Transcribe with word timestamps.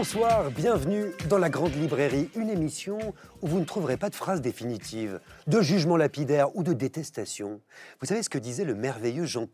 Bonsoir, 0.00 0.50
bienvenue 0.50 1.12
dans 1.28 1.36
la 1.36 1.50
Grande 1.50 1.74
Librairie, 1.74 2.30
une 2.34 2.48
émission 2.48 2.98
où 3.42 3.46
vous 3.46 3.60
ne 3.60 3.66
trouverez 3.66 3.98
pas 3.98 4.08
de 4.08 4.14
phrase 4.14 4.40
définitive, 4.40 5.20
de 5.46 5.60
jugement 5.60 5.98
lapidaire 5.98 6.56
ou 6.56 6.62
de 6.62 6.72
détestation. 6.72 7.60
Vous 8.00 8.06
savez 8.06 8.22
ce 8.22 8.30
que 8.30 8.38
disait 8.38 8.64
le 8.64 8.74
merveilleux 8.74 9.26
Jean 9.26 9.46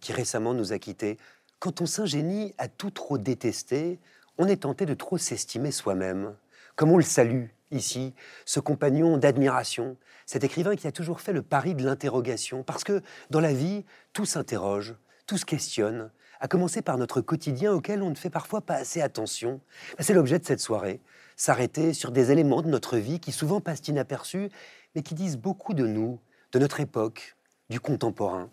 qui 0.00 0.12
récemment 0.14 0.54
nous 0.54 0.72
a 0.72 0.78
quittés? 0.78 1.18
Quand 1.58 1.82
on 1.82 1.86
s'ingénie 1.86 2.54
à 2.56 2.68
tout 2.68 2.90
trop 2.90 3.18
détester, 3.18 4.00
on 4.38 4.46
est 4.46 4.62
tenté 4.62 4.86
de 4.86 4.94
trop 4.94 5.18
s'estimer 5.18 5.70
soi-même. 5.70 6.34
Comme 6.76 6.90
on 6.90 6.96
le 6.96 7.02
salue 7.02 7.48
ici, 7.70 8.14
ce 8.46 8.60
compagnon 8.60 9.18
d'admiration, 9.18 9.98
cet 10.24 10.44
écrivain 10.44 10.76
qui 10.76 10.86
a 10.86 10.92
toujours 10.92 11.20
fait 11.20 11.34
le 11.34 11.42
pari 11.42 11.74
de 11.74 11.84
l'interrogation, 11.84 12.62
parce 12.62 12.84
que 12.84 13.02
dans 13.28 13.40
la 13.40 13.52
vie, 13.52 13.84
tout 14.14 14.24
s'interroge, 14.24 14.94
tout 15.26 15.36
se 15.36 15.44
questionne, 15.44 16.10
à 16.44 16.46
commencer 16.46 16.82
par 16.82 16.98
notre 16.98 17.22
quotidien 17.22 17.72
auquel 17.72 18.02
on 18.02 18.10
ne 18.10 18.14
fait 18.14 18.28
parfois 18.28 18.60
pas 18.60 18.74
assez 18.74 19.00
attention. 19.00 19.62
C'est 19.98 20.12
l'objet 20.12 20.38
de 20.38 20.44
cette 20.44 20.60
soirée, 20.60 21.00
s'arrêter 21.36 21.94
sur 21.94 22.10
des 22.10 22.32
éléments 22.32 22.60
de 22.60 22.68
notre 22.68 22.98
vie 22.98 23.18
qui 23.18 23.32
souvent 23.32 23.62
passent 23.62 23.88
inaperçus, 23.88 24.50
mais 24.94 25.00
qui 25.00 25.14
disent 25.14 25.38
beaucoup 25.38 25.72
de 25.72 25.86
nous, 25.86 26.18
de 26.52 26.58
notre 26.58 26.80
époque, 26.80 27.34
du 27.70 27.80
contemporain. 27.80 28.50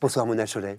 Bonsoir 0.00 0.24
Mona 0.24 0.46
Cholet. 0.46 0.78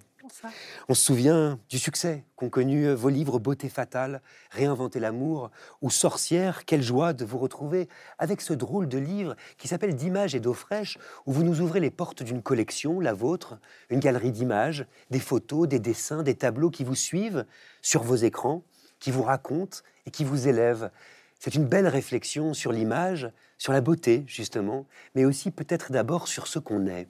On 0.89 0.93
se 0.93 1.03
souvient 1.03 1.59
du 1.69 1.77
succès 1.77 2.25
qu'ont 2.35 2.49
connu 2.49 2.91
vos 2.93 3.09
livres 3.09 3.39
Beauté 3.39 3.69
fatale, 3.69 4.21
Réinventer 4.49 4.99
l'amour 4.99 5.51
ou 5.81 5.89
Sorcière. 5.89 6.65
Quelle 6.65 6.81
joie 6.81 7.13
de 7.13 7.25
vous 7.25 7.37
retrouver 7.37 7.87
avec 8.17 8.41
ce 8.41 8.53
drôle 8.53 8.87
de 8.87 8.97
livre 8.97 9.35
qui 9.57 9.67
s'appelle 9.67 9.95
D'images 9.95 10.33
et 10.33 10.39
d'eau 10.39 10.53
fraîche, 10.53 10.97
où 11.25 11.31
vous 11.31 11.43
nous 11.43 11.61
ouvrez 11.61 11.79
les 11.79 11.91
portes 11.91 12.23
d'une 12.23 12.41
collection, 12.41 12.99
la 12.99 13.13
vôtre, 13.13 13.59
une 13.89 13.99
galerie 13.99 14.31
d'images, 14.31 14.85
des 15.11 15.19
photos, 15.19 15.67
des 15.67 15.79
dessins, 15.79 16.23
des 16.23 16.35
tableaux 16.35 16.71
qui 16.71 16.83
vous 16.83 16.95
suivent 16.95 17.45
sur 17.81 18.03
vos 18.03 18.15
écrans, 18.15 18.63
qui 18.99 19.11
vous 19.11 19.23
racontent 19.23 19.79
et 20.05 20.11
qui 20.11 20.23
vous 20.23 20.47
élèvent. 20.47 20.89
C'est 21.39 21.55
une 21.55 21.65
belle 21.65 21.87
réflexion 21.87 22.53
sur 22.53 22.71
l'image, 22.71 23.29
sur 23.57 23.73
la 23.73 23.81
beauté 23.81 24.23
justement, 24.27 24.87
mais 25.13 25.25
aussi 25.25 25.51
peut-être 25.51 25.91
d'abord 25.91 26.27
sur 26.27 26.47
ce 26.47 26.59
qu'on 26.59 26.87
est. 26.87 27.07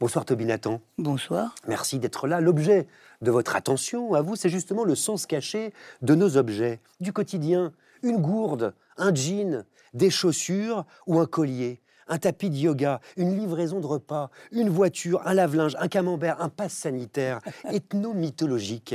Bonsoir 0.00 0.24
Toby 0.24 0.44
Nathan. 0.44 0.80
Bonsoir. 0.96 1.56
Merci 1.66 1.98
d'être 1.98 2.28
là. 2.28 2.40
L'objet 2.40 2.86
de 3.20 3.32
votre 3.32 3.56
attention 3.56 4.14
à 4.14 4.22
vous, 4.22 4.36
c'est 4.36 4.48
justement 4.48 4.84
le 4.84 4.94
sens 4.94 5.26
caché 5.26 5.72
de 6.02 6.14
nos 6.14 6.36
objets 6.36 6.78
du 7.00 7.12
quotidien. 7.12 7.72
Une 8.04 8.18
gourde, 8.18 8.74
un 8.96 9.12
jean, 9.12 9.64
des 9.94 10.10
chaussures 10.10 10.84
ou 11.08 11.18
un 11.18 11.26
collier, 11.26 11.80
un 12.06 12.18
tapis 12.18 12.48
de 12.48 12.54
yoga, 12.54 13.00
une 13.16 13.36
livraison 13.36 13.80
de 13.80 13.86
repas, 13.86 14.30
une 14.52 14.68
voiture, 14.68 15.20
un 15.26 15.34
lave-linge, 15.34 15.74
un 15.80 15.88
camembert, 15.88 16.40
un 16.40 16.48
passe 16.48 16.74
sanitaire, 16.74 17.40
ethno-mythologique. 17.64 18.94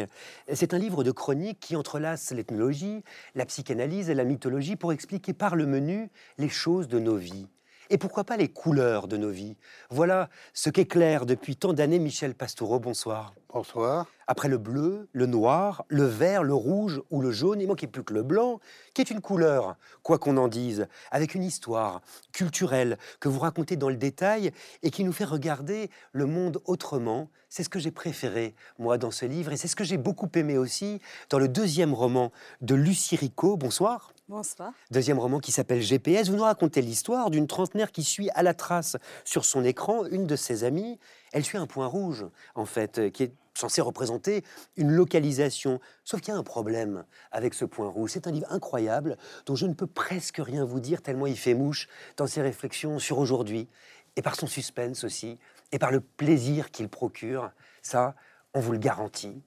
C'est 0.53 0.73
un 0.73 0.77
livre 0.77 1.03
de 1.03 1.11
chronique 1.11 1.59
qui 1.59 1.75
entrelace 1.75 2.31
l'ethnologie, 2.31 3.03
la 3.35 3.45
psychanalyse 3.45 4.09
et 4.09 4.15
la 4.15 4.23
mythologie 4.23 4.77
pour 4.77 4.93
expliquer 4.93 5.33
par 5.33 5.57
le 5.57 5.65
menu 5.65 6.09
les 6.37 6.47
choses 6.47 6.87
de 6.87 6.99
nos 6.99 7.17
vies. 7.17 7.49
Et 7.89 7.97
pourquoi 7.97 8.23
pas 8.23 8.37
les 8.37 8.49
couleurs 8.49 9.07
de 9.07 9.17
nos 9.17 9.29
vies? 9.29 9.57
Voilà 9.89 10.29
ce 10.53 10.69
qu'éclaire 10.69 11.25
depuis 11.25 11.55
tant 11.55 11.73
d'années 11.73 11.99
Michel 11.99 12.35
Pastoureau. 12.35 12.79
Bonsoir. 12.79 13.33
Bonsoir. 13.53 14.07
Après 14.25 14.47
le 14.47 14.57
bleu, 14.57 15.09
le 15.11 15.25
noir, 15.25 15.83
le 15.89 16.05
vert, 16.05 16.43
le 16.43 16.53
rouge 16.53 17.01
ou 17.11 17.21
le 17.21 17.31
jaune, 17.31 17.61
il 17.61 17.67
manquait 17.67 17.87
plus 17.87 18.03
que 18.03 18.13
le 18.13 18.23
blanc, 18.23 18.59
qui 18.93 19.01
est 19.01 19.11
une 19.11 19.21
couleur, 19.21 19.75
quoi 20.01 20.17
qu'on 20.17 20.37
en 20.37 20.47
dise, 20.47 20.87
avec 21.11 21.35
une 21.35 21.43
histoire 21.43 22.01
culturelle 22.31 22.97
que 23.19 23.29
vous 23.29 23.39
racontez 23.39 23.75
dans 23.75 23.89
le 23.89 23.97
détail 23.97 24.51
et 24.81 24.91
qui 24.91 25.03
nous 25.03 25.11
fait 25.11 25.25
regarder 25.25 25.89
le 26.13 26.25
monde 26.25 26.61
autrement. 26.65 27.29
C'est 27.49 27.63
ce 27.63 27.69
que 27.69 27.79
j'ai 27.79 27.91
préféré, 27.91 28.55
moi, 28.79 28.97
dans 28.97 29.11
ce 29.11 29.25
livre, 29.25 29.51
et 29.51 29.57
c'est 29.57 29.67
ce 29.67 29.75
que 29.75 29.83
j'ai 29.83 29.97
beaucoup 29.97 30.29
aimé 30.33 30.57
aussi 30.57 30.99
dans 31.29 31.37
le 31.37 31.47
deuxième 31.47 31.93
roman 31.93 32.31
de 32.61 32.73
Lucie 32.73 33.17
Rico. 33.17 33.57
Bonsoir. 33.57 34.12
Bonsoir. 34.29 34.71
Deuxième 34.89 35.19
roman 35.19 35.39
qui 35.39 35.51
s'appelle 35.51 35.81
GPS. 35.81 36.29
Vous 36.29 36.37
nous 36.37 36.43
racontez 36.43 36.81
l'histoire 36.81 37.29
d'une 37.29 37.45
trentenaire 37.45 37.91
qui 37.91 38.03
suit 38.03 38.29
à 38.35 38.41
la 38.41 38.53
trace 38.53 38.95
sur 39.25 39.43
son 39.43 39.65
écran 39.65 40.05
une 40.05 40.27
de 40.27 40.37
ses 40.37 40.63
amies. 40.63 40.97
Elle 41.33 41.43
suit 41.43 41.57
un 41.57 41.67
point 41.67 41.87
rouge, 41.87 42.25
en 42.55 42.63
fait, 42.63 42.99
euh, 42.99 43.09
qui 43.09 43.23
est 43.23 43.33
censé 43.53 43.81
représenter 43.81 44.45
une 44.77 44.91
localisation. 44.91 45.81
Sauf 46.05 46.21
qu'il 46.21 46.33
y 46.33 46.37
a 46.37 46.39
un 46.39 46.43
problème 46.43 47.03
avec 47.33 47.53
ce 47.53 47.65
point 47.65 47.89
rouge. 47.89 48.11
C'est 48.13 48.25
un 48.25 48.31
livre 48.31 48.47
incroyable 48.49 49.17
dont 49.45 49.55
je 49.55 49.65
ne 49.65 49.73
peux 49.73 49.87
presque 49.87 50.37
rien 50.37 50.63
vous 50.63 50.79
dire 50.79 51.01
tellement 51.01 51.27
il 51.27 51.37
fait 51.37 51.53
mouche 51.53 51.89
dans 52.15 52.25
ses 52.25 52.41
réflexions 52.41 52.99
sur 52.99 53.17
aujourd'hui 53.17 53.67
et 54.15 54.21
par 54.21 54.35
son 54.35 54.47
suspense 54.47 55.03
aussi 55.03 55.37
et 55.73 55.79
par 55.79 55.91
le 55.91 55.99
plaisir 55.99 56.71
qu'il 56.71 56.87
procure. 56.87 57.51
Ça, 57.81 58.15
on 58.53 58.61
vous 58.61 58.71
le 58.71 58.77
garantit. 58.77 59.41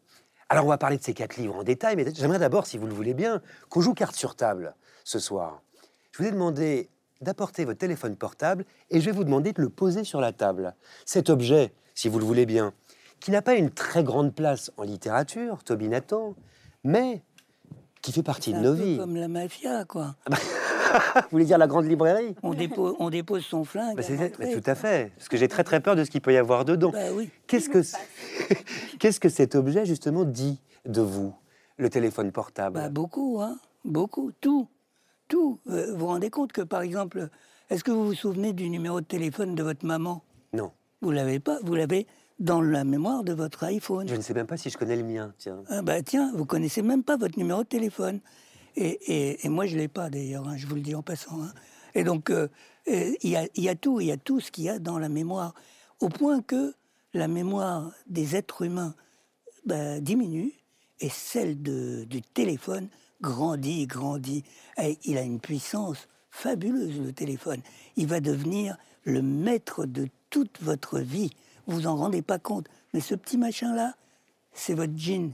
Alors 0.48 0.64
on 0.64 0.68
va 0.68 0.78
parler 0.78 0.96
de 0.96 1.02
ces 1.02 1.14
quatre 1.14 1.36
livres 1.36 1.56
en 1.56 1.64
détail, 1.64 1.96
mais 1.96 2.06
j'aimerais 2.14 2.38
d'abord, 2.38 2.66
si 2.66 2.78
vous 2.78 2.86
le 2.86 2.94
voulez 2.94 3.14
bien, 3.14 3.42
qu'on 3.68 3.80
joue 3.80 3.94
carte 3.94 4.14
sur 4.14 4.36
table 4.36 4.74
ce 5.04 5.18
soir. 5.18 5.60
Je 6.12 6.22
vous 6.22 6.28
ai 6.28 6.32
demandé 6.32 6.88
d'apporter 7.20 7.64
votre 7.64 7.78
téléphone 7.78 8.16
portable 8.16 8.64
et 8.90 9.00
je 9.00 9.06
vais 9.06 9.12
vous 9.12 9.24
demander 9.24 9.52
de 9.52 9.60
le 9.60 9.68
poser 9.68 10.04
sur 10.04 10.20
la 10.20 10.32
table. 10.32 10.74
Cet 11.04 11.30
objet, 11.30 11.72
si 11.94 12.08
vous 12.08 12.18
le 12.18 12.24
voulez 12.24 12.46
bien, 12.46 12.72
qui 13.20 13.30
n'a 13.30 13.42
pas 13.42 13.54
une 13.54 13.70
très 13.70 14.04
grande 14.04 14.34
place 14.34 14.70
en 14.76 14.82
littérature, 14.82 15.64
Toby 15.64 15.88
Nathan, 15.88 16.34
mais 16.84 17.22
qui 18.02 18.12
fait 18.12 18.22
partie 18.22 18.52
de 18.52 18.58
nos 18.58 18.74
vies. 18.74 18.98
Comme 18.98 19.16
la 19.16 19.28
mafia, 19.28 19.84
quoi. 19.84 20.14
vous 21.14 21.28
voulez 21.30 21.44
dire 21.44 21.58
la 21.58 21.66
grande 21.66 21.86
librairie 21.86 22.34
on 22.42 22.54
dépose, 22.54 22.94
on 22.98 23.10
dépose 23.10 23.44
son 23.44 23.64
flingue. 23.64 23.96
Bah, 23.96 24.02
tout 24.02 24.70
à 24.70 24.74
fait, 24.74 25.12
parce 25.16 25.28
que 25.28 25.36
j'ai 25.36 25.48
très 25.48 25.64
très 25.64 25.80
peur 25.80 25.96
de 25.96 26.04
ce 26.04 26.10
qu'il 26.10 26.20
peut 26.20 26.32
y 26.32 26.36
avoir 26.36 26.64
dedans. 26.64 26.90
Bah, 26.90 27.12
oui. 27.14 27.30
Qu'est-ce 27.46 27.68
que 27.68 27.80
qu'est-ce 28.98 29.20
que 29.20 29.28
cet 29.28 29.54
objet 29.54 29.86
justement 29.86 30.24
dit 30.24 30.60
de 30.84 31.00
vous, 31.00 31.34
le 31.78 31.90
téléphone 31.90 32.32
portable? 32.32 32.74
Bah, 32.78 32.88
Beaucoup, 32.88 33.40
hein, 33.40 33.58
beaucoup, 33.84 34.32
tout, 34.40 34.68
tout. 35.28 35.58
Euh, 35.68 35.92
vous 35.92 35.98
vous 35.98 36.06
rendez 36.06 36.30
compte 36.30 36.52
que 36.52 36.62
par 36.62 36.82
exemple, 36.82 37.28
est-ce 37.70 37.84
que 37.84 37.90
vous 37.90 38.06
vous 38.06 38.14
souvenez 38.14 38.52
du 38.52 38.68
numéro 38.70 39.00
de 39.00 39.06
téléphone 39.06 39.54
de 39.54 39.62
votre 39.62 39.84
maman? 39.84 40.22
Non. 40.52 40.72
Vous 41.02 41.10
l'avez 41.10 41.40
pas 41.40 41.58
Vous 41.62 41.74
l'avez 41.74 42.06
dans 42.38 42.60
la 42.60 42.84
mémoire 42.84 43.24
de 43.24 43.32
votre 43.32 43.64
iPhone. 43.64 44.06
Je 44.08 44.14
ne 44.14 44.20
sais 44.20 44.34
même 44.34 44.46
pas 44.46 44.56
si 44.56 44.70
je 44.70 44.76
connais 44.76 44.96
le 44.96 45.02
mien, 45.02 45.32
tiens. 45.38 45.62
Ah 45.68 45.82
bah 45.82 46.02
tiens, 46.02 46.32
vous 46.34 46.44
connaissez 46.44 46.82
même 46.82 47.02
pas 47.02 47.16
votre 47.16 47.38
numéro 47.38 47.62
de 47.62 47.68
téléphone. 47.68 48.20
Et, 48.76 49.48
moi, 49.48 49.66
je 49.66 49.76
l'ai 49.76 49.88
pas 49.88 50.10
d'ailleurs, 50.10 50.46
hein, 50.46 50.56
je 50.56 50.66
vous 50.66 50.74
le 50.74 50.82
dis 50.82 50.94
en 50.94 51.02
passant. 51.02 51.42
Hein. 51.42 51.52
Et 51.94 52.04
donc, 52.04 52.30
euh, 52.30 52.48
il 52.86 53.30
y, 53.30 53.36
a, 53.68 53.74
tout, 53.74 54.00
il 54.00 54.06
y 54.08 54.12
a 54.12 54.16
tout 54.16 54.40
ce 54.40 54.50
qu'il 54.50 54.64
y 54.64 54.68
a 54.68 54.78
dans 54.78 54.98
la 54.98 55.08
mémoire, 55.08 55.54
au 56.00 56.08
point 56.08 56.42
que 56.42 56.74
la 57.14 57.26
mémoire 57.26 57.90
des 58.06 58.36
êtres 58.36 58.62
humains 58.62 58.94
bah, 59.64 59.98
diminue 60.00 60.52
et 61.00 61.08
celle 61.08 61.60
du 61.62 62.22
téléphone 62.34 62.88
grandit, 63.20 63.86
grandit. 63.86 64.44
Il 65.04 65.18
a 65.18 65.22
une 65.22 65.40
puissance 65.40 66.08
fabuleuse, 66.30 67.00
le 67.00 67.12
téléphone. 67.12 67.62
Il 67.96 68.06
va 68.06 68.20
devenir 68.20 68.76
le 69.04 69.22
maître 69.22 69.86
de 69.86 70.08
toute 70.30 70.60
votre 70.60 70.98
vie. 70.98 71.30
Vous 71.66 71.76
vous 71.76 71.86
en 71.86 71.96
rendez 71.96 72.22
pas 72.22 72.38
compte. 72.38 72.66
Mais 72.92 73.00
ce 73.00 73.14
petit 73.14 73.38
machin-là, 73.38 73.94
c'est 74.52 74.74
votre 74.74 74.96
jean. 74.96 75.32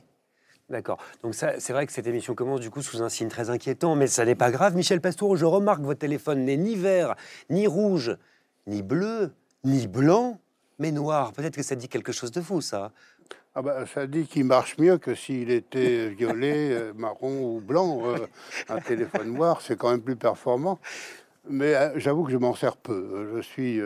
D'accord. 0.72 0.96
Donc 1.22 1.34
c'est 1.34 1.72
vrai 1.72 1.86
que 1.86 1.92
cette 1.92 2.06
émission 2.06 2.34
commence 2.34 2.60
du 2.60 2.70
coup 2.70 2.80
sous 2.80 3.02
un 3.02 3.10
signe 3.10 3.28
très 3.28 3.50
inquiétant, 3.50 3.94
mais 3.94 4.06
ça 4.06 4.24
n'est 4.24 4.34
pas 4.34 4.50
grave. 4.50 4.74
Michel 4.74 5.02
Pastoureau, 5.02 5.36
je 5.36 5.44
remarque 5.44 5.80
que 5.80 5.84
votre 5.84 6.00
téléphone 6.00 6.46
n'est 6.46 6.56
ni 6.56 6.76
vert, 6.76 7.14
ni 7.50 7.66
rouge, 7.66 8.16
ni 8.66 8.80
bleu, 8.80 9.32
ni 9.64 9.86
blanc, 9.86 10.40
mais 10.78 10.90
noir. 10.90 11.34
Peut-être 11.34 11.56
que 11.56 11.62
ça 11.62 11.74
dit 11.74 11.88
quelque 11.88 12.10
chose 12.10 12.30
de 12.30 12.40
vous, 12.40 12.62
ça. 12.62 12.90
Ah 13.54 13.60
bah, 13.60 13.84
ça 13.84 14.06
dit 14.06 14.24
qu'il 14.24 14.46
marche 14.46 14.78
mieux 14.78 14.96
que 14.96 15.14
s'il 15.14 15.50
était 15.50 16.08
violet, 16.08 16.70
euh, 16.70 16.94
marron 16.94 17.56
ou 17.56 17.60
blanc. 17.60 18.00
Euh, 18.06 18.26
un 18.70 18.80
téléphone 18.80 19.30
noir, 19.34 19.60
c'est 19.60 19.76
quand 19.76 19.90
même 19.90 20.00
plus 20.00 20.16
performant. 20.16 20.80
Mais 21.50 21.74
euh, 21.74 21.98
j'avoue 21.98 22.24
que 22.24 22.32
je 22.32 22.38
m'en 22.38 22.54
sers 22.54 22.78
peu. 22.78 23.30
Je 23.36 23.42
suis 23.42 23.78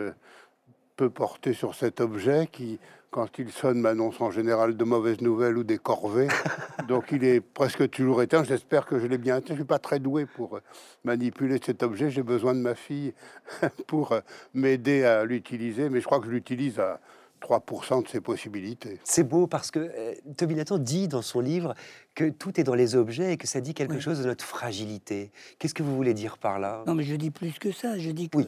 peu 0.95 1.09
porté 1.09 1.51
sur 1.51 1.75
cet 1.75 1.99
objet 1.99 2.47
qui, 2.49 2.79
quand 3.11 3.39
il 3.39 3.51
sonne, 3.51 3.79
m'annonce 3.79 4.19
en 4.21 4.31
général 4.31 4.75
de 4.77 4.83
mauvaises 4.83 5.21
nouvelles 5.21 5.57
ou 5.57 5.63
des 5.63 5.77
corvées. 5.77 6.27
Donc 6.87 7.11
il 7.11 7.23
est 7.23 7.41
presque 7.41 7.89
toujours 7.89 8.21
éteint. 8.21 8.43
J'espère 8.43 8.85
que 8.85 8.99
je 8.99 9.07
l'ai 9.07 9.17
bien 9.17 9.37
éteint. 9.37 9.53
Je 9.53 9.59
suis 9.59 9.65
pas 9.65 9.79
très 9.79 9.99
doué 9.99 10.25
pour 10.25 10.59
manipuler 11.03 11.59
cet 11.63 11.83
objet. 11.83 12.09
J'ai 12.09 12.23
besoin 12.23 12.53
de 12.53 12.59
ma 12.59 12.75
fille 12.75 13.13
pour 13.87 14.15
m'aider 14.53 15.03
à 15.03 15.25
l'utiliser. 15.25 15.89
Mais 15.89 15.99
je 16.01 16.05
crois 16.05 16.19
que 16.19 16.25
je 16.25 16.31
l'utilise 16.31 16.79
à 16.79 16.99
3% 17.41 18.03
de 18.03 18.07
ses 18.07 18.21
possibilités. 18.21 18.99
C'est 19.03 19.23
beau 19.23 19.47
parce 19.47 19.71
que 19.71 19.79
euh, 19.79 20.13
Toby 20.37 20.55
Nathan 20.55 20.77
dit 20.77 21.07
dans 21.07 21.21
son 21.21 21.39
livre 21.39 21.75
que 22.15 22.29
tout 22.29 22.59
est 22.59 22.63
dans 22.63 22.75
les 22.75 22.95
objets 22.95 23.33
et 23.33 23.37
que 23.37 23.47
ça 23.47 23.61
dit 23.61 23.73
quelque 23.73 23.99
chose 23.99 24.19
de 24.19 24.25
notre 24.25 24.43
fragilité. 24.43 25.31
Qu'est-ce 25.59 25.73
que 25.73 25.83
vous 25.83 25.95
voulez 25.95 26.13
dire 26.13 26.37
par 26.37 26.59
là? 26.59 26.83
Non, 26.87 26.95
mais 26.95 27.03
je 27.03 27.15
dis 27.15 27.31
plus 27.31 27.59
que 27.59 27.71
ça. 27.71 27.97
Je 27.97 28.09
dis 28.09 28.29
que, 28.29 28.39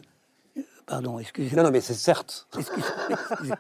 pardon, 0.90 1.20
excusez-moi. 1.20 1.58
Non, 1.64 1.70
non, 1.70 1.72
mais 1.72 1.82
c'est 1.82 1.94
certes. 1.94 2.48
Excusez-moi. 2.58 3.58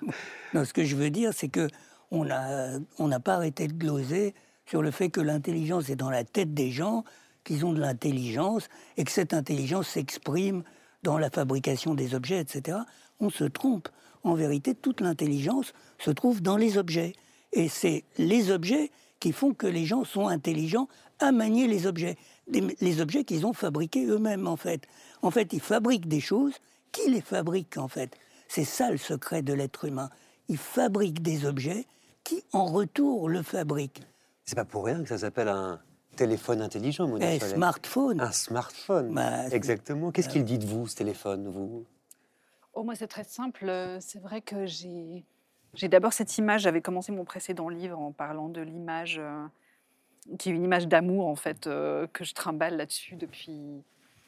non, 0.54 0.66
ce 0.66 0.74
que 0.74 0.84
je 0.84 0.96
veux 0.96 1.10
dire, 1.10 1.32
c'est 1.34 1.50
que 1.50 1.68
on 2.12 2.26
n'a 2.26 2.80
on 2.98 3.08
pas 3.20 3.36
arrêté 3.36 3.68
de 3.68 3.74
gloser 3.74 4.34
sur 4.66 4.82
le 4.82 4.92
fait 4.92 5.10
que 5.10 5.22
l'intelligence 5.22 5.90
est 5.90 5.96
dans 5.96 6.10
la 6.10 6.24
tête 6.24 6.54
des 6.54 6.72
gens, 6.72 7.04
qu'ils 7.44 7.66
ont 7.66 7.74
de 7.74 7.80
l'intelligence 7.80 8.68
et 8.98 9.04
que 9.04 9.12
cette 9.12 9.34
intelligence 9.34 9.88
s'exprime 9.88 10.64
dans 11.04 11.18
la 11.18 11.30
fabrication 11.30 11.94
des 11.94 12.14
objets, 12.16 12.40
etc. 12.40 12.80
On 13.20 13.30
se 13.30 13.44
trompe. 13.46 13.90
En 14.24 14.34
vérité, 14.34 14.76
toute 14.76 15.00
l'intelligence 15.02 15.72
se 15.98 16.12
trouve 16.12 16.42
dans 16.42 16.58
les 16.58 16.78
objets. 16.78 17.14
Et 17.54 17.70
c'est 17.70 18.04
les 18.18 18.52
objets 18.52 18.92
qui 19.20 19.32
font 19.32 19.54
que 19.54 19.68
les 19.68 19.86
gens 19.86 20.04
sont 20.04 20.28
intelligents 20.28 20.88
à 21.20 21.32
manier 21.32 21.68
les 21.68 21.88
objets. 21.88 22.18
Des- 22.48 22.76
les 22.82 23.02
objets 23.02 23.24
qu'ils 23.24 23.46
ont 23.46 23.54
fabriqués 23.54 24.06
eux-mêmes, 24.06 24.48
en 24.48 24.58
fait. 24.58 24.88
En 25.22 25.32
fait, 25.32 25.54
ils 25.54 25.62
fabriquent 25.62 26.08
des 26.08 26.20
choses. 26.20 26.54
Qui 26.92 27.10
les 27.10 27.22
fabrique, 27.22 27.78
en 27.78 27.88
fait? 27.88 28.16
C'est 28.48 28.64
ça 28.64 28.92
le 28.92 28.98
secret 28.98 29.42
de 29.42 29.54
l'être 29.54 29.86
humain. 29.86 30.10
Ils 30.48 30.58
fabriquent 30.58 31.22
des 31.22 31.46
objets 31.46 31.86
qui, 32.24 32.44
en 32.54 32.66
retour, 32.66 33.30
le 33.30 33.44
fabriquent. 33.44 34.02
C'est 34.46 34.56
pas 34.56 34.66
pour 34.66 34.86
rien 34.86 35.04
que 35.04 35.10
ça 35.10 35.18
s'appelle 35.20 35.48
un 35.50 35.80
téléphone 36.16 36.62
intelligent, 36.62 37.08
Mona 37.08 37.36
Eh, 37.36 37.40
Chollet. 37.40 37.54
smartphone. 37.54 38.20
Un 38.22 38.32
smartphone. 38.32 39.14
Bah, 39.14 39.48
Exactement. 39.50 40.12
Qu'est-ce 40.12 40.30
qu'il 40.30 40.44
dit 40.44 40.58
de 40.58 40.66
vous, 40.66 40.88
ce 40.88 40.96
téléphone, 40.96 41.48
vous? 41.48 41.86
Oh, 42.74 42.84
moi, 42.84 42.96
c'est 42.96 43.08
très 43.08 43.24
simple. 43.24 43.66
Euh, 43.70 44.00
C'est 44.02 44.20
vrai 44.20 44.42
que 44.42 44.66
j'ai. 44.66 45.24
J'ai 45.76 45.88
d'abord 45.88 46.14
cette 46.14 46.36
image, 46.40 46.62
j'avais 46.62 46.82
commencé 46.82 47.12
mon 47.12 47.26
précédent 47.26 47.70
livre 47.70 48.00
en 48.00 48.12
parlant 48.12 48.50
de 48.50 48.60
l'image, 48.62 49.20
euh, 49.20 49.46
qui 50.40 50.50
est 50.50 50.54
une 50.54 50.64
image 50.64 50.88
d'amour, 50.88 51.28
en 51.28 51.36
fait, 51.36 51.68
euh, 51.68 52.08
que 52.12 52.24
je 52.24 52.34
trimballe 52.34 52.76
là-dessus 52.76 53.16
depuis, 53.16 53.84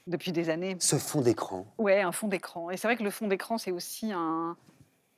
depuis 0.07 0.31
des 0.31 0.49
années. 0.49 0.75
Ce 0.79 0.95
fond 0.95 1.21
d'écran. 1.21 1.65
Ouais, 1.77 2.01
un 2.01 2.11
fond 2.11 2.27
d'écran. 2.27 2.69
Et 2.69 2.77
c'est 2.77 2.87
vrai 2.87 2.97
que 2.97 3.03
le 3.03 3.11
fond 3.11 3.27
d'écran, 3.27 3.57
c'est 3.57 3.71
aussi 3.71 4.11
un. 4.11 4.55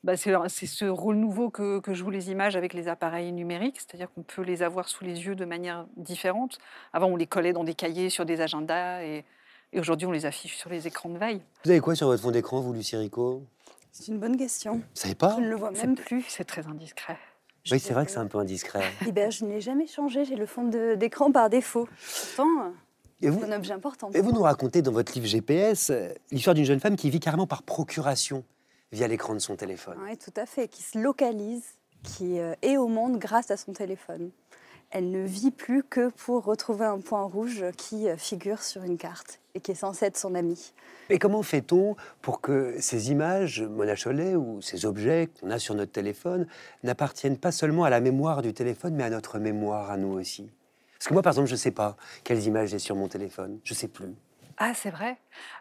bah, 0.03 0.17
c'est 0.17 0.65
ce 0.65 0.85
rôle 0.85 1.15
nouveau 1.15 1.49
que, 1.49 1.79
que 1.79 1.93
jouent 1.93 2.09
les 2.09 2.29
images 2.29 2.55
avec 2.55 2.73
les 2.73 2.87
appareils 2.87 3.31
numériques, 3.31 3.79
c'est-à-dire 3.79 4.11
qu'on 4.13 4.23
peut 4.23 4.41
les 4.41 4.61
avoir 4.61 4.89
sous 4.89 5.03
les 5.03 5.25
yeux 5.25 5.35
de 5.35 5.45
manière 5.45 5.85
différente. 5.95 6.59
Avant, 6.91 7.07
on 7.07 7.15
les 7.15 7.27
collait 7.27 7.53
dans 7.53 7.63
des 7.63 7.73
cahiers, 7.73 8.09
sur 8.09 8.25
des 8.25 8.41
agendas, 8.41 9.03
et, 9.03 9.23
et 9.71 9.79
aujourd'hui, 9.79 10.05
on 10.05 10.11
les 10.11 10.25
affiche 10.25 10.57
sur 10.57 10.69
les 10.69 10.87
écrans 10.87 11.09
de 11.09 11.17
veille. 11.17 11.41
Vous 11.63 11.71
avez 11.71 11.79
quoi 11.79 11.95
sur 11.95 12.07
votre 12.07 12.21
fond 12.21 12.31
d'écran, 12.31 12.59
vous, 12.59 12.73
Lucie 12.73 12.97
Rico? 12.97 13.43
C'est 13.91 14.07
une 14.07 14.19
bonne 14.19 14.37
question. 14.37 14.75
Vous 14.75 14.83
savez 14.93 15.15
pas? 15.15 15.35
Je 15.37 15.41
ne 15.41 15.49
le 15.49 15.55
vois 15.55 15.71
même 15.71 15.95
plus. 15.95 16.25
C'est 16.27 16.45
très 16.45 16.67
indiscret. 16.67 17.17
Oui, 17.71 17.79
c'est 17.79 17.93
vrai 17.93 18.05
que 18.05 18.11
c'est 18.11 18.17
un 18.17 18.27
peu 18.27 18.39
indiscret. 18.39 18.83
Eh 19.07 19.13
ben, 19.13 19.31
je 19.31 19.45
n'ai 19.45 19.61
jamais 19.61 19.87
changé. 19.87 20.25
J'ai 20.25 20.35
le 20.35 20.45
fond 20.45 20.65
d'écran 20.65 21.31
par 21.31 21.49
défaut. 21.49 21.87
Pourtant, 22.35 22.73
Et 23.21 23.29
vous, 23.29 23.43
un 23.43 23.51
objet 23.51 23.73
important. 23.73 24.09
et 24.13 24.21
vous 24.21 24.31
nous 24.31 24.41
racontez 24.41 24.81
dans 24.81 24.91
votre 24.91 25.13
livre 25.13 25.27
GPS 25.27 25.89
euh, 25.89 26.09
l'histoire 26.31 26.53
d'une 26.53 26.65
jeune 26.65 26.79
femme 26.79 26.95
qui 26.95 27.09
vit 27.09 27.19
carrément 27.19 27.47
par 27.47 27.63
procuration 27.63 28.43
via 28.91 29.07
l'écran 29.07 29.33
de 29.33 29.39
son 29.39 29.55
téléphone. 29.55 29.97
Oui, 30.03 30.17
tout 30.17 30.33
à 30.35 30.45
fait. 30.45 30.67
Qui 30.67 30.83
se 30.83 30.97
localise, 30.97 31.63
qui 32.03 32.39
euh, 32.39 32.53
est 32.61 32.77
au 32.77 32.87
monde 32.87 33.17
grâce 33.17 33.49
à 33.51 33.57
son 33.57 33.73
téléphone. 33.73 34.31
Elle 34.91 35.09
ne 35.09 35.25
vit 35.25 35.49
plus 35.49 35.83
que 35.83 36.09
pour 36.09 36.43
retrouver 36.43 36.85
un 36.85 36.99
point 36.99 37.23
rouge 37.23 37.65
qui 37.77 38.07
euh, 38.07 38.17
figure 38.17 38.61
sur 38.61 38.83
une 38.83 38.97
carte 38.97 39.39
et 39.55 39.59
qui 39.59 39.71
est 39.71 39.75
censé 39.75 40.05
être 40.05 40.17
son 40.17 40.35
ami. 40.35 40.73
Et 41.09 41.17
comment 41.17 41.41
fait-on 41.43 41.95
pour 42.21 42.41
que 42.41 42.75
ces 42.79 43.11
images, 43.11 43.61
Mona 43.61 43.95
Chollet, 43.95 44.35
ou 44.35 44.61
ces 44.61 44.85
objets 44.85 45.29
qu'on 45.39 45.49
a 45.49 45.59
sur 45.59 45.75
notre 45.75 45.91
téléphone, 45.91 46.47
n'appartiennent 46.83 47.37
pas 47.37 47.51
seulement 47.51 47.83
à 47.85 47.89
la 47.89 48.01
mémoire 48.01 48.41
du 48.41 48.53
téléphone, 48.53 48.95
mais 48.95 49.03
à 49.03 49.09
notre 49.09 49.39
mémoire, 49.39 49.89
à 49.89 49.97
nous 49.97 50.13
aussi? 50.13 50.51
Parce 51.03 51.09
que 51.09 51.15
moi, 51.15 51.21
par 51.21 51.31
exemple, 51.31 51.49
je 51.49 51.55
ne 51.55 51.57
sais 51.57 51.71
pas 51.71 51.97
quelles 52.23 52.45
images 52.45 52.69
j'ai 52.69 52.79
sur 52.79 52.95
mon 52.95 53.09
téléphone. 53.09 53.59
Je 53.65 53.73
ne 53.73 53.75
sais 53.75 53.89
plus. 53.89 54.15
Ah, 54.55 54.73
c'est 54.73 54.89
vrai? 54.89 55.17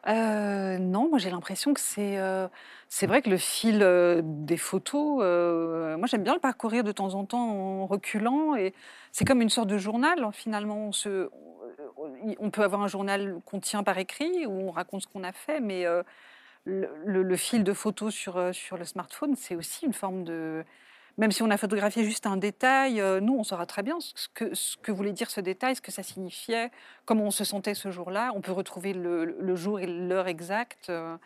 Euh, 0.06 0.78
Non, 0.78 1.08
moi 1.08 1.18
j'ai 1.18 1.30
l'impression 1.30 1.74
que 1.74 1.80
c'est 1.80 2.16
euh, 2.16 2.46
c'est 2.88 3.08
vrai 3.08 3.22
que 3.22 3.28
le 3.30 3.38
fil 3.38 3.82
euh, 3.82 4.20
des 4.22 4.56
photos, 4.56 5.16
moi 5.98 6.06
j'aime 6.06 6.22
bien 6.22 6.34
le 6.34 6.38
parcourir 6.40 6.84
de 6.84 6.92
temps 6.92 7.14
en 7.14 7.24
temps 7.24 7.40
en 7.40 7.86
reculant 7.86 8.54
et 8.54 8.72
c'est 9.10 9.24
comme 9.24 9.42
une 9.42 9.48
sorte 9.48 9.66
de 9.66 9.78
journal 9.78 10.22
hein, 10.22 10.30
finalement. 10.30 10.92
On, 12.38 12.50
peut 12.50 12.62
avoir 12.62 12.80
un 12.82 12.88
journal 12.88 13.40
qu'on 13.44 13.58
tient 13.58 13.82
par 13.82 13.98
écrit 13.98 14.46
où 14.46 14.52
on 14.52 14.70
raconte 14.70 15.02
ce 15.02 15.06
qu'on 15.08 15.24
a 15.24 15.32
fait, 15.32 15.58
mais 15.58 15.84
le, 16.64 16.88
le- 17.04 17.36
fil 17.36 17.64
de 17.64 17.72
photos 17.72 18.14
sur, 18.14 18.54
sur 18.54 18.76
le 18.76 18.84
smartphone, 18.84 19.34
c'est 19.34 19.56
aussi 19.56 19.86
une 19.86 19.92
forme 19.92 20.22
de... 20.22 20.64
Même 21.18 21.30
si 21.30 21.42
on 21.42 21.50
a 21.50 21.56
photographié 21.58 22.04
juste 22.04 22.26
un 22.26 22.38
détail, 22.38 23.00
euh, 23.00 23.20
nous, 23.20 23.34
on 23.36 23.44
saura 23.44 23.66
très 23.66 23.82
bien 23.82 23.98
ce 24.00 24.28
que, 24.34 24.92
voulait 24.92 25.12
dire 25.12 25.30
ce 25.30 25.40
détail, 25.40 25.76
ce 25.76 25.82
que 25.82 25.92
ça 25.92 26.02
signifiait, 26.02 26.70
comment 27.04 27.24
on 27.24 27.30
se 27.30 27.44
sentait 27.44 27.74
ce 27.74 27.90
jour-là. 27.90 28.32
On 28.34 28.40
peut 28.40 28.52
retrouver 28.52 28.94
le, 28.94 29.54
jour 29.56 29.78
et 29.78 29.86
l'heure 29.86 30.26
exacte. 30.26 30.88
euh, 30.88 31.16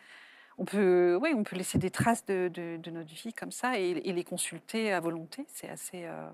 On 0.57 0.65
peut, 0.65 1.17
oui, 1.21 1.29
on 1.35 1.43
peut 1.43 1.55
laisser 1.55 1.77
des 1.77 1.89
traces 1.89 2.25
de, 2.25 2.49
de- 2.53 2.77
de 2.77 2.91
notre 2.91 3.13
vie 3.13 3.33
comme 3.33 3.51
ça 3.51 3.79
et, 3.79 3.93
les 3.93 4.23
consulter 4.23 4.91
à 4.91 4.99
volonté. 4.99 5.45
C'est 5.53 5.69
assez... 5.69 6.03
euh, 6.03 6.27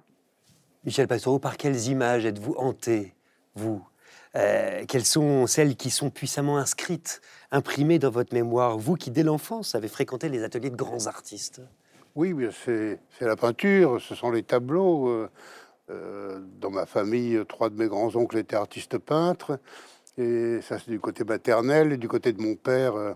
Michel 0.83 1.07
Pastoureau, 1.07 1.39
par 1.39 1.57
quelles 1.57 1.87
images 1.87 2.25
êtes-vous 2.25 2.55
hanté, 2.57 3.13
vous? 3.55 3.85
Quelles 4.33 5.05
sont 5.05 5.45
celles 5.45 5.75
qui 5.75 5.91
sont 5.91 6.09
puissamment 6.09 6.57
inscrites, 6.57 7.21
imprimées 7.51 7.99
dans 7.99 8.09
votre 8.09 8.33
mémoire? 8.33 8.79
Vous 8.79 8.95
qui, 8.95 9.11
dès 9.11 9.21
l'enfance, 9.21 9.75
avez 9.75 9.87
fréquenté 9.87 10.27
les 10.27 10.43
ateliers 10.43 10.71
de 10.71 10.75
grands 10.75 11.05
artistes? 11.05 11.61
Oui, 12.15 12.35
c'est 12.51 12.99
la 13.21 13.35
peinture, 13.35 13.99
ce 13.99 14.13
sont 14.13 14.29
les 14.29 14.43
tableaux. 14.43 15.07
euh, 15.09 15.29
euh, 15.89 16.39
dans 16.61 16.69
ma 16.69 16.85
famille, 16.85 17.43
trois 17.49 17.69
de 17.71 17.75
mes 17.75 17.87
grands-oncles 17.87 18.37
étaient 18.37 18.55
artistes 18.55 18.99
peintres. 18.99 19.57
Et 20.19 20.61
ça, 20.61 20.77
c'est 20.77 20.91
du 20.91 20.99
côté 20.99 21.23
maternel. 21.23 21.91
Et 21.91 21.97
du 21.97 22.07
côté 22.07 22.31
de 22.31 22.39
mon 22.39 22.55
père, 22.55 22.95
euh, 22.95 23.13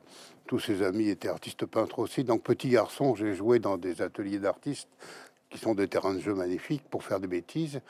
tous 0.47 0.57
ses 0.59 0.81
amis 0.81 1.09
étaient 1.09 1.27
artistes 1.27 1.67
peintres 1.67 1.99
aussi. 1.99 2.23
Donc, 2.23 2.41
petit 2.41 2.69
garçon, 2.69 3.13
j'ai 3.13 3.35
joué 3.35 3.59
dans 3.59 3.77
des 3.77 4.01
ateliers 4.01 4.39
d'artistes 4.39 4.89
qui 5.51 5.59
sont 5.59 5.75
des 5.75 5.87
terrains 5.87 6.15
de 6.15 6.19
jeu 6.19 6.33
magnifiques 6.33 6.83
pour 6.89 7.03
faire 7.03 7.19
des 7.19 7.27
bêtises. 7.27 7.81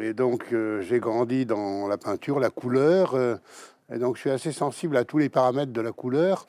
Et 0.00 0.14
donc, 0.14 0.52
j'ai 0.80 0.98
grandi 0.98 1.46
dans 1.46 1.86
la 1.86 1.96
peinture, 1.96 2.40
la 2.40 2.50
couleur. 2.50 3.16
et 3.88 3.98
donc, 3.98 4.16
je 4.16 4.22
suis 4.22 4.30
assez 4.30 4.50
sensible 4.50 4.96
à 4.96 5.04
tous 5.04 5.18
les 5.18 5.28
paramètres 5.28 5.72
de 5.72 5.80
la 5.80 5.92
couleur. 5.92 6.48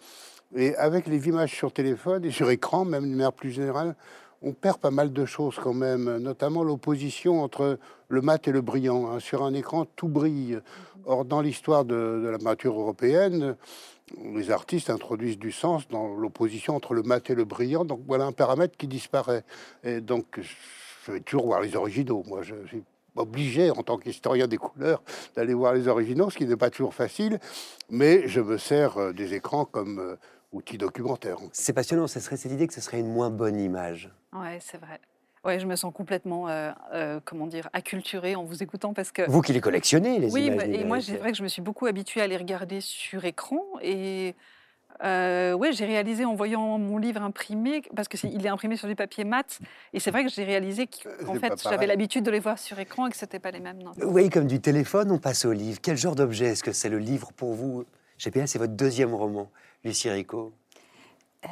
Et 0.56 0.76
avec 0.76 1.08
les 1.08 1.28
images 1.28 1.54
sur 1.54 1.72
téléphone 1.72 2.26
et 2.26 2.32
sur 2.32 2.50
écran, 2.50 2.86
même 2.86 3.04
d'une 3.04 3.16
manière 3.16 3.34
plus 3.34 3.52
générale, 3.52 3.96
on 4.42 4.54
perd 4.54 4.78
pas 4.78 4.92
mal 4.92 5.12
de 5.12 5.26
choses 5.26 5.56
quand 5.62 5.74
même, 5.74 6.18
notamment 6.18 6.64
l'opposition 6.64 7.42
entre 7.42 7.80
le 8.10 8.22
mat 8.22 8.48
et 8.48 8.52
le 8.52 8.62
brillant. 8.62 9.10
hein. 9.10 9.20
Sur 9.20 9.44
un 9.44 9.54
écran, 9.54 9.86
tout 9.96 10.08
brille. 10.08 10.60
Or, 11.06 11.26
dans 11.26 11.42
l'histoire 11.42 11.84
de, 11.86 12.22
de 12.24 12.28
la 12.30 12.38
peinture 12.38 12.80
européenne, 12.80 13.56
les 14.34 14.52
artistes 14.52 14.90
introduisent 14.90 15.40
du 15.40 15.52
sens 15.52 15.88
dans 15.88 16.14
l'opposition 16.16 16.76
entre 16.76 16.94
le 16.94 17.02
mat 17.02 17.28
et 17.30 17.36
le 17.36 17.44
brillant. 17.44 17.86
Donc 17.86 18.02
voilà 18.06 18.26
un 18.26 18.32
paramètre 18.32 18.78
qui 18.78 18.88
disparaît. 18.88 19.44
Et 19.84 20.00
donc, 20.00 20.40
je 20.40 21.12
vais 21.12 21.22
toujours 21.22 21.48
voir 21.48 21.62
les 21.62 21.76
originaux. 21.76 22.24
Moi, 22.28 22.42
je 22.44 22.56
suis 22.68 22.84
obligé, 23.16 23.72
en 23.72 23.82
tant 23.82 23.98
qu'historien 23.98 24.48
des 24.48 24.58
couleurs, 24.58 25.02
d'aller 25.36 25.54
voir 25.54 25.74
les 25.74 25.88
originaux, 25.88 26.30
ce 26.30 26.38
qui 26.38 26.46
n'est 26.46 26.58
pas 26.58 26.70
toujours 26.70 26.94
facile. 26.94 27.40
Mais 27.90 28.28
je 28.28 28.42
me 28.42 28.58
sers 28.58 28.98
euh, 28.98 29.14
des 29.14 29.34
écrans 29.34 29.66
comme 29.66 30.00
euh, 30.00 30.16
outil 30.56 30.78
documentaire. 30.78 31.38
C'est 31.52 31.74
passionnant, 31.74 32.08
ce 32.08 32.20
serait 32.20 32.38
cette 32.38 32.52
idée 32.52 32.68
que 32.68 32.74
ce 32.74 32.82
serait 32.82 33.00
une 33.00 33.12
moins 33.12 33.30
bonne 33.30 33.60
image. 33.60 34.10
Ouais, 34.34 34.58
c'est 34.62 34.78
vrai. 34.78 35.00
Ouais, 35.44 35.60
je 35.60 35.68
me 35.68 35.76
sens 35.76 35.94
complètement, 35.94 36.50
euh, 36.50 36.72
euh, 36.94 37.20
comment 37.24 37.46
dire, 37.46 37.70
acculturée 37.74 38.36
en 38.36 38.44
vous 38.44 38.64
écoutant 38.64 38.94
parce 38.94 39.12
que. 39.12 39.30
Vous 39.30 39.42
qui 39.42 39.54
les 39.54 39.62
collectionnez, 39.62 40.18
les 40.18 40.34
oui, 40.34 40.48
images 40.48 40.68
mais- 40.68 40.76
et 40.76 40.84
moi, 40.84 41.02
c'est 41.02 41.18
vrai 41.18 41.32
que 41.32 41.38
je 41.38 41.44
me 41.44 41.48
suis 41.48 41.62
beaucoup 41.62 41.86
habituée 41.86 42.22
à 42.22 42.28
les 42.28 42.38
regarder 42.38 42.82
sur 42.82 43.26
écran 43.26 43.62
et. 43.82 44.34
Euh, 45.04 45.52
ouais, 45.54 45.74
j'ai 45.74 45.86
réalisé 45.86 46.24
en 46.24 46.36
voyant 46.36 46.78
mon 46.78 46.98
livre 46.98 47.22
imprimé, 47.22 47.82
parce 47.98 48.08
qu'il 48.08 48.46
est 48.46 48.50
imprimé 48.50 48.78
sur 48.78 48.88
du 48.88 48.96
papier 48.96 49.26
mat, 49.26 49.60
et 49.92 50.00
c'est 50.00 50.10
vrai 50.10 50.24
que 50.24 50.32
j'ai 50.32 50.46
réalisé 50.46 50.88
qu'en 50.88 51.34
c'est 51.34 51.40
fait, 51.42 51.62
j'avais 51.64 51.86
l'habitude 51.86 52.24
de 52.24 52.32
les 52.32 52.40
voir 52.40 52.58
sur 52.58 52.80
écran 52.80 53.08
et 53.08 53.12
que 53.12 53.18
c'était 53.18 53.40
pas 53.40 53.52
les 53.52 53.60
mêmes. 53.60 53.84
non. 53.84 53.92
Vous 53.98 54.10
voyez, 54.12 54.30
comme 54.30 54.48
du 54.48 54.62
téléphone, 54.62 55.12
on 55.12 55.18
passe 55.18 55.44
au 55.44 55.52
livre. 55.52 55.80
Quel 55.82 55.98
genre 55.98 56.16
d'objet 56.16 56.46
est-ce 56.46 56.64
que 56.64 56.72
c'est 56.72 56.88
le 56.88 57.00
livre 57.00 57.34
pour 57.34 57.54
vous? 57.56 57.84
GPS, 58.18 58.52
c'est 58.52 58.60
votre 58.60 58.72
deuxième 58.74 59.14
roman, 59.14 59.52
Lucie 59.86 60.10
Rico. 60.10 60.52
Euh, 61.46 61.48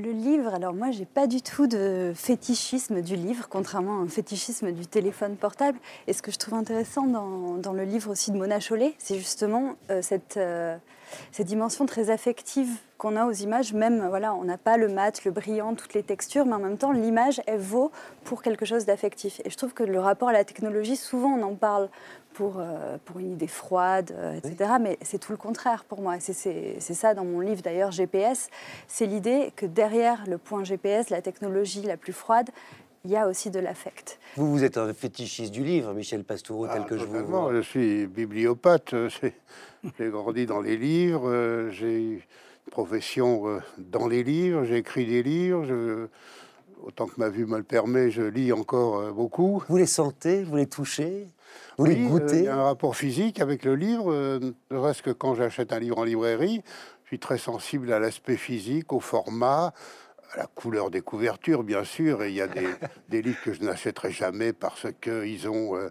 le, 0.00 0.10
livre, 0.10 0.52
alors 0.52 0.74
moi, 0.74 0.90
j'ai 0.90 1.04
pas 1.04 1.28
du 1.28 1.40
tout 1.40 1.68
de 1.68 2.12
fétichisme 2.16 3.00
du 3.00 3.14
livre, 3.14 3.46
contrairement 3.48 4.00
à 4.00 4.02
un 4.02 4.08
fétichisme 4.08 4.72
du 4.72 4.88
téléphone 4.88 5.36
portable. 5.36 5.78
Et 6.08 6.12
ce 6.12 6.20
que 6.20 6.32
je 6.32 6.38
trouve 6.38 6.54
intéressant 6.54 7.06
dans, 7.06 7.72
le 7.72 7.84
livre 7.84 8.10
aussi 8.10 8.32
de 8.32 8.36
Mona 8.36 8.58
Chollet, 8.58 8.94
c'est 8.98 9.16
justement 9.16 9.76
euh, 9.90 10.02
euh, 10.36 10.76
cette 11.30 11.46
dimension 11.46 11.86
très 11.86 12.10
affective 12.10 12.68
qu'on 12.98 13.14
a 13.14 13.24
aux 13.24 13.32
images. 13.32 13.72
Même, 13.72 14.04
voilà, 14.08 14.34
on 14.34 14.42
n'a 14.42 14.58
pas 14.58 14.76
le 14.76 14.88
mat, 14.88 15.24
le 15.24 15.30
brillant, 15.30 15.76
toutes 15.76 15.94
les 15.94 16.02
textures, 16.02 16.46
mais 16.46 16.54
en 16.54 16.58
même 16.58 16.76
temps, 16.76 16.90
l'image, 16.90 17.40
elle 17.46 17.60
vaut 17.60 17.92
pour 18.24 18.42
quelque 18.42 18.64
chose 18.64 18.84
d'affectif. 18.84 19.40
Et 19.44 19.50
je 19.50 19.56
trouve 19.56 19.74
que 19.74 19.84
le 19.84 20.00
rapport 20.00 20.28
à 20.28 20.32
la 20.32 20.42
technologie, 20.42 20.96
souvent, 20.96 21.34
on 21.34 21.42
en 21.42 21.54
parle 21.54 21.88
pour, 22.34 22.58
euh, 22.58 22.96
pour 23.04 23.18
une 23.18 23.32
idée 23.32 23.46
froide, 23.46 24.12
euh, 24.16 24.34
etc. 24.38 24.72
Mais 24.80 24.98
c'est 25.02 25.18
tout 25.18 25.32
le 25.32 25.38
contraire 25.38 25.84
pour 25.84 26.00
moi. 26.00 26.16
C'est- 26.20 26.78
ça 26.80 27.14
dans 27.14 27.24
mon 27.24 27.40
livre 27.40 27.62
d'ailleurs, 27.62 27.90
GPS. 27.90 28.48
C'est 28.88 29.06
l'idée 29.06 29.52
que 29.56 29.66
derrière 29.66 30.24
le 30.28 30.38
point 30.38 30.64
GPS, 30.64 31.10
la 31.10 31.22
technologie 31.22 31.82
la 31.82 31.96
plus 31.96 32.12
froide, 32.12 32.48
il 33.04 33.10
y 33.10 33.16
a 33.16 33.26
aussi 33.28 33.50
de 33.50 33.58
l'affect. 33.58 34.18
Vous, 34.36 34.50
vous 34.50 34.62
êtes 34.64 34.76
un 34.76 34.92
fétichiste 34.92 35.52
du 35.52 35.64
livre, 35.64 35.92
Michel 35.94 36.22
Pastoureau, 36.24 36.66
tel 36.66 36.82
Ah, 36.84 36.88
que 36.88 36.98
je 36.98 37.04
vous 37.04 37.24
vois. 37.24 37.52
Je 37.54 37.60
suis 37.60 38.06
bibliopathe. 38.06 38.94
j'ai- 39.22 39.34
J'ai 39.98 40.10
grandi 40.10 40.44
dans 40.46 40.60
les 40.60 40.76
livres. 40.76 41.28
euh, 41.28 41.70
J'ai 41.70 42.22
profession 42.70 43.48
euh, 43.48 43.60
dans 43.78 44.06
les 44.06 44.22
livres, 44.22 44.64
j'écris 44.64 45.06
des 45.06 45.22
livres, 45.22 45.64
je- 45.64 46.06
autant 46.82 47.06
que 47.06 47.14
ma 47.18 47.28
vue 47.28 47.46
me 47.46 47.56
le 47.56 47.64
permet, 47.64 48.10
je 48.10 48.22
lis 48.22 48.52
encore 48.52 49.12
beaucoup. 49.12 49.62
Vous 49.68 49.76
les 49.76 49.86
sentez, 49.86 50.44
vous 50.44 50.56
les 50.56 50.66
touchez, 50.66 51.26
vous 51.78 51.86
Oui, 51.86 51.94
les 51.94 52.20
euh, 52.20 52.28
il 52.32 52.44
y 52.44 52.48
a 52.48 52.56
un 52.56 52.64
rapport 52.64 52.96
physique 52.96 53.40
avec 53.40 53.64
le 53.64 53.74
livre, 53.74 54.12
euh, 54.12 54.38
ne 54.38 54.76
serait-ce 54.76 55.02
que 55.02 55.10
quand 55.10 55.34
j'achète 55.34 55.72
un 55.72 55.78
livre 55.78 55.98
en 55.98 56.04
librairie, 56.04 56.62
je 57.04 57.08
suis 57.08 57.18
très 57.18 57.38
sensible 57.38 57.92
à 57.92 57.98
l'aspect 57.98 58.36
physique, 58.36 58.92
au 58.92 59.00
format, 59.00 59.72
à 60.32 60.36
la 60.38 60.46
couleur 60.46 60.90
des 60.90 61.00
couvertures, 61.00 61.64
bien 61.64 61.84
sûr. 61.84 62.22
Et 62.22 62.30
il 62.30 62.36
y 62.36 62.40
a 62.40 62.46
des, 62.46 62.68
des 63.08 63.22
livres 63.22 63.40
que 63.42 63.52
je 63.52 63.62
n'achèterai 63.62 64.12
jamais 64.12 64.52
parce 64.52 64.86
qu'ils 65.00 65.48
ont 65.48 65.76
euh, 65.76 65.90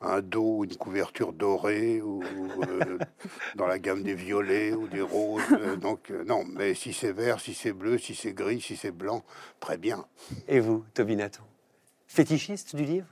un 0.00 0.20
dos, 0.20 0.64
une 0.64 0.76
couverture 0.76 1.32
dorée, 1.32 2.00
ou 2.00 2.22
euh, 2.62 2.98
dans 3.56 3.66
la 3.66 3.78
gamme 3.78 4.02
des 4.02 4.14
violets 4.14 4.72
ou 4.72 4.86
des 4.88 5.00
roses. 5.00 5.42
euh, 5.52 5.76
donc, 5.76 6.10
non, 6.26 6.44
mais 6.44 6.74
si 6.74 6.92
c'est 6.92 7.12
vert, 7.12 7.40
si 7.40 7.54
c'est 7.54 7.72
bleu, 7.72 7.98
si 7.98 8.14
c'est 8.14 8.32
gris, 8.32 8.60
si 8.60 8.76
c'est 8.76 8.92
blanc, 8.92 9.24
très 9.60 9.78
bien. 9.78 10.04
Et 10.48 10.60
vous, 10.60 10.84
Toby 10.94 11.16
Nathan 11.16 11.42
Fétichiste 12.06 12.76
du 12.76 12.84
livre? 12.84 13.06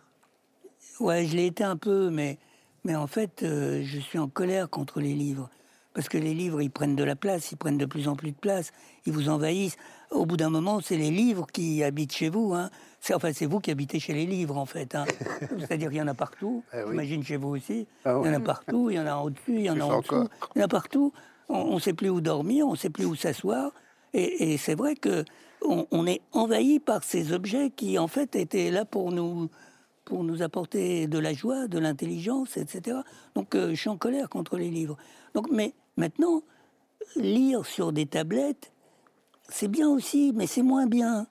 Ouais, 1.00 1.26
je 1.26 1.34
l'ai 1.36 1.46
été 1.46 1.64
un 1.64 1.76
peu, 1.76 2.10
mais, 2.10 2.38
mais 2.84 2.94
en 2.94 3.06
fait, 3.06 3.42
euh, 3.42 3.82
je 3.84 3.98
suis 3.98 4.18
en 4.18 4.28
colère 4.28 4.68
contre 4.70 5.00
les 5.00 5.14
livres. 5.14 5.48
Parce 5.92 6.08
que 6.08 6.18
les 6.18 6.34
livres, 6.34 6.62
ils 6.62 6.70
prennent 6.70 6.94
de 6.94 7.02
la 7.02 7.16
place, 7.16 7.50
ils 7.50 7.56
prennent 7.56 7.76
de 7.78 7.84
plus 7.84 8.06
en 8.06 8.14
plus 8.14 8.30
de 8.30 8.36
place, 8.36 8.70
ils 9.06 9.12
vous 9.12 9.28
envahissent. 9.28 9.76
Au 10.12 10.24
bout 10.24 10.36
d'un 10.36 10.48
moment, 10.50 10.80
c'est 10.80 10.96
les 10.96 11.10
livres 11.10 11.46
qui 11.52 11.82
habitent 11.82 12.12
chez 12.14 12.28
vous. 12.28 12.54
Hein. 12.54 12.70
C'est, 13.00 13.12
enfin, 13.12 13.32
c'est 13.32 13.46
vous 13.46 13.58
qui 13.58 13.72
habitez 13.72 13.98
chez 13.98 14.12
les 14.14 14.24
livres, 14.26 14.56
en 14.56 14.66
fait. 14.66 14.94
hein. 14.94 15.04
C'est-à-dire 15.58 15.88
qu'il 15.88 15.98
y 15.98 16.02
en 16.02 16.06
a 16.06 16.14
partout. 16.14 16.62
Eh 16.72 16.76
oui. 16.82 16.90
J'imagine 16.90 17.24
chez 17.24 17.36
vous 17.36 17.48
aussi. 17.48 17.88
Ah 18.04 18.20
Il 18.22 18.28
y 18.30 18.30
en 18.30 18.34
a 18.34 18.40
partout, 18.40 18.90
il 18.90 18.96
y 18.96 19.00
en 19.00 19.06
a 19.06 19.14
en 19.14 19.24
au-dessus, 19.24 19.54
il 19.56 19.62
y 19.62 19.70
en 19.70 19.80
a 19.80 19.84
en 19.84 20.00
dessous. 20.00 20.28
Il 20.54 20.58
y 20.60 20.62
en 20.62 20.66
a 20.66 20.68
partout. 20.68 21.12
On 21.48 21.74
ne 21.74 21.80
sait 21.80 21.92
plus 21.94 22.08
où 22.08 22.20
dormir, 22.20 22.68
on 22.68 22.72
ne 22.72 22.76
sait 22.76 22.90
plus 22.90 23.04
où 23.04 23.16
s'asseoir. 23.16 23.72
Et, 24.14 24.52
et 24.52 24.56
c'est 24.58 24.76
vrai 24.76 24.94
que 24.94 25.24
on, 25.62 25.86
on 25.90 26.06
est 26.06 26.20
envahi 26.32 26.78
par 26.78 27.02
ces 27.02 27.32
objets 27.32 27.70
qui, 27.70 27.98
en 27.98 28.06
fait, 28.06 28.36
étaient 28.36 28.70
là 28.70 28.84
pour 28.84 29.10
nous, 29.10 29.50
pour 30.10 30.24
nous 30.24 30.42
apporter 30.42 31.06
de 31.06 31.20
la 31.20 31.32
joie, 31.32 31.68
de 31.68 31.78
l'intelligence, 31.78 32.56
etc. 32.56 32.96
Donc, 33.36 33.54
euh, 33.54 33.70
je 33.70 33.76
suis 33.76 33.88
en 33.88 33.96
colère 33.96 34.28
contre 34.28 34.56
les 34.56 34.68
livres. 34.68 34.96
Donc, 35.34 35.46
mais 35.52 35.72
maintenant, 35.96 36.42
lire 37.14 37.64
sur 37.64 37.92
des 37.92 38.06
tablettes, 38.06 38.72
c'est 39.48 39.68
bien 39.68 39.88
aussi, 39.88 40.32
mais 40.34 40.48
c'est 40.48 40.64
moins 40.64 40.88
bien. 40.88 41.28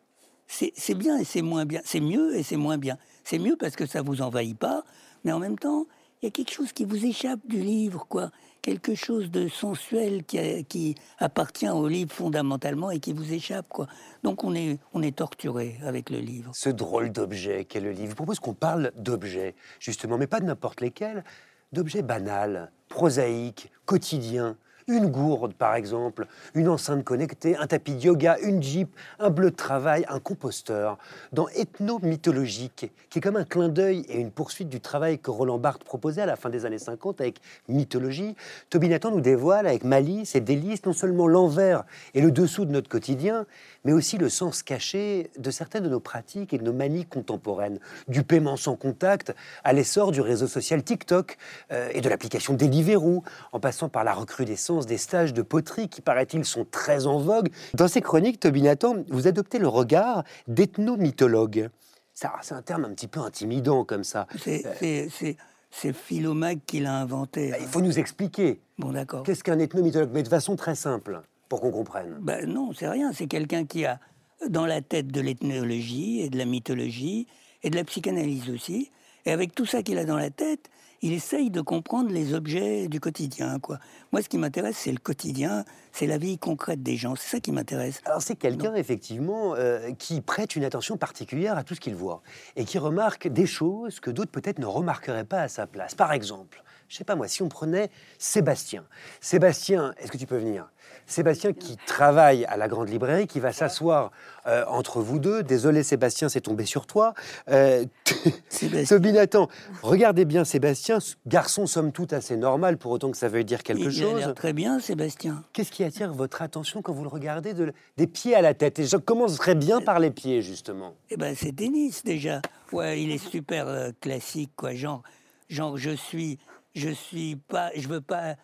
C'est 0.48 0.96
bien 0.96 1.18
et 1.18 1.26
c'est 1.26 1.42
moins 1.42 1.66
bien. 1.66 1.82
C'est 1.84 2.00
mieux 2.00 2.38
et 2.38 2.42
c'est 2.42 2.56
moins 2.56 2.78
bien. 2.78 2.98
C'est 3.26 3.38
mieux 3.38 3.58
parce 3.58 3.76
que 3.76 3.86
ça 3.86 4.02
vous 4.02 4.22
envahit 4.22 4.58
pas, 4.58 4.86
mais 5.26 5.34
en 5.34 5.40
même 5.40 5.60
temps, 5.60 5.86
il 6.22 6.26
y 6.26 6.28
a 6.28 6.32
quelque 6.32 6.52
chose 6.52 6.74
qui 6.74 6.86
vous 6.86 7.06
échappe 7.06 7.40
du 7.46 7.62
livre, 7.62 8.06
quoi. 8.08 8.32
Quelque 8.62 8.94
chose 8.94 9.32
de 9.32 9.48
sensuel 9.48 10.26
qui, 10.26 10.96
appartient 11.18 11.70
au 11.70 11.88
livre 11.88 12.12
fondamentalement 12.12 12.92
et 12.92 13.00
qui 13.00 13.14
vous 13.14 13.32
échappe, 13.32 13.68
quoi. 13.70 13.88
Donc 14.24 14.44
on 14.44 14.54
est, 14.54 14.80
on 14.94 15.02
est 15.02 15.16
torturé 15.16 15.80
avec 15.84 16.10
le 16.10 16.20
livre. 16.20 16.52
ce 16.54 16.70
drôle 16.70 17.12
d'objet 17.12 17.64
qu'est 17.64 17.80
le 17.80 17.92
livre. 17.92 18.10
Je 18.10 18.16
propose 18.16 18.40
qu'on 18.40 18.54
parle 18.54 18.92
d'objets, 18.98 19.56
justement, 19.80 20.18
mais 20.18 20.28
pas 20.28 20.42
de 20.42 20.46
n'importe 20.46 20.82
lesquels, 20.82 21.24
d'objets 21.72 22.02
banals, 22.02 22.72
prosaïques, 22.90 23.72
quotidiens. 23.86 24.58
Une 24.90 25.06
gourde, 25.06 25.54
par 25.54 25.76
exemple, 25.76 26.26
une 26.56 26.68
enceinte 26.68 27.04
connectée, 27.04 27.56
un 27.56 27.68
tapis 27.68 27.94
de 27.94 28.06
yoga, 28.06 28.40
une 28.42 28.64
jeep, 28.64 28.90
un 29.20 29.30
bleu 29.30 29.52
de 29.52 29.56
travail, 29.56 30.04
un 30.10 30.20
composteur. 30.20 30.98
Dans 31.32 31.48
Ethno-mythologique, 31.50 32.92
qui 33.12 33.20
est 33.20 33.22
comme 33.22 33.36
un 33.36 33.44
clin 33.44 33.70
d'œil 33.70 34.04
et 34.10 34.20
une 34.20 34.32
poursuite 34.32 34.68
du 34.68 34.82
travail 34.82 35.20
que 35.20 35.30
Roland 35.30 35.60
Barthes 35.60 35.84
proposait 35.84 36.24
à 36.24 36.26
la 36.26 36.36
fin 36.36 36.50
des 36.50 36.66
années 36.66 36.80
50 36.80 37.22
avec 37.22 37.40
Mythologie, 37.68 38.36
Toby 38.72 38.90
Nathan 38.90 39.12
nous 39.12 39.22
dévoile 39.22 39.68
avec 39.68 39.84
malice 39.84 40.34
et 40.34 40.42
délice 40.42 40.84
non 40.84 40.94
seulement 40.94 41.28
l'envers 41.28 41.84
et 42.16 42.22
le 42.22 42.32
dessous 42.32 42.66
de 42.66 42.72
notre 42.72 42.90
quotidien, 42.90 43.46
mais 43.84 43.94
aussi 43.94 44.18
le 44.18 44.30
sens 44.30 44.64
caché 44.64 45.30
de 45.38 45.52
certaines 45.52 45.84
de 45.84 45.90
nos 45.90 46.00
pratiques 46.00 46.54
et 46.54 46.58
de 46.58 46.64
nos 46.64 46.74
manies 46.74 47.06
contemporaines, 47.06 47.80
du 48.08 48.24
paiement 48.24 48.58
sans 48.58 48.76
contact 48.76 49.34
à 49.64 49.74
l'essor 49.74 50.12
du 50.12 50.22
réseau 50.22 50.48
social 50.48 50.84
TikTok 50.84 51.38
euh, 51.72 51.90
et 51.94 52.02
de 52.02 52.10
l'application 52.10 52.54
Deliveroo, 52.54 53.24
en 53.52 53.60
passant 53.60 53.90
par 53.90 54.04
la 54.04 54.14
recrudescence 54.14 54.86
des 54.86 54.98
stages 54.98 55.34
de 55.34 55.42
poterie 55.42 55.90
qui, 55.90 56.02
paraît-il, 56.02 56.46
sont 56.46 56.66
très 56.70 57.08
en 57.08 57.20
vogue. 57.20 57.50
Dans 57.74 57.88
ces 57.88 58.02
chroniques, 58.02 58.40
Toby 58.40 58.62
Nathan, 58.62 58.96
vous 59.10 59.28
adoptez 59.28 59.60
le 59.60 59.68
regard 59.68 60.24
d'ethnomythologue. 60.48 61.70
Ça, 62.14 62.34
C'est 62.42 62.56
un 62.56 62.62
terme 62.62 62.86
un 62.86 62.94
petit 62.94 63.08
peu 63.08 63.20
intimidant 63.22 63.86
comme 63.86 64.04
ça. 64.04 64.28
C'est 64.44 65.38
c'est 65.72 65.94
Philomague 65.94 66.60
qui 66.66 66.80
l'a 66.80 66.96
inventé. 66.96 67.54
Il 67.60 67.68
faut 67.68 67.82
nous 67.82 68.00
expliquer 68.00 68.60
Bon, 68.78 68.92
d'accord. 68.92 69.24
qu'est-ce 69.24 69.44
qu'un 69.44 69.60
ethnomythologue, 69.60 70.10
mais 70.12 70.24
de 70.24 70.28
façon 70.28 70.56
très 70.56 70.76
simple, 70.76 71.22
pour 71.50 71.62
qu'on 71.62 71.72
comprenne. 71.72 72.18
Ben 72.22 72.46
non, 72.46 72.72
c'est 72.74 72.88
rien. 72.88 73.12
C'est 73.12 73.28
quelqu'un 73.28 73.66
qui 73.66 73.86
a 73.86 74.00
dans 74.48 74.66
la 74.66 74.82
tête 74.82 75.08
de 75.08 75.20
l'ethnologie 75.20 76.22
et 76.22 76.30
de 76.30 76.38
la 76.38 76.46
mythologie 76.46 77.28
et 77.64 77.70
de 77.70 77.76
la 77.76 77.84
psychanalyse 77.84 78.50
aussi. 78.50 78.92
Et 79.26 79.32
avec 79.32 79.54
tout 79.54 79.66
ça 79.66 79.84
qu'il 79.84 79.98
a 79.98 80.06
dans 80.06 80.18
la 80.18 80.30
tête, 80.30 80.70
il 81.02 81.14
essaye 81.14 81.50
de 81.50 81.62
comprendre 81.62 82.12
les 82.12 82.34
objets 82.34 82.88
du 82.88 83.00
quotidien. 83.00 83.60
Quoi. 83.60 83.80
Moi, 84.12 84.22
ce 84.22 84.30
qui 84.30 84.38
m'intéresse, 84.38 84.78
c'est 84.78 84.92
le 84.92 84.98
quotidien, 84.98 85.64
c'est 85.92 86.08
la 86.08 86.18
vie 86.18 86.38
concrète 86.38 86.84
des 86.84 86.98
gens. 86.98 87.16
C'est 87.16 87.30
ça 87.30 87.40
qui 87.40 87.52
m'intéresse. 87.52 88.02
Alors 88.06 88.22
c'est 88.22 88.36
quelqu'un 88.36 88.76
effectivement 88.76 89.56
euh, 89.56 89.92
qui 89.94 90.22
prête 90.22 90.56
une 90.56 90.64
attention 90.64 90.98
particulière 90.98 91.58
à 91.58 91.64
tout 91.64 91.76
ce 91.76 91.80
qu'il 91.80 91.96
voit 91.96 92.22
et 92.56 92.66
qui 92.66 92.78
remarque 92.78 93.28
des 93.28 93.46
choses 93.46 94.00
que 94.00 94.12
d'autres 94.12 94.32
peut-être 94.32 94.60
ne 94.60 94.66
remarqueraient 94.66 95.26
pas 95.26 95.42
à 95.42 95.48
sa 95.48 95.68
place. 95.68 95.96
Par 95.96 96.12
exemple, 96.12 96.64
je 96.90 96.98
sais 96.98 97.04
pas 97.04 97.16
moi, 97.16 97.28
si 97.28 97.44
on 97.44 97.50
prenait 97.50 97.90
Sébastien. 98.18 98.84
Sébastien, 99.22 99.94
est-ce 100.00 100.12
que 100.12 100.18
tu 100.18 100.26
peux 100.26 100.38
venir? 100.38 100.70
Sébastien 101.10 101.54
qui 101.54 101.76
travaille 101.88 102.46
à 102.46 102.56
la 102.56 102.68
grande 102.68 102.88
librairie, 102.90 103.28
qui 103.28 103.40
va 103.40 103.52
s'asseoir 103.52 104.12
euh, 104.48 104.64
entre 104.68 105.02
vous 105.02 105.20
deux. 105.20 105.44
Désolé 105.44 105.84
Sébastien, 105.84 106.30
c'est 106.30 106.42
tombé 106.42 106.66
sur 106.66 106.86
toi. 106.86 107.14
Euh, 107.50 107.84
Sébastien. 108.50 108.98
Toby 108.98 109.12
Nathan, 109.14 109.48
regardez 109.82 110.26
bien 110.26 110.46
Sébastien, 110.46 111.00
garçon 111.26 111.66
somme 111.66 111.92
toute 111.92 112.14
assez 112.14 112.38
normal 112.38 112.78
pour 112.78 112.92
autant 112.92 113.10
que 113.12 113.18
ça 113.18 113.28
veuille 113.28 113.46
dire 113.46 113.64
quelque 113.64 113.80
il, 113.82 113.88
a 113.88 113.92
chose. 113.92 114.20
l'air 114.20 114.34
très 114.36 114.54
bien, 114.54 114.80
Sébastien. 114.80 115.44
Qu'est-ce 115.54 115.72
qui 115.72 115.84
attire 115.84 116.14
votre 116.14 116.42
attention 116.42 116.82
quand 116.82 116.94
vous 116.94 117.04
le 117.04 117.10
regardez 117.10 117.54
de- 117.54 117.74
des 117.98 118.08
pieds 118.08 118.36
à 118.36 118.42
la 118.42 118.54
tête? 118.54 118.80
Et 118.80 118.86
je 118.86 118.98
commencerai 118.98 119.56
bien 119.56 119.82
par 119.82 120.00
les 120.00 120.12
pieds, 120.12 120.42
justement. 120.42 120.94
Eh 121.10 121.18
ben, 121.18 121.36
c'est 121.36 121.56
tennis 121.56 122.04
déjà. 122.04 122.42
Ouais, 122.72 123.02
il 123.02 123.12
est 123.12 123.18
super 123.18 123.68
euh, 123.68 123.90
classique, 124.00 124.52
quoi. 124.56 124.74
Genre, 124.76 125.02
genre, 125.50 125.76
je 125.78 125.90
suis, 125.92 126.38
je 126.76 126.90
suis 126.90 127.36
pas, 127.36 127.72
je 127.76 127.88
veux 127.88 128.02
pas 128.02 128.36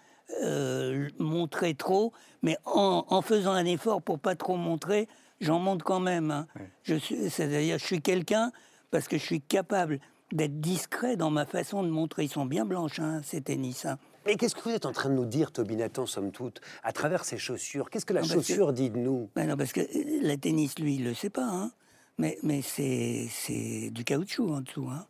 euh, 0.44 1.08
montrer 1.20 1.76
trop, 1.76 2.14
mais 2.42 2.58
en, 2.66 3.06
en 3.08 3.22
faisant 3.22 3.52
un 3.52 3.66
effort 3.66 4.02
pour 4.02 4.20
pas 4.20 4.36
trop 4.36 4.56
montrer, 4.58 5.08
j'en 5.42 5.60
montre 5.60 5.86
quand 5.86 6.00
même. 6.00 6.32
hein. 6.32 6.48
Je 6.84 6.96
suis, 6.96 7.30
c'est-à-dire, 7.30 7.78
je 7.78 7.86
suis 7.86 8.02
quelqu'un 8.02 8.52
parce 8.92 9.08
que 9.08 9.18
je 9.18 9.24
suis 9.24 9.42
capable 9.42 10.00
d'être 10.32 10.60
discret 10.60 11.16
dans 11.18 11.30
ma 11.30 11.46
façon 11.46 11.84
de 11.84 11.90
montrer. 11.90 12.24
Ils 12.26 12.30
sont 12.30 12.46
bien 12.46 12.66
blanches, 12.66 13.00
hein, 13.00 13.22
ces 13.24 13.42
tennis. 13.42 13.86
hein. 13.86 13.98
Mais 14.26 14.36
qu'est-ce 14.38 14.56
que 14.56 14.62
vous 14.62 14.72
êtes 14.72 14.88
en 14.88 14.92
train 14.92 15.10
de 15.10 15.14
nous 15.14 15.26
dire, 15.26 15.52
Toby 15.52 15.76
Nathan, 15.76 16.08
somme 16.08 16.32
toute, 16.32 16.60
à 16.84 16.92
travers 16.92 17.26
ces 17.26 17.38
chaussures? 17.38 17.92
Qu'est-ce 17.92 18.08
que 18.08 18.14
la 18.14 18.22
que- 18.22 18.28
chaussure 18.28 18.74
dit 18.74 18.90
de 18.90 18.98
nous? 18.98 19.30
Ben 19.36 19.48
non, 19.48 19.56
parce 19.56 19.72
que 19.72 19.82
euh, 19.82 20.20
la 20.24 20.36
tennis, 20.38 20.80
lui, 20.80 20.96
il 20.96 21.04
le 21.04 21.14
sait 21.14 21.30
pas, 21.30 21.46
hein. 21.46 21.72
Mais, 22.18 22.38
mais 22.42 22.62
c'est, 22.64 23.28
c'est 23.30 23.90
du 23.92 24.04
caoutchouc 24.04 24.50
en 24.50 24.62
dessous, 24.62 24.88
hein. 24.90 25.06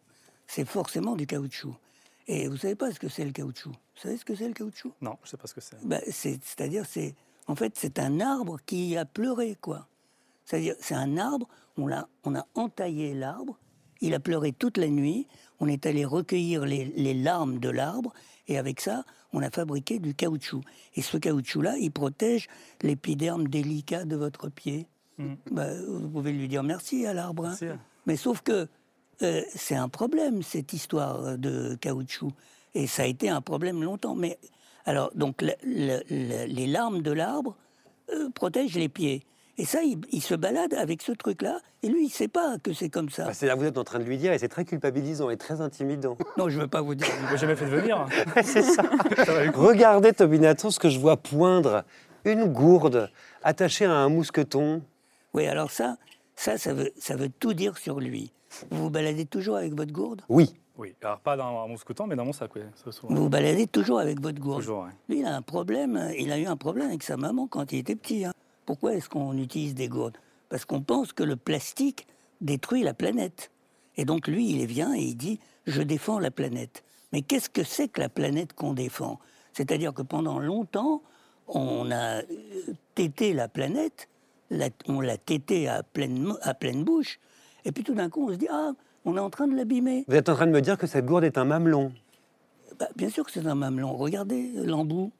C'est 0.47 0.65
forcément 0.65 1.15
du 1.15 1.25
caoutchouc. 1.25 1.75
Et 2.27 2.47
vous 2.47 2.57
savez 2.57 2.75
pas 2.75 2.91
ce 2.91 2.99
que 2.99 3.07
c'est 3.09 3.25
le 3.25 3.31
caoutchouc? 3.31 3.69
Vous 3.69 4.01
savez 4.01 4.17
ce 4.17 4.25
que 4.25 4.35
c'est 4.35 4.47
le 4.47 4.53
caoutchouc? 4.53 4.91
Non, 5.01 5.17
je 5.23 5.29
sais 5.29 5.37
pas 5.37 5.47
ce 5.47 5.53
que 5.53 5.61
c'est. 5.61 5.77
ben, 5.85 6.01
c'est, 6.09 6.39
C'est-à-dire, 6.43 6.85
c'est, 6.87 7.15
en 7.47 7.55
fait, 7.55 7.73
c'est 7.77 7.99
un 7.99 8.19
arbre 8.19 8.57
qui 8.65 8.97
a 8.97 9.05
pleuré, 9.05 9.55
quoi. 9.61 9.87
C'est-à-dire, 10.45 10.75
c'est 10.79 10.95
un 10.95 11.17
arbre, 11.17 11.47
on, 11.77 11.87
l'a, 11.87 12.07
on 12.23 12.35
a 12.35 12.45
entaillé 12.55 13.13
l'arbre, 13.13 13.57
il 14.01 14.13
a 14.13 14.19
pleuré 14.19 14.51
toute 14.53 14.77
la 14.77 14.87
nuit, 14.87 15.27
on 15.59 15.67
est 15.67 15.85
allé 15.85 16.03
recueillir 16.05 16.65
les, 16.65 16.85
les 16.85 17.13
larmes 17.13 17.59
de 17.59 17.69
l'arbre, 17.69 18.11
et 18.47 18.57
avec 18.57 18.81
ça, 18.81 19.03
on 19.33 19.41
a 19.41 19.49
fabriqué 19.49 19.99
du 19.99 20.13
caoutchouc. 20.13 20.61
Et 20.95 21.01
ce 21.01 21.17
caoutchouc-là, 21.17 21.77
il 21.77 21.91
protège 21.91 22.47
l'épiderme 22.81 23.47
délicat 23.47 24.05
de 24.05 24.15
votre 24.15 24.49
pied. 24.49 24.87
Ben, 25.17 25.81
vous 25.87 26.09
pouvez 26.09 26.31
lui 26.33 26.47
dire 26.47 26.61
merci 26.63 27.05
à 27.05 27.13
l'arbre. 27.13 27.45
hein. 27.45 27.55
Merci. 27.61 27.79
Mais 28.05 28.17
sauf 28.17 28.41
que 28.41 28.67
euh, 29.21 29.41
c'est 29.55 29.75
un 29.75 29.89
problème, 29.89 30.43
cette 30.43 30.73
histoire 30.73 31.37
de 31.37 31.75
caoutchouc. 31.75 32.31
Et 32.73 32.87
ça 32.87 33.03
a 33.03 33.05
été 33.05 33.29
un 33.29 33.41
problème 33.41 33.83
longtemps. 33.83 34.15
Mais 34.15 34.37
alors, 34.85 35.11
donc, 35.15 35.41
le- 35.41 35.53
le- 35.63 36.01
le- 36.09 36.45
les 36.45 36.67
larmes 36.67 37.01
de 37.01 37.11
l'arbre 37.11 37.55
euh, 38.13 38.29
protègent 38.35 38.75
les 38.75 38.89
pieds. 38.89 39.23
Et 39.57 39.63
ça, 39.63 39.81
il, 39.83 39.99
il 40.11 40.21
se 40.21 40.35
balade 40.35 40.73
avec 40.73 41.01
ce 41.01 41.13
truc-là. 41.13 41.59
Et 41.81 41.87
lui, 41.87 42.05
il 42.07 42.09
sait 42.09 42.27
pas 42.27 42.57
que 42.61 42.73
c'est 42.73 42.89
comme 42.89 43.09
ça. 43.09 43.25
Bah, 43.27 43.33
C'est 43.33 43.47
là 43.47 43.55
vous 43.55 43.63
êtes 43.63 43.77
en 43.77 43.85
train 43.85 43.99
de 43.99 44.03
lui 44.03 44.17
dire, 44.17 44.33
et 44.33 44.37
c'est 44.37 44.49
très 44.49 44.65
culpabilisant 44.65 45.29
et 45.29 45.37
très 45.37 45.61
intimidant. 45.61 46.17
Non, 46.37 46.49
je 46.49 46.59
veux 46.59 46.67
pas 46.67 46.81
vous 46.81 46.93
dire. 46.95 47.07
Je 47.27 47.31
l'ai 47.31 47.37
jamais 47.37 47.55
fait 47.55 47.65
venir. 47.65 48.05
c'est 48.43 48.61
ça. 48.63 48.83
Regardez, 49.53 50.11
Toby 50.13 50.39
Nathan, 50.39 50.69
ce 50.71 50.79
que 50.79 50.89
je 50.89 50.99
vois 50.99 51.17
poindre. 51.17 51.83
Une 52.25 52.45
gourde 52.45 53.09
attachée 53.43 53.85
à 53.85 53.91
un 53.93 54.09
mousqueton. 54.09 54.81
Oui, 55.33 55.45
alors 55.47 55.71
ça, 55.71 55.95
ça, 56.35 56.57
ça 56.57 56.73
veut, 56.73 56.91
ça 56.99 57.15
veut 57.15 57.29
tout 57.29 57.53
dire 57.53 57.77
sur 57.77 57.99
lui. 57.99 58.31
Vous 58.71 58.83
vous 58.83 58.89
baladez 58.89 59.25
toujours 59.25 59.57
avec 59.57 59.73
votre 59.75 59.91
gourde? 59.91 60.21
Oui, 60.29 60.53
Oui, 60.77 60.93
alors 61.01 61.19
pas 61.19 61.37
dans 61.37 61.67
mon 61.67 61.77
scooter, 61.77 62.05
mais 62.07 62.15
dans 62.15 62.25
mon 62.25 62.33
sac, 62.33 62.51
oui. 62.55 62.61
ça, 62.83 62.91
souvent. 62.91 63.13
Vous 63.13 63.23
vous 63.23 63.29
baladez 63.29 63.67
toujours 63.67 63.99
avec 63.99 64.19
votre 64.21 64.39
gourde? 64.39 64.59
Toujours. 64.59 64.87
Lui, 65.09 65.19
il 65.19 65.25
a 65.25 65.35
un 65.35 65.41
problème. 65.41 66.11
Il 66.17 66.31
a 66.31 66.37
eu 66.37 66.45
un 66.45 66.57
problème 66.57 66.87
avec 66.89 67.03
sa 67.03 67.15
maman 67.17 67.47
quand 67.47 67.71
il 67.71 67.79
était 67.79 67.95
petit. 67.95 68.25
hein. 68.25 68.31
Pourquoi 68.65 68.93
est-ce 68.95 69.07
qu'on 69.09 69.37
utilise 69.37 69.75
des 69.75 69.87
gourdes? 69.87 70.17
Parce 70.49 70.65
qu'on 70.65 70.81
pense 70.81 71.13
que 71.13 71.23
le 71.23 71.35
plastique 71.35 72.07
détruit 72.41 72.83
la 72.83 72.93
planète. 72.93 73.51
Et 73.97 74.03
donc 74.05 74.27
lui, 74.27 74.49
il 74.49 74.65
vient 74.65 74.93
et 74.93 75.01
il 75.01 75.15
dit 75.15 75.39
je 75.65 75.81
défends 75.81 76.19
la 76.19 76.31
planète. 76.31 76.83
Mais 77.13 77.21
qu'est-ce 77.21 77.49
que 77.49 77.63
c'est 77.63 77.87
que 77.87 78.01
la 78.01 78.09
planète 78.09 78.53
qu'on 78.53 78.73
défend? 78.73 79.19
C'est-à-dire 79.53 79.93
que 79.93 80.01
pendant 80.01 80.39
longtemps, 80.39 81.01
on 81.47 81.89
a 81.91 82.17
euh, 82.17 82.23
tété 82.95 83.33
la 83.33 83.47
planète, 83.47 84.09
la- 84.49 84.69
on 84.87 84.99
l'a 84.99 85.17
tété 85.17 85.67
à 85.69 85.81
pleine, 85.83 86.19
mo- 86.19 86.37
à 86.41 86.53
pleine 86.53 86.83
bouche, 86.83 87.19
et 87.65 87.71
puis 87.71 87.83
tout 87.83 87.93
d'un 87.93 88.09
coup, 88.09 88.27
on 88.29 88.31
se 88.33 88.37
dit 88.37 88.47
ah, 88.49 88.71
on 89.03 89.17
est 89.17 89.19
en 89.19 89.29
train 89.29 89.47
de 89.47 89.55
l'abîmer. 89.55 90.05
Vous 90.07 90.15
êtes 90.15 90.29
en 90.29 90.35
train 90.35 90.47
de 90.47 90.51
me 90.51 90.61
dire 90.61 90.77
que 90.77 90.87
cette 90.87 91.05
gourde 91.05 91.23
est 91.23 91.37
un 91.37 91.45
mamelon. 91.45 91.91
Bah, 92.79 92.87
bien 92.95 93.09
sûr 93.09 93.25
que 93.25 93.31
c'est 93.31 93.45
un 93.45 93.55
mamelon. 93.55 93.95
Regardez 93.95 94.51
l'embout. 94.55 95.11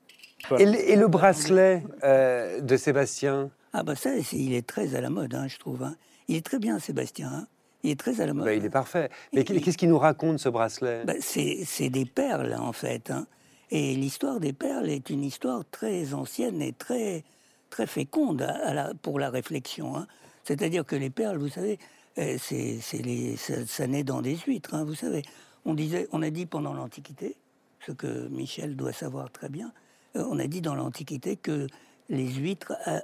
Et, 0.59 0.65
le- 0.65 0.89
et 0.91 0.95
le 0.95 1.07
bracelet 1.07 1.83
euh, 2.03 2.61
de 2.61 2.77
Sébastien? 2.77 3.49
Ah 3.73 3.83
bah 3.83 3.95
ça, 3.95 4.11
il 4.31 4.53
est 4.53 4.65
très 4.65 4.95
à 4.95 5.01
la 5.01 5.09
mode, 5.09 5.33
hein, 5.35 5.47
je 5.47 5.57
trouve. 5.57 5.83
hein. 5.83 5.95
Il 6.27 6.35
est 6.35 6.45
très 6.45 6.59
bien, 6.59 6.79
Sébastien. 6.79 7.29
hein. 7.33 7.47
Il 7.83 7.91
est 7.91 7.99
très 7.99 8.21
à 8.21 8.25
la 8.25 8.33
mode. 8.33 8.45
Bah, 8.45 8.53
Il 8.53 8.63
est 8.65 8.69
parfait. 8.69 9.09
Mais 9.33 9.43
qu'est-ce 9.43 9.77
qu'il 9.77 9.89
nous 9.89 9.97
raconte, 9.99 10.39
ce 10.39 10.49
bracelet? 10.49 11.03
Bah, 11.05 11.13
c'est 11.19 11.89
des 11.89 12.05
perles, 12.05 12.55
en 12.59 12.71
fait. 12.73 13.11
hein. 13.11 13.27
Et 13.71 13.95
l'histoire 13.95 14.39
des 14.39 14.53
perles 14.53 14.89
est 14.89 15.09
une 15.09 15.23
histoire 15.23 15.63
très 15.71 16.13
ancienne 16.13 16.61
et 16.61 16.73
très, 16.73 17.23
très 17.69 17.87
féconde 17.87 18.41
à- 18.43 18.67
à 18.69 18.73
la- 18.73 18.93
pour 19.01 19.19
la 19.19 19.29
réflexion. 19.29 19.95
hein. 19.97 20.07
C'est-à-dire 20.43 20.85
que 20.85 20.95
les 20.95 21.09
perles, 21.09 21.37
vous 21.37 21.49
savez, 21.49 21.73
euh, 21.73 21.77
c'est 22.15 22.79
c'est 22.81 22.97
les- 23.01 23.35
ça, 23.37 23.65
ça 23.67 23.87
naît 23.87 24.03
dans 24.03 24.21
des 24.21 24.35
huîtres, 24.37 24.73
hein, 24.73 24.83
vous 24.85 24.95
savez. 24.95 25.23
On, 25.65 25.73
disait, 25.73 26.07
on 26.11 26.21
a 26.21 26.29
dit 26.29 26.45
pendant 26.45 26.73
l'Antiquité, 26.73 27.35
ce 27.85 27.91
que 27.91 28.27
Michel 28.29 28.75
doit 28.75 28.93
savoir 28.93 29.31
très 29.31 29.49
bien, 29.49 29.71
euh, 30.15 30.23
on 30.29 30.39
a 30.39 30.47
dit 30.47 30.61
dans 30.61 30.75
l'Antiquité 30.75 31.35
que 31.35 31.67
les 32.09 32.31
huîtres 32.33 32.73
a- 32.85 33.01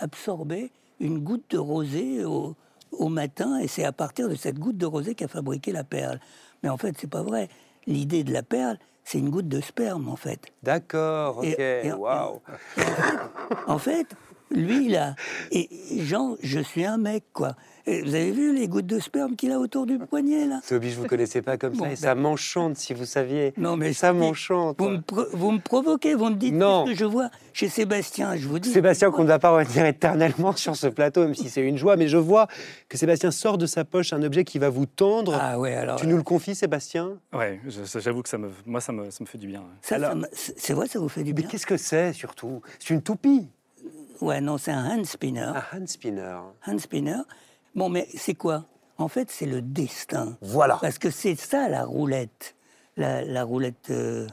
absorbaient 0.00 0.70
une 1.00 1.18
goutte 1.18 1.50
de 1.50 1.58
rosée 1.58 2.24
au, 2.24 2.54
au 2.92 3.08
matin, 3.08 3.58
et 3.58 3.68
c'est 3.68 3.84
à 3.84 3.92
partir 3.92 4.28
de 4.28 4.34
cette 4.34 4.58
goutte 4.58 4.78
de 4.78 4.86
rosée 4.86 5.14
qu'a 5.14 5.28
fabriqué 5.28 5.72
la 5.72 5.84
perle. 5.84 6.20
Mais 6.62 6.68
en 6.68 6.76
fait, 6.76 6.96
c'est 6.98 7.10
pas 7.10 7.22
vrai. 7.22 7.48
L'idée 7.86 8.24
de 8.24 8.32
la 8.32 8.42
perle, 8.42 8.78
c'est 9.04 9.18
une 9.18 9.30
goutte 9.30 9.48
de 9.48 9.60
sperme, 9.60 10.08
en 10.08 10.16
fait. 10.16 10.40
D'accord, 10.62 11.38
ok. 11.38 11.96
Waouh. 11.98 12.40
En 13.66 13.78
fait, 13.78 14.06
lui, 14.50 14.88
là, 14.88 15.14
et 15.50 15.68
Jean, 15.98 16.36
je 16.42 16.60
suis 16.60 16.84
un 16.84 16.96
mec, 16.98 17.24
quoi. 17.32 17.54
Et 17.86 18.02
vous 18.02 18.14
avez 18.14 18.32
vu 18.32 18.54
les 18.54 18.68
gouttes 18.68 18.84
de 18.86 18.98
sperme 19.00 19.34
qu'il 19.34 19.50
a 19.50 19.58
autour 19.58 19.86
du 19.86 19.98
poignet, 19.98 20.44
là 20.46 20.60
Toby, 20.68 20.90
je 20.90 21.00
vous 21.00 21.06
connaissais 21.06 21.40
pas 21.40 21.56
comme 21.56 21.72
Bon, 21.72 21.84
ça 21.86 21.92
et 21.92 21.96
ça 21.96 22.14
m'enchante 22.14 22.76
si 22.76 22.92
vous 22.92 23.06
saviez. 23.06 23.54
Non, 23.56 23.78
mais 23.78 23.94
ça 23.94 24.12
m'enchante. 24.12 24.76
vous 24.78 24.90
me, 24.90 25.00
pro- 25.00 25.24
vous 25.32 25.50
me 25.52 25.58
provoquez, 25.58 26.14
vous 26.14 26.26
me 26.28 26.34
dites 26.34 26.52
Non. 26.52 26.84
ce 26.84 26.90
que 26.92 26.96
je 26.98 27.06
vois 27.06 27.30
chez 27.54 27.70
Sébastien, 27.70 28.36
je 28.36 28.46
vous 28.46 28.58
dis. 28.58 28.70
Sébastien, 28.70 29.10
qu'on 29.10 29.22
ne 29.22 29.28
va 29.28 29.38
pas 29.38 29.56
retenir 29.56 29.86
éternellement 29.86 30.54
sur 30.54 30.76
ce 30.76 30.86
plateau, 30.86 31.22
même 31.24 31.34
si 31.34 31.48
c'est 31.48 31.62
une 31.62 31.78
joie, 31.78 31.96
mais 31.96 32.08
je 32.08 32.18
vois 32.18 32.46
que 32.90 32.98
Sébastien 32.98 33.30
sort 33.30 33.56
de 33.56 33.64
sa 33.64 33.86
poche 33.86 34.12
un 34.12 34.22
objet 34.22 34.44
qui 34.44 34.58
va 34.58 34.68
vous 34.68 34.84
tendre. 34.84 35.38
Ah 35.40 35.58
ouais, 35.58 35.74
alors. 35.74 35.96
tu 35.98 36.06
nous 36.08 36.18
le 36.18 36.22
confies, 36.22 36.54
Sébastien? 36.54 37.12
Ouais, 37.32 37.58
je- 37.66 37.98
j'avoue 38.00 38.22
que 38.22 38.28
ça 38.28 38.36
me, 38.36 38.50
moi, 38.66 38.82
ça 38.82 38.92
me, 38.92 39.10
ça 39.10 39.18
me 39.24 39.26
fait 39.26 39.38
du 39.38 39.46
bien. 39.46 39.60
ouais. 39.60 39.66
ça, 39.80 39.94
alors- 39.94 40.14
c'est 40.32 40.74
vrai, 40.74 40.88
ça 40.88 40.98
vous 40.98 41.08
fait 41.08 41.22
du 41.24 41.32
Mais 41.32 41.40
bien 41.40 41.48
qu'est-ce 41.48 41.66
que 41.66 41.78
c'est 41.78 42.12
surtout? 42.12 42.60
C'est 42.78 42.92
une 42.92 43.00
toupie, 43.02 43.48
Ouais, 44.20 44.40
non, 44.40 44.58
c'est 44.58 44.72
un 44.72 44.84
hand 44.84 45.06
spinner. 45.06 45.40
un 45.40 45.62
hand 45.72 45.88
spinner. 45.88 46.38
Hand 46.66 46.78
spinner. 46.80 47.20
Bon, 47.74 47.88
mais 47.88 48.08
c'est 48.14 48.34
quoi? 48.34 48.64
En 48.96 49.08
fait, 49.08 49.30
c'est 49.30 49.46
le 49.46 49.62
destin. 49.62 50.36
Voilà. 50.40 50.78
Parce 50.80 50.98
que 50.98 51.10
c'est 51.10 51.36
ça 51.36 51.68
la 51.68 51.84
roulette, 51.84 52.56
la, 52.96 53.24
la 53.24 53.44
roulette, 53.44 53.90
euh, 53.90 54.26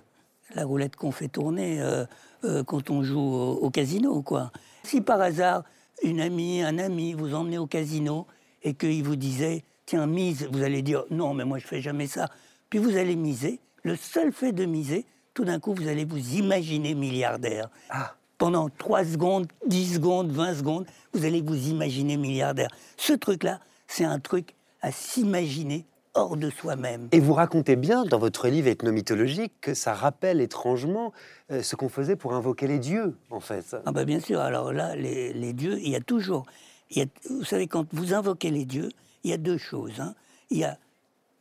la 0.56 0.66
roulette 0.66 0.96
qu'on 0.96 1.12
fait 1.12 1.28
tourner 1.28 1.82
euh, 1.82 2.06
euh, 2.46 2.64
quand 2.64 2.90
on 2.90 3.04
joue 3.04 3.20
au, 3.20 3.54
au 3.62 3.70
casino, 3.70 4.22
quoi. 4.24 4.52
Si 4.84 5.02
par 5.02 5.22
hasard 5.22 5.64
une 6.04 6.20
amie, 6.20 6.62
un 6.64 6.80
ami 6.80 7.14
vous 7.14 7.36
emmenait 7.36 7.58
au 7.58 7.68
casino 7.68 8.26
et 8.64 8.74
qu'il 8.74 9.04
vous 9.04 9.16
disait 9.16 9.64
tiens 9.86 10.08
mise, 10.08 10.48
vous 10.52 10.64
allez 10.64 10.82
dire 10.82 11.04
non 11.12 11.34
mais 11.34 11.46
moi 11.46 11.60
je 11.60 11.68
fais 11.68 11.82
jamais 11.82 12.08
ça. 12.08 12.30
Puis 12.70 12.80
vous 12.80 12.98
allez 12.98 13.16
miser. 13.16 13.60
Le 13.84 13.96
seul 13.96 14.32
fait 14.32 14.52
de 14.52 14.66
miser, 14.66 15.06
tout 15.34 15.46
d'un 15.46 15.60
coup 15.60 15.74
vous 15.76 15.88
allez 15.88 16.06
vous 16.06 16.36
imaginer 16.36 16.96
milliardaire. 16.96 17.70
Ah. 17.90 18.16
Pendant 18.38 18.70
3 18.70 19.06
secondes, 19.06 19.48
10 19.68 19.96
secondes, 19.96 20.32
20 20.32 20.56
secondes, 20.56 20.86
vous 21.14 21.26
allez 21.26 21.42
vous 21.42 21.70
imaginer 21.70 22.18
milliardaire. 22.18 22.68
Ce 22.98 23.14
truc-là, 23.14 23.60
c'est 23.88 24.04
un 24.06 24.20
truc 24.20 24.56
à 24.82 24.92
s'imaginer 24.92 25.86
hors 26.16 26.38
de 26.38 26.50
soi-même. 26.50 27.08
Et 27.12 27.20
vous 27.20 27.34
racontez 27.34 27.76
bien 27.76 28.04
dans 28.06 28.20
votre 28.20 28.48
livre 28.48 28.68
ethnomythologique 28.68 29.54
que 29.62 29.74
ça 29.74 29.94
rappelle 29.94 30.42
étrangement 30.42 31.12
euh, 31.52 31.62
ce 31.62 31.76
qu'on 31.76 31.90
faisait 31.90 32.16
pour 32.16 32.34
invoquer 32.34 32.68
les 32.68 32.80
dieux, 32.80 33.16
en 33.32 33.40
fait. 33.40 33.76
Ah 33.86 33.92
bah 33.92 34.06
bien 34.06 34.20
sûr, 34.20 34.40
alors 34.40 34.72
là, 34.74 34.96
les, 34.96 35.34
les 35.34 35.54
dieux, 35.54 35.78
il 35.82 35.90
y 35.90 35.96
a 35.96 36.02
toujours... 36.02 36.46
il 36.92 37.00
y 37.00 37.02
a- 37.02 37.06
vous 37.30 37.44
savez, 37.44 37.68
quand 37.68 37.86
vous 37.94 38.14
invoquez 38.14 38.50
les 38.52 38.66
dieux, 38.66 38.90
il 39.24 39.32
y 39.32 39.34
a 39.34 39.38
deux 39.38 39.58
choses. 39.58 40.00
hein. 40.00 40.14
Il 40.52 40.58
y 40.58 40.64
a 40.64 40.78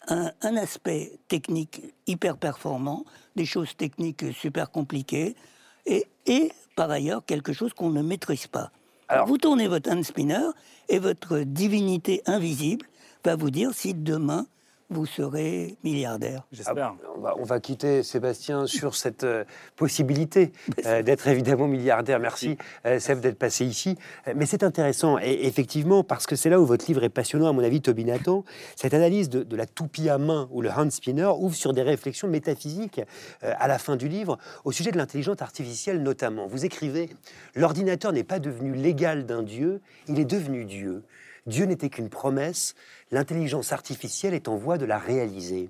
un, 0.09 0.33
un 0.43 0.57
aspect 0.57 1.13
technique 1.29 1.83
hyper 2.07 2.37
performant, 2.37 3.05
des 3.37 3.47
choses 3.47 3.77
techniques 3.77 4.25
super 4.33 4.71
compliquées, 4.71 5.37
et, 5.87 6.07
et 6.27 6.53
par 6.77 6.91
ailleurs 6.91 7.25
quelque 7.25 7.53
chose 7.53 7.73
qu'on 7.75 7.91
ne 7.91 8.03
maîtrise 8.03 8.47
pas. 8.47 8.71
Alors- 9.09 9.27
vous 9.27 9.39
tournez 9.39 9.69
votre 9.69 9.91
hand 9.91 10.03
spinner 10.05 10.47
et 10.89 10.99
votre 10.99 11.39
divinité 11.41 12.23
invisible 12.27 12.87
va 13.25 13.37
vous 13.37 13.51
dire 13.51 13.73
si 13.75 13.95
demain 13.95 14.47
vous 14.95 15.07
serez 15.07 15.77
milliardaire. 15.85 16.47
J'espère. 16.53 16.95
On 17.17 17.21
va, 17.21 17.35
on 17.39 17.45
va 17.45 17.61
quitter 17.61 18.03
Sébastien 18.03 18.67
sur 18.67 18.95
cette 18.97 19.25
euh, 19.25 19.45
possibilité 19.77 20.53
euh, 20.87 21.03
d'être 21.03 21.27
évidemment 21.29 21.67
milliardaire. 21.69 22.19
Merci, 22.21 22.57
euh, 22.87 22.99
Seb, 22.99 23.21
d'être 23.21 23.39
passé 23.39 23.65
ici. 23.65 23.97
Euh, 24.29 24.33
Mais 24.37 24.47
c'est 24.47 24.63
intéressant, 24.63 25.19
et 25.19 25.47
effectivement, 25.47 26.05
parce 26.05 26.27
que 26.27 26.37
c'est 26.37 26.51
là 26.51 26.61
où 26.61 26.67
votre 26.67 26.87
livre 26.87 27.03
est 27.05 27.09
passionnant, 27.09 27.49
à 27.49 27.53
mon 27.53 27.63
avis, 27.63 27.83
Toby 27.83 28.05
Nathan. 28.05 28.45
Cette 28.77 28.95
analyse 28.95 29.29
de, 29.29 29.43
de 29.43 29.57
la 29.57 29.67
toupie 29.67 30.09
à 30.09 30.19
main 30.19 30.49
ou 30.53 30.63
le 30.63 30.71
hand 30.71 30.91
spinner 30.91 31.31
ouvre 31.39 31.55
sur 31.55 31.73
des 31.73 31.83
réflexions 31.83 32.29
métaphysiques 32.29 33.01
euh, 33.43 33.53
à 33.59 33.69
la 33.69 33.79
fin 33.79 33.97
du 33.97 34.09
livre, 34.09 34.39
au 34.65 34.73
sujet 34.73 34.91
de 34.91 34.99
l'intelligence 34.99 35.43
artificielle 35.43 36.03
notamment. 36.03 36.47
Vous 36.47 36.65
écrivez 36.65 37.11
L'ordinateur 37.55 38.13
n'est 38.13 38.25
pas 38.25 38.39
devenu 38.39 38.75
l'égal 38.75 39.27
d'un 39.27 39.43
dieu, 39.43 39.81
il 40.09 40.19
est 40.19 40.25
devenu 40.25 40.65
Dieu. 40.65 41.03
Dieu 41.47 41.67
n'était 41.67 41.91
qu'une 41.91 42.09
promesse, 42.09 42.75
l'intelligence 43.11 43.73
artificielle 43.73 44.35
est 44.35 44.49
en 44.49 44.57
voie 44.57 44.79
de 44.79 44.87
la 44.87 44.99
réaliser. 44.99 45.69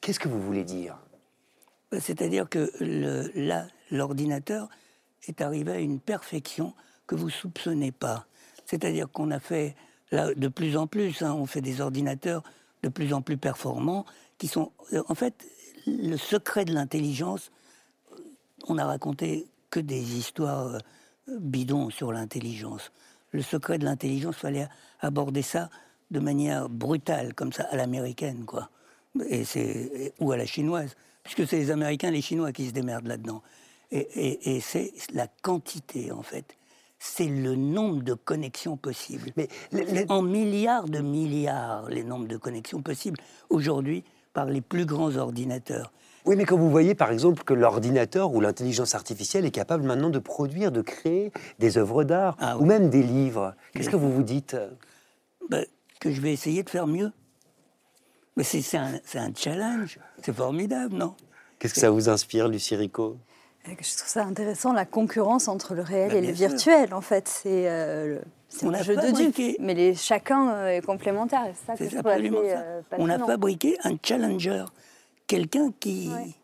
Qu'est-ce 0.00 0.20
que 0.20 0.28
vous 0.28 0.40
voulez 0.40 0.64
dire? 0.64 0.98
Ben, 1.90 2.00
C'est-à-dire 2.00 2.48
que 2.48 2.70
là, 2.80 3.66
l'ordinateur 3.90 4.68
est 5.26 5.40
arrivé 5.40 5.72
à 5.72 5.78
une 5.78 5.98
perfection 6.00 6.74
que 7.06 7.14
vous 7.14 7.30
soupçonnez 7.30 7.92
pas. 7.92 8.26
C'est-à-dire 8.66 9.10
qu'on 9.10 9.30
a 9.30 9.40
fait, 9.40 9.74
là, 10.10 10.34
de 10.34 10.48
plus 10.48 10.76
en 10.76 10.86
plus, 10.86 11.22
hein, 11.22 11.32
on 11.32 11.46
fait 11.46 11.62
des 11.62 11.80
ordinateurs 11.80 12.42
de 12.82 12.88
plus 12.88 13.12
en 13.14 13.22
plus 13.22 13.38
performants 13.38 14.04
qui 14.36 14.46
sont. 14.46 14.72
euh, 14.92 15.02
En 15.08 15.14
fait, 15.14 15.46
le 15.86 16.16
secret 16.16 16.64
de 16.66 16.72
l'intelligence, 16.74 17.50
on 18.66 18.76
a 18.76 18.84
raconté 18.84 19.46
que 19.70 19.80
des 19.80 20.16
histoires 20.16 20.66
euh, 20.74 20.78
bidons 21.40 21.90
sur 21.90 22.12
l'intelligence. 22.12 22.92
Le 23.30 23.42
secret 23.42 23.78
de 23.78 23.84
l'intelligence, 23.84 24.36
fallait 24.36 24.68
aborder 25.00 25.42
ça 25.42 25.70
de 26.10 26.20
manière 26.20 26.68
brutale, 26.68 27.34
comme 27.34 27.52
ça, 27.52 27.64
à 27.70 27.76
l'américaine, 27.76 28.44
quoi. 28.44 28.70
Et 29.28 29.44
c'est, 29.44 30.14
ou 30.20 30.32
à 30.32 30.36
la 30.36 30.46
chinoise, 30.46 30.94
puisque 31.22 31.46
c'est 31.46 31.58
les 31.58 31.70
Américains 31.70 32.10
les 32.10 32.22
Chinois 32.22 32.52
qui 32.52 32.66
se 32.66 32.72
démerdent 32.72 33.06
là-dedans. 33.06 33.42
Et, 33.90 34.60
c'est 34.60 34.92
la 35.14 35.26
quantité, 35.26 36.12
en 36.12 36.22
fait. 36.22 36.56
C'est 36.98 37.28
le 37.28 37.54
nombre 37.54 38.02
de 38.02 38.14
connexions 38.14 38.76
possibles. 38.76 39.32
Mais 39.36 39.48
En 40.08 40.20
milliards 40.20 40.88
de 40.88 40.98
milliards, 40.98 41.88
les 41.88 42.04
nombres 42.04 42.28
de 42.28 42.36
connexions 42.36 42.82
possibles, 42.82 43.18
aujourd'hui, 43.48 44.04
par 44.34 44.46
les 44.46 44.60
plus 44.60 44.84
grands 44.84 45.16
ordinateurs. 45.16 45.92
Oui, 46.28 46.36
mais 46.36 46.44
quand 46.44 46.58
vous 46.58 46.68
voyez 46.68 46.94
par 46.94 47.10
exemple 47.10 47.42
que 47.42 47.54
l'ordinateur 47.54 48.34
ou 48.34 48.42
l'intelligence 48.42 48.94
artificielle 48.94 49.46
est 49.46 49.50
capable 49.50 49.84
maintenant 49.84 50.10
de 50.10 50.18
produire, 50.18 50.70
de 50.70 50.82
créer 50.82 51.32
des 51.58 51.78
œuvres 51.78 52.04
d'art 52.04 52.36
Ah 52.38 52.58
ou 52.58 52.66
même 52.66 52.90
des 52.90 53.02
livres, 53.02 53.54
qu'est-ce 53.72 53.88
que 53.88 53.96
vous 53.96 54.12
vous 54.12 54.22
dites? 54.22 54.54
Ben, 55.48 55.64
que 56.00 56.10
je 56.12 56.20
vais 56.20 56.30
essayer 56.30 56.62
de 56.62 56.68
faire 56.68 56.86
mieux. 56.86 57.12
Mais 58.36 58.44
c'est 58.44 58.60
un, 58.76 59.00
challenge. 59.34 59.98
C'est 60.22 60.36
formidable, 60.36 60.94
non? 60.94 61.14
Qu'est-ce 61.58 61.72
que 61.72 61.80
ça 61.80 61.88
vous 61.90 62.10
inspire, 62.10 62.46
Lucie 62.46 62.76
Rico? 62.76 63.16
Euh, 63.66 63.70
Je 63.80 63.96
trouve 63.96 64.08
ça 64.08 64.22
intéressant, 64.24 64.74
la 64.74 64.84
concurrence 64.84 65.48
entre 65.48 65.74
le 65.74 65.80
réel 65.80 66.10
Bah, 66.10 66.16
et 66.18 66.20
le 66.20 66.34
sûr. 66.34 66.48
virtuel, 66.48 66.92
en 66.92 67.00
fait. 67.00 67.26
C'est 67.26 67.70
euh, 67.70 68.20
le- 68.62 68.82
jeu 68.82 68.96
de 68.96 69.12
dupes, 69.16 69.56
mais 69.60 69.72
les, 69.72 69.94
chacun 69.94 70.50
euh, 70.50 70.68
est 70.76 70.82
complémentaire. 70.82 71.46
C'est 71.54 71.66
ça 71.66 71.72
que 71.72 71.78
C'est 71.78 71.90
je 71.90 71.96
trouve 71.96 72.06
assez 72.06 72.16
absolument 72.26 72.46
ça. 72.46 72.60
euh, 72.60 72.80
On 72.98 73.08
a 73.08 73.18
fabriqué 73.18 73.78
un 73.84 73.94
challenger, 74.02 74.66
quelqu'un 75.28 75.72
qui, 75.78 76.08
Ouais. 76.08 76.34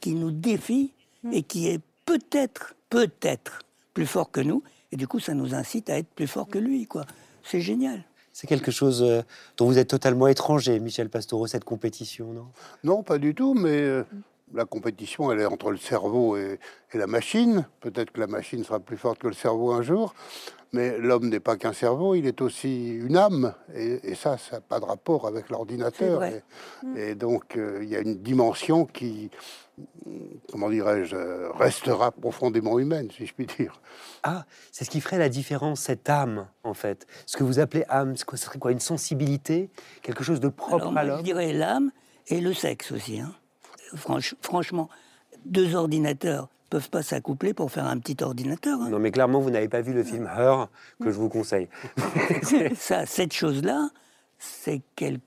qui 0.00 0.14
nous 0.14 0.32
défie 0.32 0.92
Mm. 1.22 1.32
et 1.34 1.42
qui 1.42 1.68
est 1.68 1.80
peut-être, 2.06 2.74
peut-être 2.88 3.60
plus 3.94 4.06
fort 4.06 4.30
que 4.32 4.40
nous. 4.40 4.62
Et 4.90 4.96
du 4.96 5.06
coup, 5.06 5.20
ça 5.20 5.34
nous 5.34 5.54
incite 5.54 5.88
à 5.90 5.98
être 5.98 6.08
plus 6.08 6.26
fort 6.26 6.48
que 6.48 6.58
lui, 6.58 6.86
quoi. 6.86 7.04
C'est 7.44 7.60
génial. 7.60 8.02
C'est 8.32 8.46
quelque 8.46 8.70
chose 8.70 9.02
euh, 9.02 9.22
dont 9.58 9.66
vous 9.66 9.76
êtes 9.78 9.88
totalement 9.88 10.26
étranger, 10.28 10.80
Michel 10.80 11.08
Pastoureau, 11.10 11.46
cette 11.46 11.64
compétition, 11.64 12.32
non? 12.32 12.46
Non, 12.84 13.02
pas 13.02 13.18
du 13.18 13.34
tout, 13.34 13.54
mais 13.54 13.68
euh, 13.82 14.04
la 14.54 14.64
compétition, 14.64 15.30
elle 15.32 15.40
est 15.40 15.46
entre 15.46 15.70
le 15.70 15.76
cerveau 15.78 16.36
et, 16.36 16.58
et 16.92 16.98
la 16.98 17.06
machine. 17.06 17.66
Peut-être 17.80 18.10
que 18.10 18.20
la 18.20 18.26
machine 18.26 18.64
sera 18.64 18.80
plus 18.80 18.96
forte 18.96 19.18
que 19.18 19.28
le 19.28 19.34
cerveau 19.34 19.72
un 19.72 19.82
jour, 19.82 20.14
mais 20.72 20.98
l'homme 20.98 21.28
n'est 21.28 21.40
pas 21.40 21.56
qu'un 21.56 21.72
cerveau, 21.72 22.14
il 22.14 22.26
est 22.26 22.40
aussi 22.40 22.88
une 22.94 23.16
âme, 23.16 23.54
et, 23.74 24.10
et 24.10 24.14
ça, 24.14 24.38
ça 24.38 24.56
n'a 24.56 24.60
pas 24.60 24.78
de 24.80 24.84
rapport 24.84 25.26
avec 25.26 25.50
l'ordinateur. 25.50 26.22
Et, 26.24 26.42
et 26.96 27.14
donc, 27.14 27.56
euh, 27.56 27.80
il 27.82 27.88
y 27.88 27.96
a 27.96 28.00
une 28.00 28.18
dimension 28.22 28.86
qui, 28.86 29.30
comment 30.52 30.70
dirais-je, 30.70 31.16
restera 31.56 32.10
profondément 32.12 32.78
humaine, 32.78 33.08
si 33.16 33.26
je 33.26 33.34
puis 33.34 33.46
dire. 33.46 33.80
Ah, 34.22 34.44
c'est 34.70 34.84
ce 34.84 34.90
qui 34.90 35.00
ferait 35.00 35.18
la 35.18 35.28
différence, 35.28 35.80
cette 35.80 36.08
âme, 36.08 36.46
en 36.62 36.74
fait. 36.74 37.06
Ce 37.26 37.36
que 37.36 37.42
vous 37.44 37.58
appelez 37.58 37.84
âme, 37.88 38.16
ce 38.16 38.24
serait 38.36 38.58
quoi 38.58 38.72
Une 38.72 38.80
sensibilité 38.80 39.70
Quelque 40.02 40.22
chose 40.24 40.40
de 40.40 40.48
propre 40.48 40.86
Alors, 40.96 41.14
à 41.14 41.18
je 41.18 41.22
dirais 41.22 41.52
l'âme 41.52 41.90
et 42.28 42.40
le 42.40 42.52
sexe 42.54 42.92
aussi. 42.92 43.20
hein. 43.20 43.32
Franch- 43.96 44.34
franchement, 44.40 44.88
deux 45.44 45.74
ordinateurs 45.74 46.48
peuvent 46.68 46.90
pas 46.90 47.02
s'accoupler 47.02 47.52
pour 47.54 47.70
faire 47.72 47.86
un 47.86 47.98
petit 47.98 48.22
ordinateur. 48.22 48.80
hein. 48.80 48.90
Non, 48.90 48.98
mais 49.00 49.10
clairement, 49.10 49.40
vous 49.40 49.50
n'avez 49.50 49.68
pas 49.68 49.80
vu 49.80 49.92
le 49.92 50.04
film 50.04 50.26
Her, 50.26 50.68
que 51.02 51.10
je 51.10 51.16
vous 51.18 51.28
conseille. 51.28 51.68
Ça, 52.76 53.06
cette 53.06 53.32
chose-là, 53.32 53.88
c'est 54.38 54.80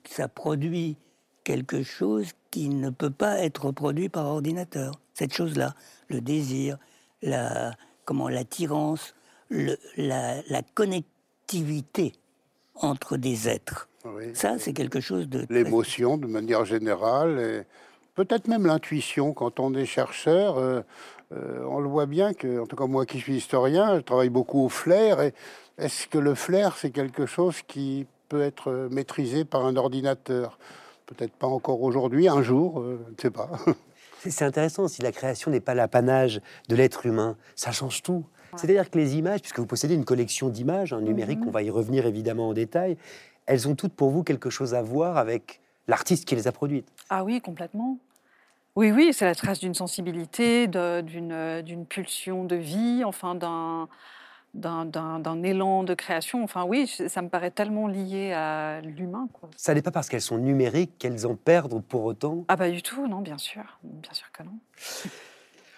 ça 0.08 0.28
produit 0.28 0.96
quelque 1.44 1.82
chose 1.82 2.30
qui 2.50 2.68
ne 2.70 2.88
peut 2.90 3.10
pas 3.10 3.38
être 3.40 3.70
produit 3.72 4.08
par 4.08 4.26
ordinateur. 4.26 4.92
Cette 5.12 5.34
chose-là, 5.34 5.74
le 6.08 6.20
désir, 6.20 6.78
la 7.22 7.72
comment 8.06 8.28
l'attirance, 8.28 9.14
le- 9.50 9.76
la, 9.96 10.42
la 10.48 10.62
connectivité 10.74 12.12
entre 12.74 13.16
des 13.16 13.48
êtres. 13.48 13.88
Oui. 14.04 14.24
Ça, 14.34 14.58
c'est 14.58 14.72
quelque 14.72 15.00
chose 15.00 15.28
de 15.28 15.44
très- 15.44 15.54
L'émotion, 15.54 16.16
de 16.18 16.26
manière 16.26 16.64
générale, 16.64 17.38
et 17.38 17.62
peut-être 18.14 18.48
même 18.48 18.66
l'intuition. 18.66 19.32
Quand 19.32 19.60
on 19.60 19.74
est 19.74 19.86
chercheur, 19.86 20.58
euh, 20.58 20.80
euh, 21.32 21.64
on 21.68 21.80
le 21.80 21.88
voit 21.88 22.06
bien 22.06 22.32
que, 22.34 22.60
en 22.60 22.66
tout 22.66 22.76
cas 22.76 22.86
moi 22.86 23.06
qui 23.06 23.18
suis 23.18 23.36
historien, 23.36 23.96
je 23.96 24.00
travaille 24.00 24.28
beaucoup 24.28 24.64
au 24.64 24.68
flair. 24.68 25.20
Et 25.20 25.32
est-ce 25.78 26.06
que 26.06 26.18
le 26.18 26.34
flair, 26.34 26.76
c'est 26.76 26.90
quelque 26.90 27.26
chose 27.26 27.62
qui 27.66 28.06
peut 28.28 28.42
être 28.42 28.88
maîtrisé 28.90 29.44
par 29.44 29.64
un 29.66 29.76
ordinateur? 29.76 30.58
Peut-être 31.06 31.32
pas 31.32 31.46
encore 31.46 31.82
aujourd'hui, 31.82 32.28
un 32.28 32.42
jour, 32.42 32.80
euh, 32.80 32.98
je 33.08 33.12
ne 33.12 33.20
sais 33.20 33.30
pas. 33.30 33.50
C'est- 34.20 34.30
C'est 34.30 34.44
intéressant, 34.46 34.88
si 34.88 35.02
la 35.02 35.12
création 35.12 35.50
n'est 35.50 35.60
pas 35.60 35.74
l'apanage 35.74 36.40
de 36.70 36.76
l'être 36.76 37.04
humain, 37.04 37.36
ça 37.56 37.72
change 37.72 38.02
tout. 38.02 38.24
C'est-à-dire 38.56 38.88
que 38.88 38.96
les 38.98 39.16
images, 39.16 39.40
puisque 39.40 39.58
vous 39.58 39.66
possédez 39.66 39.94
une 39.94 40.04
collection 40.04 40.48
d'images, 40.48 40.92
un 40.94 41.00
numérique, 41.02 41.40
on 41.46 41.50
va 41.50 41.62
y 41.62 41.70
revenir 41.70 42.06
évidemment 42.06 42.48
en 42.48 42.52
détail, 42.54 42.96
elles 43.46 43.66
ont 43.68 43.74
toutes 43.74 43.92
pour 43.92 44.10
vous 44.10 44.22
quelque 44.22 44.48
chose 44.48 44.72
à 44.74 44.80
voir 44.80 45.18
avec 45.18 45.60
l'artiste 45.88 46.26
qui 46.26 46.34
les 46.34 46.46
a 46.48 46.52
produites. 46.52 46.88
Ah 47.10 47.24
oui, 47.24 47.40
complètement. 47.40 47.98
Oui, 48.76 48.90
oui, 48.90 49.12
c'est 49.12 49.24
la 49.24 49.34
trace 49.34 49.60
d'une 49.60 49.74
sensibilité, 49.74 50.66
d'une 50.66 51.86
pulsion 51.88 52.44
de 52.44 52.56
vie, 52.56 53.04
enfin 53.04 53.36
d'un 53.36 53.88
élan 55.44 55.84
de 55.84 55.94
création. 55.94 56.42
Enfin 56.42 56.64
oui, 56.64 56.86
ça 56.86 57.22
me 57.22 57.28
paraît 57.28 57.52
tellement 57.52 57.86
lié 57.86 58.32
à 58.32 58.80
l'humain. 58.80 59.28
Ça 59.56 59.74
n'est 59.74 59.82
pas 59.82 59.92
parce 59.92 60.08
qu'elles 60.08 60.20
sont 60.20 60.38
numériques 60.38 60.98
qu'elles 60.98 61.24
en 61.24 61.36
perdent 61.36 61.80
pour 61.82 62.04
autant. 62.04 62.44
Ah 62.48 62.56
pas 62.56 62.70
du 62.70 62.82
tout, 62.82 63.06
non, 63.06 63.20
bien 63.20 63.38
sûr, 63.38 63.78
bien 63.84 64.12
sûr 64.12 64.32
que 64.32 64.42
non. 64.42 64.58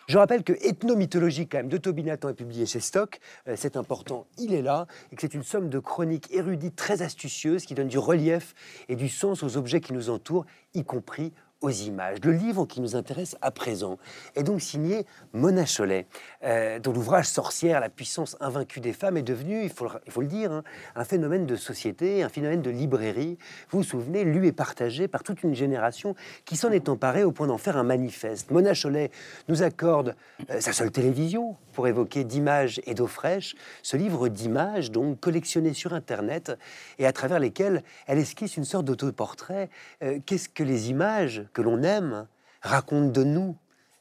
Je 0.08 0.18
rappelle 0.18 0.44
que 0.44 0.52
Ethnomythologie, 0.52 1.48
quand 1.48 1.58
même, 1.58 1.68
de 1.68 1.78
Toby 1.78 2.04
Nathan 2.04 2.28
est 2.28 2.34
publié 2.34 2.64
chez 2.64 2.78
Stock. 2.78 3.18
Euh, 3.48 3.54
c'est 3.56 3.76
important, 3.76 4.26
il 4.38 4.54
est 4.54 4.62
là. 4.62 4.86
Et 5.10 5.16
que 5.16 5.22
c'est 5.22 5.34
une 5.34 5.42
somme 5.42 5.68
de 5.68 5.80
chroniques 5.80 6.32
érudites 6.32 6.76
très 6.76 7.02
astucieuses 7.02 7.64
qui 7.64 7.74
donnent 7.74 7.88
du 7.88 7.98
relief 7.98 8.54
et 8.88 8.94
du 8.94 9.08
sens 9.08 9.42
aux 9.42 9.56
objets 9.56 9.80
qui 9.80 9.92
nous 9.92 10.08
entourent, 10.08 10.46
y 10.74 10.84
compris 10.84 11.32
aux 11.66 11.70
images. 11.70 12.18
Le 12.22 12.31
livre 12.31 12.64
qui 12.64 12.81
nous 12.81 12.94
intéresse 12.94 13.37
à 13.42 13.50
présent 13.50 13.98
est 14.37 14.44
donc 14.44 14.61
signé 14.61 15.05
Mona 15.33 15.66
Chollet, 15.66 16.07
euh, 16.44 16.79
dont 16.79 16.92
l'ouvrage 16.92 17.26
Sorcière, 17.26 17.81
la 17.81 17.88
puissance 17.88 18.37
invaincue 18.38 18.79
des 18.79 18.92
femmes 18.92 19.16
est 19.16 19.22
devenu, 19.22 19.64
il 19.64 19.70
faut 19.70 20.20
le, 20.20 20.26
dire, 20.29 20.52
hein, 20.52 20.62
un 20.94 21.05
phénomène 21.05 21.44
de 21.44 21.57
société, 21.57 22.22
un 22.22 22.29
phénomène 22.29 22.62
de 22.62 22.70
librairie. 22.70 23.37
Vous 23.70 23.79
vous 23.79 23.85
souvenez, 23.85 24.22
lu 24.22 24.46
et 24.46 24.52
partagé 24.52 25.09
par 25.09 25.24
toute 25.24 25.42
une 25.42 25.57
génération 25.57 26.14
qui 26.44 26.57
s'en 26.57 26.70
est 26.70 26.88
emparée 26.88 27.24
au 27.24 27.33
point 27.33 27.48
d'en 27.48 27.59
faire 27.59 27.76
un 27.76 27.83
manifeste. 27.83 28.52
Mona 28.52 28.72
Chollet 28.72 29.11
nous 29.48 29.64
accorde 29.64 30.14
euh, 30.50 30.61
sa 30.61 30.72
seule 30.72 30.92
télévision 30.92 31.57
pour 31.72 31.88
évoquer 31.88 32.22
d'images 32.22 32.81
et 32.87 32.94
d'eau 32.94 33.09
fraîche, 33.09 33.57
ce 33.83 33.96
livre 33.96 34.29
d'images 34.29 34.92
donc 34.92 35.18
collectionné 35.18 35.74
sur 35.74 35.94
Internet 35.94 36.57
et 36.98 37.07
à 37.07 37.12
travers 37.12 37.40
lesquels 37.40 37.83
elle 38.07 38.18
esquisse 38.18 38.57
une 38.57 38.64
sorte 38.64 38.85
d'autoportrait. 38.85 39.68
Euh, 40.05 40.20
Qu'est-ce 40.24 40.48
que 40.48 40.62
les 40.62 40.90
images 40.90 41.44
que 41.56 41.62
l'on 41.62 41.82
aime 41.84 42.26
racontent 42.60 43.10
de 43.10 43.24
nous, 43.24 43.56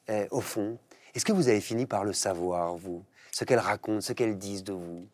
euh, 0.09 0.27
au 0.29 0.41
fond. 0.41 0.77
Est-ce 1.13 1.23
que 1.23 1.31
vous 1.31 1.47
avez 1.47 1.61
fini 1.61 1.85
par 1.85 2.03
le 2.03 2.11
savoir, 2.11 2.75
vous? 2.75 3.05
Ce 3.31 3.45
qu'elles 3.45 3.59
racontent, 3.59 4.01
ce 4.01 4.11
qu'elles 4.11 4.37
disent 4.37 4.65
de 4.65 4.73
vous? 4.73 5.07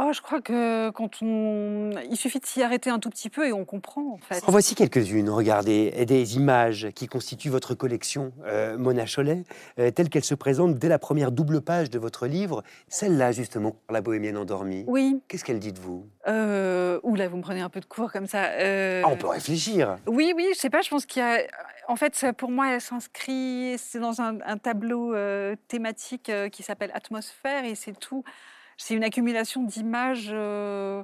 Oh, 0.00 0.12
je 0.12 0.20
crois 0.20 0.40
que 0.40 0.90
quand 0.90 1.10
on, 1.22 1.90
il 2.08 2.16
suffit 2.16 2.38
de 2.38 2.46
s'y 2.46 2.62
arrêter 2.62 2.88
un 2.88 3.00
tout 3.00 3.10
petit 3.10 3.30
peu 3.30 3.48
et 3.48 3.52
on 3.52 3.64
comprend 3.64 4.12
en 4.12 4.18
fait. 4.18 4.44
En 4.46 4.52
voici 4.52 4.76
quelques-unes, 4.76 5.28
regardez, 5.28 5.90
des 6.06 6.36
images 6.36 6.90
qui 6.94 7.08
constituent 7.08 7.48
votre 7.50 7.74
collection, 7.74 8.32
euh, 8.46 8.78
Mona 8.78 9.06
Chollet, 9.06 9.42
euh, 9.80 9.90
telle 9.90 10.08
qu'elle 10.08 10.22
se 10.22 10.36
présente 10.36 10.76
dès 10.76 10.88
la 10.88 11.00
première 11.00 11.32
double 11.32 11.62
page 11.62 11.90
de 11.90 11.98
votre 11.98 12.28
livre, 12.28 12.62
celle-là 12.86 13.32
justement, 13.32 13.74
La 13.90 14.00
bohémienne 14.00 14.36
endormie. 14.36 14.84
Oui. 14.86 15.20
Qu'est-ce 15.26 15.44
qu'elle 15.44 15.58
dit 15.58 15.72
de 15.72 15.80
vous? 15.80 16.06
Euh, 16.28 17.00
ouh 17.02 17.16
là, 17.16 17.26
vous 17.26 17.36
me 17.36 17.42
prenez 17.42 17.60
un 17.60 17.68
peu 17.68 17.80
de 17.80 17.86
cours 17.86 18.12
comme 18.12 18.28
ça. 18.28 18.44
Euh, 18.44 19.02
Ah, 19.04 19.08
on 19.10 19.16
peut 19.16 19.26
réfléchir. 19.26 19.98
Oui, 20.06 20.32
oui, 20.36 20.46
je 20.54 20.58
sais 20.60 20.70
pas, 20.70 20.80
je 20.82 20.90
pense 20.90 21.06
qu'il 21.06 21.22
y 21.22 21.24
a. 21.24 21.40
En 21.88 21.96
fait, 21.96 22.24
pour 22.36 22.52
moi, 22.52 22.70
elle 22.72 22.80
s'inscrit, 22.80 23.76
c'est 23.78 23.98
dans 23.98 24.20
un, 24.20 24.38
un 24.46 24.58
tableau 24.58 25.12
euh, 25.14 25.56
thématique 25.66 26.30
qui 26.52 26.62
s'appelle 26.62 26.92
Atmosphère 26.94 27.64
et 27.64 27.74
c'est 27.74 27.98
tout. 27.98 28.22
C'est 28.78 28.94
une 28.94 29.04
accumulation 29.04 29.62
d'images 29.64 30.30
euh, 30.32 31.02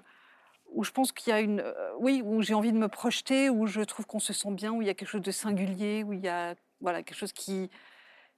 où 0.72 0.84
je 0.84 0.90
pense 0.92 1.12
qu'il 1.12 1.30
y 1.30 1.34
a 1.34 1.40
une. 1.40 1.60
euh, 1.60 1.92
oui, 1.98 2.22
où 2.24 2.40
j'ai 2.40 2.54
envie 2.54 2.72
de 2.72 2.78
me 2.78 2.88
projeter, 2.88 3.50
où 3.50 3.66
je 3.66 3.80
trouve 3.82 4.06
qu'on 4.06 4.20
se 4.20 4.32
sent 4.32 4.52
bien, 4.52 4.72
où 4.72 4.80
il 4.80 4.86
y 4.86 4.90
a 4.90 4.94
quelque 4.94 5.08
chose 5.08 5.22
de 5.22 5.30
singulier, 5.32 6.02
où 6.04 6.12
il 6.12 6.20
y 6.20 6.28
a 6.28 6.54
voilà, 6.80 7.02
quelque 7.02 7.18
chose 7.18 7.32
qui, 7.32 7.68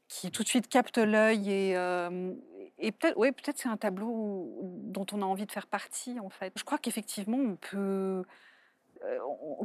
qui 0.08 0.30
tout 0.30 0.42
de 0.42 0.48
suite 0.48 0.68
capte 0.68 0.98
l'œil 0.98 1.50
et. 1.52 1.76
euh, 1.76 2.32
et 2.78 2.92
peut-être, 2.92 3.16
oui, 3.16 3.32
peut-être 3.32 3.56
c'est 3.58 3.70
un 3.70 3.78
tableau 3.78 4.50
dont 4.62 5.06
on 5.12 5.22
a 5.22 5.24
envie 5.24 5.46
de 5.46 5.52
faire 5.52 5.66
partie, 5.66 6.20
en 6.20 6.28
fait. 6.28 6.52
Je 6.56 6.64
crois 6.64 6.76
qu'effectivement, 6.76 7.38
on 7.38 7.56
peut, 7.56 8.22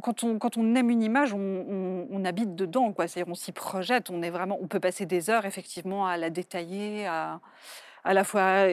quand, 0.02 0.24
on, 0.24 0.38
quand 0.38 0.56
on 0.56 0.74
aime 0.74 0.90
une 0.90 1.02
image, 1.02 1.32
on, 1.34 1.38
on- 1.38 2.08
on 2.10 2.24
habite 2.24 2.54
dedans, 2.54 2.92
quoi. 2.92 3.08
C'est-à-dire, 3.08 3.30
on 3.30 3.34
s'y 3.34 3.52
projette. 3.52 4.10
On 4.10 4.22
est 4.22 4.30
vraiment, 4.30 4.58
on 4.60 4.66
peut 4.66 4.80
passer 4.80 5.06
des 5.06 5.30
heures 5.30 5.44
effectivement 5.46 6.06
à 6.06 6.16
la 6.16 6.30
détailler, 6.30 7.06
à, 7.06 7.40
à 8.04 8.14
la 8.14 8.24
fois 8.24 8.66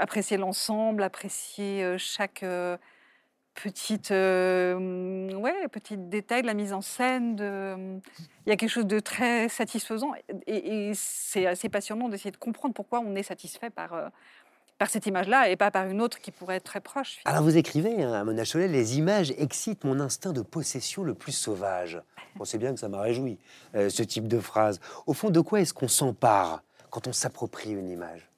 apprécier 0.00 0.36
l'ensemble, 0.36 1.02
apprécier 1.02 1.96
chaque 1.98 2.44
petite, 3.54 4.12
euh, 4.12 5.32
ouais, 5.34 5.66
petit 5.68 5.96
détail 5.96 6.42
de 6.42 6.46
la 6.46 6.54
mise 6.54 6.72
en 6.72 6.80
scène. 6.80 7.34
de- 7.34 7.98
Il 8.46 8.50
y 8.50 8.52
a 8.52 8.56
quelque 8.56 8.70
chose 8.70 8.86
de 8.86 9.00
très 9.00 9.48
satisfaisant 9.48 10.12
et, 10.46 10.88
et 10.88 10.92
c'est 10.94 11.46
assez 11.46 11.68
passionnant 11.68 12.08
d'essayer 12.08 12.30
de 12.30 12.36
comprendre 12.36 12.72
pourquoi 12.74 13.00
on 13.00 13.14
est 13.16 13.22
satisfait 13.24 13.70
par. 13.70 13.94
euh, 13.94 14.08
par 14.78 14.90
cette 14.90 15.06
image-là 15.06 15.48
et 15.48 15.56
pas 15.56 15.72
par 15.72 15.88
une 15.88 16.00
autre 16.00 16.20
qui 16.20 16.30
pourrait 16.30 16.54
être 16.54 16.62
très 16.62 16.80
proche. 16.80 17.18
Alors 17.24 17.42
vous 17.42 17.56
écrivez 17.56 18.00
hein, 18.00 18.12
à 18.12 18.22
Mona 18.22 18.44
Chollet, 18.44 18.68
les 18.68 18.96
images 18.96 19.32
excitent 19.36 19.82
mon 19.82 19.98
instinct 19.98 20.32
de 20.32 20.40
possession 20.40 21.02
le 21.02 21.14
plus 21.14 21.32
sauvage. 21.32 22.00
On 22.38 22.44
sait 22.44 22.58
bien 22.58 22.72
que 22.74 22.78
ça 22.78 22.88
m'a 22.88 23.00
réjoui, 23.00 23.40
euh, 23.74 23.88
ce 23.90 24.04
type 24.04 24.28
de 24.28 24.38
phrase. 24.38 24.78
Au 25.08 25.14
fond, 25.14 25.30
de 25.30 25.40
quoi 25.40 25.60
est-ce 25.62 25.74
qu'on 25.74 25.88
s'empare 25.88 26.62
quand 26.90 27.08
on 27.08 27.12
s'approprie 27.12 27.72
une 27.72 27.90
image? 27.90 28.28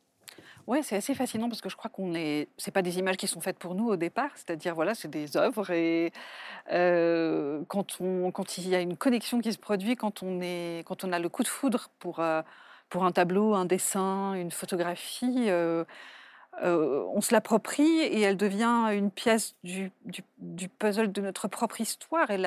Ouais, 0.70 0.84
c'est 0.84 0.94
assez 0.94 1.16
fascinant 1.16 1.48
parce 1.48 1.60
que 1.60 1.68
je 1.68 1.74
crois 1.76 1.90
qu'on 1.90 2.14
est. 2.14 2.48
C'est 2.56 2.70
pas 2.70 2.82
des 2.82 2.98
images 3.00 3.16
qui 3.16 3.26
sont 3.26 3.40
faites 3.40 3.58
pour 3.58 3.74
nous 3.74 3.88
au 3.88 3.96
départ, 3.96 4.30
c'est-à-dire 4.36 4.76
voilà, 4.76 4.94
c'est 4.94 5.08
des 5.08 5.36
œuvres 5.36 5.70
et 5.72 6.12
euh, 6.72 7.62
quand 7.68 8.00
on 8.00 8.30
quand 8.32 8.58
il 8.58 8.68
y 8.68 8.74
a 8.76 8.80
une 8.82 8.96
connexion 8.96 9.40
qui 9.40 9.52
se 9.52 9.58
produit, 9.58 9.96
quand 9.96 10.22
on 10.22 10.40
est 10.42 10.84
quand 10.86 11.04
on 11.04 11.12
a 11.12 11.18
le 11.20 11.28
coup 11.30 11.42
de 11.44 11.48
foudre 11.48 11.90
pour 12.00 12.20
euh, 12.20 12.42
pour 12.90 13.04
un 13.04 13.12
tableau, 13.12 13.54
un 13.54 13.64
dessin, 13.66 14.34
une 14.34 14.52
photographie. 14.52 15.46
euh, 16.62 17.04
on 17.14 17.20
se 17.20 17.32
l'approprie 17.32 18.00
et 18.00 18.20
elle 18.20 18.36
devient 18.36 18.88
une 18.92 19.10
pièce 19.10 19.54
du, 19.64 19.92
du- 20.38 20.68
puzzle 20.68 21.10
de 21.12 21.20
notre 21.22 21.48
propre 21.48 21.80
histoire. 21.80 22.30
Elle, 22.30 22.44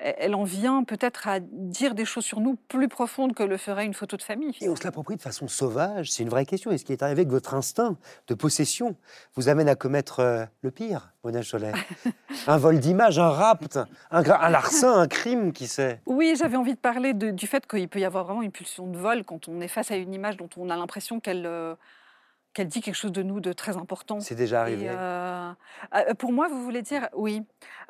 elle 0.00 0.34
en 0.34 0.44
vient 0.44 0.84
peut-être 0.84 1.26
à 1.28 1.40
dire 1.40 1.94
des 1.94 2.04
choses 2.04 2.24
sur 2.24 2.40
nous 2.40 2.56
plus 2.68 2.88
profondes 2.88 3.34
que 3.34 3.42
le 3.42 3.56
ferait 3.56 3.84
une 3.84 3.94
photo 3.94 4.16
de 4.16 4.22
famille. 4.22 4.54
Et 4.60 4.68
on 4.68 4.76
se 4.76 4.84
l'approprie 4.84 5.16
de 5.16 5.22
façon 5.22 5.48
sauvage, 5.48 6.10
c'est 6.10 6.22
une 6.22 6.28
vraie 6.28 6.46
question. 6.46 6.70
Et 6.70 6.78
ce 6.78 6.84
qui 6.84 6.92
est 6.92 7.02
arrivé 7.02 7.22
avec 7.22 7.30
votre 7.30 7.54
instinct 7.54 7.96
de 8.28 8.34
possession 8.34 8.96
vous 9.34 9.48
amène 9.48 9.68
à 9.68 9.74
commettre 9.74 10.20
euh, 10.20 10.44
le 10.62 10.70
pire, 10.70 11.12
Mona 11.24 11.42
Chollet 11.42 11.72
Un 12.46 12.56
vol 12.58 12.78
d'image, 12.78 13.18
un 13.18 13.28
rapt, 13.30 13.78
un, 14.10 14.22
larcin, 14.22 14.92
un 14.92 15.08
crime, 15.08 15.52
qui 15.52 15.66
sait? 15.66 16.00
Oui, 16.06 16.34
j'avais 16.38 16.56
envie 16.56 16.74
de 16.74 16.78
parler 16.78 17.14
de- 17.14 17.30
du 17.30 17.46
fait 17.46 17.66
qu'il 17.66 17.88
peut 17.88 17.98
y 17.98 18.04
avoir 18.04 18.24
vraiment 18.24 18.42
une 18.42 18.52
pulsion 18.52 18.86
de 18.86 18.96
vol 18.96 19.24
quand 19.24 19.48
on 19.48 19.60
est 19.60 19.68
face 19.68 19.90
à 19.90 19.96
une 19.96 20.14
image 20.14 20.36
dont 20.36 20.48
on 20.56 20.70
a 20.70 20.76
l'impression 20.76 21.20
qu'elle 21.20 21.46
euh, 21.46 21.74
qu'elle 22.58 22.66
dit 22.68 22.80
quelque 22.80 22.96
chose 22.96 23.12
de 23.12 23.22
nous 23.22 23.38
de 23.40 23.52
très 23.52 23.76
important. 23.76 24.18
C'est 24.18 24.34
déjà 24.34 24.60
arrivé. 24.62 24.86
euh, 24.88 25.52
euh, 25.94 26.14
pour 26.14 26.32
moi, 26.32 26.48
vous 26.48 26.60
voulez 26.64 26.82
dire 26.82 27.08
oui. 27.14 27.42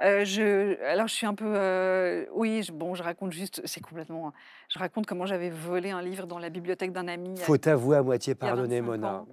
Euh, 0.05 0.27
je, 0.27 0.79
alors, 0.85 1.09
je 1.09 1.15
suis 1.15 1.27
un 1.27 1.35
peu. 1.35 1.47
euh, 1.57 2.27
oui, 2.35 2.63
je- 2.63 2.73
bon, 2.73 2.95
je 2.95 3.03
raconte 3.03 3.33
juste. 3.33 3.63
C'est 3.65 3.81
complètement. 3.81 4.35
Je 4.69 4.79
raconte 4.79 5.07
comment 5.07 5.25
j'avais 5.25 5.49
volé 5.49 5.91
un 5.91 6.03
livre 6.03 6.27
dans 6.27 6.39
la 6.39 6.51
bibliothèque 6.51 6.93
d'un 6.93 7.09
ami. 7.09 7.37
Faut 7.39 7.67
avouer 7.67 7.97
à 7.97 8.03
moitié 8.03 8.35
pardonner, 8.35 8.81
25 8.83 8.87
Mona. 8.87 9.25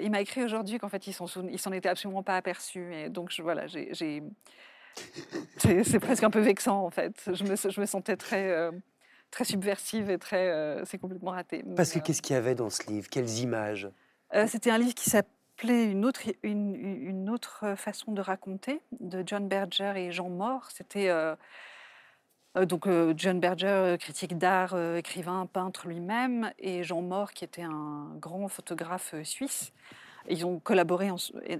il 0.00 0.10
m'a 0.12 0.20
écrit 0.20 0.44
aujourd'hui 0.44 0.78
qu'en 0.78 0.88
fait, 0.88 1.06
il 1.08 1.12
s'en 1.58 1.72
était 1.72 1.88
absolument 1.88 2.22
pas 2.22 2.36
aperçu. 2.36 2.94
Et 2.94 3.08
donc, 3.08 3.30
je, 3.32 3.42
voilà, 3.42 3.66
j'ai. 3.66 4.22
C'est 5.58 5.98
presque 5.98 6.22
un 6.22 6.30
peu 6.30 6.40
vexant, 6.40 6.84
en 6.84 6.90
fait. 6.90 7.20
Je 7.32 7.42
me, 7.42 7.56
je 7.56 7.80
me 7.80 7.86
sentais 7.86 8.16
très. 8.16 8.70
très 9.32 9.44
subversive 9.44 10.08
et 10.10 10.18
très. 10.18 10.48
euh, 10.50 10.84
c'est 10.84 10.98
complètement 10.98 11.32
raté. 11.32 11.64
Parce 11.76 11.92
que 11.92 11.98
euh, 11.98 12.02
qu'est-ce 12.02 12.22
qu'il 12.22 12.34
y 12.34 12.38
avait 12.38 12.54
dans 12.54 12.70
ce 12.70 12.86
livre? 12.88 13.08
Quelles 13.10 13.38
images? 13.40 13.88
Euh, 14.34 14.46
C'était 14.46 14.70
un 14.70 14.78
livre 14.78 14.94
qui 14.94 15.10
s'appelait 15.10 15.84
une 15.84 16.04
autre, 16.04 16.20
une, 16.42 17.30
autre 17.30 17.74
façon 17.76 18.12
de 18.12 18.20
raconter 18.20 18.80
de 19.00 19.22
John 19.26 19.48
Berger 19.48 19.92
et 19.96 20.12
Jean 20.12 20.28
Mort. 20.28 20.70
C'était 20.70 21.08
euh, 21.08 21.34
euh, 22.56 22.66
donc 22.66 22.88
John 23.16 23.40
Berger, 23.40 23.96
critique 23.98 24.36
d'art, 24.38 24.76
écrivain, 24.96 25.46
peintre 25.46 25.88
lui-même, 25.88 26.52
et 26.58 26.82
Jean 26.82 27.02
Mort 27.02 27.32
qui 27.32 27.44
était 27.44 27.62
un 27.62 28.08
grand 28.20 28.48
photographe 28.48 29.14
suisse. 29.22 29.72
Ils 30.28 30.46
ont 30.46 30.58
collaboré 30.58 31.10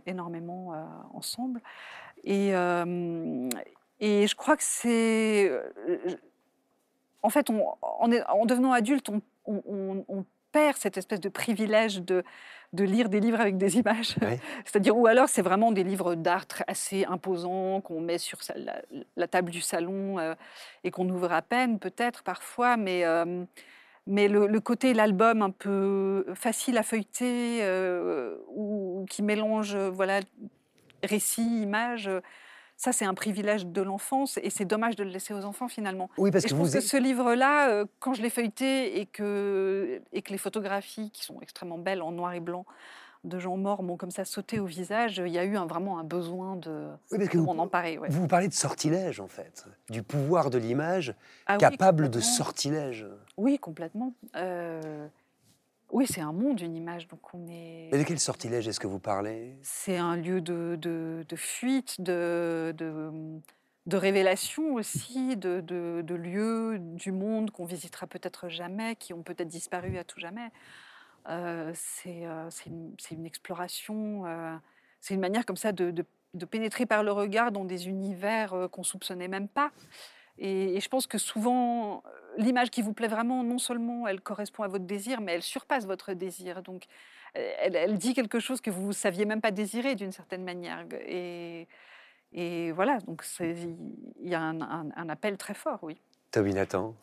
énormément 0.07 0.73
ensemble. 1.13 1.61
Et, 2.25 2.49
et 4.01 4.27
je 4.27 4.35
crois 4.35 4.57
que 4.57 4.63
c'est. 4.63 5.53
En 7.21 7.29
fait, 7.29 7.51
en, 7.51 8.45
devenant 8.47 8.73
adulte, 8.73 9.11
on- 9.11 9.21
on- 9.45 10.05
on 10.09 10.25
perd 10.55 10.77
cette 10.77 10.97
espèce 10.97 11.21
de 11.21 11.29
privilège 11.29 12.01
de, 12.03 12.23
de 12.73 12.85
lire 12.85 13.09
des 13.09 13.19
livres 13.19 13.41
avec 13.41 13.57
des 13.57 13.77
images. 13.83 14.15
C'est-à-dire, 14.65 14.97
ou 14.97 15.07
alors 15.09 15.29
c'est 15.29 15.43
vraiment 15.43 15.73
des 15.73 15.83
livres 15.83 16.15
d'art 16.15 16.47
assez 16.69 17.05
imposants 17.05 17.81
qu'on 17.81 18.01
met 18.01 18.19
sur 18.19 18.39
la, 18.55 18.81
la 19.17 19.27
table 19.27 19.51
du 19.51 19.61
salon 19.61 20.21
euh, 20.21 20.35
et 20.85 20.91
qu'on 20.93 21.09
ouvre 21.09 21.33
à 21.33 21.43
peine, 21.43 21.81
peut-être 21.81 22.23
parfois, 22.23 22.77
mais, 22.77 23.05
euh, 23.05 23.45
mais 24.07 24.29
le, 24.29 24.47
le 24.47 24.61
côté, 24.61 24.95
l'album 24.95 25.43
un 25.43 25.51
peu 25.51 26.25
facile 26.35 26.79
à 26.79 26.85
feuilleter, 26.85 27.59
euh, 27.63 28.37
ou 28.49 29.05
qui 29.11 29.23
mélange 29.23 29.75
voilà, 29.75 30.21
récit, 31.03 31.63
image, 31.63 32.09
euh, 32.09 32.21
ça 32.77 32.93
c'est 32.93 33.05
un 33.05 33.15
privilège 33.15 33.67
de 33.67 33.83
l'enfance 33.83 34.39
et 34.43 34.51
c'est 34.51 34.65
dommage 34.65 34.97
de 34.97 35.05
le 35.05 35.11
laisser 35.11 35.33
aux 35.35 35.45
enfants 35.45 35.69
finalement. 35.69 36.11
Oui, 36.19 36.31
parce 36.31 36.45
Et 36.45 36.49
que 36.49 36.51
je 36.51 36.57
vous. 36.57 36.65
pense 36.65 36.75
que 36.75 36.81
ce 36.81 36.97
livre-là, 36.97 37.71
euh, 37.71 37.85
quand 38.01 38.15
je 38.15 38.23
l'ai 38.23 38.31
feuilleté 38.31 39.01
et 39.01 39.07
que, 39.07 40.01
et 40.13 40.23
que 40.23 40.31
les 40.33 40.39
photographies, 40.39 41.11
qui 41.11 41.25
sont 41.25 41.41
extrêmement 41.41 41.79
belles 41.79 42.03
en 42.03 42.11
noir 42.13 42.33
et 42.35 42.41
blanc, 42.41 42.65
de 43.25 43.39
gens 43.39 43.57
morts 43.57 43.83
m'ont 43.83 43.97
comme 43.97 44.11
ça 44.11 44.27
sauté 44.27 44.61
au 44.61 44.67
visage, 44.67 45.17
il 45.25 45.33
y 45.33 45.39
a 45.39 45.45
eu 45.45 45.57
un- 45.57 45.65
vraiment 45.65 45.99
un 45.99 46.05
besoin 46.05 46.57
de, 46.57 46.89
Oui, 47.11 47.17
parce 47.19 47.31
que 47.31 47.39
de 47.39 47.43
vous, 47.43 47.53
m'en 47.55 47.63
emparer. 47.63 47.97
ouais. 47.99 48.09
vous 48.11 48.27
parlez 48.29 48.49
de 48.49 48.53
sortilège, 48.53 49.19
en 49.19 49.29
fait, 49.29 49.65
du 49.89 50.03
pouvoir 50.03 50.51
de 50.51 50.59
l'image 50.59 51.15
Ah 51.47 51.55
oui, 51.55 51.59
capable 51.59 52.11
de 52.11 52.21
sortilège. 52.21 53.07
Oui, 53.39 53.59
complètement. 53.59 54.13
Euh, 54.37 55.07
oui, 55.91 56.07
c'est 56.09 56.21
un 56.21 56.33
monde, 56.33 56.61
une 56.61 56.77
image, 56.77 57.07
donc 57.09 57.21
on 57.35 57.47
est... 57.49 57.89
Mais 57.93 57.99
de 57.99 58.03
quel 58.03 58.19
sortilège 58.19 58.67
est-ce 58.67 58.81
que 58.81 58.87
vous 58.87 58.99
parlez? 58.99 59.57
C'est 59.63 59.97
un 59.97 60.17
lieu 60.17 60.41
de, 60.41 60.77
de- 60.81 61.25
de 61.29 61.37
fuite, 61.37 62.01
de, 62.01 62.75
de, 62.77 63.11
de 63.87 63.97
révélation 63.97 64.75
aussi, 64.75 65.37
de, 65.37 65.61
de- 65.61 66.15
lieux 66.15 66.79
du 66.81 67.13
monde 67.13 67.51
qu'on 67.51 67.65
visitera 67.65 68.07
peut-être 68.07 68.49
jamais, 68.49 68.97
qui 68.97 69.13
ont 69.13 69.23
peut-être 69.23 69.49
disparu 69.49 69.99
à 69.99 70.05
tout 70.05 70.19
jamais. 70.19 70.51
Euh, 71.29 71.73
c'est 71.75 72.27
euh, 72.27 72.51
une, 73.11 73.27
exploration, 73.27 74.27
euh, 74.27 74.57
c'est 75.01 75.15
une 75.15 75.21
manière 75.21 75.47
comme 75.47 75.57
ça 75.57 75.73
de, 75.73 76.05
pénétrer 76.51 76.87
par 76.87 77.03
le 77.03 77.13
regard 77.13 77.53
dans 77.53 77.65
des 77.65 77.89
univers 77.89 78.53
euh, 78.55 78.69
qu'on 78.69 78.83
soupçonnait 78.83 79.29
même 79.29 79.49
pas. 79.49 79.71
Et, 80.39 80.77
et 80.77 80.81
je 80.81 80.89
pense 80.89 81.07
que 81.07 81.19
souvent, 81.19 82.03
l'image 82.39 82.71
qui 82.71 82.83
vous 82.83 82.93
plaît 82.93 83.09
vraiment, 83.09 83.43
non 83.45 83.59
seulement 83.59 84.07
elle 84.09 84.21
correspond 84.21 84.63
à 84.63 84.69
votre 84.69 84.85
désir, 84.85 85.21
mais 85.21 85.33
elle 85.33 85.43
surpasse 85.43 85.87
votre 85.87 86.13
désir. 86.15 86.63
Donc, 86.63 86.85
euh, 87.37 87.53
elle, 87.61 87.77
elle 87.77 87.99
dit 87.99 88.15
quelque 88.15 88.39
chose 88.41 88.61
que 88.61 88.71
vous 88.71 88.89
ne 88.89 88.93
saviez 88.93 89.25
même 89.25 89.41
pas 89.41 89.51
désirer 89.51 89.95
d'une 89.95 90.13
certaine 90.13 90.45
manière. 90.45 90.85
Et, 91.07 91.67
et 92.33 92.73
voilà, 92.73 92.99
donc 93.01 93.25
il 93.41 94.29
y 94.29 94.35
a 94.35 94.41
un, 94.41 94.61
un- 94.61 94.91
un 94.97 95.09
appel 95.09 95.37
très 95.37 95.55
fort, 95.55 95.79
oui. 95.83 95.97
Toby 96.31 96.53
Nathan 96.55 96.95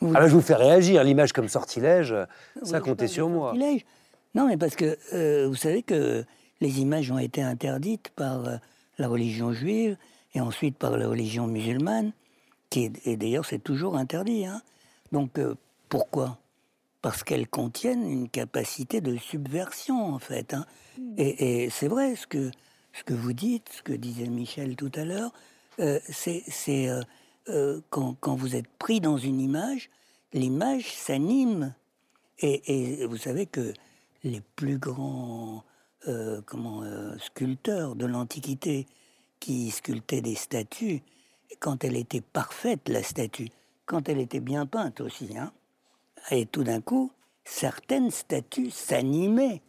Oui. 0.00 0.14
Alors, 0.16 0.28
je 0.28 0.34
vous 0.34 0.40
fais 0.42 0.54
réagir. 0.54 1.02
L'image 1.04 1.32
comme 1.32 1.48
sortilège, 1.48 2.14
ça 2.62 2.78
Oui, 2.78 2.82
comptait 2.82 3.08
sur 3.08 3.28
moi. 3.28 3.50
sortilège. 3.52 3.84
Non, 4.34 4.46
mais 4.46 4.56
parce 4.56 4.76
que 4.76 4.96
euh, 5.14 5.46
vous 5.48 5.54
savez 5.54 5.82
que 5.82 6.24
les 6.60 6.80
images 6.80 7.10
ont 7.10 7.18
été 7.18 7.42
interdites 7.42 8.10
par 8.10 8.46
euh, 8.46 8.56
la 8.98 9.08
religion 9.08 9.52
juive 9.52 9.96
et 10.34 10.40
ensuite 10.40 10.76
par 10.78 10.96
la 10.98 11.08
religion 11.08 11.46
musulmane, 11.46 12.12
qui 12.70 12.84
est- 12.84 13.06
et 13.06 13.16
d'ailleurs 13.16 13.44
c'est 13.46 13.62
toujours 13.62 13.96
interdit. 13.96 14.46
hein. 14.46 14.62
Donc 15.12 15.38
euh, 15.38 15.54
pourquoi? 15.88 16.38
Parce 17.02 17.22
qu'elles 17.22 17.48
contiennent 17.48 18.08
une 18.08 18.28
capacité 18.28 19.00
de 19.00 19.16
subversion 19.16 20.06
en 20.14 20.18
fait. 20.18 20.54
hein. 20.54 20.66
Et, 21.16 21.64
et 21.64 21.70
c'est 21.70 21.88
vrai 21.88 22.16
ce 22.16 22.26
que 22.26 22.50
ce 22.92 23.04
que 23.04 23.14
vous 23.14 23.32
dites, 23.34 23.68
ce 23.70 23.82
que 23.82 23.92
disait 23.92 24.26
Michel 24.28 24.74
tout 24.74 24.90
à 24.94 25.04
l'heure, 25.04 25.30
euh, 25.80 26.00
c'est 26.08 26.42
euh, 27.48 27.80
quand, 27.90 28.14
quand 28.20 28.34
vous 28.34 28.56
êtes 28.56 28.68
pris 28.78 29.00
dans 29.00 29.18
une 29.18 29.38
image, 29.40 29.90
l'image 30.32 30.92
s'anime. 30.94 31.74
Et, 32.38 33.00
et 33.02 33.06
vous 33.06 33.18
savez 33.18 33.46
que 33.46 33.72
les 34.24 34.40
plus 34.56 34.78
grands 34.78 35.62
comment, 36.46 36.82
sculpteurs 37.18 37.96
de 37.96 38.06
l'Antiquité 38.06 38.86
qui 39.40 39.70
sculptaient 39.70 40.20
des 40.22 40.34
statues, 40.36 41.02
quand 41.60 41.84
elle 41.84 41.96
était 41.96 42.20
parfaite, 42.20 42.88
la 42.88 43.02
statue, 43.02 43.50
quand 43.84 44.08
elle 44.08 44.20
était 44.20 44.40
bien 44.40 44.66
peinte 44.66 45.00
aussi, 45.00 45.36
hein, 45.36 45.52
et 46.30 46.46
tout 46.46 46.64
d'un 46.64 46.80
coup, 46.80 47.12
certaines 47.44 48.10
statues 48.10 48.70
s'animaient 48.70 49.62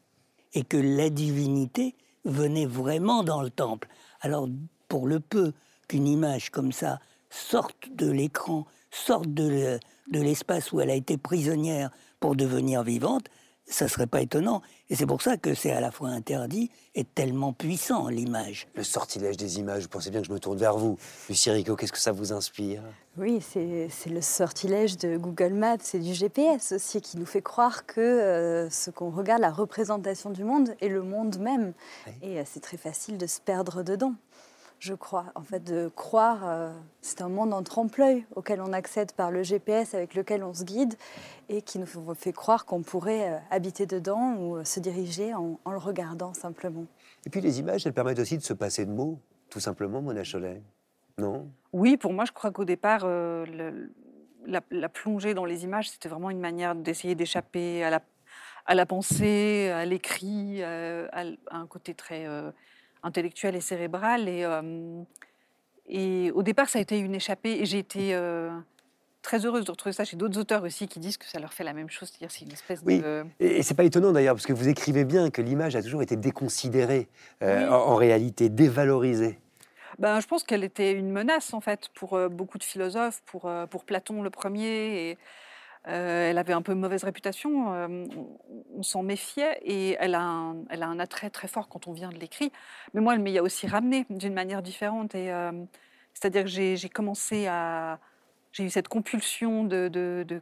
et 0.54 0.64
que 0.64 0.78
la 0.78 1.10
divinité 1.10 1.96
venait 2.26 2.66
vraiment 2.66 3.24
dans 3.24 3.42
le 3.42 3.50
temple. 3.50 3.88
Alors, 4.22 4.48
pour 4.88 5.08
le 5.08 5.20
peu 5.20 5.54
qu'une 5.88 6.08
image 6.08 6.50
comme 6.50 6.72
ça 6.72 7.00
sorte 7.30 7.90
de 7.94 8.10
l'écran, 8.10 8.66
sorte 8.90 9.28
de 9.34 9.48
le- 9.48 9.80
de 10.12 10.22
l'espace 10.22 10.72
où 10.72 10.80
elle 10.80 10.90
a 10.90 10.96
été 10.96 11.18
prisonnière 11.18 11.92
pour 12.20 12.36
devenir 12.36 12.84
vivante, 12.84 13.28
ça 13.68 13.88
serait 13.88 14.08
pas 14.08 14.22
étonnant. 14.22 14.62
Et 14.90 14.96
c'est 14.96 15.06
pour 15.06 15.22
ça 15.22 15.38
que 15.38 15.54
c'est 15.54 15.72
à 15.72 15.82
la 15.82 15.92
fois 15.92 16.10
interdit 16.10 16.72
et 16.96 17.04
tellement 17.04 17.52
puissant, 17.52 18.08
l'image. 18.08 18.68
Le 18.76 18.84
sortilège 18.84 19.36
des 19.36 19.60
images, 19.60 19.84
vous 19.84 19.90
pensez 19.90 20.10
bien 20.10 20.22
que 20.22 20.28
je 20.28 20.32
me 20.32 20.40
tourne 20.40 20.58
vers 20.58 20.78
vous. 20.78 20.98
Lucie 21.28 21.52
Rico, 21.52 21.76
qu'est-ce 21.76 21.92
que 21.92 22.00
ça 22.00 22.14
vous 22.14 22.32
inspire? 22.32 22.82
Oui, 23.18 23.42
c'est 23.42 23.90
c'est 23.90 24.10
le 24.10 24.22
sortilège 24.22 24.98
de 24.98 25.18
Google 25.18 25.54
Maps 25.54 25.78
et 25.94 26.00
du 26.00 26.14
GPS 26.14 26.72
aussi 26.72 27.02
qui 27.02 27.18
nous 27.18 27.26
fait 27.26 27.42
croire 27.42 27.86
que 27.86 28.00
euh, 28.00 28.70
ce 28.70 28.92
qu'on 28.92 29.10
regarde, 29.10 29.42
la 29.42 29.52
représentation 29.52 30.30
du 30.30 30.44
monde, 30.44 30.76
est 30.80 30.88
le 30.88 31.02
monde 31.02 31.38
même. 31.40 31.74
Oui. 32.06 32.14
Et 32.22 32.40
euh, 32.40 32.44
c'est 32.46 32.62
très 32.62 32.78
facile 32.78 33.18
de 33.18 33.28
se 33.28 33.42
perdre 33.42 33.84
dedans, 33.84 34.14
je 34.80 34.94
crois. 34.94 35.26
En 35.36 35.42
fait, 35.42 35.64
de 35.64 35.90
croire, 35.96 36.48
euh, 36.48 36.72
c'est 37.02 37.22
un 37.22 37.30
monde 37.30 37.54
en 37.54 37.64
trompe-l'œil 37.64 38.26
auquel 38.36 38.62
on 38.62 38.74
accède 38.74 39.12
par 39.14 39.32
le 39.32 39.44
GPS 39.44 39.94
avec 39.94 40.14
lequel 40.16 40.44
on 40.44 40.54
se 40.54 40.64
guide 40.64 40.94
et 41.50 41.62
qui 41.62 41.80
nous 41.80 41.88
fait 42.16 42.34
croire 42.34 42.66
qu'on 42.66 42.84
pourrait 42.84 43.34
euh, 43.34 43.38
habiter 43.50 43.86
dedans 43.86 44.36
ou 44.36 44.58
euh, 44.58 44.64
se 44.64 44.80
diriger 44.80 45.34
en, 45.34 45.60
en 45.66 45.72
le 45.72 45.78
regardant 45.78 46.34
simplement. 46.34 46.86
Et 47.26 47.30
puis 47.30 47.42
les 47.42 47.60
images, 47.60 47.86
elles 47.88 47.94
permettent 47.94 48.20
aussi 48.20 48.38
de 48.38 48.44
se 48.44 48.54
passer 48.54 48.86
de 48.86 48.92
mots, 48.92 49.20
tout 49.50 49.60
simplement, 49.60 50.02
Mona 50.02 50.24
Cholet. 50.24 50.62
Non? 51.18 51.50
Oui, 51.74 51.98
pour 51.98 52.14
moi, 52.14 52.26
je 52.26 52.32
crois 52.32 52.52
qu'au 52.52 52.66
départ, 52.66 53.02
euh, 53.04 53.46
le- 53.46 53.92
la, 54.46 54.62
la 54.72 54.90
plongée 54.90 55.34
dans 55.34 55.46
les 55.46 55.64
images, 55.64 55.90
c'était 55.90 56.08
vraiment 56.08 56.30
une 56.30 56.40
manière 56.40 56.76
d'essayer 56.76 57.16
d'échapper 57.16 57.84
à 57.84 57.90
la, 57.90 58.02
à 58.66 58.76
la 58.76 58.86
pensée, 58.86 59.70
à 59.70 59.84
l'écrit, 59.86 60.64
à 60.64 61.24
un 61.52 61.68
côté 61.68 61.94
très 61.94 62.26
euh, 63.04 63.08
intellectuel 63.08 63.56
et 63.56 63.62
cérébral. 63.62 64.28
Et, 64.28 64.44
euh, 64.44 65.02
et 65.88 66.32
au 66.32 66.44
départ, 66.44 66.70
ça 66.70 66.80
a 66.80 66.82
été 66.82 67.00
une 67.00 67.16
échappée. 67.16 67.60
Et 67.62 67.66
j'ai 67.66 67.80
été 67.80 68.14
euh, 68.14 68.50
très 69.22 69.46
heureuse 69.46 69.66
de 69.66 69.72
retrouver 69.72 69.94
ça 69.94 70.04
chez 70.06 70.18
d'autres 70.18 70.40
auteurs 70.40 70.64
aussi 70.64 70.88
qui 70.88 71.00
disent 71.00 71.18
que 71.18 71.26
ça 71.26 71.40
leur 71.40 71.54
fait 71.54 71.64
la 71.64 71.74
même 71.74 71.90
chose. 71.90 72.10
C'est-à-dire 72.10 72.32
c'est 72.32 72.46
une 72.46 72.52
espèce 72.52 72.82
Oui. 72.86 73.00
de... 73.00 73.26
Et, 73.40 73.58
et 73.58 73.64
c'est 73.64 73.74
pas 73.76 73.84
étonnant 73.84 74.12
d'ailleurs, 74.12 74.36
parce 74.36 74.46
que 74.46 74.54
vous 74.54 74.68
écrivez 74.68 75.06
bien 75.06 75.30
que 75.30 75.42
l'image 75.42 75.76
a 75.76 75.82
toujours 75.82 76.02
été 76.02 76.16
déconsidérée, 76.16 77.08
euh, 77.42 77.64
Oui. 77.64 77.70
en, 77.70 77.76
en 77.76 77.96
réalité, 77.96 78.50
dévalorisée. 78.50 79.40
Ben, 80.00 80.20
je 80.20 80.28
pense 80.28 80.44
qu'elle 80.44 80.64
était 80.64 80.92
une 80.92 81.12
menace, 81.12 81.54
en 81.54 81.62
fait, 81.62 81.90
pour 81.96 82.20
beaucoup 82.30 82.60
de 82.60 82.64
philosophes, 82.64 83.22
pour, 83.26 83.52
pour 83.70 83.84
Platon 83.84 84.22
le 84.22 84.30
premier. 84.30 85.10
Et, 85.10 85.18
euh, 85.88 86.30
elle 86.30 86.38
avait 86.38 86.54
un 86.54 86.62
peu 86.62 86.74
mauvaise 86.74 87.04
réputation, 87.06 87.74
euh, 87.74 88.06
on, 88.76 88.84
s'en 88.84 89.04
méfiait, 89.04 89.58
et 89.64 89.96
elle 90.00 90.16
a, 90.16 90.22
un, 90.22 91.00
attrait 91.00 91.30
très 91.30 91.48
fort 91.48 91.70
quand 91.70 91.88
on 91.88 91.94
vient 91.94 92.10
de 92.10 92.18
l'écrit. 92.18 92.52
Mais 92.94 93.00
moi, 93.00 93.14
elle 93.14 93.22
m'y 93.22 93.38
a 93.38 93.44
aussi 93.44 93.68
ramené 93.68 94.06
d'une 94.10 94.34
manière 94.34 94.62
différente. 94.62 95.16
Euh, 95.16 95.52
c'est-à-dire 96.14 96.44
que 96.44 96.50
j'ai, 96.50 96.90
commencé 96.90 97.48
à... 97.48 98.00
j'ai 98.52 98.66
eu 98.66 98.70
cette 98.70 98.90
compulsion 98.90 99.64
de, 99.64 100.42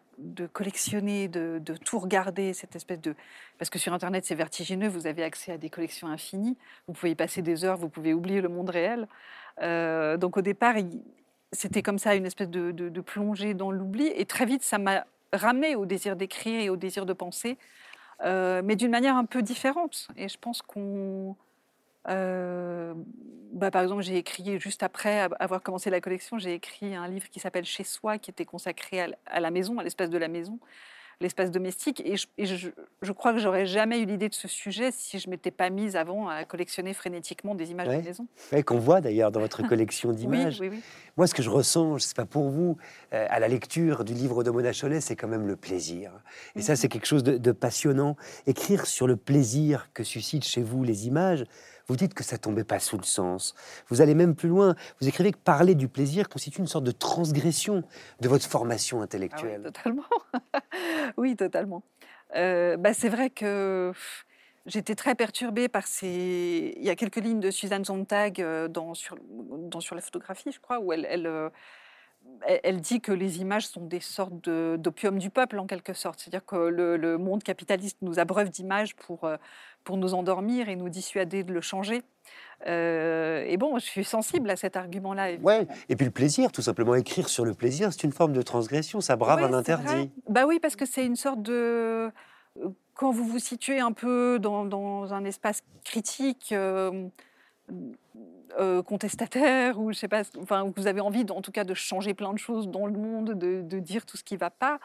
collectionner, 0.51 1.27
de, 1.27 1.59
tout 1.83 1.99
regarder, 1.99 2.53
cette 2.53 2.75
espèce 2.75 3.01
de... 3.01 3.13
Parce 3.59 3.69
que 3.69 3.77
sur 3.77 3.93
Internet, 3.93 4.25
c'est 4.25 4.35
vertigineux, 4.35 4.87
vous 4.87 5.05
avez 5.05 5.23
accès 5.23 5.51
à 5.51 5.57
des 5.57 5.69
collections 5.69 6.07
infinies, 6.07 6.57
vous 6.87 6.93
pouvez 6.93 7.11
y 7.11 7.15
passer 7.15 7.43
des 7.43 7.65
heures, 7.65 7.77
vous 7.77 7.89
pouvez 7.89 8.13
oublier 8.13 8.41
le 8.41 8.49
monde 8.49 8.69
réel. 8.69 9.07
Donc 10.19 10.37
au 10.37 10.41
départ, 10.41 10.75
c'était 11.51 11.81
comme 11.81 11.99
ça, 11.99 12.15
une 12.15 12.25
espèce 12.25 12.49
de 12.49 13.01
plongée 13.01 13.53
dans 13.53 13.69
l'oubli, 13.69 14.07
et 14.07 14.25
très 14.25 14.45
vite, 14.45 14.63
ça 14.63 14.77
m'a 14.77 15.05
ramené 15.35 15.75
au 15.75 15.85
désir 15.85 16.15
d'écrire 16.15 16.61
et 16.61 16.69
au 16.69 16.77
désir 16.77 17.05
de 17.05 17.13
penser, 17.13 17.57
euh, 18.23 18.61
mais 18.63 18.75
d'une 18.75 18.91
manière 18.91 19.15
un 19.15 19.25
peu 19.25 19.41
différente. 19.41 20.07
Et 20.15 20.29
je 20.29 20.37
pense 20.37 20.61
qu'on... 20.61 21.35
euh, 22.09 22.93
bah, 23.53 23.71
par 23.71 23.83
exemple, 23.83 24.01
j'ai 24.03 24.17
écrit 24.17 24.59
juste 24.59 24.83
après 24.83 25.21
av- 25.21 25.35
avoir 25.39 25.61
commencé 25.61 25.89
la 25.89 26.01
collection, 26.01 26.37
j'ai 26.37 26.53
écrit 26.53 26.95
un 26.95 27.07
livre 27.07 27.29
qui 27.29 27.39
s'appelle 27.39 27.65
Chez 27.65 27.83
soi, 27.83 28.17
qui 28.17 28.29
était 28.31 28.45
consacré 28.45 29.15
à 29.25 29.39
la 29.39 29.51
maison, 29.51 29.79
à 29.79 29.83
l'espace 29.83 30.09
de 30.09 30.17
la 30.17 30.27
maison, 30.27 30.59
l'espace 31.21 31.51
domestique. 31.51 32.01
Et 32.05 32.17
je, 32.17 32.27
et 32.37 32.45
je- 32.45 32.69
je 33.01 33.11
crois 33.11 33.33
que 33.33 33.39
j'aurais 33.39 33.65
jamais 33.65 33.99
eu 33.99 34.05
l'idée 34.05 34.29
de 34.29 34.33
ce 34.33 34.47
sujet 34.47 34.91
si 34.91 35.19
je 35.19 35.29
m'étais 35.29 35.51
pas 35.51 35.69
mise 35.69 35.95
avant 35.95 36.27
à 36.27 36.43
collectionner 36.45 36.93
frénétiquement 36.93 37.55
des 37.55 37.71
images 37.71 37.87
Ouais. 37.87 38.01
de 38.01 38.05
maison. 38.07 38.27
Ouais, 38.51 38.63
Qu'on 38.63 38.79
voit 38.79 39.01
d'ailleurs 39.01 39.31
dans 39.31 39.39
votre 39.39 39.61
collection 39.67 40.09
Oui, 40.09 40.15
d'images. 40.15 40.59
oui, 40.59 40.69
oui. 40.71 40.81
Moi, 41.17 41.27
ce 41.27 41.33
que 41.33 41.41
je 41.43 41.49
ressens, 41.49 41.89
je 41.97 42.03
ne 42.03 42.07
sais 42.07 42.13
pas 42.15 42.25
pour 42.25 42.49
vous, 42.49 42.77
euh, 43.13 43.25
à 43.29 43.39
la 43.39 43.47
lecture 43.47 44.03
du 44.03 44.13
livre 44.13 44.43
de 44.43 44.49
Mona 44.51 44.73
Chollet, 44.73 44.99
c'est 45.01 45.15
quand 45.15 45.27
même 45.29 45.47
le 45.47 45.55
plaisir. 45.55 46.11
Et 46.55 46.61
ça, 46.61 46.75
c'est 46.75 46.89
quelque 46.89 47.07
chose 47.07 47.23
de, 47.23 47.37
de 47.37 47.51
passionnant. 47.53 48.15
Écrire 48.47 48.85
sur 48.85 49.07
le 49.07 49.15
plaisir 49.15 49.89
que 49.93 50.03
suscitent 50.03 50.43
chez 50.45 50.61
vous 50.61 50.83
les 50.83 51.07
images, 51.07 51.45
vous 51.87 51.95
dites 51.95 52.13
que 52.13 52.23
ça 52.23 52.37
tombait 52.37 52.63
pas 52.63 52.79
sous 52.79 52.97
le 52.97 53.03
sens. 53.03 53.55
Vous 53.89 54.01
allez 54.01 54.15
même 54.15 54.35
plus 54.35 54.49
loin. 54.49 54.75
Vous 54.99 55.07
écrivez 55.07 55.31
que 55.31 55.37
parler 55.37 55.75
du 55.75 55.87
plaisir 55.87 56.29
constitue 56.29 56.59
une 56.59 56.67
sorte 56.67 56.83
de 56.83 56.91
transgression 56.91 57.83
de 58.21 58.27
votre 58.27 58.45
formation 58.45 58.97
Ah 58.97 58.99
oui, 59.01 59.03
intellectuelle. 59.03 59.63
totalement. 59.63 60.03
oui, 61.17 61.35
totalement. 61.35 61.83
Euh, 62.35 62.77
bah, 62.77 62.93
c'est 62.93 63.09
vrai 63.09 63.29
que 63.29 63.93
j'étais 64.65 64.95
très 64.95 65.15
perturbée 65.15 65.67
par 65.67 65.87
ces. 65.87 66.73
Il 66.77 66.83
y 66.83 66.89
a 66.89 66.95
quelques 66.95 67.17
lignes 67.17 67.39
de 67.39 67.51
Suzanne 67.51 67.85
Sontag 67.85 68.41
euh, 68.41 68.67
dans, 68.67 68.93
sur, 68.93 69.15
la 69.93 70.01
photographie, 70.01 70.51
je 70.51 70.59
crois, 70.59 70.79
où 70.79 70.91
elle, 70.91 71.05
elle, 71.09 71.27
euh, 71.27 71.49
elle- 72.63 72.81
dit 72.81 73.01
que 73.01 73.11
les 73.11 73.39
images 73.41 73.67
sont 73.67 73.85
des 73.85 73.99
sortes 73.99 74.43
de- 74.43 74.75
d'opium 74.79 75.17
du 75.17 75.29
peuple, 75.29 75.59
en 75.59 75.65
quelque 75.65 75.93
sorte. 75.93 76.19
C'est-à-dire 76.19 76.45
que 76.45 76.55
le, 76.55 76.97
le 76.97 77.17
monde 77.17 77.43
capitaliste 77.43 77.97
nous 78.01 78.19
abreuve 78.19 78.49
d'images 78.49 78.95
pour, 78.95 79.23
euh, 79.23 79.37
pour 79.83 79.97
nous 79.97 80.13
endormir 80.13 80.69
et 80.69 80.75
nous 80.75 80.89
dissuader 80.89 81.43
de 81.43 81.53
le 81.53 81.61
changer. 81.61 82.03
Euh, 82.67 83.43
et 83.47 83.57
bon, 83.57 83.77
je 83.77 83.85
suis 83.85 84.03
sensible 84.03 84.49
à 84.49 84.55
cet 84.55 84.75
argument-là. 84.77 85.35
Ouais. 85.41 85.67
Et 85.89 85.95
puis 85.95 86.05
le 86.05 86.11
plaisir, 86.11 86.51
tout 86.51 86.61
simplement 86.61 86.95
écrire 86.95 87.29
sur 87.29 87.45
le 87.45 87.53
plaisir, 87.53 87.91
c'est 87.93 88.03
une 88.03 88.11
forme 88.13 88.33
de 88.33 88.41
transgression. 88.41 89.01
Ça 89.01 89.15
brave 89.15 89.39
Ouais, 89.41 89.45
un 89.47 89.53
interdit. 89.53 90.11
Bah 90.29 90.45
oui, 90.47 90.59
parce 90.59 90.75
que 90.75 90.85
c'est 90.85 91.05
une 91.05 91.15
sorte 91.15 91.41
de. 91.41 91.51
euh, 91.53 92.69
Quand 92.95 93.11
vous 93.11 93.25
vous 93.25 93.39
situez 93.39 93.79
un 93.79 93.91
peu 93.91 94.39
dans, 94.39 94.63
dans 94.65 95.13
un 95.13 95.25
espace 95.25 95.61
critique, 95.83 96.51
euh, 96.53 97.07
euh, 98.59 98.81
contestataire, 98.83 99.79
ou 99.79 99.91
je 99.91 99.97
sais 99.97 100.07
pas, 100.07 100.23
enfin, 100.41 100.71
vous 100.75 100.87
avez 100.87 101.01
envie, 101.01 101.25
en 101.29 101.41
tout 101.41 101.51
cas, 101.51 101.63
de 101.63 101.73
changer 101.73 102.13
plein 102.13 102.33
de 102.33 102.39
choses 102.39 102.67
dans 102.69 102.85
le 102.85 102.93
monde, 102.93 103.31
de, 103.37 103.61
de 103.61 103.79
dire 103.79 104.05
tout 104.05 104.17
ce 104.17 104.23
qui 104.23 104.35
ne 104.35 104.39
va 104.39 104.49
pas, 104.49 104.79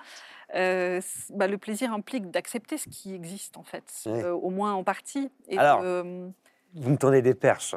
euh, 0.55 1.01
bah, 1.35 1.47
le 1.47 1.59
plaisir 1.59 1.93
implique 1.93 2.31
d'accepter 2.31 2.79
ce 2.79 2.89
qui 2.89 3.15
existe, 3.15 3.57
en 3.57 3.63
fait, 3.63 3.85
euh, 4.07 4.33
au 4.33 4.51
moins 4.51 4.73
en 4.75 4.83
partie. 4.85 5.31
Et 5.49 5.59
Alors, 5.59 5.83
de- 5.83 6.31
Vous 6.75 6.91
me 6.91 6.97
tendez 6.97 7.23
des 7.23 7.35
perches. 7.35 7.75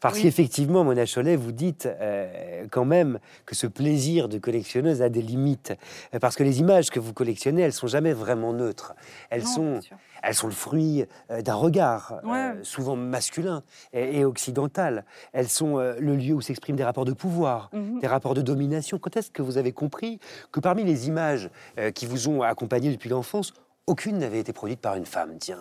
Parce 0.00 0.16
Oui. 0.16 0.22
qu'effectivement, 0.22 0.84
Mona 0.84 1.06
Chollet, 1.06 1.36
vous 1.36 1.52
dites 1.52 1.86
euh, 1.86 2.66
quand 2.70 2.84
même 2.84 3.18
que 3.46 3.54
ce 3.54 3.66
plaisir 3.66 4.28
de 4.28 4.38
collectionneuse 4.38 5.00
a 5.02 5.08
des 5.08 5.22
limites. 5.22 5.72
Euh, 6.14 6.18
Parce 6.18 6.36
que 6.36 6.42
les 6.42 6.60
images 6.60 6.90
que 6.90 7.00
vous 7.00 7.12
collectionnez, 7.12 7.62
elles 7.62 7.72
sont 7.72 7.86
jamais 7.86 8.12
vraiment 8.12 8.52
neutres. 8.52 8.94
Elles, 9.30 9.42
Non, 9.44 9.46
sont, 9.48 9.80
elles 10.22 10.34
sont 10.34 10.46
le 10.46 10.52
fruit 10.52 11.04
euh, 11.30 11.40
d'un 11.42 11.54
regard, 11.54 12.20
euh, 12.24 12.54
souvent 12.62 12.96
masculin 12.96 13.62
et, 13.92 14.18
et 14.20 14.24
occidental. 14.24 15.04
Elles 15.32 15.48
sont 15.48 15.78
euh, 15.78 15.94
le 15.98 16.16
lieu 16.16 16.34
où 16.34 16.40
s'expriment 16.40 16.76
des 16.76 16.84
rapports 16.84 17.04
de 17.06 17.12
pouvoir, 17.12 17.70
Mhm. 17.72 18.00
des 18.00 18.06
rapports 18.06 18.34
de 18.34 18.42
domination. 18.42 18.98
Quand 18.98 19.16
est-ce 19.16 19.30
que 19.30 19.42
vous 19.42 19.58
avez 19.58 19.72
compris 19.72 20.18
que 20.52 20.60
parmi 20.60 20.84
les 20.84 21.08
images 21.08 21.50
qui 21.94 22.06
vous 22.06 22.28
ont 22.28 22.42
accompagné 22.42 22.90
depuis 22.92 23.08
l'enfance, 23.08 23.52
aucune 23.86 24.18
n'avait 24.18 24.38
été 24.40 24.52
produite 24.52 24.80
par 24.80 24.96
une 24.96 25.06
femme? 25.06 25.36
Tiens. 25.38 25.58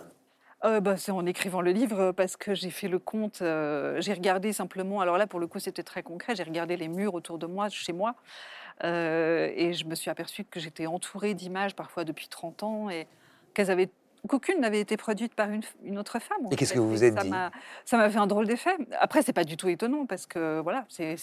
Euh, 0.66 0.80
bah, 0.80 0.96
c'est 0.96 1.12
en 1.12 1.26
écrivant 1.26 1.62
le 1.62 1.72
livre 1.72 2.12
parce 2.14 2.38
que 2.38 2.56
j'ai 2.56 2.70
fait 2.70 2.88
le 2.88 3.00
compte. 3.00 3.42
euh, 3.42 4.00
j'ai 4.00 4.14
regardé 4.14 4.54
simplement. 4.54 5.02
Alors 5.02 5.18
là, 5.18 5.28
pour 5.28 5.40
le 5.40 5.48
coup, 5.48 5.60
c'était 5.60 5.84
très 5.84 6.04
concret. 6.04 6.36
J'ai 6.36 6.44
regardé 6.44 6.78
les 6.78 6.88
murs 6.88 7.14
autour 7.14 7.38
de 7.38 7.46
moi, 7.46 7.68
chez 7.70 7.92
moi, 7.92 8.16
euh, 8.84 9.52
et 9.56 9.74
je 9.74 9.86
me 9.86 9.96
suis 9.96 10.10
aperçue 10.10 10.46
que 10.46 10.60
j'étais 10.60 10.86
entourée 10.86 11.34
d'images 11.34 11.76
parfois 11.76 12.06
depuis 12.06 12.28
30 12.30 12.64
ans 12.64 12.90
et 12.90 13.08
qu'elles 13.54 13.72
avaient 13.72 13.90
qu'aucune 14.26 14.62
n'avait 14.62 14.80
été 14.80 14.96
produite 14.96 15.36
par 15.36 15.50
une, 15.50 15.64
une 15.84 16.00
autre 16.00 16.18
femme. 16.20 16.48
Et 16.50 16.56
qu'est-ce 16.56 16.74
que 16.74 16.80
vous 16.80 16.90
vous 16.90 17.04
êtes 17.04 17.16
ça 17.16 17.24
dit? 17.24 17.32
Ça 17.84 17.98
m'a 17.98 18.10
fait 18.10 18.20
un 18.20 18.28
drôle 18.28 18.48
d'effet. 18.48 18.78
Après, 19.02 19.22
c'est 19.22 19.34
pas 19.34 19.44
du 19.44 19.58
tout 19.58 19.68
étonnant 19.68 20.06
parce 20.06 20.26
que 20.26 20.62
voilà, 20.62 20.86
c'est 20.88 21.18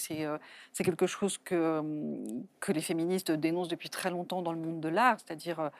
quelque 0.84 1.06
chose 1.06 1.38
que, 1.38 1.78
hum, 1.78 2.44
que 2.60 2.72
les 2.72 2.82
féministes 2.82 3.30
dénoncent 3.30 3.68
depuis 3.68 3.88
très 3.88 4.10
longtemps 4.10 4.42
dans 4.42 4.52
le 4.52 4.58
monde 4.58 4.80
de 4.80 4.90
l'art, 4.90 5.16
c'est-à-dire 5.18 5.70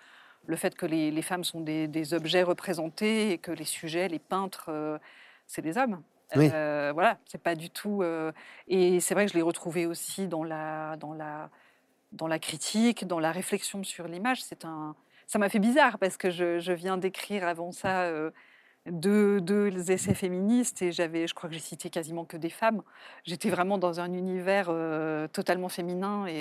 le 0.46 0.56
fait 0.56 0.74
que 0.74 0.86
les, 0.86 1.10
les 1.10 1.22
femmes 1.22 1.44
sont 1.44 1.60
des, 1.60 1.86
des 1.88 2.14
objets 2.14 2.42
représentés 2.42 3.32
et 3.32 3.38
que 3.38 3.52
les 3.52 3.64
sujets, 3.64 4.08
les 4.08 4.18
peintres, 4.18 4.66
euh, 4.68 4.98
c'est 5.46 5.62
des 5.62 5.76
hommes. 5.78 6.02
Oui. 6.36 6.48
Euh, 6.52 6.92
voilà, 6.94 7.18
c'est 7.26 7.42
pas 7.42 7.54
du 7.56 7.70
tout. 7.70 8.02
euh, 8.02 8.32
et 8.68 9.00
c'est 9.00 9.14
vrai 9.14 9.26
que 9.26 9.32
je 9.32 9.36
l'ai 9.36 9.42
retrouvé 9.42 9.86
aussi 9.86 10.28
dans 10.28 10.44
la, 10.44 10.96
dans 10.96 11.12
la, 11.12 11.50
dans 12.12 12.28
la 12.28 12.38
critique, 12.38 13.06
dans 13.06 13.18
la 13.18 13.32
réflexion 13.32 13.82
sur 13.84 14.06
l'image. 14.06 14.42
C'est 14.42 14.64
un, 14.64 14.94
ça 15.26 15.38
m'a 15.38 15.48
fait 15.48 15.58
bizarre 15.58 15.98
parce 15.98 16.16
que 16.16 16.30
je, 16.30 16.58
je 16.58 16.72
viens 16.72 16.98
d'écrire 16.98 17.46
avant 17.46 17.72
ça 17.72 18.02
euh, 18.02 18.30
deux, 18.86 19.40
deux 19.40 19.90
essais 19.90 20.14
féministes 20.14 20.80
et 20.82 20.90
j'avais, 20.90 21.26
je 21.26 21.34
crois 21.34 21.48
que 21.50 21.54
j'ai 21.54 21.60
cité 21.60 21.90
quasiment 21.90 22.24
que 22.24 22.36
des 22.36 22.48
femmes. 22.48 22.82
J'étais 23.24 23.50
vraiment 23.50 23.76
dans 23.78 24.00
un 24.00 24.12
univers 24.12 24.68
euh, 24.70 25.28
totalement 25.28 25.68
féminin 25.68 26.26
et 26.26 26.38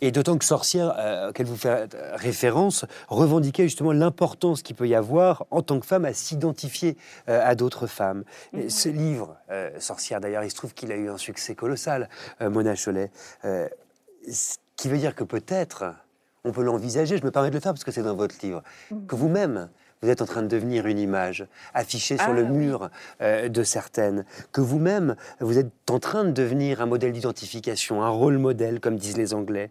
Et 0.00 0.12
d'autant 0.12 0.36
que 0.36 0.44
Sorcière, 0.44 0.94
euh, 0.98 1.30
auquel 1.30 1.46
vous 1.46 1.56
faites 1.56 1.94
euh, 1.94 2.14
référence, 2.14 2.84
revendiquait 3.08 3.64
justement 3.64 3.92
l'importance 3.92 4.62
qu'il 4.62 4.76
peut 4.76 4.86
y 4.88 4.94
avoir 4.94 5.46
en 5.50 5.62
tant 5.62 5.80
que 5.80 5.86
femme 5.86 6.04
à 6.04 6.12
s'identifier 6.12 6.96
euh, 7.28 7.40
à 7.42 7.54
d'autres 7.54 7.86
femmes. 7.86 8.24
Mhm. 8.52 8.68
Ce 8.68 8.88
livre, 8.88 9.36
Sorcière 9.78 10.20
d'ailleurs, 10.20 10.44
il 10.44 10.50
se 10.50 10.56
trouve 10.56 10.74
qu'il 10.74 10.92
a 10.92 10.96
eu 10.96 11.08
un 11.08 11.18
succès 11.18 11.54
colossal, 11.54 12.08
Mona 12.40 12.74
Cholet. 12.74 13.10
Ce 13.42 14.56
qui 14.76 14.88
veut 14.88 14.98
dire 14.98 15.14
que 15.14 15.24
peut-être, 15.24 15.94
on 16.44 16.52
peut 16.52 16.62
l'envisager, 16.62 17.16
je 17.18 17.24
me 17.24 17.30
permets 17.30 17.50
de 17.50 17.54
le 17.54 17.60
faire 17.60 17.72
parce 17.72 17.84
que 17.84 17.90
c'est 17.90 18.02
dans 18.02 18.14
votre 18.16 18.34
livre, 18.42 18.62
Mhm. 18.90 19.06
que 19.06 19.14
vous-même, 19.14 19.68
vous 20.02 20.08
êtes 20.10 20.20
en 20.22 20.26
train 20.26 20.42
de 20.42 20.48
devenir 20.48 20.86
une 20.86 20.98
image 20.98 21.46
affichée 21.74 22.16
sur 22.18 22.30
Ah, 22.30 22.32
le 22.32 22.42
oui. 22.42 22.50
mur 22.50 22.90
euh, 23.20 23.48
de 23.48 23.62
certaines, 23.62 24.24
que 24.52 24.60
vous-même, 24.60 25.16
vous 25.40 25.58
êtes 25.58 25.70
en 25.90 25.98
train 26.00 26.24
de 26.24 26.32
devenir 26.32 26.80
un 26.80 26.86
modèle 26.86 27.12
d'identification, 27.12 28.02
un 28.02 28.08
rôle 28.08 28.38
modèle, 28.38 28.80
comme 28.80 28.96
disent 28.96 29.16
les 29.16 29.32
Anglais. 29.32 29.70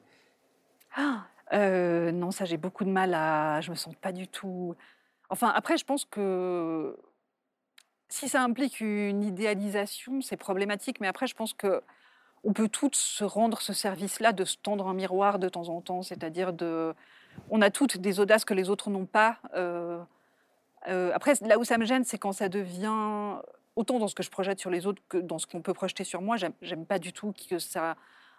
Ah, 0.96 1.26
euh, 1.54 2.12
non, 2.12 2.32
ça 2.32 2.46
j'ai 2.46 2.58
beaucoup 2.58 2.86
de 2.86 2.90
mal 2.90 3.14
à. 3.14 3.60
Je 3.62 3.72
me 3.72 3.76
sens 3.76 3.94
pas 3.96 4.12
du 4.14 4.28
tout. 4.28 4.76
Enfin, 5.30 5.52
après, 5.54 5.78
je 5.78 5.86
pense 5.86 6.06
que 6.06 6.96
si 8.10 8.28
ça 8.30 8.42
implique 8.42 8.80
une 8.82 9.24
idéalisation, 9.24 10.22
c'est 10.22 10.38
problématique. 10.38 11.00
Mais 11.02 11.08
après, 11.08 11.28
je 11.28 11.36
pense 11.36 11.54
que 11.54 11.82
on 12.44 12.54
peut 12.54 12.68
toutes 12.70 12.96
se 12.96 13.24
rendre 13.24 13.62
ce 13.62 13.72
service-là 13.74 14.32
de 14.34 14.46
se 14.46 14.58
tendre 14.58 14.88
un 14.88 14.94
miroir 14.94 15.40
de 15.40 15.48
temps 15.50 15.70
en 15.70 15.82
temps, 15.82 16.02
c'est-à-dire 16.04 16.54
de. 16.54 16.94
On 17.50 17.62
a 17.62 17.70
toutes 17.70 17.98
des 17.98 18.20
audaces 18.20 18.44
que 18.46 18.54
les 18.54 18.70
autres 18.70 18.90
n'ont 18.90 19.06
pas. 19.06 19.38
euh, 19.56 20.02
euh, 20.88 21.12
après, 21.14 21.34
là 21.42 21.58
où 21.60 21.64
ça 21.64 21.78
me 21.78 21.86
gêne, 21.86 22.04
c'est 22.04 22.18
quand 22.18 22.32
ça 22.32 22.50
devient 22.50 23.40
autant 23.76 24.00
dans 24.00 24.08
ce 24.08 24.16
que 24.16 24.24
je 24.24 24.30
projette 24.30 24.60
sur 24.60 24.70
les 24.70 24.86
autres 24.88 25.02
que 25.10 25.18
dans 25.18 25.40
ce 25.40 25.48
qu'on 25.48 25.62
peut 25.62 25.74
projeter 25.74 26.04
sur 26.04 26.22
moi. 26.22 26.36
J'aime- 26.38 26.86
pas 26.86 27.00
du 27.00 27.14
tout 27.14 27.34
que 27.50 27.60
ça 27.60 27.96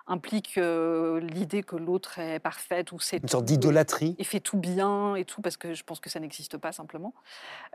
implique 0.08 0.58
euh, 0.58 1.20
l'idée 1.20 1.62
que 1.62 1.76
l'autre 1.76 2.18
est 2.18 2.40
parfaite 2.40 2.90
ou 2.90 2.98
c'est 2.98 3.18
Une 3.22 3.28
sorte 3.28 3.44
d'idolâtrie. 3.44 4.16
et 4.18 4.24
fait 4.24 4.40
tout 4.40 4.58
bien 4.58 5.14
et 5.14 5.24
tout 5.24 5.40
parce 5.40 5.56
que 5.56 5.74
je 5.74 5.84
pense 5.84 6.00
que 6.00 6.10
ça 6.10 6.18
n'existe 6.18 6.58
pas 6.58 6.72
simplement 6.72 7.14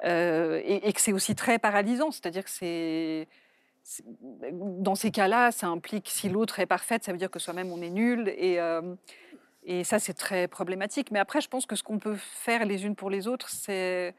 Euh, 0.04 0.62
et, 0.66 0.88
et 0.90 0.94
que 0.94 1.00
c'est 1.02 1.14
aussi 1.14 1.36
très 1.36 1.58
paralysant 1.58 2.12
c'est-à-dire 2.12 2.44
que 2.44 2.50
c'est 2.50 3.28
c'est- 3.84 4.04
dans 4.52 4.96
ces 4.96 5.10
cas-là 5.12 5.52
ça 5.54 5.68
implique 5.68 6.10
si 6.10 6.28
l'autre 6.28 6.60
est 6.60 6.66
parfaite 6.66 7.06
ça 7.06 7.14
veut 7.14 7.18
dire 7.18 7.32
que 7.32 7.40
soi-même 7.40 7.72
on 7.72 7.82
est 7.82 7.90
nul 7.90 8.28
et 8.38 8.60
euh, 8.60 8.94
et 9.64 9.86
ça 9.86 9.98
c'est 9.98 10.14
très 10.14 10.50
problématique 10.50 11.12
mais 11.12 11.20
après 11.20 11.40
je 11.40 11.48
pense 11.48 11.66
que 11.66 11.78
ce 11.78 11.84
qu'on 11.84 11.98
peut 11.98 12.18
faire 12.18 12.66
les 12.66 12.86
unes 12.86 12.96
pour 12.96 13.10
les 13.10 13.28
autres 13.30 13.50
c'est 13.50 14.14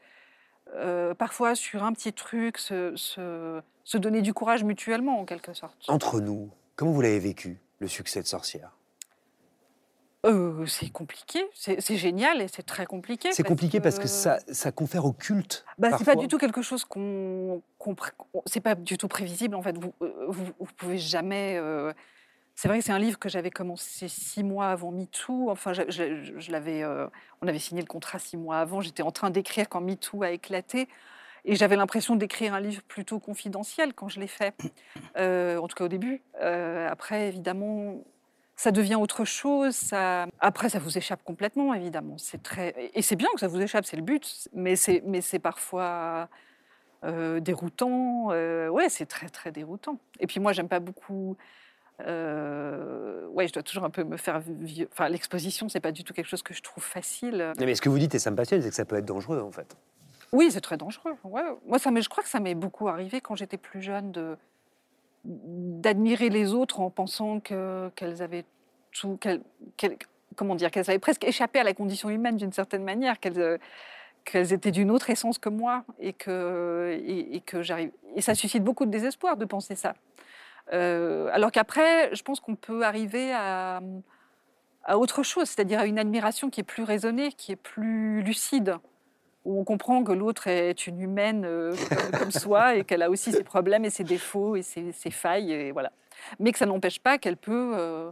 euh, 0.75 1.13
parfois 1.13 1.55
sur 1.55 1.83
un 1.83 1.93
petit 1.93 2.13
truc 2.13 2.57
se, 2.57 2.95
se- 2.95 3.61
se 3.83 3.97
donner 3.97 4.21
du 4.21 4.33
courage 4.33 4.63
mutuellement 4.63 5.19
en 5.19 5.25
quelque 5.25 5.53
sorte 5.53 5.75
Entre 5.87 6.19
nous, 6.21 6.49
comment 6.75 6.91
vous 6.91 7.01
l'avez 7.01 7.19
vécu, 7.19 7.59
le 7.79 7.87
succès 7.87 8.21
de 8.21 8.27
Sorcière? 8.27 8.71
Euh, 10.25 10.65
c'est 10.65 10.89
compliqué 10.89 11.45
c'est 11.53 11.79
génial 11.95 12.41
et 12.41 12.49
c'est 12.49 12.63
très 12.63 12.85
compliqué 12.85 13.31
C'est 13.31 13.43
compliqué 13.43 13.79
parce 13.79 13.99
que 13.99 14.07
ça, 14.09 14.39
ça 14.51 14.69
confère 14.73 15.05
au 15.05 15.13
culte. 15.13 15.63
Bah, 15.77 15.91
c'est 15.97 16.03
pas 16.03 16.17
du 16.17 16.27
tout 16.27 16.37
quelque 16.37 16.61
chose 16.61 16.83
qu'on, 16.83 17.61
c'est 18.45 18.59
pas 18.59 18.75
du 18.75 18.97
tout 18.97 19.07
prévisible 19.07 19.55
en 19.55 19.61
fait. 19.61 19.77
Vous, 19.77 19.93
euh, 20.01 20.25
vous, 20.27 20.43
vous 20.59 20.73
pouvez 20.75 20.97
jamais 20.97 21.55
euh, 21.57 21.93
c'est 22.59 22.67
vrai 22.67 22.79
que 22.79 22.83
c'est 22.83 22.91
un 22.91 22.99
livre 22.99 23.17
que 23.17 23.29
j'avais 23.29 23.51
commencé 23.51 24.09
six 24.09 24.43
mois 24.43 24.67
avant 24.67 24.91
MeToo. 24.91 25.49
Enfin, 25.49 25.71
je, 25.71 26.51
l'avais, 26.51 26.83
euh, 26.83 27.07
on 27.41 27.47
avait 27.47 27.57
signé 27.57 27.81
le 27.81 27.87
contrat 27.87 28.19
six 28.19 28.35
mois 28.35 28.57
avant. 28.57 28.81
J'étais 28.81 29.01
en 29.01 29.11
train 29.11 29.29
d'écrire 29.29 29.69
quand 29.69 29.79
MeToo 29.79 30.23
a 30.23 30.31
éclaté. 30.31 30.89
Et 31.45 31.55
j'avais 31.55 31.77
l'impression 31.77 32.17
d'écrire 32.17 32.53
un 32.53 32.59
livre 32.59 32.81
plutôt 32.85 33.17
confidentiel 33.17 33.93
quand 33.93 34.09
je 34.09 34.19
l'ai 34.19 34.27
fait, 34.27 34.53
Euh, 35.15 35.57
en 35.57 35.69
tout 35.69 35.75
cas 35.77 35.85
au 35.85 35.87
début. 35.87 36.21
Euh, 36.41 36.89
après, 36.89 37.29
évidemment, 37.29 38.03
ça 38.57 38.71
devient 38.71 38.95
autre 38.95 39.23
chose. 39.23 39.93
Après, 40.41 40.67
ça 40.67 40.79
vous 40.79 40.97
échappe 40.97 41.23
complètement, 41.23 41.73
évidemment. 41.73 42.17
Et 42.93 43.01
c'est 43.01 43.15
bien 43.15 43.29
que 43.35 43.39
ça 43.39 43.47
vous 43.47 43.61
échappe, 43.61 43.85
c'est 43.85 43.95
le 43.95 44.03
but. 44.03 44.49
Mais 44.51 44.75
c'est, 44.75 45.01
mais 45.05 45.21
c'est 45.21 45.39
parfois 45.39 46.27
déroutant. 47.39 48.25
Ouais, 48.67 48.89
c'est 48.89 49.05
très, 49.05 49.29
très 49.29 49.53
déroutant. 49.53 49.97
Et 50.19 50.27
puis 50.27 50.41
moi, 50.41 50.51
j'aime 50.51 50.67
pas 50.67 50.81
beaucoup... 50.81 51.37
euh, 52.07 53.25
ouais, 53.27 53.47
je 53.47 53.53
dois 53.53 53.63
toujours 53.63 53.83
un 53.83 53.89
peu 53.89 54.03
me 54.03 54.17
faire... 54.17 54.39
vi- 54.41 54.87
Enfin, 54.91 55.09
l'exposition, 55.09 55.69
c'est 55.69 55.79
pas 55.79 55.91
du 55.91 56.03
tout 56.03 56.13
quelque 56.13 56.27
chose 56.27 56.43
que 56.43 56.53
je 56.53 56.61
trouve 56.61 56.83
facile. 56.83 57.53
Mais 57.59 57.75
ce 57.75 57.81
que 57.81 57.89
vous 57.89 57.99
dites, 57.99 58.15
et 58.15 58.19
ça 58.19 58.31
me 58.31 58.35
passionne, 58.35 58.61
c'est 58.61 58.69
que 58.69 58.75
ça 58.75 58.85
peut 58.85 58.95
être 58.97 59.05
dangereux, 59.05 59.41
en 59.41 59.51
fait. 59.51 59.75
Oui, 60.31 60.49
c'est 60.51 60.61
très 60.61 60.77
dangereux. 60.77 61.15
Ouais. 61.23 61.41
Moi, 61.65 61.79
ça, 61.79 61.89
je 61.99 62.07
crois 62.09 62.23
que 62.23 62.29
ça 62.29 62.39
m'est 62.39 62.55
beaucoup 62.55 62.87
arrivé 62.87 63.19
quand 63.21 63.35
j'étais 63.35 63.57
plus 63.57 63.81
jeune 63.81 64.11
de 64.11 64.37
d'admirer 65.25 66.29
les 66.29 66.53
autres 66.53 66.79
en 66.79 66.89
pensant 66.89 67.39
que 67.41 67.89
qu'elles 67.95 68.21
avaient 68.21 68.45
tout, 68.93 69.17
qu'elles, 69.17 69.41
qu'elles- 69.75 69.97
comment 70.35 70.55
dire, 70.55 70.71
qu'elles 70.71 70.89
avaient 70.89 70.97
presque 70.99 71.25
échappé 71.25 71.59
à 71.59 71.63
la 71.63 71.73
condition 71.73 72.09
humaine 72.09 72.37
d'une 72.37 72.53
certaine 72.53 72.83
manière, 72.83 73.19
qu'elles 73.19 73.39
euh, 73.39 73.57
qu'elles 74.23 74.53
étaient 74.53 74.71
d'une 74.71 74.91
autre 74.91 75.09
essence 75.09 75.37
que 75.37 75.49
moi 75.49 75.83
et 75.99 76.13
que 76.13 76.97
et, 77.03 77.35
et 77.35 77.41
que 77.41 77.61
j'arrive. 77.61 77.91
Et 78.15 78.21
ça 78.21 78.33
suscite 78.33 78.63
beaucoup 78.63 78.85
de 78.85 78.91
désespoir 78.91 79.35
de 79.35 79.43
penser 79.45 79.75
ça. 79.75 79.93
Euh, 80.73 81.29
alors 81.31 81.51
qu'après, 81.51 82.13
je 82.15 82.21
pense 82.23 82.39
qu'on 82.39 82.55
peut 82.55 82.83
arriver 82.83 83.33
à 83.33 83.81
à 84.85 84.97
autre 84.97 85.21
chose, 85.23 85.47
c'est-à-dire 85.49 85.79
à 85.79 85.85
une 85.85 85.99
admiration 85.99 86.49
qui 86.49 86.61
est 86.61 86.63
plus 86.63 86.83
raisonnée, 86.83 87.31
qui 87.31 87.51
est 87.51 87.57
plus 87.57 88.23
lucide 88.23 88.77
où 89.45 89.59
on 89.59 89.63
comprend 89.63 90.03
que 90.03 90.11
l'autre 90.11 90.47
est 90.47 90.87
une 90.87 90.99
humaine 90.99 91.45
euh, 91.45 91.73
comme, 91.89 92.19
comme 92.19 92.31
soi 92.31 92.75
et 92.75 92.83
qu'elle 92.83 93.01
a 93.01 93.09
aussi 93.09 93.31
ses 93.31 93.43
problèmes 93.43 93.85
et 93.85 93.89
ses 93.89 94.03
défauts 94.03 94.55
et 94.55 94.61
ses, 94.61 94.91
ses 94.91 95.11
failles, 95.11 95.51
et 95.51 95.71
voilà. 95.71 95.91
Mais 96.39 96.51
que 96.51 96.57
ça 96.57 96.65
n'empêche 96.65 96.99
pas 96.99 97.17
qu'elle 97.17 97.37
peut 97.37 97.73
euh, 97.75 98.11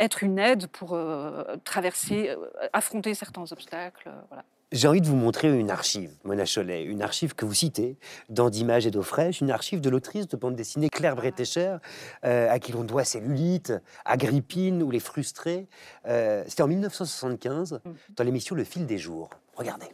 être 0.00 0.22
une 0.22 0.38
aide 0.38 0.66
pour 0.68 0.94
euh, 0.94 1.44
traverser, 1.64 2.30
euh, 2.30 2.36
affronter 2.72 3.14
certains 3.14 3.44
obstacles. 3.52 4.08
euh, 4.08 4.20
voilà. 4.28 4.44
J'ai 4.72 4.88
envie 4.88 5.00
de 5.00 5.06
vous 5.06 5.14
montrer 5.14 5.56
une 5.56 5.70
archive, 5.70 6.10
Mona 6.24 6.44
Cholet, 6.52 6.82
une 6.82 7.00
archive 7.00 7.34
que 7.36 7.44
vous 7.44 7.54
citez 7.54 7.96
dans 8.28 8.50
D'images 8.50 8.86
et 8.86 8.90
d'eau 8.90 9.02
fraîche, 9.02 9.40
une 9.40 9.52
archive 9.52 9.80
de 9.80 9.88
l'autrice 9.88 10.26
de 10.26 10.36
bande 10.36 10.56
dessinée 10.56 10.88
Claire 10.88 11.14
Bretécher, 11.14 11.76
euh, 12.24 12.50
à 12.50 12.58
qui 12.58 12.72
l'on 12.72 12.82
doit 12.82 13.04
Cellulite, 13.04 13.72
Agrippine 14.04 14.82
ou 14.82 14.90
Les 14.90 14.98
Frustrés. 14.98 15.68
Euh, 16.08 16.42
C'était 16.48 16.62
en 16.64 16.66
1975, 16.66 17.80
dans 18.16 18.24
l'émission 18.24 18.56
Le 18.56 18.64
fil 18.64 18.84
des 18.86 18.98
jours. 18.98 19.30
Regardez. 19.54 19.86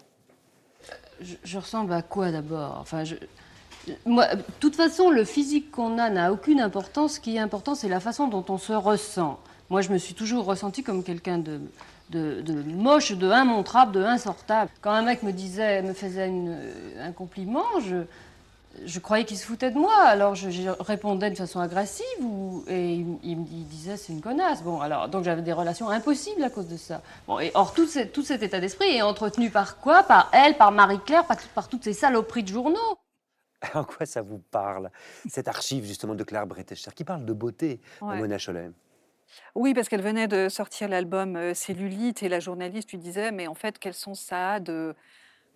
Je, 1.20 1.34
je 1.44 1.58
ressemble 1.58 1.92
à 1.92 2.00
quoi 2.00 2.30
d'abord? 2.30 2.78
Enfin, 2.80 3.04
je, 3.04 3.16
moi, 4.06 4.34
de 4.34 4.42
toute 4.60 4.76
façon, 4.76 5.10
le 5.10 5.24
physique 5.24 5.70
qu'on 5.70 5.98
a 5.98 6.08
n'a 6.08 6.32
aucune 6.32 6.60
importance. 6.60 7.14
Ce 7.14 7.20
qui 7.20 7.36
est 7.36 7.40
important, 7.40 7.74
c'est 7.74 7.88
la 7.88 8.00
façon 8.00 8.28
dont 8.28 8.44
on 8.48 8.56
se 8.56 8.72
ressent. 8.72 9.40
Moi, 9.70 9.80
je 9.82 9.90
me 9.90 9.98
suis 9.98 10.14
toujours 10.14 10.44
ressentie 10.44 10.82
comme 10.82 11.02
quelqu'un 11.04 11.38
de, 11.38 11.60
de, 12.10 12.40
de 12.40 12.52
moche, 12.74 13.12
de 13.12 13.26
immontrable, 13.28 13.92
de 13.92 14.02
insortable. 14.02 14.70
Quand 14.80 14.90
un 14.90 15.02
mec 15.02 15.22
me 15.22 15.32
disait, 15.32 15.80
me 15.82 15.92
faisait 15.94 16.26
une- 16.28 16.58
un 17.00 17.12
compliment, 17.12 17.64
je, 17.86 17.98
je 18.84 18.98
croyais 18.98 19.24
qu'il 19.24 19.38
se 19.38 19.46
foutait 19.46 19.70
de 19.70 19.78
moi. 19.78 19.94
Alors, 20.06 20.34
je, 20.34 20.50
je 20.50 20.68
répondais 20.80 21.30
de 21.30 21.36
façon 21.36 21.60
agressive 21.60 22.04
ou, 22.20 22.64
et 22.66 22.94
il, 22.94 23.18
il 23.22 23.36
me 23.38 23.46
il 23.46 23.64
disait 23.68 23.96
c'est 23.96 24.12
une 24.12 24.20
connasse. 24.20 24.62
Bon, 24.62 24.80
alors, 24.80 25.08
donc 25.08 25.22
j'avais 25.24 25.42
des 25.42 25.52
relations 25.52 25.88
impossibles 25.88 26.42
à 26.42 26.50
cause 26.50 26.66
de 26.66 26.76
ça. 26.76 27.00
Bon, 27.28 27.38
et 27.38 27.52
or, 27.54 27.72
tout, 27.72 27.86
ce- 27.86 28.06
tout 28.06 28.22
cet 28.24 28.42
état 28.42 28.58
d'esprit 28.58 28.88
est 28.96 29.02
entretenu 29.02 29.50
par 29.50 29.78
quoi? 29.78 30.02
Par 30.02 30.30
elle, 30.32 30.56
par 30.56 30.72
Marie-Claire, 30.72 31.24
par, 31.26 31.36
par 31.54 31.68
toutes 31.68 31.84
ces 31.84 31.92
saloperies 31.92 32.42
de 32.42 32.48
journaux. 32.48 32.96
En 33.74 33.84
quoi 33.84 34.04
ça 34.06 34.22
vous 34.22 34.38
parle, 34.50 34.90
cette 35.28 35.46
archive 35.46 35.84
justement 35.84 36.14
de 36.14 36.24
Claire 36.24 36.46
Bretécher, 36.46 36.90
qui 36.94 37.04
parle 37.04 37.24
de 37.24 37.32
beauté, 37.34 37.78
Ouais. 38.00 38.16
Mona 38.18 38.38
Cholet 38.38 38.70
Oui, 39.54 39.74
parce 39.74 39.88
qu'elle 39.88 40.02
venait 40.02 40.28
de 40.28 40.48
sortir 40.48 40.88
l'album 40.88 41.54
Cellulite 41.54 42.22
et 42.22 42.28
la 42.28 42.40
journaliste 42.40 42.90
lui 42.92 42.98
disait 42.98 43.32
Mais 43.32 43.46
en 43.46 43.54
fait, 43.54 43.78
quel 43.78 43.94
sens 43.94 44.20
ça 44.20 44.54
a 44.54 44.60
de, 44.60 44.94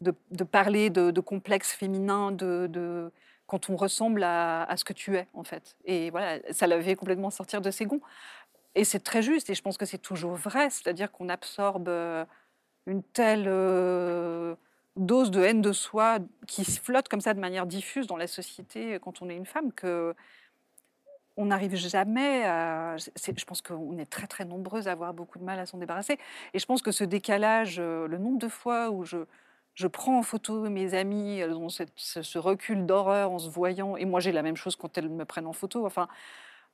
de, 0.01 0.45
parler 0.45 0.91
de, 0.91 1.11
de 1.11 1.20
complexe 1.20 1.72
féminin 1.72 2.33
de, 2.33 2.66
de- 2.68 3.12
quand 3.47 3.70
on 3.70 3.77
ressemble 3.77 4.22
à, 4.25 4.64
à 4.64 4.77
ce 4.77 4.85
que 4.85 4.93
tu 4.93 5.16
es, 5.16 5.29
en 5.35 5.45
fait? 5.45 5.77
Et 5.85 6.11
voilà, 6.11 6.41
ça 6.53 6.66
l'avait 6.66 6.95
complètement 6.97 7.31
sortir 7.31 7.61
de 7.61 7.70
ses 7.70 7.87
gonds. 7.87 8.01
Et 8.75 8.85
c'est 8.85 9.01
très 9.01 9.22
juste, 9.22 9.51
et 9.51 9.55
je 9.55 9.62
pense 9.62 9.79
que 9.79 9.87
c'est 9.87 9.99
toujours 9.99 10.35
vrai, 10.35 10.70
c'est-à-dire 10.70 11.12
qu'on 11.12 11.29
absorbe 11.29 11.89
une 12.87 13.03
telle 13.03 13.49
dose 14.97 15.31
de 15.31 15.43
haine 15.43 15.61
de 15.62 15.72
soi 15.72 16.18
qui 16.47 16.64
flotte 16.64 17.09
comme 17.09 17.20
ça 17.20 17.35
de 17.35 17.41
manière 17.41 17.66
diffuse 17.66 18.07
dans 18.07 18.16
la 18.16 18.27
société 18.27 18.99
quand 19.01 19.22
on 19.22 19.29
est 19.29 19.37
une 19.37 19.47
femme 19.47 19.72
que 19.72 20.14
on 21.37 21.47
n'arrive 21.47 21.74
jamais 21.74 22.45
à. 22.45 22.97
Je 22.97 23.45
pense 23.45 23.62
qu'on 23.62 23.99
est 23.99 24.07
très 24.07 24.26
très 24.26 24.45
nombreuses 24.45 24.89
à 24.89 24.93
avoir 24.93 25.14
beaucoup 25.14 25.39
de 25.39 25.45
mal 25.45 25.59
à 25.59 25.66
s'en 25.66 25.78
débarrasser. 25.78 26.18
Et 26.53 26.59
je 26.59 26.66
pense 26.66 26.82
que 26.82 26.93
ce 26.93 27.05
décalage, 27.05 27.76
euh, 27.78 28.07
le 28.07 28.18
nombre 28.18 28.39
de 28.39 28.49
fois 28.49 28.91
où 28.91 29.05
je, 29.05 29.18
je 29.74 29.87
prends 29.87 30.18
en 30.18 30.22
photo 30.22 30.68
mes 30.70 30.95
amies, 30.95 31.39
elles 31.39 31.55
ont 31.55 31.68
ce, 31.68 32.39
recul 32.39 32.87
d'horreur 32.87 33.32
en 33.32 33.39
se 33.39 33.49
voyant, 33.49 33.97
et 33.97 34.05
moi 34.05 34.20
j'ai 34.20 34.32
la 34.32 34.43
même 34.43 34.57
chose 34.57 34.76
quand 34.76 34.97
elles 34.99 35.09
me 35.09 35.24
prennent 35.24 35.47
en 35.47 35.53
photo. 35.53 35.85
Enfin, 35.87 36.09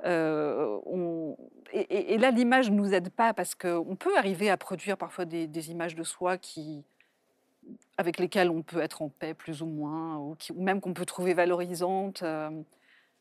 euh, 0.04 0.78
on- 0.86 1.36
et, 1.72 2.18
là 2.18 2.30
l'image 2.30 2.70
ne 2.70 2.76
nous 2.76 2.94
aide 2.94 3.10
pas 3.10 3.34
parce 3.34 3.54
qu'on 3.54 3.96
peut 3.96 4.16
arriver 4.16 4.50
à 4.50 4.56
produire 4.56 4.96
parfois 4.96 5.24
des, 5.24 5.70
images 5.70 5.94
de 5.94 6.02
soi 6.02 6.38
qui 6.38 6.84
avec 7.98 8.18
lesquelles 8.18 8.50
on 8.50 8.62
peut 8.62 8.80
être 8.80 9.02
en 9.02 9.08
paix 9.10 9.34
plus 9.34 9.62
ou 9.62 9.66
moins, 9.66 10.16
ou 10.16 10.36
même 10.56 10.80
qu'on 10.80 10.94
peut 10.94 11.04
trouver 11.04 11.34
valorisantes. 11.34 12.22
euh, 12.22 12.50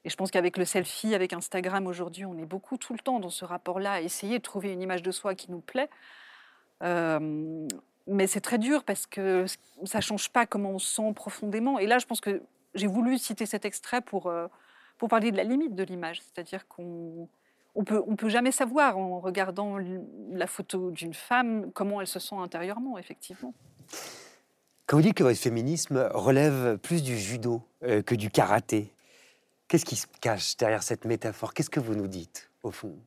et 0.06 0.10
je 0.10 0.16
pense 0.16 0.32
qu'avec 0.32 0.58
le 0.58 0.66
selfie, 0.66 1.14
avec 1.14 1.34
Instagram 1.34 1.86
aujourd'hui, 1.88 2.26
on 2.26 2.38
est 2.38 2.45
beaucoup 2.45 2.78
tout 2.78 2.93
le 2.93 3.00
temps 3.00 3.20
dans 3.20 3.30
ce 3.30 3.43
rapport-là, 3.43 3.93
à 3.93 4.02
essayer 4.02 4.38
de 4.38 4.43
trouver 4.43 4.72
une 4.72 4.82
image 4.82 5.04
de 5.04 5.12
soi 5.12 5.36
qui 5.36 5.52
nous 5.52 5.60
plaît. 5.60 5.89
Euh, 6.84 7.68
mais 8.08 8.26
c'est 8.26 8.41
très 8.41 8.58
dur 8.58 8.84
parce 8.84 9.06
que 9.06 9.45
ça 9.84 10.00
change 10.00 10.30
pas 10.30 10.45
comment 10.45 10.72
on 10.72 10.80
se 10.80 10.95
sent 10.95 11.14
profondément. 11.14 11.80
Et 11.80 11.86
là, 11.86 12.00
je 12.00 12.06
pense 12.06 12.22
que 12.22 12.41
j'ai 12.76 12.88
voulu 12.88 13.18
citer 13.18 13.45
cet 13.45 13.66
extrait 13.66 14.02
pour, 14.02 14.28
euh, 14.28 14.47
pour 14.97 15.10
parler 15.10 15.32
de 15.32 15.38
la 15.38 15.43
limite 15.43 15.76
de 15.76 15.84
l'image. 15.84 16.22
C'est-à-dire 16.22 16.68
qu'on 16.68 17.28
on 17.76 17.84
peut, 17.84 18.02
on 18.08 18.16
peut 18.16 18.30
jamais 18.30 18.52
savoir 18.52 18.97
en 18.97 19.20
regardant 19.20 19.78
la 20.32 20.47
photo 20.47 20.91
d'une 20.91 21.14
femme 21.14 21.72
comment 21.74 22.00
elle 22.00 22.08
se 22.08 22.20
sent 22.20 22.36
intérieurement, 22.36 22.97
effectivement. 22.97 23.54
Quand 24.88 24.97
vous 24.97 25.04
dites 25.04 25.14
que 25.14 25.24
votre 25.24 25.39
féminisme 25.39 26.10
relève 26.14 26.78
plus 26.78 27.04
du 27.04 27.18
judo 27.18 27.62
euh, 27.84 28.02
que 28.02 28.16
du 28.16 28.32
karaté, 28.32 28.91
qu'est-ce 29.70 29.86
qui 29.86 29.95
se 29.95 30.07
cache 30.20 30.57
derrière 30.57 30.84
cette 30.84 31.05
métaphore? 31.05 31.53
Qu'est-ce 31.53 31.70
que 31.70 31.80
vous 31.80 31.95
nous 31.95 32.07
dites, 32.07 32.49
au 32.63 32.72
fond? 32.72 32.97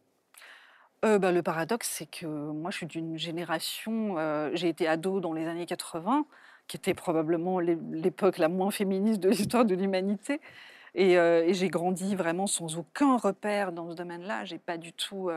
Euh, 1.04 1.18
bah, 1.18 1.32
le 1.32 1.42
paradoxe, 1.42 1.90
c'est 1.90 2.06
que 2.06 2.26
moi, 2.26 2.70
je 2.70 2.76
suis 2.78 2.86
d'une 2.86 3.18
génération, 3.18 4.16
euh, 4.18 4.50
j'ai 4.54 4.68
été 4.68 4.86
ado 4.86 5.20
dans 5.20 5.32
les 5.32 5.46
années 5.46 5.66
80, 5.66 6.26
qui 6.68 6.76
était 6.76 6.94
probablement 6.94 7.58
l'é- 7.58 7.76
l'époque 7.90 8.38
la 8.38 8.48
moins 8.48 8.70
féministe 8.70 9.20
de 9.20 9.28
l'histoire 9.28 9.64
de 9.64 9.74
l'humanité. 9.74 10.40
Et, 10.94 11.18
euh, 11.18 11.44
et 11.44 11.54
j'ai 11.54 11.68
grandi 11.68 12.14
vraiment 12.16 12.46
sans 12.46 12.78
aucun 12.78 13.16
repère 13.16 13.72
dans 13.72 13.90
ce 13.90 13.96
domaine-là. 13.96 14.44
J'ai 14.44 14.58
pas 14.58 14.78
du 14.78 14.92
tout. 14.92 15.30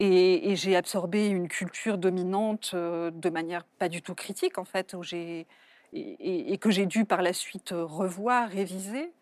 et 0.00 0.56
j'ai 0.56 0.74
absorbé 0.76 1.28
une 1.28 1.48
culture 1.48 1.96
dominante 1.96 2.74
de 2.74 3.30
manière 3.30 3.64
pas 3.64 3.88
du 3.88 4.02
tout 4.02 4.14
critique, 4.14 4.58
en 4.58 4.64
fait, 4.64 4.94
où 4.94 5.02
j'ai 5.02 5.46
et, 5.92 6.58
que 6.58 6.70
j'ai 6.70 6.86
dû 6.86 7.04
par 7.04 7.22
la 7.22 7.32
suite 7.32 7.70
revoir, 7.72 8.48
réviser. 8.48 9.12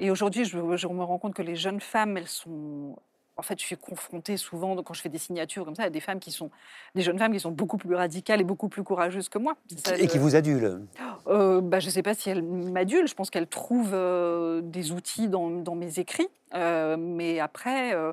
Et 0.00 0.10
aujourd'hui, 0.10 0.44
je, 0.44 0.58
je 0.76 0.88
me 0.88 1.02
rends 1.04 1.18
compte 1.18 1.34
que 1.34 1.42
les 1.42 1.54
jeunes 1.56 1.80
femmes, 1.80 2.16
elles 2.16 2.26
sont. 2.26 2.96
En 3.36 3.42
fait, 3.42 3.58
je 3.58 3.64
suis 3.64 3.76
confrontée 3.76 4.36
souvent, 4.36 4.76
quand 4.82 4.92
je 4.92 5.00
fais 5.00 5.08
des 5.08 5.16
signatures 5.18 5.64
comme 5.64 5.74
ça, 5.74 5.84
à 5.84 5.90
des 5.90 6.00
femmes 6.00 6.20
qui 6.20 6.30
sont. 6.30 6.50
des 6.94 7.02
jeunes 7.02 7.18
femmes 7.18 7.32
qui 7.32 7.40
sont 7.40 7.50
beaucoup 7.52 7.76
plus 7.78 7.94
radicales 7.94 8.40
et 8.40 8.44
beaucoup 8.44 8.68
plus 8.68 8.82
courageuses 8.82 9.28
que 9.28 9.38
moi. 9.38 9.56
Ça, 9.84 9.96
Et 9.98 10.06
qui 10.08 10.16
le- 10.18 10.22
vous 10.22 10.36
adule 10.36 10.80
euh, 11.26 11.60
bah, 11.60 11.80
je 11.80 11.86
ne 11.86 11.90
sais 11.90 12.02
pas 12.02 12.14
si 12.14 12.28
elle 12.28 12.42
m'adule, 12.42 13.06
je 13.06 13.14
pense 13.14 13.30
qu'elle 13.30 13.46
trouve 13.46 13.90
euh, 13.94 14.60
des 14.62 14.92
outils 14.92 15.28
dans, 15.28 15.48
dans 15.50 15.74
mes 15.74 15.98
écrits. 16.00 16.28
Euh, 16.54 16.96
mais 16.98 17.40
après, 17.40 17.94
euh, 17.94 18.12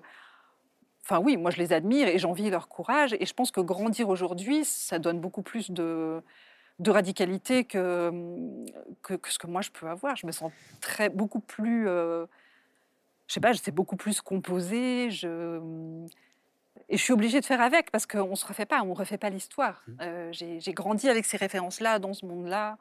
enfin 1.04 1.20
oui, 1.20 1.36
moi 1.38 1.52
je 1.52 1.58
les 1.58 1.74
admire 1.74 2.08
et 2.08 2.20
j'envie 2.20 2.50
leur 2.50 2.68
courage. 2.70 3.14
Et 3.20 3.26
je 3.26 3.34
pense 3.34 3.52
que 3.52 3.62
grandir 3.62 4.08
aujourd'hui, 4.10 4.64
ça 4.66 5.00
donne 5.00 5.20
beaucoup 5.20 5.42
plus 5.42 5.72
de, 5.72 6.22
de 6.80 6.92
radicalité 6.92 7.64
que, 7.64 8.12
que, 9.02 9.16
que 9.16 9.32
ce 9.32 9.40
que 9.40 9.48
moi 9.48 9.62
je 9.62 9.72
peux 9.72 9.88
avoir. 9.88 10.16
Je 10.16 10.28
me 10.28 10.32
sens 10.32 10.52
très, 10.82 11.10
beaucoup 11.10 11.40
plus. 11.40 11.88
euh, 11.88 12.26
je 13.28 13.34
sais 13.34 13.40
pas, 13.40 13.52
je 13.52 13.58
sais 13.60 13.72
beaucoup 13.72 13.96
plus 13.98 14.22
composer. 14.22 15.10
Je, 15.12 15.60
et 16.90 16.98
je 16.98 17.04
suis 17.04 17.12
obligée 17.14 17.40
de 17.42 17.46
faire 17.46 17.62
avec 17.62 17.92
parce 17.92 18.06
qu'on 18.06 18.30
ne 18.30 18.36
se 18.36 18.46
refait 18.46 18.66
pas, 18.66 18.82
on 18.84 18.88
ne 18.88 18.94
refait 18.94 19.18
pas 19.18 19.30
l'histoire. 19.30 19.84
Euh, 20.02 20.30
j'ai 20.32 20.74
grandi 20.74 21.10
avec 21.10 21.26
ces 21.26 21.38
références-là, 21.38 22.00
dans 22.00 22.14
ce 22.14 22.26
monde-là. 22.26 22.78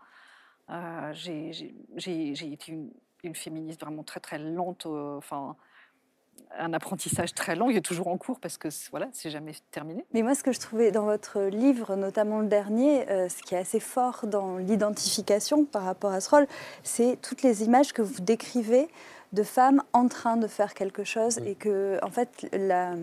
Euh, 0.70 1.12
j'ai 1.12 2.52
été 2.52 2.72
une, 2.72 2.90
une 3.24 3.34
féministe 3.34 3.80
vraiment 3.80 4.04
très 4.04 4.20
très 4.20 4.38
lente. 4.38 4.86
euh, 4.86 5.16
Enfin, 5.16 5.56
un 6.58 6.72
apprentissage 6.72 7.34
très 7.34 7.54
long. 7.56 7.70
Il 7.70 7.76
est 7.76 7.84
toujours 7.84 8.08
en 8.08 8.16
cours 8.16 8.40
parce 8.40 8.58
que 8.58 8.68
voilà, 8.90 9.08
c'est 9.12 9.30
jamais 9.30 9.52
terminé. 9.70 10.04
Mais 10.12 10.22
moi, 10.22 10.34
ce 10.34 10.42
que 10.42 10.52
je 10.52 10.60
trouvais 10.60 10.90
dans 10.90 11.04
votre 11.04 11.40
livre, 11.42 11.96
notamment 11.96 12.40
le 12.40 12.46
dernier, 12.46 13.08
euh, 13.10 13.28
ce 13.28 13.42
qui 13.42 13.54
est 13.54 13.58
assez 13.58 13.80
fort 13.80 14.26
dans 14.26 14.56
l'identification 14.56 15.64
par 15.64 15.82
rapport 15.82 16.12
à 16.12 16.20
ce 16.20 16.30
rôle, 16.30 16.46
c'est 16.82 17.18
toutes 17.20 17.42
les 17.42 17.64
images 17.64 17.92
que 17.92 18.02
vous 18.02 18.20
décrivez 18.20 18.88
de 19.32 19.42
femmes 19.42 19.82
en 19.92 20.08
train 20.08 20.36
de 20.36 20.46
faire 20.46 20.74
quelque 20.74 21.04
chose 21.04 21.38
et 21.44 21.54
que, 21.54 21.98
en 22.02 22.10
fait, 22.10 22.48
la 22.52 22.94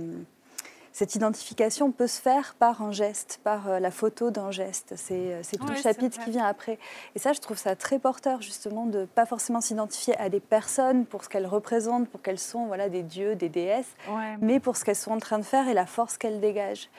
cette 0.94 1.16
identification 1.16 1.92
peut 1.92 2.06
se 2.06 2.22
faire 2.22 2.54
par 2.60 2.84
un 2.84 2.92
geste, 2.92 3.40
par 3.44 3.68
euh, 3.68 3.80
la 3.80 3.90
photo 3.90 4.30
d'un 4.30 4.52
geste. 4.52 4.94
C'est 4.96 5.34
euh, 5.34 5.42
tout 5.60 5.66
le 5.66 5.76
chapitre 5.76 6.24
qui 6.24 6.30
vient 6.30 6.46
après. 6.46 6.78
Et 7.16 7.20
ça, 7.20 7.34
je 7.34 7.40
trouve 7.40 7.58
ça 7.58 7.76
très 7.76 7.98
porteur, 7.98 8.44
justement, 8.44 8.86
de 8.86 9.06
pas 9.06 9.26
forcément 9.26 9.60
s'identifier 9.60 10.16
à 10.18 10.30
des 10.30 10.40
personnes 10.40 11.06
pour 11.08 11.24
ce 11.24 11.30
qu'elles 11.30 11.48
représentent, 11.48 12.08
pour 12.08 12.22
qu'elles 12.22 12.40
sont 12.40 12.68
voilà, 12.68 12.90
des 12.90 13.02
dieux, 13.02 13.36
des 13.36 13.50
déesses, 13.50 13.92
mais 14.40 14.60
pour 14.60 14.78
ce 14.78 14.86
qu'elles 14.86 14.96
sont 14.96 15.12
en 15.12 15.20
train 15.20 15.40
de 15.40 15.44
faire 15.44 15.68
et 15.68 15.74
la 15.74 15.88
force 15.88 16.20
qu'elles 16.20 16.40
dégagent. 16.40 16.90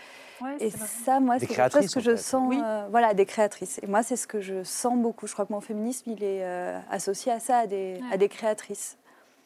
et 0.59 0.70
ça, 0.70 1.20
moi, 1.20 1.38
c'est 1.38 1.55
chose 1.55 1.95
que 1.95 2.01
je 2.01 2.16
sens. 2.16 2.53
Euh, 2.53 2.86
voilà, 2.90 3.14
des 3.14 3.26
créatrices. 3.26 3.78
Et 3.80 3.86
moi, 3.86 4.03
c'est 4.03 4.16
ce 4.16 4.26
que 4.26 4.40
je 4.40 4.64
sens 4.64 4.99
beaucoup. 4.99 5.28
Je 5.28 5.34
crois 5.34 5.47
que 5.47 5.53
mon 5.53 5.61
féminisme, 5.61 6.11
il 6.11 6.24
est 6.24 6.45
associé 6.90 7.30
à 7.30 7.38
ça, 7.38 7.59
à 7.59 7.66
des, 7.68 8.01
à 8.11 8.16
des 8.16 8.28
créatrices 8.28 8.99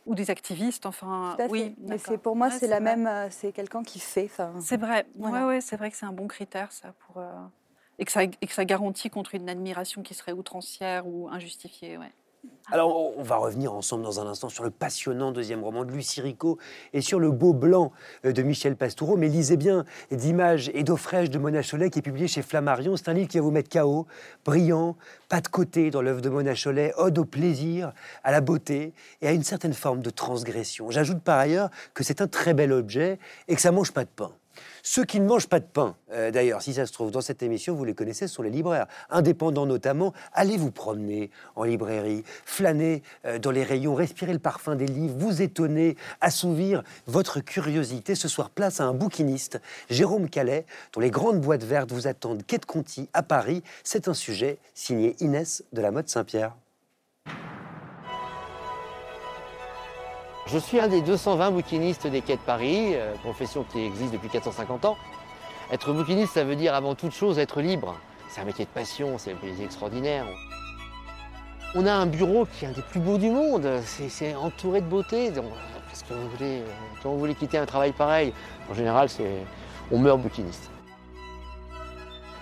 ou 0.09 0.14
des 0.14 0.30
activistes. 0.30 0.86
Enfin, 0.86 1.36
oui. 1.50 1.76
Mais 1.78 1.98
c'est 1.98 2.18
pour 2.18 2.34
moi, 2.34 2.50
c'est 2.50 2.66
la 2.66 2.80
même. 2.80 3.06
Euh, 3.06 3.28
c'est 3.30 3.52
quelqu'un 3.52 3.82
qui 3.82 4.00
fait. 4.00 4.30
C'est 4.61 4.80
vrai. 4.80 5.06
Ouais, 5.16 5.44
ouais, 5.44 5.61
c'est 5.61 5.76
vrai 5.76 5.90
que 5.90 5.96
c'est 5.96 6.06
un 6.06 6.12
bon 6.12 6.26
critère 6.26 6.72
ça 6.72 6.94
pour 7.06 7.18
euh, 7.18 7.30
et 7.98 8.04
que 8.04 8.11
ça 8.11 8.24
et 8.24 8.28
que 8.28 8.52
ça 8.52 8.64
garantit 8.64 9.11
contre 9.11 9.34
une 9.34 9.48
admiration 9.48 10.02
qui 10.02 10.14
serait 10.14 10.32
outrancière 10.32 11.06
ou 11.06 11.28
injustifiée. 11.28 11.98
Ouais. 11.98 12.12
Alors, 12.70 13.16
on 13.16 13.22
va 13.22 13.36
revenir 13.36 13.72
ensemble 13.72 14.05
dans 14.05 14.20
un 14.20 14.26
instant 14.26 14.51
sur 14.51 14.62
le 14.62 14.68
passionnant 14.68 15.32
deuxième 15.32 15.64
roman 15.64 15.86
de 15.86 15.91
Lucie 15.91 16.20
Rico 16.20 16.59
et 16.93 17.01
sur 17.01 17.18
le 17.18 17.30
beau 17.30 17.55
blanc 17.55 17.93
euh, 18.26 18.32
de 18.32 18.43
Michel 18.43 18.76
Pastoureau. 18.76 19.16
Mais 19.16 19.28
lisez 19.28 19.57
bien 19.57 19.86
d'images 20.11 20.70
et 20.74 20.82
d'eau 20.82 20.99
fraîche 20.99 21.30
de 21.30 21.39
Mona 21.39 21.62
Cholet 21.62 21.89
qui 21.89 22.01
est 22.01 22.03
publié 22.03 22.28
chez 22.28 22.43
Flammarion. 22.43 22.95
C'est 22.99 23.09
un 23.09 23.14
livre 23.14 23.28
qui 23.28 23.39
va 23.39 23.45
vous 23.45 23.51
mettre 23.51 23.70
KO, 23.70 24.07
brillant, 24.45 24.97
pas 25.30 25.41
de 25.41 25.49
côté 25.49 25.91
dans 25.91 26.03
l'œuvre 26.03 26.20
de 26.20 26.28
Mona 26.28 26.53
Cholet, 26.55 26.93
ode 26.99 27.18
au 27.18 27.24
plaisir, 27.24 27.95
à 28.22 28.32
la 28.32 28.43
beauté 28.43 28.93
et 29.22 29.28
à 29.28 29.32
une 29.32 29.45
certaine 29.45 29.72
forme 29.72 30.03
de 30.03 30.11
transgression. 30.11 30.91
J'ajoute 30.91 31.22
par 31.22 31.39
ailleurs 31.39 31.70
que 31.95 32.05
c'est 32.05 32.20
un 32.20 32.28
très 32.28 32.53
bel 32.53 32.72
objet 32.72 33.18
et 33.49 33.55
que 33.55 33.62
ça 33.62 33.72
mange 33.72 33.93
pas 33.93 34.05
de 34.05 34.11
pain. 34.14 34.32
Ceux 34.82 35.04
qui 35.04 35.20
ne 35.20 35.26
mangent 35.26 35.48
pas 35.48 35.61
de 35.61 35.66
pain, 35.66 35.96
euh, 36.12 36.30
d'ailleurs, 36.30 36.62
si 36.62 36.74
ça 36.74 36.86
se 36.86 36.92
trouve 36.92 37.11
dans 37.11 37.20
cette 37.20 37.42
émission, 37.42 37.74
vous 37.74 37.84
les 37.84 37.94
connaissez, 37.94 38.26
ce 38.26 38.34
sont 38.34 38.42
les 38.42 38.50
libraires, 38.50 38.86
indépendants 39.11 39.66
notamment. 39.66 40.12
Allez 40.32 40.56
vous 40.56 40.70
promener 40.70 41.30
en 41.56 41.64
librairie, 41.64 42.24
flâner 42.44 43.02
euh, 43.24 43.38
dans 43.38 43.50
les 43.50 43.62
rayons, 43.62 43.94
respirer 43.94 44.32
le 44.32 44.38
parfum 44.38 44.76
des 44.76 44.86
livres, 44.86 45.14
vous 45.18 45.42
étonner, 45.42 45.96
assouvir 46.20 46.82
votre 47.06 47.40
curiosité. 47.40 48.14
Ce 48.14 48.28
soir, 48.28 48.50
place 48.50 48.80
à 48.80 48.84
un 48.84 48.94
bouquiniste, 48.94 49.61
Jérôme 49.90 50.28
Calais, 50.28 50.66
dont 50.92 51.00
les 51.00 51.11
grandes 51.11 51.40
boîtes 51.40 51.64
vertes 51.64 51.92
vous 51.92 52.06
attendent 52.06 52.44
quai 52.46 52.59
de 52.59 52.64
Conti 52.64 53.09
à 53.12 53.22
Paris. 53.22 53.62
C'est 53.84 54.09
un 54.09 54.14
sujet 54.14 54.59
signé 54.74 55.16
Inès 55.20 55.64
de 55.72 55.80
la 55.80 55.90
mode 55.90 56.09
Saint-Pierre. 56.09 56.54
Je 60.51 60.57
suis 60.57 60.80
un 60.80 60.88
des 60.88 61.03
220 61.03 61.51
bouquinistes 61.51 62.07
des 62.07 62.22
quais 62.22 62.36
de 62.36 62.40
Paris, 62.40 62.94
euh, 62.94 63.14
profession 63.16 63.66
qui 63.70 63.80
existe 63.80 64.14
depuis 64.14 64.30
450 64.30 64.86
ans. 64.86 64.96
Être 65.70 65.92
bouquiniste, 65.92 66.32
ça 66.32 66.44
veut 66.44 66.57
dire 66.57 66.74
avant 66.74 66.94
toute 66.94 67.12
chose 67.12 67.38
être 67.38 67.61
libre. 67.61 67.94
C'est 68.30 68.40
un 68.40 68.44
métier 68.44 68.64
de 68.64 68.70
passion, 68.70 69.18
c'est 69.18 69.32
un 69.32 69.46
métier 69.46 69.66
extraordinaire. 69.66 70.24
On 71.74 71.84
a 71.84 71.92
un 71.92 72.07
bureau 72.07 72.46
qui 72.46 72.64
est 72.64 72.68
un 72.68 72.72
des 72.72 72.80
plus 72.80 72.99
beaux 72.99 73.18
du 73.18 73.28
monde, 73.28 73.68
c'est 73.84 74.34
entouré 74.34 74.80
de 74.80 74.86
beauté. 74.86 75.30
Qu'est-ce 75.30 76.05
que 76.05 76.14
Quand 77.03 77.11
vous 77.11 77.18
voulez 77.18 77.34
quitter 77.34 77.59
un 77.59 77.66
travail 77.66 77.92
pareil, 77.92 78.32
en 78.70 78.74
général, 78.74 79.11
on 79.92 79.99
meurt 79.99 80.18
bouquiniste. 80.18 80.70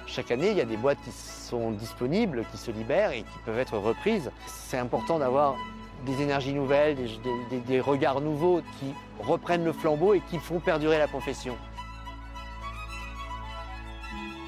Chaque 0.06 0.30
année, 0.30 0.52
il 0.52 0.56
y 0.56 0.60
a 0.60 0.64
des 0.64 0.76
boîtes 0.76 0.98
qui 1.04 1.10
sont 1.10 1.72
disponibles, 1.72 2.44
qui 2.52 2.56
se 2.56 2.70
libèrent 2.70 3.10
et 3.10 3.22
qui 3.22 3.38
peuvent 3.44 3.58
être 3.58 3.78
reprises. 3.78 4.30
C'est 4.46 4.78
important 4.78 5.18
d'avoir 5.18 5.56
des 6.04 6.22
énergies 6.22 6.52
nouvelles, 6.52 6.96
des, 7.66 7.80
regards 7.80 8.20
nouveaux 8.20 8.60
qui 8.78 8.94
reprennent 9.20 9.64
le 9.64 9.72
flambeau 9.72 10.14
et 10.14 10.20
qui 10.30 10.38
font 10.38 10.60
perdurer 10.60 10.98
la 10.98 11.08
profession. 11.08 11.56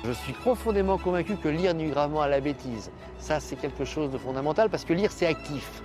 Je 0.04 0.12
suis 0.12 0.32
profondément 0.32 0.98
convaincu 0.98 1.36
que 1.36 1.48
lire 1.48 1.74
nuit 1.74 1.90
gravement 1.90 2.22
à 2.22 2.28
la 2.28 2.40
bêtise. 2.40 2.90
Ça, 3.18 3.40
c'est 3.40 3.56
quelque 3.56 3.84
chose 3.84 4.10
de 4.10 4.18
fondamental 4.18 4.70
parce 4.70 4.84
que 4.84 4.92
lire, 4.92 5.10
c'est 5.10 5.26
actif. 5.26 5.82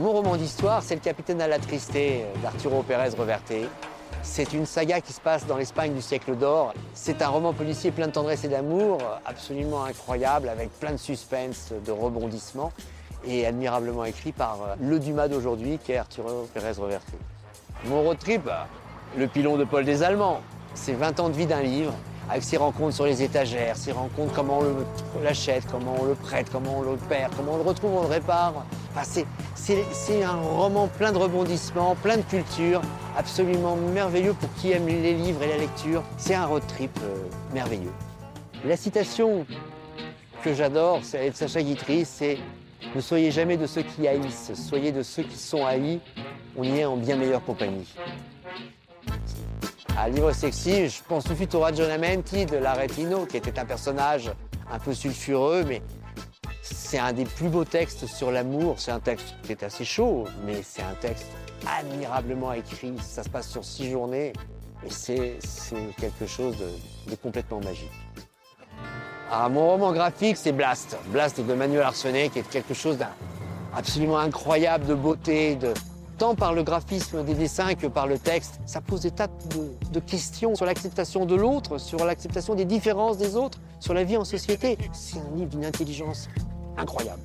Mon 0.00 0.12
roman 0.12 0.36
d'histoire, 0.36 0.82
c'est 0.82 0.94
Le 0.94 1.00
Capitaine 1.00 1.40
à 1.40 1.48
la 1.48 1.58
Tristée 1.58 2.26
d'Arturo 2.42 2.82
Pérez 2.82 3.08
Reverté. 3.16 3.66
C'est 4.28 4.52
une 4.52 4.66
saga 4.66 5.00
qui 5.00 5.14
se 5.14 5.20
passe 5.20 5.46
dans 5.46 5.56
l'Espagne 5.56 5.94
du 5.94 6.02
siècle 6.02 6.36
d'or. 6.36 6.74
C'est 6.92 7.22
un 7.22 7.28
roman 7.28 7.54
policier 7.54 7.90
plein 7.90 8.08
de 8.08 8.12
tendresse 8.12 8.44
et 8.44 8.48
d'amour, 8.48 8.98
absolument 9.24 9.84
incroyable, 9.84 10.50
avec 10.50 10.68
plein 10.78 10.92
de 10.92 10.98
suspense, 10.98 11.72
de 11.86 11.90
rebondissements, 11.90 12.70
et 13.24 13.46
admirablement 13.46 14.04
écrit 14.04 14.32
par 14.32 14.58
euh, 14.60 14.74
le 14.78 14.98
Dumas 14.98 15.28
d'aujourd'hui, 15.28 15.78
qui 15.82 15.92
est 15.92 15.96
Arturo 15.96 16.46
Pérez 16.52 16.72
Reverte. 16.72 17.06
Mon 17.86 18.02
road 18.02 18.18
trip, 18.18 18.50
le 19.16 19.26
pilon 19.26 19.56
de 19.56 19.64
Paul 19.64 19.86
des 19.86 20.02
Allemands, 20.02 20.40
c'est 20.74 20.92
20 20.92 21.20
ans 21.20 21.28
de 21.30 21.34
vie 21.34 21.46
d'un 21.46 21.62
livre, 21.62 21.94
avec 22.28 22.42
ses 22.42 22.56
rencontres 22.56 22.94
sur 22.94 23.06
les 23.06 23.22
étagères, 23.22 23.76
ses 23.76 23.92
rencontres, 23.92 24.32
comment 24.34 24.60
on 24.60 25.22
l'achète, 25.22 25.64
comment 25.70 25.96
on 26.00 26.04
le 26.04 26.14
prête, 26.14 26.50
comment 26.50 26.78
on 26.78 26.82
le 26.82 26.96
perd, 26.96 27.34
comment 27.36 27.52
on 27.52 27.56
le 27.56 27.62
retrouve, 27.62 27.94
on 27.94 28.02
le 28.02 28.08
répare. 28.08 28.66
c'est 29.04 30.24
un 30.24 30.36
roman 30.36 30.88
plein 30.88 31.12
de 31.12 31.18
rebondissements, 31.18 31.94
plein 31.96 32.16
de 32.16 32.22
culture, 32.22 32.82
absolument 33.16 33.76
merveilleux 33.76 34.32
pour 34.32 34.52
qui 34.54 34.72
aime 34.72 34.86
les 34.86 35.14
livres 35.14 35.42
et 35.42 35.48
la 35.48 35.58
lecture. 35.58 36.02
C'est 36.16 36.34
un 36.34 36.46
road 36.46 36.62
trip 36.66 36.90
euh, 37.02 37.16
merveilleux. 37.54 37.92
La 38.64 38.76
citation 38.76 39.46
que 40.42 40.52
j'adore, 40.54 41.00
c'est 41.02 41.30
de 41.30 41.36
Sacha 41.36 41.62
Guitry, 41.62 42.04
c'est 42.04 42.38
Ne 42.94 43.00
soyez 43.00 43.30
jamais 43.30 43.56
de 43.56 43.66
ceux 43.66 43.82
qui 43.82 44.08
haïssent, 44.08 44.52
soyez 44.54 44.90
de 44.92 45.02
ceux 45.02 45.22
qui 45.22 45.38
sont 45.38 45.64
haïs, 45.64 46.00
on 46.56 46.64
y 46.64 46.78
est 46.78 46.84
en 46.84 46.96
bien 46.96 47.16
meilleure 47.16 47.44
compagnie. 47.44 47.86
À 49.98 50.10
Livre 50.10 50.30
Sexy, 50.32 50.90
je 50.90 51.02
pense 51.08 51.24
tout 51.24 51.30
de 51.30 51.36
suite 51.36 51.54
au 51.54 51.64
de 51.70 52.56
Laretino, 52.56 53.24
qui 53.24 53.38
était 53.38 53.58
un 53.58 53.64
personnage 53.64 54.30
un 54.70 54.78
peu 54.78 54.92
sulfureux, 54.92 55.64
mais 55.66 55.80
c'est 56.60 56.98
un 56.98 57.14
des 57.14 57.24
plus 57.24 57.48
beaux 57.48 57.64
textes 57.64 58.06
sur 58.06 58.30
l'amour. 58.30 58.74
C'est 58.78 58.90
un 58.90 59.00
texte 59.00 59.34
qui 59.42 59.52
est 59.52 59.62
assez 59.62 59.86
chaud, 59.86 60.24
mais 60.44 60.60
c'est 60.62 60.82
un 60.82 60.94
texte 61.00 61.28
admirablement 61.66 62.52
écrit. 62.52 62.92
Ça 63.00 63.22
se 63.22 63.30
passe 63.30 63.48
sur 63.48 63.64
six 63.64 63.90
journées 63.90 64.34
et 64.84 64.90
c'est 64.90 65.38
quelque 65.98 66.26
chose 66.26 66.56
de, 66.58 67.14
complètement 67.16 67.60
magique. 67.60 67.90
Mon 69.50 69.70
roman 69.70 69.92
graphique, 69.92 70.36
c'est 70.36 70.52
Blast. 70.52 70.98
Blast 71.06 71.40
de 71.40 71.54
Manuel 71.54 71.82
Arsenet, 71.82 72.28
qui 72.28 72.40
est 72.40 72.48
quelque 72.50 72.74
chose 72.74 72.98
d'absolument 72.98 74.18
incroyable 74.18 74.84
de 74.84 74.94
beauté, 74.94 75.56
de, 75.56 75.72
tant 76.18 76.34
par 76.34 76.54
le 76.54 76.62
graphisme 76.62 77.24
des 77.24 77.34
dessins 77.34 77.74
que 77.74 77.86
par 77.86 78.06
le 78.06 78.18
texte. 78.18 78.60
Ça 78.66 78.80
pose 78.80 79.02
des 79.02 79.10
tas 79.10 79.28
de, 79.92 80.00
questions 80.00 80.54
sur 80.54 80.66
l'acceptation 80.66 81.26
de 81.26 81.34
l'autre, 81.34 81.78
sur 81.78 82.04
l'acceptation 82.04 82.54
des 82.54 82.64
différences 82.64 83.18
des 83.18 83.36
autres, 83.36 83.58
sur 83.80 83.94
la 83.94 84.04
vie 84.04 84.16
en 84.16 84.24
société. 84.24 84.78
C'est 84.92 85.18
un 85.18 85.36
livre 85.36 85.50
d'une 85.50 85.64
intelligence 85.64 86.28
incroyable 86.76 87.22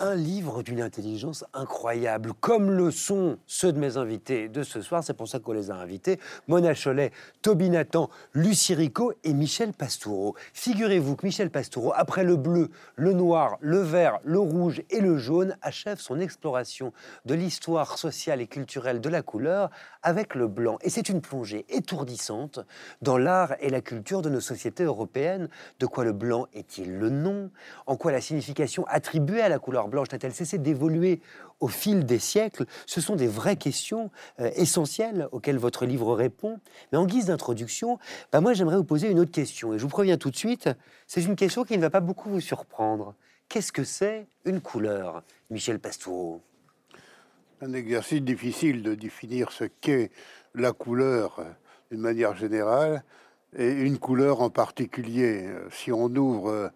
un 0.00 0.14
livre 0.14 0.62
d'une 0.62 0.80
intelligence 0.80 1.44
incroyable, 1.54 2.32
comme 2.40 2.70
le 2.70 2.90
sont 2.90 3.38
ceux 3.46 3.72
de 3.72 3.78
mes 3.78 3.96
invités 3.96 4.48
de 4.48 4.62
ce 4.62 4.82
soir. 4.82 5.04
C'est 5.04 5.14
pour 5.14 5.28
ça 5.28 5.38
qu'on 5.38 5.52
les 5.52 5.70
a 5.70 5.76
invités. 5.76 6.18
Mona 6.48 6.74
Cholet, 6.74 7.12
Toby 7.42 7.70
Nathan, 7.70 8.10
Lucie 8.32 8.74
Rico 8.74 9.12
et 9.22 9.32
Michel 9.32 9.72
Pastoureau. 9.72 10.34
Figurez-vous 10.52 11.16
que 11.16 11.26
Michel 11.26 11.50
Pastoureau, 11.50 11.92
après 11.94 12.24
le 12.24 12.36
bleu, 12.36 12.70
le 12.96 13.12
noir, 13.12 13.56
le 13.60 13.78
vert, 13.78 14.18
le 14.24 14.38
rouge 14.38 14.82
et 14.90 15.00
le 15.00 15.18
jaune, 15.18 15.56
achève 15.62 15.98
son 15.98 16.20
exploration 16.20 16.92
de 17.24 17.34
l'histoire 17.34 17.98
sociale 17.98 18.40
et 18.40 18.46
culturelle 18.46 19.00
de 19.00 19.08
la 19.08 19.22
couleur 19.22 19.70
avec 20.04 20.34
le 20.36 20.46
blanc. 20.46 20.78
Et 20.82 20.90
c'est 20.90 21.08
une 21.08 21.20
plongée 21.20 21.64
étourdissante 21.68 22.60
dans 23.02 23.18
l'art 23.18 23.54
et 23.58 23.70
la 23.70 23.80
culture 23.80 24.22
de 24.22 24.28
nos 24.28 24.40
sociétés 24.40 24.84
européennes. 24.84 25.48
De 25.80 25.86
quoi 25.86 26.04
le 26.04 26.12
blanc 26.12 26.46
est-il 26.52 26.98
le 26.98 27.10
nom? 27.10 27.50
En 27.86 27.96
quoi 27.96 28.12
la 28.12 28.20
signification 28.20 28.86
attribuée 28.86 29.40
à 29.40 29.48
la 29.48 29.58
couleur 29.58 29.88
blanche 29.88 30.12
n'a-t-elle 30.12 30.34
cessé 30.34 30.58
d'évoluer 30.58 31.20
au 31.58 31.68
fil 31.68 32.04
des 32.04 32.18
siècles? 32.18 32.66
Ce 32.86 33.00
sont 33.00 33.16
des 33.16 33.26
vraies 33.26 33.56
questions 33.56 34.10
euh, 34.38 34.50
essentielles 34.54 35.26
auxquelles 35.32 35.58
votre 35.58 35.86
livre 35.86 36.14
répond. 36.14 36.60
Mais 36.92 36.98
en 36.98 37.06
guise 37.06 37.26
d'introduction, 37.26 37.98
bah 38.30 38.40
moi 38.40 38.52
j'aimerais 38.52 38.76
vous 38.76 38.84
poser 38.84 39.10
une 39.10 39.18
autre 39.18 39.32
question. 39.32 39.72
Et 39.72 39.78
je 39.78 39.82
vous 39.82 39.88
préviens 39.88 40.18
tout 40.18 40.30
de 40.30 40.36
suite, 40.36 40.68
c'est 41.06 41.24
une 41.24 41.36
question 41.36 41.64
qui 41.64 41.76
ne 41.76 41.82
va 41.82 41.90
pas 41.90 42.00
beaucoup 42.00 42.28
vous 42.28 42.40
surprendre. 42.40 43.14
Qu'est-ce 43.48 43.72
que 43.72 43.84
c'est 43.84 44.26
une 44.44 44.60
couleur, 44.60 45.22
Michel 45.50 45.78
Pastoureau 45.78 46.42
un 47.60 47.72
exercice 47.72 48.22
difficile 48.22 48.82
de 48.82 48.94
définir 48.94 49.52
ce 49.52 49.64
qu'est 49.64 50.10
la 50.54 50.72
couleur 50.72 51.44
d'une 51.90 52.00
manière 52.00 52.36
générale. 52.36 53.04
et 53.56 53.70
une 53.70 53.98
couleur 53.98 54.42
en 54.42 54.50
particulier. 54.50 55.48
Si 55.70 55.92
on 55.92 56.06
ouvre 56.06 56.50
euh, 56.50 56.68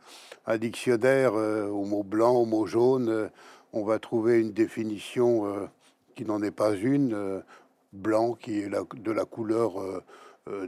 un 0.47 0.59
dictionnaire 0.59 1.35
euh, 1.35 1.67
au 1.67 1.85
mot 1.85 2.05
blanc, 2.05 2.37
au 2.37 2.45
mot 2.45 2.67
jaune, 2.67 3.09
euh, 3.09 3.29
on 3.73 3.85
va 3.85 3.99
trouver 3.99 4.41
une 4.41 4.53
définition 4.53 5.69
qui 6.15 6.25
n'en 6.25 6.43
est 6.43 6.53
pas 6.53 6.75
une. 6.75 7.43
Blanc 7.93 8.35
qui 8.35 8.61
est 8.61 8.69
de 8.69 9.13
la 9.13 9.25
couleur 9.25 10.03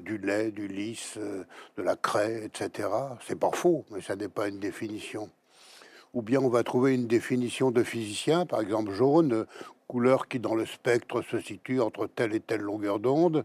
du 0.00 0.18
lait, 0.18 0.50
du 0.50 0.68
lys, 0.68 1.16
de 1.16 1.82
la 1.82 1.96
craie, 1.96 2.44
etc. 2.44 2.88
C'est 3.26 3.38
pas 3.38 3.52
faux, 3.52 3.86
mais 3.90 4.02
ça 4.02 4.16
n'est 4.16 4.28
pas 4.28 4.48
une 4.48 4.58
définition. 4.58 5.30
Ou 6.12 6.22
bien 6.22 6.40
on 6.40 6.48
va 6.48 6.62
trouver 6.64 6.94
une 6.94 7.06
définition 7.06 7.70
de 7.70 7.82
physicien, 7.82 8.46
par 8.46 8.60
exemple 8.60 8.92
jaune, 8.92 9.46
couleur 9.86 10.28
qui 10.28 10.38
dans 10.38 10.54
le 10.54 10.66
spectre 10.66 11.22
se 11.22 11.40
situe 11.40 11.80
entre 11.80 12.06
telle 12.06 12.34
et 12.34 12.40
telle 12.40 12.60
longueur 12.60 13.00
d'onde. 13.00 13.44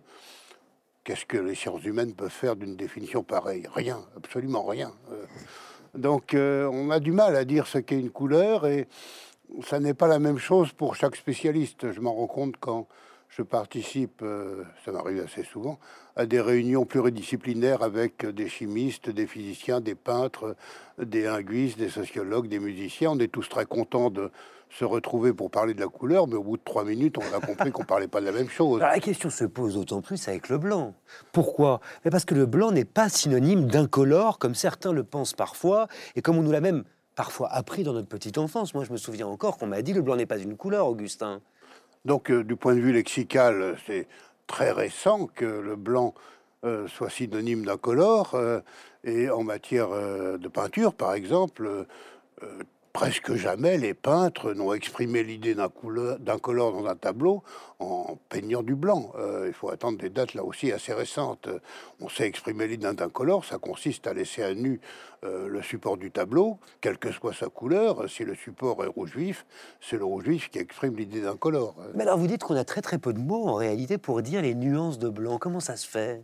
Qu'est-ce 1.03 1.25
que 1.25 1.37
les 1.37 1.55
sciences 1.55 1.83
humaines 1.83 2.13
peuvent 2.13 2.29
faire 2.29 2.55
d'une 2.55 2.75
définition 2.75 3.23
pareille? 3.23 3.67
Rien, 3.73 3.99
absolument 4.15 4.63
rien. 4.63 4.91
Euh, 5.11 5.25
donc 5.95 6.33
euh, 6.33 6.67
on 6.71 6.91
a 6.91 6.99
du 6.99 7.11
mal 7.11 7.35
à 7.35 7.45
dire 7.45 7.67
ce 7.67 7.77
qu'est 7.77 7.99
une 7.99 8.09
couleur 8.09 8.67
et 8.67 8.87
ça 9.63 9.79
n'est 9.79 9.93
pas 9.93 10.07
la 10.07 10.19
même 10.19 10.37
chose 10.37 10.71
pour 10.73 10.95
chaque 10.95 11.15
spécialiste. 11.15 11.91
Je 11.91 11.99
m'en 11.99 12.13
rends 12.13 12.27
compte 12.27 12.55
quand 12.59 12.87
je 13.37 13.41
participe, 13.43 14.21
euh, 14.21 14.63
ça 14.85 14.93
m'arrive 14.93 15.21
assez 15.21 15.43
souvent, 15.43 15.77
à 16.15 16.25
des 16.25 16.39
réunions 16.39 16.85
pluridisciplinaires 16.85 17.83
avec 17.83 18.25
des 18.25 18.47
chimistes, 18.47 19.09
des 19.09 19.27
physiciens, 19.27 19.81
des 19.81 19.95
peintres, 19.95 20.55
des 20.97 21.23
linguistes, 21.23 21.77
des 21.77 21.89
sociologues, 21.89 22.47
des 22.47 22.59
musiciens. 22.59 23.11
On 23.11 23.19
est 23.19 23.27
tous 23.27 23.49
très 23.49 23.65
contents 23.65 24.09
de 24.09 24.31
se 24.69 24.85
retrouver 24.85 25.33
pour 25.33 25.51
parler 25.51 25.73
de 25.73 25.81
la 25.81 25.89
couleur, 25.89 26.27
mais 26.27 26.35
au 26.35 26.43
bout 26.43 26.55
de 26.55 26.63
trois 26.63 26.85
minutes, 26.85 27.17
on 27.17 27.37
a 27.37 27.45
compris 27.45 27.71
qu'on 27.71 27.83
parlait 27.83 28.07
pas 28.07 28.21
de 28.21 28.25
la 28.25 28.31
même 28.31 28.49
chose. 28.49 28.79
la 28.79 28.99
question 28.99 29.29
se 29.29 29.43
pose 29.43 29.73
d'autant 29.73 30.01
plus 30.01 30.29
avec 30.29 30.47
le 30.47 30.57
blanc. 30.57 30.95
Pourquoi? 31.33 31.81
Parce 32.09 32.23
que 32.23 32.35
le 32.35 32.45
blanc 32.45 32.71
n'est 32.71 32.85
pas 32.85 33.09
synonyme 33.09 33.65
d'incolore, 33.65 34.39
comme 34.39 34.55
certains 34.55 34.93
le 34.93 35.03
pensent 35.03 35.33
parfois, 35.33 35.89
et 36.15 36.21
comme 36.21 36.37
on 36.37 36.41
nous 36.41 36.51
l'a 36.51 36.61
même 36.61 36.85
parfois 37.15 37.51
appris 37.51 37.83
dans 37.83 37.93
notre 37.93 38.07
petite 38.07 38.37
enfance. 38.37 38.73
Moi, 38.73 38.85
je 38.85 38.91
me 38.91 38.97
souviens 38.97 39.27
encore 39.27 39.57
qu'on 39.57 39.67
m'a 39.67 39.81
dit 39.81 39.93
le 39.93 40.01
blanc 40.01 40.15
n'est 40.15 40.25
pas 40.25 40.37
une 40.37 40.55
couleur, 40.55 40.87
Augustin. 40.87 41.41
Donc, 42.05 42.29
euh, 42.29 42.43
du 42.43 42.55
point 42.55 42.75
de 42.75 42.79
vue 42.79 42.93
lexical, 42.93 43.75
c'est 43.85 44.07
très 44.47 44.71
récent 44.71 45.27
que 45.27 45.45
le 45.45 45.75
blanc 45.75 46.13
euh, 46.63 46.87
soit 46.87 47.09
synonyme 47.09 47.65
d'incolore. 47.65 48.35
Euh, 48.35 48.61
et 49.03 49.29
en 49.29 49.43
matière 49.43 49.89
de 49.89 50.47
peinture, 50.47 50.95
par 50.95 51.13
exemple, 51.13 51.85
presque 52.95 53.35
jamais 53.35 53.77
les 53.77 53.93
peintres 53.93 54.53
n'ont 54.53 54.73
exprimé 54.73 55.21
l'idée 55.21 55.53
d'un 55.53 55.67
color 55.67 56.71
dans 56.71 56.85
un 56.85 56.95
tableau 56.95 57.43
en 57.79 58.17
peignant 58.29 58.63
du 58.63 58.73
blanc. 58.73 59.11
Euh, 59.17 59.47
il 59.47 59.53
faut 59.53 59.69
attendre 59.69 59.97
des 59.97 60.09
dates 60.09 60.33
là 60.33 60.45
aussi 60.45 60.71
assez 60.71 60.93
récentes. 60.93 61.49
On 61.99 62.07
sait 62.07 62.25
exprimer 62.25 62.67
l'idée 62.67 62.93
d'un 62.93 63.09
color, 63.09 63.43
ça 63.43 63.57
consiste 63.57 64.07
à 64.07 64.13
laisser 64.13 64.43
à 64.43 64.53
nu 64.53 64.79
euh, 65.25 65.49
le 65.49 65.61
support 65.61 65.97
du 65.97 66.09
tableau, 66.09 66.57
quelle 66.79 66.97
que 66.97 67.11
soit 67.11 67.33
sa 67.33 67.47
couleur. 67.47 68.09
Si 68.09 68.23
le 68.23 68.33
support 68.33 68.81
est 68.85 68.87
rouge 68.87 69.13
vif, 69.13 69.45
c'est 69.81 69.97
le 69.97 70.05
rouge 70.05 70.23
vif 70.23 70.49
qui 70.49 70.59
exprime 70.59 70.95
l'idée 70.95 71.19
d'un 71.19 71.35
color. 71.35 71.75
Mais 71.95 72.03
alors 72.03 72.17
vous 72.17 72.27
dites 72.27 72.43
qu'on 72.43 72.55
a 72.55 72.63
très 72.63 72.81
très 72.81 72.97
peu 72.97 73.11
de 73.11 73.19
mots 73.19 73.49
en 73.49 73.55
réalité 73.55 73.97
pour 73.97 74.21
dire 74.21 74.41
les 74.41 74.55
nuances 74.55 74.99
de 74.99 75.09
blanc. 75.09 75.37
Comment 75.37 75.59
ça 75.59 75.75
se 75.75 75.85
fait? 75.85 76.23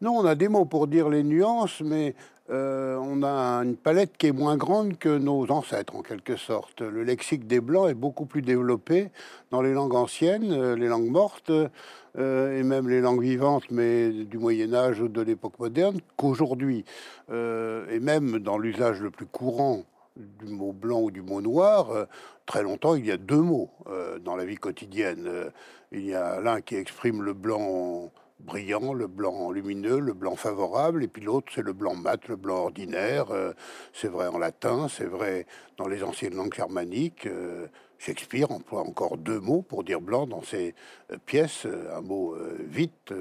Non, 0.00 0.16
on 0.16 0.24
a 0.24 0.36
des 0.36 0.48
mots 0.48 0.64
pour 0.64 0.86
dire 0.86 1.08
les 1.08 1.24
nuances, 1.24 1.80
mais 1.80 2.14
euh, 2.50 2.96
on 2.96 3.22
a 3.22 3.62
une 3.62 3.76
palette 3.76 4.16
qui 4.16 4.28
est 4.28 4.32
moins 4.32 4.56
grande 4.56 4.96
que 4.96 5.18
nos 5.18 5.50
ancêtres, 5.50 5.94
en 5.96 6.02
quelque 6.02 6.36
sorte. 6.36 6.80
Le 6.80 7.02
lexique 7.02 7.46
des 7.46 7.60
Blancs 7.60 7.90
est 7.90 7.94
beaucoup 7.94 8.24
plus 8.24 8.40
développé 8.40 9.10
dans 9.50 9.60
les 9.60 9.74
langues 9.74 9.94
anciennes, 9.94 10.52
euh, 10.52 10.74
les 10.74 10.88
langues 10.88 11.10
mortes, 11.10 11.50
euh, 11.50 12.58
et 12.58 12.62
même 12.62 12.88
les 12.88 13.02
langues 13.02 13.22
vivantes, 13.22 13.70
mais 13.70 14.10
du 14.10 14.38
Moyen 14.38 14.72
Âge 14.72 15.00
ou 15.00 15.08
de 15.08 15.20
l'époque 15.20 15.58
moderne, 15.58 15.98
qu'aujourd'hui. 16.16 16.84
et 17.30 18.00
même 18.00 18.38
dans 18.38 18.58
l'usage 18.58 19.00
le 19.02 19.10
plus 19.10 19.26
courant 19.26 19.84
du 20.16 20.46
mot 20.46 20.72
blanc 20.72 21.00
ou 21.00 21.10
du 21.10 21.22
mot 21.22 21.40
noir, 21.40 22.06
très 22.46 22.62
longtemps, 22.62 22.94
il 22.94 23.06
y 23.06 23.12
a 23.12 23.18
deux 23.18 23.40
mots 23.40 23.70
dans 24.24 24.34
la 24.34 24.44
vie 24.44 24.56
quotidienne. 24.56 25.28
il 25.92 26.06
y 26.06 26.14
a 26.14 26.40
l'un 26.40 26.60
qui 26.60 26.76
exprime 26.76 27.22
le 27.22 27.34
blanc 27.34 28.10
brillant, 28.40 28.92
le 28.94 29.06
blanc 29.06 29.50
lumineux, 29.50 29.98
le 29.98 30.12
blanc 30.12 30.36
favorable, 30.36 31.02
et 31.02 31.08
puis 31.08 31.22
l'autre 31.22 31.52
c'est 31.54 31.62
le 31.62 31.72
blanc 31.72 31.94
mat, 31.94 32.28
le 32.28 32.36
blanc 32.36 32.56
ordinaire. 32.56 33.30
Euh, 33.30 33.52
c'est 33.92 34.08
vrai 34.08 34.28
en 34.28 34.38
latin, 34.38 34.88
c'est 34.88 35.06
vrai 35.06 35.46
dans 35.76 35.88
les 35.88 36.02
anciennes 36.02 36.34
langues 36.34 36.54
germaniques. 36.54 37.26
Euh, 37.26 37.66
Shakespeare 37.98 38.50
emploie 38.50 38.80
encore 38.80 39.16
deux 39.16 39.40
mots 39.40 39.62
pour 39.62 39.84
dire 39.84 40.00
blanc 40.00 40.26
dans 40.26 40.42
ses 40.42 40.74
euh, 41.10 41.16
pièces, 41.26 41.66
un 41.94 42.00
mot 42.00 42.36
vite, 42.60 43.12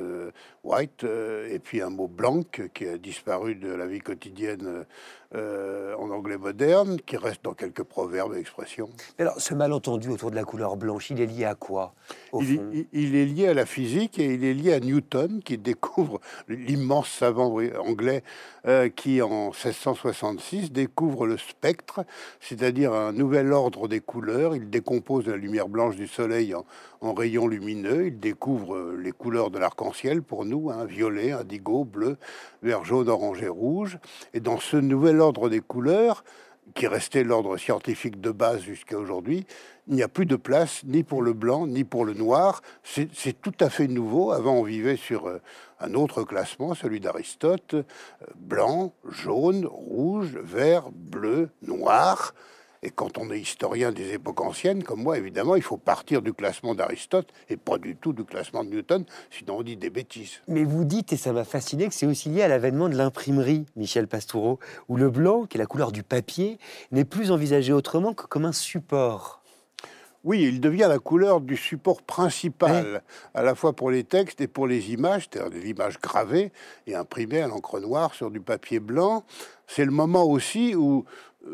white, 0.63 1.03
et 1.03 1.59
puis 1.59 1.81
un 1.81 1.89
mot 1.89 2.07
blanc 2.07 2.43
qui 2.73 2.87
a 2.87 2.97
disparu 2.97 3.55
de 3.55 3.69
la 3.69 3.87
vie 3.87 3.99
quotidienne 3.99 4.85
euh, 5.35 5.93
en 5.95 6.09
anglais 6.11 6.37
moderne, 6.37 7.01
qui 7.05 7.17
reste 7.17 7.43
dans 7.43 7.53
quelques 7.53 7.83
proverbes 7.83 8.33
et 8.33 8.39
expressions. 8.39 8.87
alors, 9.19 9.41
ce 9.41 9.53
malentendu 9.53 10.07
autour 10.07 10.31
de 10.31 10.37
la 10.37 10.45
couleur 10.45 10.77
blanche, 10.77 11.09
il 11.09 11.19
est 11.19 11.25
lié 11.25 11.43
à 11.43 11.53
quoi 11.53 11.93
il, 12.33 13.13
est 13.13 13.25
lié 13.25 13.49
à 13.49 13.53
la 13.53 13.65
physique 13.65 14.19
et 14.19 14.35
il 14.35 14.45
est 14.45 14.53
lié 14.53 14.71
à 14.71 14.79
Newton, 14.79 15.41
qui 15.43 15.57
découvre 15.57 16.21
l'immense 16.47 17.09
savant 17.09 17.59
anglais 17.77 18.23
euh, 18.67 18.87
qui, 18.87 19.21
en 19.21 19.47
1666, 19.47 20.71
découvre 20.71 21.27
le 21.27 21.37
spectre, 21.37 22.05
c'est-à-dire 22.39 22.93
un 22.93 23.11
nouvel 23.11 23.51
ordre 23.51 23.89
des 23.89 23.99
couleurs. 23.99 24.55
Il 24.55 24.66
décompose 24.69 25.27
la 25.27 25.37
lumière 25.37 25.69
blanche 25.69 25.95
du 25.95 26.07
soleil 26.07 26.53
en, 27.01 27.13
rayons 27.13 27.47
lumineux. 27.47 28.07
Il 28.07 28.19
découvre 28.19 28.75
euh, 28.75 28.99
les 29.01 29.11
couleurs 29.11 29.51
de 29.51 29.59
l'arc-en-ciel 29.59 30.21
pour 30.21 30.45
nous, 30.45 30.69
hein, 30.69 30.85
violet, 30.85 31.31
indigo, 31.31 31.83
bleu, 31.85 32.17
vert, 32.61 32.83
jaune, 32.83 33.09
orange 33.09 33.41
et 33.41 33.47
rouge. 33.47 33.99
Et 34.33 34.39
dans 34.39 34.59
ce 34.59 34.77
nouvel 34.77 35.17
l'ordre 35.17 35.49
des 35.49 35.61
couleurs, 35.61 36.23
qui 36.75 36.87
restait 36.87 37.23
l'ordre 37.23 37.57
scientifique 37.57 38.19
de 38.21 38.31
base 38.31 38.61
jusqu'à 38.61 38.97
aujourd'hui, 38.97 39.45
il 39.87 39.95
n'y 39.95 40.03
a 40.03 40.07
plus 40.07 40.25
de 40.25 40.35
place 40.35 40.81
ni 40.83 41.03
pour 41.03 41.21
le 41.21 41.33
blanc 41.33 41.65
ni 41.65 41.83
pour 41.83 42.03
le 42.05 42.13
noir. 42.13 42.61
C'est 42.83 43.41
tout 43.41 43.53
à 43.59 43.69
fait 43.69 43.87
nouveau. 43.87 44.31
Avant, 44.31 44.55
on 44.55 44.63
vivait 44.63 44.97
sur 44.97 45.27
euh, 45.27 45.41
un 45.79 45.93
autre 45.93 46.23
classement, 46.23 46.73
celui 46.73 46.99
d'Aristote, 46.99 47.73
euh, 47.73 47.83
blanc, 48.35 48.93
jaune, 49.09 49.65
rouge, 49.65 50.37
vert, 50.43 50.89
bleu, 50.91 51.49
noir. 51.61 52.33
Et 52.87 52.89
quand 52.89 53.17
on 53.17 53.29
est 53.31 53.39
historien 53.41 53.91
des 53.91 54.13
époques 54.13 54.39
anciennes, 54.39 54.81
comme 54.81 55.03
moi, 55.03 55.17
évidemment, 55.17 55.57
il 55.57 55.61
faut 55.61 55.75
partir 55.75 56.21
du 56.21 56.31
classement 56.31 56.73
d'Aristote 56.73 57.27
et 57.49 57.57
pas 57.57 57.77
du 57.77 57.97
tout 57.97 58.13
du 58.13 58.23
classement 58.23 58.63
de 58.63 58.69
Newton, 58.69 59.03
sinon 59.29 59.57
on 59.57 59.61
dit 59.61 59.75
des 59.75 59.89
bêtises. 59.89 60.39
Mais 60.47 60.63
vous 60.63 60.85
dites, 60.85 61.11
et 61.11 61.17
ça 61.17 61.33
m'a 61.33 61.43
fasciné, 61.43 61.89
que 61.89 61.93
c'est 61.93 62.05
aussi 62.05 62.29
lié 62.29 62.43
à 62.43 62.47
l'avènement 62.47 62.87
de 62.87 62.95
l'imprimerie, 62.95 63.65
Michel 63.75 64.07
Pastoureau, 64.07 64.59
où 64.87 64.95
le 64.95 65.09
blanc, 65.09 65.47
qui 65.47 65.57
est 65.57 65.59
la 65.59 65.65
couleur 65.65 65.91
du 65.91 66.01
papier, 66.01 66.59
n'est 66.91 67.03
plus 67.03 67.29
envisagé 67.29 67.73
autrement 67.73 68.13
que 68.13 68.25
comme 68.25 68.45
un 68.45 68.53
support. 68.53 69.43
Oui, 70.23 70.43
il 70.43 70.61
devient 70.61 70.87
la 70.87 70.99
couleur 70.99 71.41
du 71.41 71.57
support 71.57 72.01
principal, 72.01 73.01
à 73.33 73.43
la 73.43 73.53
fois 73.53 73.73
pour 73.73 73.91
les 73.91 74.05
textes 74.05 74.39
et 74.39 74.47
pour 74.47 74.65
les 74.65 74.91
images, 74.93 75.27
c'est-à-dire 75.29 75.59
des 75.59 75.69
images 75.69 75.99
gravées 75.99 76.53
et 76.85 76.95
imprimées 76.95 77.41
à 77.41 77.47
l'encre 77.47 77.81
noire 77.81 78.13
sur 78.13 78.31
du 78.31 78.39
papier 78.39 78.79
blanc. 78.79 79.25
C'est 79.67 79.85
le 79.85 79.91
moment 79.91 80.23
aussi 80.23 80.73
où 80.73 81.03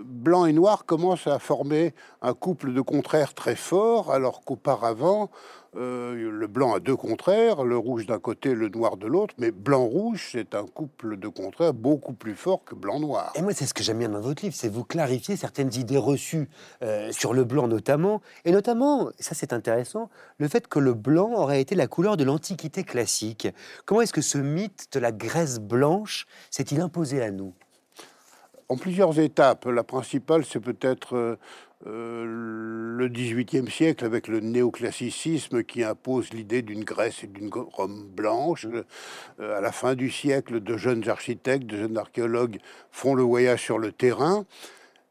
blanc 0.05 0.45
et 0.45 0.53
noir 0.53 0.85
commencent 0.85 1.27
à 1.27 1.39
former 1.39 1.93
un 2.21 2.33
couple 2.33 2.73
de 2.73 2.81
contraires 2.81 3.33
très 3.33 3.55
fort, 3.55 4.11
alors 4.11 4.41
qu'auparavant, 4.41 5.29
euh, 5.75 6.29
le 6.31 6.47
blanc 6.47 6.75
a 6.75 6.79
deux 6.79 6.95
contraires, 6.95 7.63
le 7.63 7.77
rouge 7.77 8.05
d'un 8.05 8.19
côté, 8.19 8.53
le 8.53 8.69
noir 8.69 8.97
de 8.97 9.07
l'autre, 9.07 9.33
mais 9.39 9.51
blanc-rouge, 9.51 10.29
c'est 10.33 10.53
un 10.53 10.65
couple 10.65 11.17
de 11.17 11.27
contraires 11.27 11.73
beaucoup 11.73 12.13
plus 12.13 12.35
fort 12.35 12.63
que 12.63 12.75
blanc-noir. 12.75 13.31
Et 13.35 13.41
moi, 13.41 13.53
c'est 13.53 13.65
ce 13.65 13.73
que 13.73 13.81
j'aime 13.83 13.99
bien 13.99 14.09
dans 14.09 14.21
votre 14.21 14.43
livre, 14.43 14.55
c'est 14.55 14.69
vous 14.69 14.83
clarifier 14.83 15.35
certaines 15.35 15.73
idées 15.73 15.97
reçues 15.97 16.47
euh, 16.83 17.11
sur 17.11 17.33
le 17.33 17.43
blanc 17.43 17.67
notamment, 17.67 18.21
et 18.45 18.51
notamment, 18.51 19.09
ça 19.19 19.33
c'est 19.33 19.53
intéressant, 19.53 20.09
le 20.37 20.47
fait 20.47 20.67
que 20.67 20.79
le 20.79 20.93
blanc 20.93 21.31
aurait 21.33 21.61
été 21.61 21.75
la 21.75 21.87
couleur 21.87 22.17
de 22.17 22.23
l'Antiquité 22.23 22.83
classique. 22.83 23.47
Comment 23.85 24.01
est-ce 24.01 24.13
que 24.13 24.21
ce 24.21 24.37
mythe 24.37 24.89
de 24.91 24.99
la 24.99 25.11
graisse 25.11 25.59
blanche 25.59 26.27
s'est-il 26.51 26.81
imposé 26.81 27.21
à 27.21 27.31
nous? 27.31 27.53
En 28.73 28.77
plusieurs 28.77 29.19
étapes. 29.19 29.65
La 29.65 29.83
principale, 29.83 30.43
c'est 30.45 30.59
peut-être 30.59 31.15
euh, 31.15 31.35
euh, 31.85 32.25
le 32.97 33.07
XVIIIe 33.07 33.69
siècle 33.69 34.03
avec 34.03 34.27
le 34.27 34.39
néoclassicisme 34.39 35.63
qui 35.63 35.83
impose 35.83 36.33
l'idée 36.33 36.63
d'une 36.63 36.83
Grèce 36.83 37.23
et 37.23 37.27
d'une 37.27 37.51
Rome 37.53 38.07
blanche. 38.07 38.65
Euh, 39.39 39.57
à 39.57 39.61
la 39.61 39.71
fin 39.71 39.93
du 39.93 40.09
siècle, 40.09 40.59
de 40.59 40.75
jeunes 40.75 41.07
architectes, 41.07 41.67
de 41.67 41.77
jeunes 41.77 41.99
archéologues 41.99 42.57
font 42.91 43.13
le 43.13 43.21
voyage 43.21 43.61
sur 43.61 43.77
le 43.77 43.91
terrain 43.91 44.45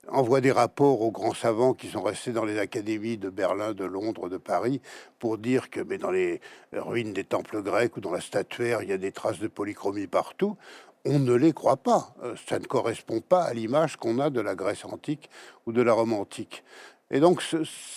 envoient 0.08 0.40
des 0.40 0.50
rapports 0.50 1.00
aux 1.00 1.12
grands 1.12 1.32
savants 1.32 1.74
qui 1.74 1.86
sont 1.86 2.02
restés 2.02 2.32
dans 2.32 2.44
les 2.44 2.58
académies 2.58 3.18
de 3.18 3.30
Berlin, 3.30 3.72
de 3.72 3.84
Londres, 3.84 4.28
de 4.28 4.36
Paris, 4.36 4.80
pour 5.20 5.38
dire 5.38 5.70
que 5.70 5.78
mais 5.78 5.96
dans 5.96 6.10
les 6.10 6.40
ruines 6.72 7.12
des 7.12 7.22
temples 7.22 7.62
grecs 7.62 7.96
ou 7.96 8.00
dans 8.00 8.10
la 8.10 8.20
statuaire, 8.20 8.82
il 8.82 8.88
y 8.88 8.92
a 8.92 8.98
des 8.98 9.12
traces 9.12 9.38
de 9.38 9.46
polychromie 9.46 10.08
partout 10.08 10.56
on 11.05 11.18
ne 11.18 11.34
les 11.34 11.53
croit 11.53 11.76
pas. 11.76 12.14
Euh, 12.22 12.34
ça 12.48 12.59
ne 12.59 12.64
correspond 12.64 13.20
pas 13.20 13.42
à 13.42 13.55
l'image 13.55 13.96
qu'on 13.96 14.18
a 14.18 14.30
de 14.30 14.40
la 14.40 14.55
Grèce 14.55 14.84
antique 14.84 15.30
ou 15.66 15.72
de 15.72 15.82
la 15.82 15.92
Rome 15.92 16.12
antique. 16.12 16.62
Et 17.11 17.20
donc 17.20 17.42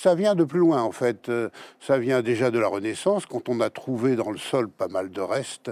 ça 0.01 0.13
vient 0.13 0.35
de 0.35 0.43
plus 0.43 0.59
loin 0.59 0.81
en 0.81 0.91
fait. 0.91 1.29
Euh, 1.29 1.49
ça 1.79 1.97
vient 1.97 2.21
déjà 2.21 2.51
de 2.51 2.59
la 2.59 2.67
Renaissance, 2.67 3.25
quand 3.25 3.47
on 3.47 3.61
a 3.61 3.69
trouvé 3.69 4.15
dans 4.15 4.29
le 4.29 4.37
sol 4.37 4.69
pas 4.69 4.89
mal 4.89 5.09
de 5.09 5.21
restes 5.21 5.71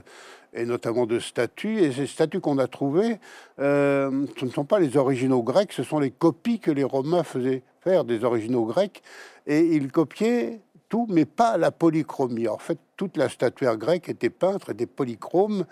et 0.53 0.65
notamment 0.65 1.05
de 1.05 1.19
statues. 1.19 1.79
Et 1.81 1.91
ces 1.91 2.07
statues 2.07 2.39
qu'on 2.39 2.57
a 2.57 2.67
trouvées, 2.67 3.19
euh, 3.59 4.25
ce 4.39 4.45
ne 4.45 4.49
sont 4.49 4.63
pas 4.63 4.79
les 4.79 4.95
originaux 4.95 5.43
grecs, 5.43 5.73
ce 5.73 5.83
sont 5.83 5.99
les 5.99 6.11
copies 6.11 6.59
que 6.59 6.71
les 6.71 6.85
Romains 6.85 7.23
faisaient 7.23 7.63
faire 7.81 8.05
des 8.05 8.23
originaux 8.23 8.65
grecs. 8.65 9.03
Et 9.45 9.59
ils 9.59 9.91
copiaient 9.91 10.61
tout, 10.87 11.07
mais 11.09 11.25
pas 11.25 11.57
la 11.57 11.71
polychromie. 11.71 12.47
En 12.47 12.59
fait, 12.59 12.77
toute 12.95 13.17
la 13.17 13.27
statuaire 13.27 13.77
grecque 13.77 14.07
était 14.07 14.29
peintre, 14.29 14.69
était 14.69 14.85
polychrome. 14.85 15.65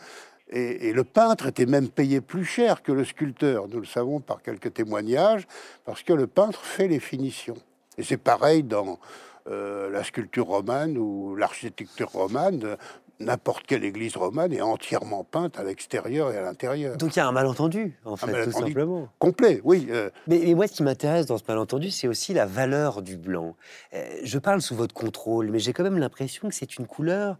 Et, 0.52 0.89
et, 0.89 0.93
le 0.93 1.04
peintre 1.04 1.47
était 1.47 1.66
même 1.66 1.89
payé 1.89 2.20
plus 2.20 2.43
cher 2.43 2.84
que 2.84 2.91
le 2.91 3.06
sculpteur. 3.06 3.68
Nous 3.70 3.80
le 3.80 3.86
savons 3.86 4.20
par 4.20 4.41
quelques 4.41 4.74
témoignages, 4.74 5.47
parce 5.86 6.04
que 6.04 6.14
le 6.14 6.28
peintre 6.28 6.62
fait 6.62 6.88
les 6.88 6.99
finitions. 6.99 7.58
Et 7.97 8.04
c'est 8.04 8.18
pareil 8.18 8.64
dans 8.64 8.99
euh, 9.47 9.89
la 9.89 10.04
sculpture 10.04 10.47
romane 10.47 10.97
ou 10.97 11.36
l'architecture 11.36 12.10
romane 12.10 12.78
n'importe 13.22 13.66
quelle 13.66 13.84
église 13.84 14.18
romane 14.18 14.52
est 14.54 14.62
entièrement 14.62 15.24
peinte 15.24 15.60
à 15.60 15.64
l'extérieur 15.64 16.32
et 16.32 16.38
à 16.38 16.41
l'intérieur. 16.41 16.97
Donc 16.97 17.16
il 17.16 17.20
y 17.20 17.22
a 17.22 17.28
un 17.28 17.32
malentendu, 17.32 17.97
en 18.06 18.18
fait, 18.18 18.45
tout 18.45 18.52
simplement. 18.52 19.10
Complet, 19.20 19.62
oui. 19.64 19.88
Euh. 19.91 20.10
Mais, 20.28 20.54
moi, 20.56 20.68
ce 20.68 20.74
qui 20.74 20.84
m'intéresse 20.84 21.26
dans 21.26 21.38
ce 21.38 21.43
malentendu, 21.47 21.91
c'est 21.91 22.08
aussi 22.08 22.34
la 22.34 22.45
valeur 22.45 23.02
du 23.02 23.18
blanc. 23.18 23.56
Euh, 23.93 24.04
je 24.24 24.39
parle 24.39 24.62
sous 24.62 24.76
votre 24.76 24.93
contrôle, 24.93 25.49
mais 25.49 25.60
j'ai 25.60 25.74
quand 25.74 25.84
même 25.84 25.99
l'impression 25.99 26.49
que 26.49 26.56
c'est 26.56 26.78
une 26.78 26.88
couleur 26.88 27.38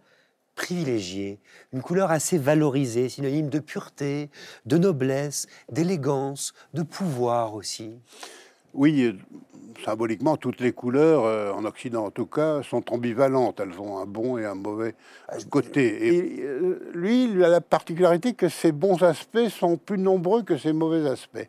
privilégiée, 0.56 1.40
une 1.74 1.82
couleur 1.82 2.12
assez 2.12 2.38
valorisée, 2.38 3.10
synonyme 3.10 3.50
de 3.50 3.60
pureté, 3.60 4.30
de 4.66 4.78
noblesse, 4.78 5.48
d'élégance, 5.72 6.54
de 6.74 6.84
pouvoir 6.84 7.56
aussi. 7.56 7.92
Oui, 8.74 9.18
symboliquement, 9.84 10.38
toutes 10.38 10.60
les 10.60 10.72
couleurs, 10.72 11.26
euh, 11.26 11.52
en 11.52 11.66
Occident 11.66 12.06
en 12.06 12.12
tout 12.12 12.26
cas, 12.26 12.62
sont 12.64 12.92
ambivalentes. 12.94 13.60
Elles 13.60 13.80
ont 13.80 14.00
un 14.00 14.06
bon 14.06 14.38
et 14.38 14.46
un 14.46 14.56
mauvais 14.56 14.96
côté. 15.50 16.08
Et 16.08 16.42
euh, 16.44 16.92
lui, 16.94 17.26
il 17.26 17.44
a 17.44 17.50
la 17.50 17.62
particularité 17.62 18.34
que 18.34 18.50
ses 18.50 18.72
bons 18.72 19.02
aspects 19.04 19.50
sont 19.50 19.78
plus 19.78 19.98
nombreux 19.98 20.44
que 20.44 20.58
ses 20.58 20.74
mauvais 20.74 21.08
aspects. 21.10 21.48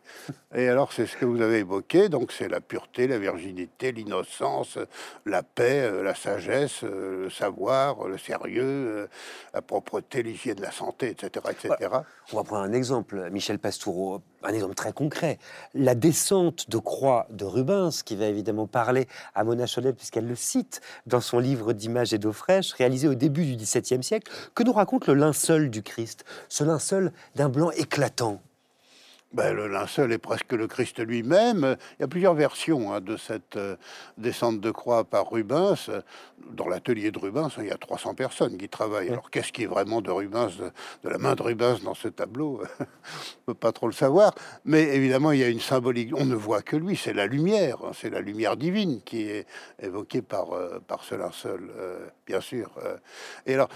Et 0.55 0.67
alors, 0.67 0.93
c'est 0.93 1.05
ce 1.05 1.17
que 1.17 1.25
vous 1.25 1.41
avez 1.41 1.59
évoqué. 1.59 2.09
Donc, 2.09 2.31
c'est 2.31 2.47
la 2.47 2.61
pureté, 2.61 3.07
la 3.07 3.19
virginité, 3.19 3.91
l'innocence, 3.91 4.77
la 5.25 5.43
paix, 5.43 5.81
euh, 5.81 6.03
la 6.03 6.15
sagesse, 6.15 6.83
le 6.83 7.29
savoir, 7.29 8.07
le 8.07 8.17
sérieux, 8.17 9.07
la 9.53 9.61
propreté, 9.61 10.23
l'hygiène, 10.23 10.59
la 10.61 10.71
santé, 10.71 11.09
etc., 11.09 11.45
etc. 11.49 11.89
On 12.31 12.37
va 12.37 12.43
prendre 12.43 12.63
un 12.63 12.73
exemple, 12.73 13.29
Michel 13.31 13.59
Pastoureau, 13.59 14.21
un 14.43 14.53
exemple 14.53 14.75
très 14.75 14.93
concret. 14.93 15.39
La 15.73 15.95
descente 15.95 16.69
de 16.69 16.77
croix 16.77 17.27
de 17.29 17.45
Rubens, 17.45 18.03
qui 18.03 18.15
va 18.15 18.25
évidemment 18.25 18.67
parler 18.67 19.07
à 19.35 19.43
Mona 19.43 19.65
Chollet, 19.65 19.93
puisqu'elle 19.93 20.27
le 20.27 20.35
cite 20.35 20.81
dans 21.05 21.21
son 21.21 21.39
livre 21.39 21.73
d'images 21.73 22.13
et 22.13 22.17
d'eau 22.17 22.33
fraîche, 22.33 22.73
réalisé 22.73 23.07
au 23.07 23.15
début 23.15 23.45
du 23.45 23.55
XVIIe 23.55 24.03
siècle, 24.03 24.31
que 24.55 24.63
nous 24.63 24.73
raconte 24.73 25.07
le 25.07 25.13
linceul 25.13 25.69
du 25.69 25.83
Christ, 25.83 26.25
ce 26.49 26.63
linceul 26.63 27.11
d'un 27.35 27.49
blanc 27.49 27.71
éclatant. 27.71 28.41
Ben, 29.33 29.51
le 29.51 29.67
linceul 29.67 30.11
est 30.11 30.19
presque 30.19 30.51
le 30.51 30.67
Christ 30.67 30.99
lui-même. 30.99 31.75
Il 31.97 32.01
y 32.01 32.03
a 32.03 32.07
plusieurs 32.07 32.35
versions 32.35 32.93
hein, 32.93 33.01
de 33.01 33.17
cette 33.17 33.57
euh, 33.57 33.75
descente 34.15 34.61
de 34.61 34.69
croix 34.69 35.05
par 35.05 35.31
Rubens. 35.31 35.89
Dans 36.51 36.67
l'atelier 36.67 37.09
de 37.09 37.17
Rubens, 37.17 37.49
il 37.57 37.65
y 37.65 37.71
a 37.71 37.77
300 37.77 38.13
personnes 38.13 38.57
qui 38.57 38.69
travaillent. 38.69 39.09
Alors, 39.09 39.31
qu'est-ce 39.31 39.51
qui 39.51 39.63
est 39.63 39.67
vraiment 39.67 40.01
de 40.01 40.11
Rubens, 40.11 40.51
de, 41.03 41.09
la 41.09 41.17
main 41.17 41.33
de 41.33 41.41
Rubens 41.41 41.81
dans 41.83 41.95
ce 41.95 42.09
tableau? 42.09 42.61
On 42.79 43.53
peut 43.53 43.53
pas 43.55 43.71
trop 43.71 43.87
le 43.87 43.93
savoir. 43.93 44.35
Mais 44.65 44.83
évidemment, 44.95 45.31
il 45.31 45.39
y 45.39 45.43
a 45.43 45.49
une 45.49 45.59
symbolique. 45.59 46.13
On 46.15 46.25
ne 46.25 46.35
voit 46.35 46.61
que 46.61 46.75
lui. 46.75 46.95
C'est 46.95 47.13
la 47.13 47.25
lumière. 47.25 47.77
Hein, 47.83 47.91
c'est 47.95 48.11
la 48.11 48.21
lumière 48.21 48.55
divine 48.55 49.01
qui 49.01 49.23
est 49.23 49.47
évoquée 49.81 50.21
par, 50.21 50.53
euh, 50.53 50.79
par 50.85 51.03
ce 51.03 51.15
linceul, 51.15 51.71
euh, 51.75 52.05
bien 52.27 52.39
sûr. 52.39 52.69
Et 53.47 53.55
alors, 53.55 53.69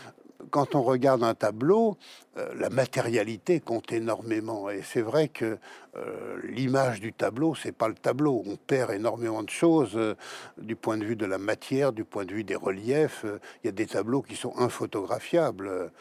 quand 0.52 0.76
on 0.76 0.84
regarde 0.84 1.24
un 1.24 1.34
tableau, 1.34 1.98
euh, 2.38 2.54
la 2.56 2.70
matérialité 2.70 3.60
compte 3.60 3.92
énormément. 3.92 4.70
Et 4.70 4.82
c'est 4.84 5.02
vrai 5.02 5.28
que 5.28 5.58
euh, 5.96 6.38
l'image 6.44 7.00
du 7.00 7.14
tableau, 7.14 7.56
c'est 7.56 7.72
pas 7.72 7.88
le 7.88 7.96
tableau. 7.96 8.44
On 8.46 8.56
perd 8.56 8.92
énormément 8.92 9.42
de 9.44 9.50
choses 9.50 9.96
euh, 9.96 10.16
du 10.58 10.76
point 10.76 10.98
de 10.98 11.06
vue 11.06 11.16
de 11.16 11.26
la 11.26 11.38
matière, 11.38 11.94
du 11.94 12.04
point 12.04 12.26
de 12.26 12.34
vue 12.34 12.44
des 12.44 12.56
reliefs. 12.56 13.26
Il 13.64 13.68
y 13.68 13.70
a 13.70 13.72
des 13.72 13.88
tableaux 13.88 14.22
qui 14.22 14.36
sont 14.36 14.54
infotographiables. 14.58 15.92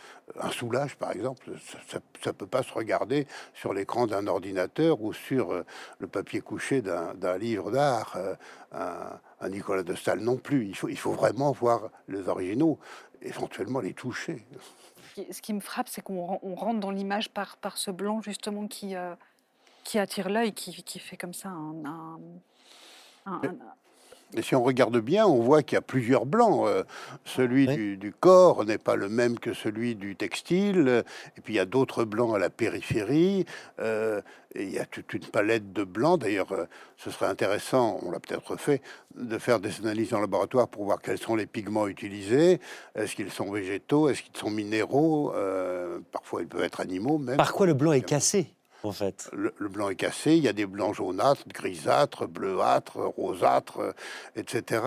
Un 0.41 0.51
soulage, 0.51 0.97
par 0.97 1.13
exemple, 1.13 1.53
ça, 1.89 2.01
ne 2.27 2.33
peut 2.33 2.47
pas 2.47 2.63
se 2.63 2.73
regarder 2.73 3.27
sur 3.55 3.73
l'écran 3.73 4.07
d'un 4.07 4.27
ordinateur 4.27 5.01
ou 5.01 5.13
sur 5.13 5.63
le 5.99 6.07
papier 6.09 6.41
couché 6.41 6.83
d'un 6.83 7.39
livre 7.39 7.71
d'art. 7.71 8.19
Un, 8.73 9.21
Nicolas 9.49 9.83
de 9.83 9.95
Stahl 9.95 10.21
non 10.21 10.37
plus. 10.37 10.67
Il 10.67 10.99
faut 10.99 11.13
vraiment 11.13 11.53
voir 11.53 11.91
les 12.09 12.29
originaux 12.29 12.79
éventuellement 13.23 13.81
les 13.81 13.95
toucher. 13.95 14.45
Ce 15.31 15.41
qui 15.41 15.55
me 15.55 15.61
frappe, 15.61 15.89
c'est 15.89 16.03
qu'on 16.03 16.55
rentre 16.55 16.81
dans 16.81 16.91
l'image 16.91 17.31
par, 17.31 17.57
par 17.57 17.79
ce 17.79 17.91
blanc 17.91 18.21
justement 18.21 18.67
qui, 18.67 18.95
euh, 18.95 19.15
qui 19.85 19.99
attire 19.99 20.29
l'œil, 20.29 20.53
qui, 20.53 20.83
qui, 20.83 20.99
fait 20.99 21.17
comme 21.17 21.33
ça 21.35 21.49
un, 21.49 22.19
un, 23.27 23.41
et 24.35 24.43
si 24.43 24.55
on 24.55 24.63
regarde 24.63 24.99
bien, 24.99 25.27
on 25.27 25.41
voit 25.41 25.63
qu'il 25.63 25.77
y 25.77 25.79
a 25.79 25.83
plusieurs 25.83 26.27
blancs. 26.27 26.67
Euh, 26.67 26.83
celui 27.25 27.67
du, 27.97 28.13
corps 28.19 28.65
n'est 28.65 28.79
pas 28.79 28.97
le 28.97 29.09
même 29.09 29.39
que 29.39 29.55
celui 29.55 29.95
du 29.95 30.17
textile. 30.17 31.05
Et 31.37 31.41
puis 31.41 31.55
il 31.55 31.57
y 31.57 31.61
a 31.61 31.65
d'autres 31.65 32.05
blancs 32.05 32.35
à 32.35 32.39
la 32.39 32.51
périphérie. 32.51 33.47
Euh, 33.79 34.21
et 34.55 34.65
il 34.65 34.71
y 34.71 34.79
a 34.79 34.85
toute 34.85 35.13
une 35.15 35.25
palette 35.25 35.73
de 35.73 35.85
blancs. 35.85 36.21
D'ailleurs, 36.21 36.51
euh, 36.53 36.65
ce 36.97 37.11
serait 37.11 37.27
intéressant, 37.27 38.01
on 38.03 38.11
l'a 38.11 38.19
peut-être 38.19 38.57
fait, 38.57 38.83
de 39.15 39.39
faire 39.39 39.61
des 39.61 39.79
analyses 39.81 40.13
en 40.13 40.21
laboratoire 40.21 40.67
pour 40.69 40.85
voir 40.85 41.01
quels 41.01 41.19
sont 41.19 41.37
les 41.37 41.47
pigments 41.47 41.87
utilisés. 41.87 42.61
Est-ce 42.95 43.15
qu'ils 43.15 43.31
sont 43.31 43.51
végétaux? 43.53 44.09
Est-ce 44.09 44.23
qu'ils 44.23 44.37
sont 44.37 44.51
minéraux? 44.51 45.33
Parfois, 46.11 46.43
ils 46.43 46.49
peuvent 46.49 46.65
être 46.65 46.81
animaux 46.81 47.19
même. 47.19 47.37
Par 47.37 47.53
quoi 47.53 47.67
le 47.67 47.75
blanc 47.75 47.93
est 47.93 48.03
cassé? 48.03 48.56
Fait. 48.93 49.31
Le, 49.33 49.53
blanc 49.69 49.89
est 49.89 49.97
cassé, 49.97 50.37
il 50.37 50.43
y 50.43 50.49
a 50.49 50.53
des 50.53 50.67
blancs 50.67 50.95
jaunâtres, 50.95 51.45
grisâtres, 51.49 52.27
bleuâtres, 52.27 52.99
rosâtres, 52.99 53.81
euh, 53.81 53.93
etc. 54.37 54.83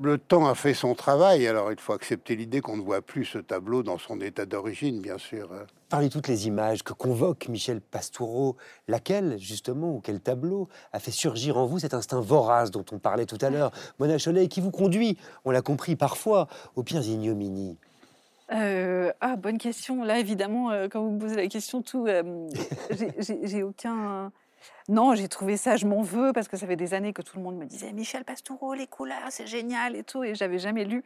Le 0.00 0.18
temps 0.18 0.46
a 0.48 0.54
fait 0.54 0.74
son 0.74 0.94
travail, 0.94 1.46
alors 1.46 1.70
il 1.70 1.78
faut 1.78 1.92
accepter 1.92 2.34
l'idée 2.34 2.60
qu'on 2.60 2.76
ne 2.76 2.82
voit 2.82 3.02
plus 3.02 3.24
ce 3.24 3.38
tableau 3.38 3.82
dans 3.82 3.98
son 3.98 4.20
état 4.20 4.46
d'origine, 4.46 5.00
bien 5.00 5.18
sûr. 5.18 5.50
Parmi 5.90 6.08
toutes 6.08 6.28
les 6.28 6.46
images 6.46 6.82
que 6.82 6.92
convoque 6.92 7.48
Michel 7.48 7.80
Pastoureau, 7.80 8.56
laquelle, 8.88 9.38
justement, 9.38 9.94
ou 9.94 10.00
quel 10.00 10.20
tableau 10.20 10.68
a 10.92 10.98
fait 10.98 11.10
surgir 11.10 11.58
en 11.58 11.66
vous 11.66 11.78
cet 11.78 11.94
instinct 11.94 12.20
vorace 12.20 12.70
dont 12.70 12.84
on 12.90 12.98
parlait 12.98 13.26
tout 13.26 13.38
à 13.42 13.50
l'heure, 13.50 13.70
Mona 13.98 14.16
Cholet, 14.18 14.48
qui 14.48 14.60
vous 14.60 14.70
conduit, 14.70 15.18
on 15.44 15.50
l'a 15.50 15.62
compris 15.62 15.94
parfois, 15.94 16.48
aux 16.74 16.82
pires 16.82 17.06
ignominies 17.06 17.78
euh, 18.52 19.12
ah, 19.20 19.36
bonne 19.36 19.58
question. 19.58 20.04
Là, 20.04 20.18
évidemment, 20.18 20.70
euh, 20.70 20.88
quand 20.88 21.02
vous 21.02 21.10
me 21.10 21.18
posez 21.18 21.36
la 21.36 21.48
question, 21.48 21.82
tout, 21.82 22.06
euh, 22.06 22.48
j'ai 23.18 23.62
aucun. 23.62 24.32
Non, 24.88 25.14
j'ai 25.14 25.28
trouvé 25.28 25.56
ça, 25.56 25.76
je 25.76 25.86
m'en 25.86 26.02
veux, 26.02 26.32
parce 26.32 26.48
que 26.48 26.56
ça 26.56 26.66
fait 26.66 26.76
des 26.76 26.94
années 26.94 27.12
que 27.12 27.22
tout 27.22 27.36
le 27.36 27.42
monde 27.42 27.56
me 27.56 27.66
disait 27.66 27.92
Michel 27.92 28.24
Pastoureau, 28.24 28.74
les 28.74 28.86
couleurs, 28.86 29.26
c'est 29.30 29.46
génial 29.46 29.96
et 29.96 30.04
tout, 30.04 30.22
et 30.22 30.34
j'avais 30.34 30.58
jamais 30.58 30.84
lu. 30.84 31.02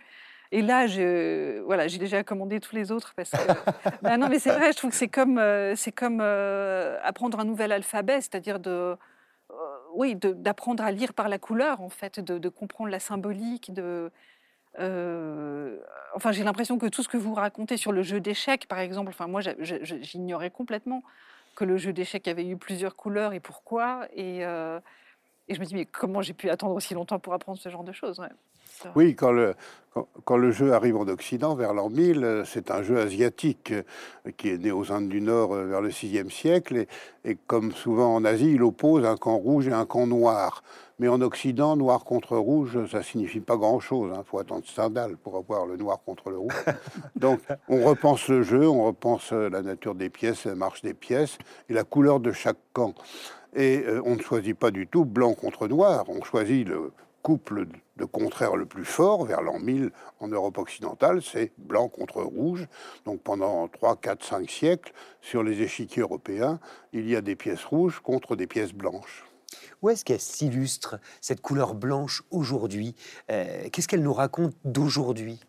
Et 0.52 0.62
là, 0.62 0.86
je, 0.86 1.60
voilà, 1.62 1.88
j'ai 1.88 1.98
déjà 1.98 2.22
commandé 2.22 2.60
tous 2.60 2.74
les 2.74 2.92
autres 2.92 3.14
parce 3.16 3.30
que. 3.30 3.36
bah 4.02 4.16
non, 4.16 4.28
mais 4.28 4.38
c'est 4.38 4.52
vrai, 4.52 4.72
je 4.72 4.76
trouve 4.76 4.90
que 4.90 4.96
c'est 4.96 5.08
comme, 5.08 5.40
c'est 5.74 5.92
comme 5.92 6.20
apprendre 6.20 7.40
un 7.40 7.44
nouvel 7.44 7.72
alphabet, 7.72 8.20
c'est-à-dire 8.20 8.60
de. 8.60 8.96
oui, 9.94 10.16
d'apprendre 10.16 10.84
à 10.84 10.90
lire 10.90 11.14
par 11.14 11.28
la 11.28 11.38
couleur, 11.38 11.80
en 11.80 11.88
fait, 11.88 12.20
de, 12.20 12.38
de 12.38 12.48
comprendre 12.48 12.90
la 12.90 13.00
symbolique, 13.00 13.72
de 13.72 14.10
euh, 14.78 15.78
enfin, 16.14 16.32
j'ai 16.32 16.44
l'impression 16.44 16.78
que 16.78 16.86
tout 16.86 17.02
ce 17.02 17.08
que 17.08 17.16
vous 17.16 17.34
racontez 17.34 17.76
sur 17.76 17.92
le 17.92 18.02
jeu 18.02 18.20
d'échecs, 18.20 18.66
par 18.68 18.78
exemple, 18.78 19.12
moi, 19.28 19.40
j'ignorais 19.60 20.50
complètement 20.50 21.02
que 21.54 21.64
le 21.64 21.76
jeu 21.76 21.92
d'échecs 21.92 22.28
avait 22.28 22.46
eu 22.46 22.56
plusieurs 22.56 22.96
couleurs 22.96 23.32
et 23.32 23.40
pourquoi. 23.40 24.06
Et, 24.14 24.44
euh, 24.44 24.78
et 25.48 25.54
je 25.54 25.60
me 25.60 25.64
dis, 25.64 25.74
mais 25.74 25.86
comment 25.86 26.22
j'ai 26.22 26.32
pu 26.32 26.50
attendre 26.50 26.74
aussi 26.74 26.94
longtemps 26.94 27.18
pour 27.18 27.32
apprendre 27.32 27.58
ce 27.58 27.68
genre 27.68 27.84
de 27.84 27.92
choses 27.92 28.20
Oui, 28.96 29.14
quand 29.14 29.30
le, 29.30 29.54
quand, 30.24 30.36
le 30.36 30.50
jeu 30.50 30.72
arrive 30.72 30.96
en 30.96 31.06
Occident, 31.06 31.54
vers 31.54 31.72
l'an 31.72 31.88
1000, 31.88 32.42
c'est 32.44 32.70
un 32.70 32.82
jeu 32.82 32.98
asiatique 32.98 33.72
euh, 33.72 34.32
qui 34.36 34.48
est 34.48 34.58
né 34.58 34.72
aux 34.72 34.92
Indes 34.92 35.08
du 35.08 35.20
Nord 35.20 35.54
vers 35.54 35.80
le 35.80 35.90
6e 35.90 36.30
siècle. 36.30 36.76
Et, 36.76 36.88
et 37.24 37.36
comme 37.46 37.72
souvent 37.72 38.14
en 38.14 38.24
Asie, 38.24 38.52
il 38.54 38.62
oppose 38.62 39.04
un 39.04 39.16
camp 39.16 39.36
rouge 39.36 39.68
et 39.68 39.72
un 39.72 39.86
camp 39.86 40.06
noir. 40.06 40.62
Mais 40.98 41.08
en 41.08 41.20
Occident, 41.20 41.76
noir 41.76 42.04
contre 42.04 42.38
rouge, 42.38 42.86
ça 42.90 43.02
signifie 43.02 43.40
pas 43.40 43.56
grand-chose. 43.56 44.10
Il 44.14 44.18
hein. 44.18 44.24
faut 44.26 44.38
attendre 44.38 44.64
Stendhal 44.66 45.16
pour 45.18 45.36
avoir 45.36 45.66
le 45.66 45.76
noir 45.76 46.00
contre 46.04 46.30
le 46.30 46.38
rouge. 46.38 46.54
Donc, 47.16 47.40
on 47.68 47.84
repense 47.84 48.28
le 48.28 48.42
jeu, 48.42 48.66
on 48.66 48.84
repense 48.84 49.32
euh, 49.32 49.50
la 49.50 49.60
nature 49.60 49.94
des 49.94 50.08
pièces, 50.08 50.46
la 50.46 50.54
marche 50.54 50.80
des 50.80 50.94
pièces 50.94 51.36
et 51.68 51.74
la 51.74 51.84
couleur 51.84 52.18
de 52.18 52.32
chaque 52.32 52.56
camp. 52.72 52.94
Et 53.56 53.82
euh, 53.84 54.02
on 54.04 54.16
ne 54.16 54.20
choisit 54.20 54.56
pas 54.56 54.70
du 54.70 54.86
tout 54.86 55.04
blanc 55.04 55.32
contre 55.34 55.66
noir. 55.66 56.04
On 56.08 56.22
choisit 56.22 56.68
le 56.68 56.92
couple 57.22 57.66
de 57.96 58.04
contraire 58.04 58.54
le 58.54 58.66
plus 58.66 58.84
fort 58.84 59.24
vers 59.24 59.42
l'an 59.42 59.58
1000 59.58 59.90
en 60.20 60.28
Europe 60.28 60.58
occidentale, 60.58 61.22
c'est 61.22 61.50
blanc 61.58 61.88
contre 61.88 62.22
rouge. 62.22 62.68
Donc 63.04 63.20
pendant 63.22 63.66
3, 63.66 63.96
4, 63.96 64.24
5 64.24 64.48
siècles, 64.48 64.92
sur 65.20 65.42
les 65.42 65.60
échiquiers 65.60 66.02
européens, 66.02 66.60
il 66.92 67.08
y 67.08 67.16
a 67.16 67.22
des 67.22 67.34
pièces 67.34 67.64
rouges 67.64 67.98
contre 67.98 68.36
des 68.36 68.46
pièces 68.46 68.72
blanches. 68.72 69.24
Où 69.82 69.90
est-ce 69.90 70.04
qu'elle 70.04 70.20
s'illustre, 70.20 71.00
cette 71.20 71.40
couleur 71.40 71.74
blanche, 71.74 72.22
aujourd'hui? 72.30 72.94
Euh, 73.32 73.68
Qu'est-ce 73.72 73.88
qu'elle 73.88 74.04
nous 74.04 74.12
raconte 74.12 74.54
d'aujourd'hui? 74.64 75.40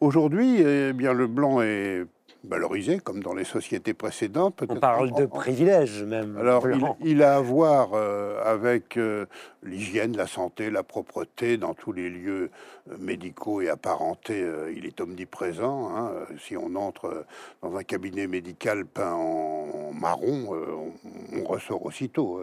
Aujourd'hui, 0.00 0.62
eh 0.62 0.92
bien, 0.92 1.12
le 1.12 1.26
blanc 1.26 1.60
est 1.60 2.06
valorisé, 2.44 2.98
comme 2.98 3.22
dans 3.22 3.34
les 3.34 3.44
sociétés 3.44 3.94
précédentes. 3.94 4.62
On 4.68 4.76
parle 4.76 5.12
de 5.12 5.26
privilèges 5.26 6.02
même. 6.02 6.36
Alors, 6.38 6.64
il, 7.04 7.22
a 7.22 7.36
à 7.36 7.40
voir 7.40 7.90
euh, 7.94 8.42
avec 8.44 8.96
euh, 8.96 9.26
l'hygiène, 9.62 10.16
la 10.16 10.26
santé, 10.26 10.70
la 10.70 10.82
propreté 10.82 11.56
dans 11.56 11.74
tous 11.74 11.92
les 11.92 12.08
lieux 12.08 12.50
euh, 12.90 12.96
médicaux 12.98 13.60
et 13.60 13.68
apparentés. 13.68 14.42
euh, 14.42 14.72
il 14.74 14.86
est 14.86 15.00
omniprésent. 15.00 15.90
hein. 15.94 16.10
Si 16.38 16.56
on 16.56 16.74
entre 16.76 17.24
dans 17.62 17.76
un 17.76 17.82
cabinet 17.82 18.26
médical 18.26 18.86
peint 18.86 19.12
en 19.12 19.92
marron, 19.92 20.48
on, 20.52 21.38
on 21.38 21.44
ressort 21.44 21.84
aussitôt. 21.84 22.40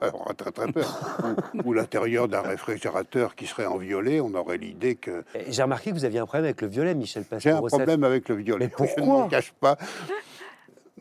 on 0.00 0.06
aura 0.14 0.34
très 0.34 0.50
très 0.52 0.72
peur. 0.72 1.18
ou 1.64 1.68
ou 1.68 1.72
l'intérieur 1.74 2.28
d'un 2.28 2.40
réfrigérateur 2.40 3.34
qui 3.34 3.46
serait 3.46 3.66
en 3.66 3.76
violet, 3.76 4.20
on 4.20 4.32
aurait 4.34 4.56
l'idée 4.56 4.94
que 4.94 5.22
J'ai 5.48 5.62
remarqué 5.62 5.90
que 5.90 5.96
vous 5.96 6.06
aviez 6.06 6.18
un 6.18 6.24
problème 6.24 6.46
avec 6.46 6.62
le 6.62 6.68
violet, 6.68 6.94
Michel 6.94 7.24
j'ai 7.36 7.50
un 7.50 7.60
problème 7.60 8.04
avec 8.04 8.28
le 8.28 8.36
violet. 8.36 8.70
Mais 8.78 8.86
Je 8.86 8.94
ne 9.18 9.22
m'en 9.24 9.28
cache 9.28 9.52
pas. 9.52 9.76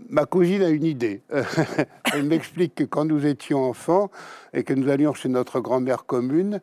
Ma 0.10 0.26
cousine 0.26 0.62
a 0.62 0.70
une 0.70 0.86
idée. 0.86 1.22
Elle 2.14 2.24
m'explique 2.24 2.76
que 2.76 2.84
quand 2.84 3.06
nous 3.06 3.26
étions 3.26 3.64
enfants 3.64 4.10
et 4.54 4.64
que 4.64 4.74
nous 4.74 4.90
allions 4.90 5.14
chez 5.14 5.28
notre 5.28 5.60
grand-mère 5.60 6.06
commune, 6.06 6.62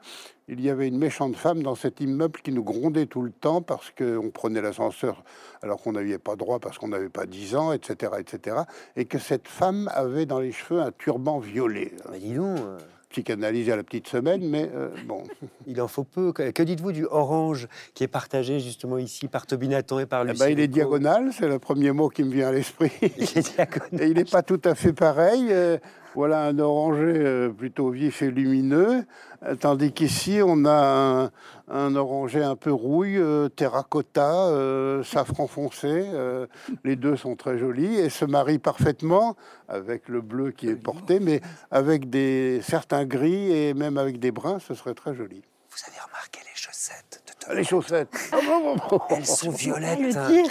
il 0.48 0.60
y 0.60 0.70
avait 0.70 0.88
une 0.88 0.98
méchante 0.98 1.36
femme 1.36 1.62
dans 1.62 1.74
cet 1.74 2.00
immeuble 2.00 2.40
qui 2.42 2.52
nous 2.52 2.64
grondait 2.64 3.06
tout 3.06 3.22
le 3.22 3.32
temps 3.32 3.62
parce 3.62 3.90
qu'on 3.90 4.30
prenait 4.30 4.60
l'ascenseur 4.60 5.24
alors 5.62 5.80
qu'on 5.80 5.92
n'avait 5.92 6.18
pas 6.18 6.36
droit 6.36 6.58
parce 6.58 6.78
qu'on 6.78 6.88
n'avait 6.88 7.08
pas 7.08 7.26
10 7.26 7.56
ans, 7.56 7.72
etc., 7.72 8.12
etc. 8.18 8.56
Et 8.96 9.06
que 9.06 9.18
cette 9.18 9.48
femme 9.48 9.90
avait 9.94 10.26
dans 10.26 10.40
les 10.40 10.52
cheveux 10.52 10.80
un 10.80 10.92
turban 10.92 11.38
violet. 11.38 11.92
Bah, 12.04 12.18
dis 12.18 12.34
donc, 12.34 12.58
euh, 12.58 12.78
Psychanalyse 13.08 13.70
à 13.70 13.76
la 13.76 13.84
petite 13.84 14.08
semaine, 14.08 14.48
mais 14.48 14.68
euh, 14.74 14.88
bon. 15.06 15.22
il 15.66 15.80
en 15.80 15.88
faut 15.88 16.04
peu. 16.04 16.32
Que, 16.32 16.62
dites-vous 16.62 16.92
du 16.92 17.06
orange 17.06 17.68
qui 17.94 18.04
est 18.04 18.08
partagé 18.08 18.60
justement 18.60 18.98
ici 18.98 19.28
par 19.28 19.46
Tobinatan 19.46 19.98
et 20.00 20.06
par 20.06 20.22
Eh 20.22 20.28
Lucie 20.28 20.40
ben, 20.40 20.48
il 20.50 20.60
est 20.60 20.68
diagonal, 20.68 21.30
c'est 21.32 21.48
le 21.48 21.58
premier 21.58 21.92
mot 21.92 22.08
qui 22.08 22.24
me 22.24 22.32
vient 22.32 22.48
à 22.48 22.52
l'esprit. 22.52 22.92
Il 23.02 23.22
est 23.38 23.54
diagonal. 23.54 24.02
Et 24.02 24.08
il 24.08 24.14
n'est 24.14 24.24
pas 24.24 24.42
tout 24.42 24.60
à 24.64 24.74
fait 24.74 24.92
pareil. 24.92 25.48
euh, 25.50 25.78
voilà 26.14 26.44
un 26.44 26.58
orangé 26.60 27.02
euh, 27.16 27.48
plutôt 27.48 27.90
vif 27.90 28.22
et 28.22 28.30
lumineux, 28.30 29.04
euh, 29.44 29.56
tandis 29.56 29.90
qu'ici 29.90 30.38
on 30.44 30.64
a 30.64 31.24
un, 31.26 31.30
un 31.68 31.96
orangé 31.96 32.40
un 32.40 32.54
peu 32.54 32.70
rouille, 32.72 33.20
terracotta, 33.56 34.46
euh, 34.48 35.02
safran 35.02 35.48
foncé. 35.48 35.88
euh, 35.90 36.46
les 36.84 36.94
deux 36.94 37.16
sont 37.16 37.34
très 37.34 37.58
jolis 37.58 37.96
et 37.98 38.10
se 38.10 38.24
marient 38.24 38.60
parfaitement 38.60 39.34
avec 39.68 40.08
le 40.08 40.20
bleu 40.20 40.52
qui 40.52 40.68
est 40.68 40.76
porté, 40.76 41.18
mais 41.18 41.40
avec 41.72 42.08
des 42.10 42.60
certains 42.62 43.04
gris 43.06 43.50
et 43.50 43.74
même 43.74 43.98
avec 43.98 44.20
des 44.20 44.30
bruns, 44.30 44.60
ce 44.60 44.74
serait 44.74 44.94
très 44.94 45.14
joli. 45.16 45.42
Vous 45.76 45.90
avez 45.90 46.00
remarqué 46.06 46.40
les 46.40 46.54
chaussettes 46.54 47.22
de 47.26 47.32
Ah, 47.48 47.54
Les 47.54 47.64
chaussettes. 47.64 48.08
Elles 49.10 49.26
sont 49.26 49.50
violettes. 49.50 49.98
le 49.98 50.12
dire. 50.28 50.50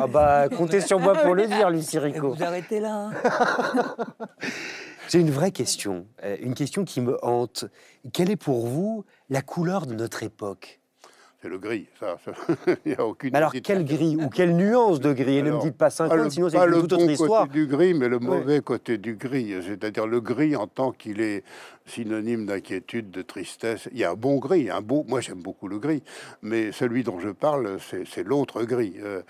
Ah 0.00 0.06
bah, 0.06 0.48
comptez 0.48 0.80
sur 0.80 0.98
moi 0.98 1.14
pour 1.14 1.34
le 1.34 1.46
dire, 1.46 1.68
Lucie 1.70 1.98
Rico. 1.98 2.34
vous 2.34 2.42
arrêtez 2.42 2.80
là. 2.80 3.10
hein. 3.24 3.96
J'ai 5.08 5.18
une 5.18 5.30
vraie 5.30 5.50
question, 5.50 6.06
euh, 6.24 6.36
une 6.40 6.54
question 6.54 6.84
qui 6.84 7.00
me 7.02 7.22
hante. 7.24 7.66
Quelle 8.14 8.30
est 8.30 8.36
pour 8.36 8.66
vous 8.66 9.04
la 9.28 9.42
couleur 9.42 9.84
de 9.86 9.94
notre 9.94 10.22
époque? 10.22 10.80
C'est 11.42 11.48
le 11.48 11.58
gris, 11.58 11.88
ça. 11.98 12.18
ça, 12.24 12.32
Il 12.86 12.92
n'y 12.92 12.94
a 12.94 13.04
aucune 13.04 13.30
Mais 13.32 13.38
Alors, 13.38 13.52
quel 13.64 13.84
gris 13.84 14.16
ou 14.16 14.28
quelle 14.28 14.54
nuance 14.54 15.00
de 15.00 15.12
gris 15.12 15.38
Et 15.38 15.42
ne 15.42 15.48
me 15.48 15.54
Alors, 15.54 15.64
dites 15.64 15.76
pas 15.76 15.90
50, 15.90 16.16
Pas 16.16 16.22
le, 16.22 16.30
sinon 16.30 16.48
c'est 16.48 16.56
pas 16.56 16.66
une 16.66 16.70
le 16.70 16.80
toute 16.82 16.92
autre 16.92 17.10
histoire. 17.10 17.48
côté 17.48 17.58
du 17.58 17.66
gris, 17.66 17.94
mais 17.94 18.08
le 18.08 18.20
mauvais 18.20 18.60
côté 18.60 18.96
du 18.96 19.16
gris. 19.16 19.54
C'est-à-dire 19.66 20.06
le 20.06 20.20
gris 20.20 20.54
en 20.54 20.68
tant 20.68 20.92
qu'il 20.92 21.20
est 21.20 21.42
synonyme 21.86 22.46
d'inquiétude, 22.46 23.10
de 23.10 23.22
tristesse. 23.22 23.88
Il 23.92 23.98
y 23.98 24.04
a 24.04 24.12
un 24.12 24.14
bon 24.14 24.36
gris, 24.36 24.70
un 24.70 24.80
beau. 24.80 25.04
Moi, 25.08 25.20
j'aime 25.20 25.42
beaucoup 25.42 25.68
le 25.68 25.78
gris, 25.78 26.02
mais 26.42 26.72
celui 26.72 27.02
dont 27.02 27.18
je 27.18 27.30
parle, 27.30 27.78
c'est 27.80 28.22
l'autre 28.22 28.62
gris. 28.62 28.94
Euh, 29.00 29.22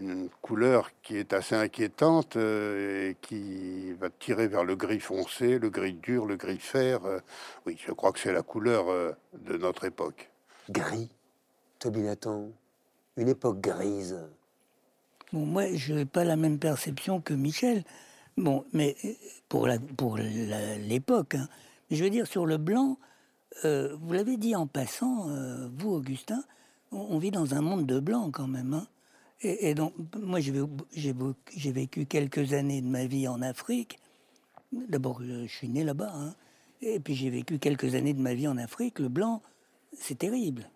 une 0.00 0.28
couleur 0.40 0.90
qui 1.02 1.16
est 1.16 1.32
assez 1.32 1.54
inquiétante 1.54 2.36
euh, 2.36 3.10
et 3.10 3.16
qui 3.20 3.92
va 4.00 4.08
tirer 4.10 4.48
vers 4.48 4.64
le 4.64 4.76
gris 4.76 5.00
foncé, 5.00 5.58
le 5.58 5.70
gris 5.70 5.94
dur, 5.94 6.26
le 6.26 6.36
gris 6.36 6.58
fer. 6.58 7.04
Euh, 7.04 7.18
oui, 7.66 7.76
je 7.84 7.92
crois 7.92 8.12
que 8.12 8.18
c'est 8.20 8.32
la 8.32 8.42
couleur 8.42 8.86
de 9.34 9.56
notre 9.56 9.84
époque. 9.84 10.30
Gris, 10.70 11.10
Tobinatan, 11.78 12.50
une 13.16 13.28
époque 13.28 13.60
grise. 13.60 14.18
Moi, 15.32 15.74
je 15.74 15.94
n'ai 15.94 16.04
pas 16.06 16.24
la 16.24 16.36
même 16.36 16.58
perception 16.58 17.20
que 17.20 17.34
Michel. 17.34 17.84
Bon, 18.36 18.64
mais 18.72 18.96
euh, 19.04 19.12
pour 19.48 19.66
la- 19.66 19.78
pour 19.78 20.16
l'époque, 20.16 21.34
hein. 21.34 21.48
Je 21.90 22.02
veux 22.04 22.10
dire, 22.10 22.26
sur 22.26 22.46
le 22.46 22.56
blanc, 22.58 22.98
euh, 23.64 23.96
vous 24.00 24.12
l'avez 24.12 24.36
dit 24.36 24.54
en 24.54 24.66
passant, 24.66 25.28
euh, 25.30 25.68
vous, 25.76 25.90
Augustin, 25.90 26.42
on, 26.92 27.18
vit 27.18 27.30
dans 27.30 27.54
un 27.54 27.60
monde 27.60 27.86
de 27.86 28.00
blanc 28.00 28.30
quand 28.30 28.46
même. 28.46 28.74
hein. 28.74 28.86
Et, 29.40 29.74
donc, 29.74 29.94
moi, 30.16 30.40
j'ai 30.40 30.52
vé- 30.52 30.68
j'ai 30.92 31.12
vé- 31.12 31.34
j'ai 31.56 31.72
vécu 31.72 32.06
quelques 32.06 32.52
années 32.54 32.80
de 32.82 32.88
ma 32.88 33.06
vie 33.06 33.28
en 33.28 33.40
Afrique. 33.40 33.98
D'abord, 34.72 35.22
je 35.22 35.46
suis 35.46 35.68
né 35.68 35.84
là-bas. 35.84 36.12
hein. 36.14 36.34
Et 36.82 36.98
puis, 37.00 37.14
j'ai 37.14 37.30
vécu 37.30 37.58
quelques 37.58 37.94
années 37.94 38.14
de 38.14 38.20
ma 38.20 38.34
vie 38.34 38.48
en 38.48 38.56
Afrique. 38.58 38.98
Le 38.98 39.08
blanc, 39.08 39.42
c'est 39.96 40.18
terrible. 40.18 40.68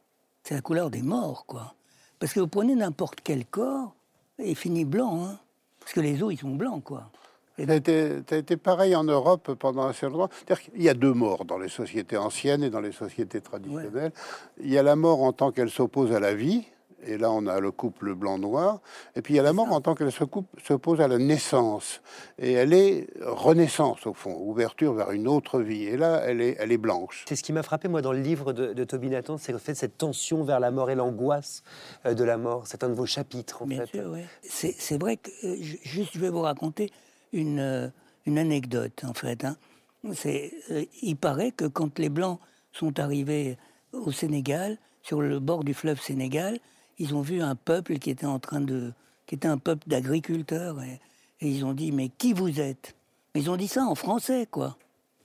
C'est 0.43 0.55
la 0.55 0.61
couleur 0.61 0.91
des 0.91 1.03
morts, 1.03 1.45
quoi. 1.47 1.75
Parce 2.19 2.33
que 2.33 2.41
vous 2.41 2.49
prenez 2.49 2.75
n'importe 2.75 3.21
quel 3.23 3.45
corps 3.47 3.95
et 4.39 4.51
il 4.51 4.57
finit 4.57 4.85
blanc, 4.85 5.25
hein. 5.25 5.39
Parce 5.81 5.93
que 5.93 6.01
les 6.01 6.23
os, 6.23 6.33
ils 6.33 6.39
sont 6.39 6.55
blancs, 6.55 6.83
quoi. 6.85 7.11
Et 7.59 7.67
Ça 7.67 7.73
a, 7.73 7.75
été, 7.77 8.23
ça 8.29 8.37
a 8.37 8.39
été 8.39 8.57
pareil 8.57 8.97
en 8.97 9.05
Europe 9.05 9.55
pendant 9.55 9.87
assez 9.87 10.09
longtemps. 10.09 10.31
C'est-à-dire 10.33 10.65
qu'il 10.65 10.83
y 10.83 10.89
a 10.89 10.95
deux 10.95 11.13
morts 11.13 11.45
dans 11.45 11.59
les 11.59 11.69
sociétés 11.69 12.17
anciennes 12.17 12.63
et 12.63 12.71
dans 12.71 12.81
les 12.81 12.93
sociétés 12.93 13.41
traditionnelles. 13.41 14.13
Il 14.61 14.71
y 14.71 14.79
a 14.79 14.83
la 14.83 14.97
mort 14.97 15.23
en 15.23 15.33
tant 15.33 15.53
qu'elle 15.53 15.71
s'oppose 15.71 16.13
à 16.13 16.21
la 16.21 16.35
vie, 16.35 16.65
et 17.07 17.19
là 17.19 17.31
on 17.31 17.47
a 17.47 17.61
le 17.61 17.71
couple 17.71 18.15
blanc-noir. 18.15 18.81
Et 19.17 19.23
puis 19.23 19.35
il 19.35 19.37
y 19.37 19.41
a 19.41 19.43
la 19.43 19.53
mort 19.53 19.73
en 19.73 19.81
tant 19.81 19.95
qu'elle 19.95 20.13
se 20.13 20.25
coupe- 20.25 20.49
s'oppose 20.65 21.01
à 21.01 21.09
la 21.09 21.19
naissance. 21.19 22.01
Et 22.39 22.53
elle 22.53 22.73
est 22.73 23.09
renaissance 23.21 24.07
au 24.07 24.15
fond, 24.15 24.37
ouverture 24.41 24.95
vers 24.95 25.11
une 25.13 25.29
autre 25.29 25.61
vie. 25.61 25.85
Et 25.85 25.97
là, 25.97 26.23
elle 26.27 26.41
est, 26.41 26.57
elle 26.59 26.73
est 26.73 26.79
blanche. 26.79 27.25
C'est 27.29 27.37
ce 27.37 27.43
qui 27.43 27.53
m'a 27.53 27.63
frappé, 27.63 27.89
moi, 27.89 28.03
dans 28.03 28.13
le 28.13 28.21
livre 28.21 28.53
de, 28.53 28.73
de 28.73 28.85
Tobinatan, 28.85 29.39
c'est 29.39 29.53
le 29.53 29.59
fait 29.59 29.75
cette 29.75 29.99
tension 29.99 30.45
vers 30.45 30.61
la 30.61 30.71
mort 30.71 30.91
et 30.91 30.95
l'angoisse 30.95 31.63
euh, 32.07 32.15
de 32.15 32.25
la 32.25 32.37
mort. 32.37 32.67
C'est 32.67 32.85
un 32.85 32.89
de 32.89 32.95
vos 32.95 33.07
chapitres, 33.07 33.63
en 33.63 33.67
Bien 33.67 33.87
fait. 33.87 33.99
sûr, 33.99 34.11
oui. 34.13 34.21
C'est 34.43 34.99
vrai 35.01 35.17
que, 35.17 35.31
euh, 35.45 35.57
ju- 35.61 35.79
juste, 35.83 36.11
je 36.15 36.19
vais 36.21 36.31
vous 36.31 36.43
raconter 36.43 36.91
une, 37.33 37.61
euh, 37.61 37.89
une 38.27 38.39
anecdote, 38.39 39.03
en 39.05 39.15
fait. 39.15 39.45
hein. 39.45 39.57
Euh, 40.05 40.85
il 41.03 41.17
paraît 41.17 41.53
que 41.53 41.65
quand 41.67 41.99
les 41.99 42.09
Blancs 42.09 42.41
sont 42.73 42.99
arrivés 42.99 43.57
au 43.93 44.11
Sénégal, 44.11 44.79
sur 45.03 45.21
le 45.21 45.39
bord 45.41 45.65
du 45.65 45.75
fleuve 45.75 46.01
Sénégal, 46.01 46.59
ils 47.03 47.17
ont 47.17 47.21
vu 47.21 47.43
un 47.43 47.57
peuple 47.57 47.99
qui 47.99 48.11
était 48.11 48.27
en 48.27 48.39
train 48.39 48.61
de... 48.61 48.93
qui 49.27 49.35
était 49.35 49.49
un 49.49 49.59
peuple 49.59 49.89
d'agriculteurs. 49.89 50.81
Et, 50.83 51.01
ils 51.41 51.65
ont 51.65 51.73
dit, 51.73 51.91
mais 51.91 52.09
qui 52.09 52.33
vous 52.33 52.61
êtes? 52.61 52.95
Ils 53.35 53.51
ont 53.51 53.57
dit 53.57 53.67
ça 53.67 53.85
en 53.85 53.97
français, 53.97 54.47
quoi. 54.49 54.77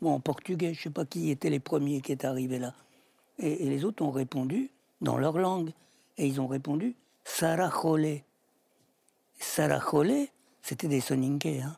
Ou 0.02 0.10
en 0.10 0.20
portugais, 0.20 0.74
je 0.74 0.82
sais 0.82 0.90
pas 0.90 1.06
qui 1.06 1.30
étaient 1.30 1.52
les 1.52 1.60
premiers 1.60 2.02
qui 2.02 2.14
étaient 2.14 2.26
arrivés 2.26 2.58
là. 2.58 2.74
Et, 3.38 3.70
les 3.70 3.86
autres 3.86 4.04
ont 4.04 4.10
répondu 4.10 4.72
dans 5.02 5.18
leur 5.18 5.38
langue. 5.38 5.70
Et 6.18 6.26
ils 6.26 6.42
ont 6.42 6.48
répondu 6.48 6.96
Sarajole. 7.24 8.22
Sarajole, 9.40 10.26
c'était 10.64 10.88
des 10.88 11.00
Soninké. 11.00 11.62
Hein. 11.62 11.78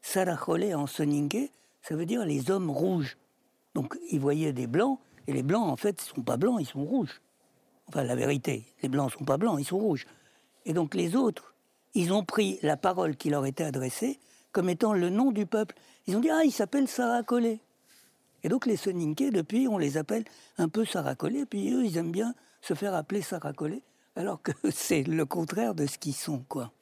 Sarajole 0.00 0.72
en 0.76 0.86
Soninké, 0.86 1.50
ça 1.82 1.96
veut 1.96 2.06
dire 2.06 2.24
les 2.24 2.52
hommes 2.52 2.70
rouges. 2.70 3.16
Donc 3.74 3.98
ils 4.12 4.20
voyaient 4.20 4.52
des 4.52 4.68
blancs, 4.68 5.00
et 5.26 5.32
les 5.32 5.42
blancs, 5.42 5.68
en 5.68 5.76
fait, 5.76 6.00
ils 6.00 6.14
sont 6.14 6.22
pas 6.22 6.36
blancs, 6.36 6.58
ils 6.60 6.66
sont 6.66 6.84
rouges. 6.84 7.20
Enfin, 7.92 8.04
la 8.04 8.14
vérité, 8.14 8.72
les 8.82 8.88
blancs 8.88 9.12
sont 9.12 9.24
pas 9.24 9.36
blancs, 9.36 9.58
ils 9.58 9.64
sont 9.64 9.78
rouges. 9.78 10.06
Et 10.64 10.72
donc 10.72 10.94
les 10.94 11.16
autres, 11.16 11.54
ils 11.94 12.12
ont 12.12 12.24
pris 12.24 12.58
la 12.62 12.76
parole 12.76 13.16
qui 13.16 13.30
leur 13.30 13.46
était 13.46 13.64
adressée 13.64 14.20
comme 14.52 14.68
étant 14.68 14.92
le 14.92 15.10
nom 15.10 15.32
du 15.32 15.44
peuple. 15.44 15.74
Ils 16.06 16.16
ont 16.16 16.20
dit 16.20 16.30
Ah, 16.30 16.42
il 16.44 16.52
s'appelle 16.52 16.86
Sarajole. 16.86 17.58
Et 18.42 18.48
donc 18.48 18.66
les 18.66 18.76
Soninké, 18.76 19.30
depuis, 19.30 19.68
on 19.68 19.76
les 19.76 19.96
appelle 19.96 20.24
un 20.58 20.68
peu 20.68 20.84
Saracolé, 20.84 21.44
puis 21.46 21.72
eux, 21.72 21.84
ils 21.84 21.96
aiment 21.96 22.12
bien 22.12 22.34
se 22.60 22.74
faire 22.74 22.94
appeler 22.94 23.22
Saracolé, 23.22 23.82
alors 24.16 24.40
que 24.40 24.52
c'est 24.70 25.02
le 25.02 25.26
contraire 25.26 25.74
de 25.74 25.86
ce 25.86 25.98
qu'ils 25.98 26.14
sont, 26.14 26.44
quoi. 26.48 26.72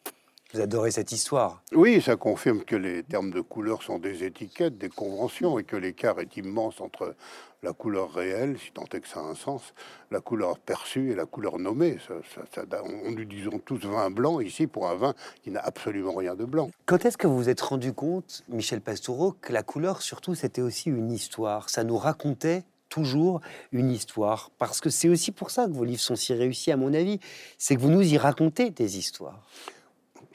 Vous 0.54 0.60
adorez 0.62 0.90
cette 0.90 1.12
histoire. 1.12 1.62
Oui, 1.72 2.00
ça 2.00 2.16
confirme 2.16 2.64
que 2.64 2.74
les 2.74 3.02
termes 3.02 3.30
de 3.30 3.42
couleur 3.42 3.82
sont 3.82 3.98
des 3.98 4.24
étiquettes, 4.24 4.78
des 4.78 4.88
conventions, 4.88 5.58
et 5.58 5.64
que 5.64 5.76
l'écart 5.76 6.18
est 6.20 6.38
immense 6.38 6.80
entre 6.80 7.14
la 7.62 7.74
couleur 7.74 8.12
réelle, 8.14 8.56
si 8.58 8.70
tant 8.72 8.84
est 8.94 9.00
que 9.00 9.08
ça 9.08 9.20
a 9.20 9.24
un 9.24 9.34
sens, 9.34 9.74
la 10.10 10.20
couleur 10.20 10.58
perçue 10.58 11.10
et 11.10 11.14
la 11.14 11.26
couleur 11.26 11.58
nommée. 11.58 11.98
Ça, 12.06 12.14
ça- 12.34 12.44
ça- 12.70 12.82
on 12.82 13.10
nous 13.10 13.24
disons 13.26 13.58
tous 13.58 13.78
vin 13.84 14.10
blanc 14.10 14.40
ici 14.40 14.66
pour 14.66 14.88
un 14.88 14.94
vin 14.94 15.12
qui 15.42 15.50
n'a 15.50 15.60
absolument 15.60 16.14
rien 16.14 16.34
de 16.34 16.46
blanc. 16.46 16.70
Quand 16.86 17.04
est-ce 17.04 17.18
que 17.18 17.26
vous 17.26 17.36
vous 17.36 17.48
êtes 17.50 17.60
rendu 17.60 17.92
compte, 17.92 18.42
Michel 18.48 18.80
Pastoureau, 18.80 19.32
que 19.42 19.52
la 19.52 19.62
couleur, 19.62 20.00
surtout, 20.00 20.34
c'était 20.34 20.62
aussi 20.62 20.88
une 20.88 21.10
histoire? 21.10 21.68
Ça 21.68 21.84
nous 21.84 21.98
racontait 21.98 22.62
toujours 22.88 23.42
une 23.72 23.90
histoire. 23.90 24.50
Parce 24.56 24.80
que 24.80 24.88
c'est 24.88 25.10
aussi 25.10 25.30
pour 25.30 25.50
ça 25.50 25.66
que 25.66 25.72
vos 25.72 25.84
livres 25.84 26.00
sont 26.00 26.16
si 26.16 26.32
réussis, 26.32 26.72
à 26.72 26.78
mon 26.78 26.94
avis. 26.94 27.20
C'est 27.58 27.76
que 27.76 27.80
vous 27.82 27.90
nous 27.90 28.00
y 28.02 28.16
racontez 28.16 28.70
des 28.70 28.96
histoires. 28.96 29.42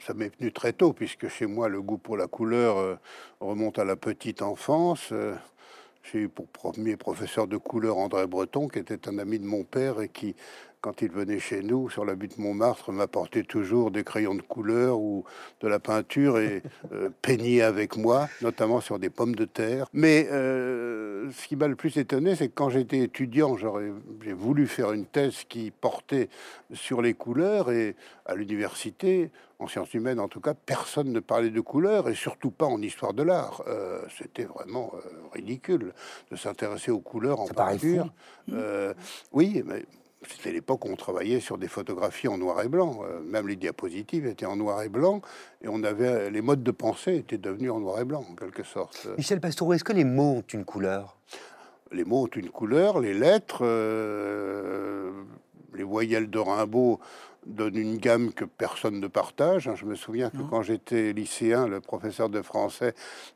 Ça 0.06 0.12
m'est 0.12 0.30
venu 0.38 0.52
très 0.52 0.74
tôt, 0.74 0.92
puisque 0.92 1.28
chez 1.28 1.46
moi, 1.46 1.68
le 1.68 1.80
goût 1.80 1.96
pour 1.96 2.18
la 2.18 2.26
couleur 2.26 2.76
euh, 2.76 2.96
remonte 3.40 3.78
à 3.78 3.84
la 3.84 3.96
petite 3.96 4.42
enfance. 4.42 5.08
Euh, 5.12 5.34
J'ai 6.02 6.20
eu 6.20 6.28
pour 6.28 6.46
premier 6.48 6.98
professeur 6.98 7.46
de 7.46 7.56
couleur 7.56 7.96
André 7.96 8.26
Breton, 8.26 8.68
qui 8.68 8.80
était 8.80 9.08
un 9.08 9.18
ami 9.18 9.38
de 9.38 9.46
mon 9.46 9.64
père 9.64 10.02
et 10.02 10.10
qui, 10.10 10.36
quand 10.84 11.00
il 11.00 11.10
venait 11.10 11.38
chez 11.38 11.62
nous 11.62 11.88
sur 11.88 12.04
la 12.04 12.14
butte 12.14 12.36
Montmartre, 12.36 12.92
m'apportait 12.92 13.42
toujours 13.42 13.90
des 13.90 14.04
crayons 14.04 14.34
de 14.34 14.42
couleur 14.42 14.98
ou 14.98 15.24
de 15.62 15.66
la 15.66 15.78
peinture 15.78 16.38
et 16.38 16.62
euh, 16.92 17.08
peignait 17.22 17.62
avec 17.62 17.96
moi, 17.96 18.28
notamment 18.42 18.82
sur 18.82 18.98
des 18.98 19.08
pommes 19.08 19.34
de 19.34 19.46
terre. 19.46 19.86
Mais 19.94 20.28
euh, 20.30 21.30
ce 21.30 21.48
qui 21.48 21.56
m'a 21.56 21.68
le 21.68 21.74
plus 21.74 21.96
étonné, 21.96 22.36
c'est 22.36 22.48
que 22.48 22.54
quand 22.54 22.68
j'étais 22.68 22.98
étudiant, 22.98 23.56
j'ai 23.56 24.34
voulu 24.34 24.66
faire 24.66 24.92
une 24.92 25.06
thèse 25.06 25.44
qui 25.48 25.70
portait 25.70 26.28
sur 26.74 27.00
les 27.00 27.14
couleurs 27.14 27.70
et 27.70 27.96
à 28.26 28.34
l'université, 28.34 29.30
en 29.58 29.68
sciences 29.68 29.94
humaines 29.94 30.20
en 30.20 30.28
tout 30.28 30.40
cas, 30.40 30.52
personne 30.52 31.12
ne 31.12 31.20
parlait 31.20 31.50
de 31.50 31.60
couleurs 31.62 32.10
et 32.10 32.14
surtout 32.14 32.50
pas 32.50 32.66
en 32.66 32.82
histoire 32.82 33.14
de 33.14 33.22
l'art. 33.22 33.62
Euh, 33.68 34.02
c'était 34.18 34.44
vraiment 34.44 34.92
euh, 34.94 35.08
ridicule 35.32 35.94
de 36.30 36.36
s'intéresser 36.36 36.90
aux 36.90 37.00
couleurs 37.00 37.40
en 37.40 37.46
Ça 37.46 37.54
peinture. 37.54 38.12
Euh, 38.52 38.92
oui, 39.32 39.62
mais 39.64 39.86
c'était 40.28 40.52
l'époque 40.52 40.84
où 40.84 40.88
on 40.88 40.96
travaillait 40.96 41.40
sur 41.40 41.58
des 41.58 41.68
photographies 41.68 42.28
en 42.28 42.38
noir 42.38 42.60
et 42.62 42.68
blanc. 42.68 43.00
Euh, 43.04 43.20
même 43.20 43.48
les 43.48 43.56
diapositives 43.56 44.26
étaient 44.26 44.46
en 44.46 44.56
noir 44.56 44.82
et 44.82 44.88
blanc 44.88 45.20
et 45.62 45.68
on 45.68 45.82
avait 45.82 46.30
les 46.30 46.40
modes 46.40 46.62
de 46.62 46.70
pensée 46.70 47.16
étaient 47.16 47.38
devenus 47.38 47.70
en 47.70 47.80
noir 47.80 48.00
et 48.00 48.04
blanc 48.04 48.24
en 48.30 48.34
quelque 48.34 48.62
sorte. 48.62 49.08
Michel 49.16 49.40
Pastoureau, 49.40 49.72
est-ce 49.74 49.84
que 49.84 49.92
les 49.92 50.04
mots 50.04 50.36
ont 50.36 50.44
une 50.52 50.64
couleur? 50.64 51.16
Les 51.92 52.04
mots 52.04 52.24
ont 52.24 52.30
une 52.34 52.50
couleur, 52.50 53.00
les 53.00 53.14
lettres, 53.14 53.58
euh, 53.62 55.12
les 55.74 55.84
voyelles 55.84 56.30
de 56.30 56.38
Rimbaud 56.38 56.98
donnent 57.46 57.76
une 57.76 57.98
gamme 57.98 58.32
que 58.32 58.44
personne 58.44 59.00
ne 59.00 59.06
partage. 59.06 59.68
hein. 59.68 59.74
Je 59.76 59.84
me 59.84 59.94
souviens 59.94 60.30
que 60.30 60.38
quand 60.48 60.62
j'étais 60.62 61.12
lycéen, 61.12 61.66
le 61.68 61.80
professeur 61.80 62.28
de 62.28 62.40
français 62.42 62.94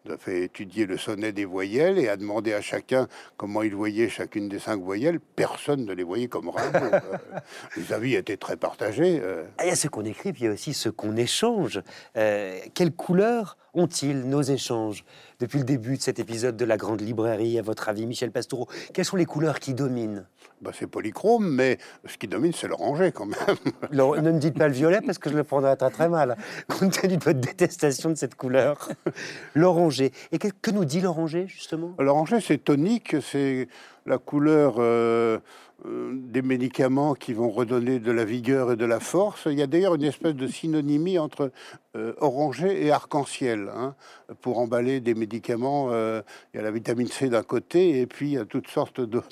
a 0.09 0.17
fait 0.17 0.43
étudier 0.45 0.87
le 0.87 0.97
sonnet 0.97 1.33
des 1.33 1.45
voyelles 1.45 1.99
et 1.99 2.09
a 2.09 2.17
demandé 2.17 2.53
à 2.55 2.61
chacun 2.61 3.07
comment 3.37 3.63
il 3.63 3.75
voyait 3.75 4.09
chacune 4.09 4.49
des 4.49 4.59
cinq 4.59 4.81
voyelles. 4.81 5.21
Personne 5.21 5.85
ne 5.85 5.93
les 5.93 6.03
voyait 6.05 6.29
comme 6.29 6.49
Rimbaud. 6.49 6.97
Les 7.77 7.93
avis 7.93 8.15
étaient 8.15 8.37
très 8.37 8.57
partagés. 8.57 9.21
euh. 9.23 9.45
Ah, 9.59 9.65
Il 9.65 9.69
y 9.69 9.73
a 9.73 9.77
ce 9.77 9.89
qu'on 9.89 10.05
écrit, 10.05 10.33
puis 10.33 10.43
il 10.43 10.47
y 10.47 10.49
a 10.49 10.53
aussi 10.53 10.73
ce 10.75 10.89
qu'on 10.89 11.17
échange. 11.17 11.81
Euh, 12.17 12.59
quelles 12.75 12.93
couleurs 12.93 13.57
ont-ils, 13.75 14.29
nos 14.29 14.43
échanges 14.43 15.05
Depuis 15.41 15.59
le 15.59 15.65
début 15.65 15.97
de 15.97 16.03
cet 16.03 16.19
épisode 16.19 16.57
de 16.57 16.65
la 16.65 16.77
Grande 16.77 17.01
Librairie, 17.01 17.59
à 17.59 17.63
votre 17.63 17.89
avis, 17.89 18.07
Michel 18.07 18.31
Pastoureau, 18.31 18.69
quelles 18.93 19.05
sont 19.05 19.17
les 19.17 19.27
couleurs 19.27 19.61
qui 19.61 19.75
dominent 19.75 20.27
Bah, 20.63 20.71
c'est 20.77 20.87
polychrome, 20.87 21.49
mais 21.49 21.79
ce 22.07 22.17
qui 22.19 22.27
domine, 22.29 22.53
c'est 22.53 22.69
l'oranger 22.69 23.13
quand 23.13 23.27
même. 23.27 23.57
Le- 23.91 24.21
Ne 24.21 24.33
me 24.33 24.39
dites 24.39 24.59
pas 24.59 24.69
le 24.69 24.75
violet 24.75 25.01
parce 25.05 25.19
que 25.19 25.31
je 25.31 25.37
le 25.37 25.45
prendrai 25.45 25.77
très 25.77 25.91
très 25.91 26.09
mal, 26.09 26.37
compte 26.69 27.01
tenu 27.01 27.17
de 27.17 27.25
votre 27.25 27.41
détestation 27.41 28.11
de 28.11 28.15
cette 28.17 28.35
couleur. 28.35 28.89
L'oranger. 29.55 30.13
Et 30.33 30.39
que, 30.39 30.49
que 30.49 30.71
nous 30.71 30.85
dit 30.85 31.01
l'oranger, 31.01 31.47
justement? 31.47 31.95
L'oranger, 31.99 32.41
c'est 32.41 32.59
tonique, 32.59 33.17
c'est 33.23 33.69
la 34.07 34.19
couleur 34.19 34.77
euh, 34.79 35.39
euh, 35.39 35.39
des 35.85 36.43
médicaments 36.43 37.15
qui 37.15 37.33
vont 37.33 37.51
redonner 37.51 38.01
de 38.01 38.11
la 38.11 38.25
vigueur 38.25 38.73
et 38.73 38.77
de 38.77 38.85
la 38.85 38.99
force. 38.99 39.47
Il 39.47 39.59
y 39.59 39.63
a 39.63 39.67
d'ailleurs 39.69 39.95
une 39.95 40.03
espèce 40.03 40.35
de 40.35 40.49
synonymie 40.49 41.19
entre 41.21 41.53
euh, 41.97 42.15
oranger 42.21 42.85
et 42.85 42.91
arc-en-ciel. 42.91 43.71
hein. 43.75 43.95
Pour 44.41 44.59
emballer 44.59 45.01
des 45.01 45.15
médicaments, 45.15 45.89
euh, 45.93 46.21
il 46.53 46.57
y 46.57 46.61
a 46.61 46.63
la 46.65 46.73
vitamine 46.73 47.07
C 47.07 47.29
d'un 47.29 47.45
côté 47.45 48.01
et 48.01 48.07
puis 48.07 48.27
il 48.31 48.33
y 48.33 48.39
a 48.39 48.45
toutes 48.45 48.67
sortes 48.69 49.01
de, 49.01 49.23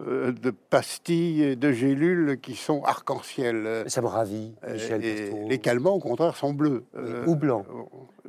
euh, 0.00 0.32
de 0.32 0.50
pastilles 0.50 1.42
et 1.42 1.56
de 1.56 1.72
gélules 1.72 2.38
qui 2.40 2.54
sont 2.56 2.82
arc-en-ciel. 2.84 3.84
Ça 3.86 4.00
me 4.00 4.06
ravit, 4.06 4.54
Euh, 4.64 4.72
Michel 4.72 5.04
et 5.04 5.30
les 5.48 5.58
calmants, 5.58 5.94
au 5.96 6.00
contraire, 6.00 6.36
sont 6.36 6.54
bleus. 6.54 6.84
Euh, 6.96 7.26
Ou 7.26 7.36
blancs. 7.36 7.66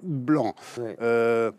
blanc. 0.01 0.53
Ouais. 0.77 0.97
Euh, 1.01 1.51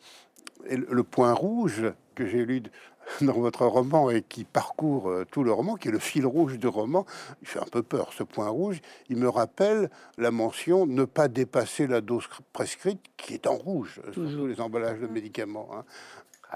et 0.69 0.77
le 0.77 0.87
le 0.91 1.03
point 1.03 1.33
rouge 1.33 1.93
que 2.15 2.27
j'ai 2.27 2.45
lu 2.45 2.63
dans 3.21 3.33
votre 3.35 3.67
roman 3.67 4.11
et 4.11 4.23
qui 4.23 4.45
parcourt 4.45 5.11
euh, 5.11 5.25
tout 5.31 5.45
le 5.45 5.53
roman, 5.53 5.77
qui 5.77 5.89
est 5.89 5.93
le 5.93 5.99
fil 5.99 6.27
rouge 6.27 6.59
du 6.59 6.67
roman, 6.67 7.07
il 7.43 7.49
fait 7.49 7.61
un 7.61 7.67
peu 7.71 7.83
peur. 7.83 8.13
Ce 8.13 8.23
point 8.23 8.49
rouge, 8.49 8.81
il 9.09 9.17
me 9.17 9.29
rappelle 9.29 9.91
la 10.19 10.31
mention 10.31 10.87
ne 10.87 11.05
pas 11.05 11.29
dépasser 11.29 11.87
la 11.87 12.01
dose 12.01 12.25
prescrite, 12.53 13.01
qui 13.17 13.35
est 13.35 13.47
en 13.47 13.57
rouge 13.57 14.01
sur 14.13 14.23
tous 14.23 14.47
les 14.47 14.61
emballages 14.61 15.01
de 15.01 15.07
médicaments. 15.07 15.69
hein. 15.75 15.85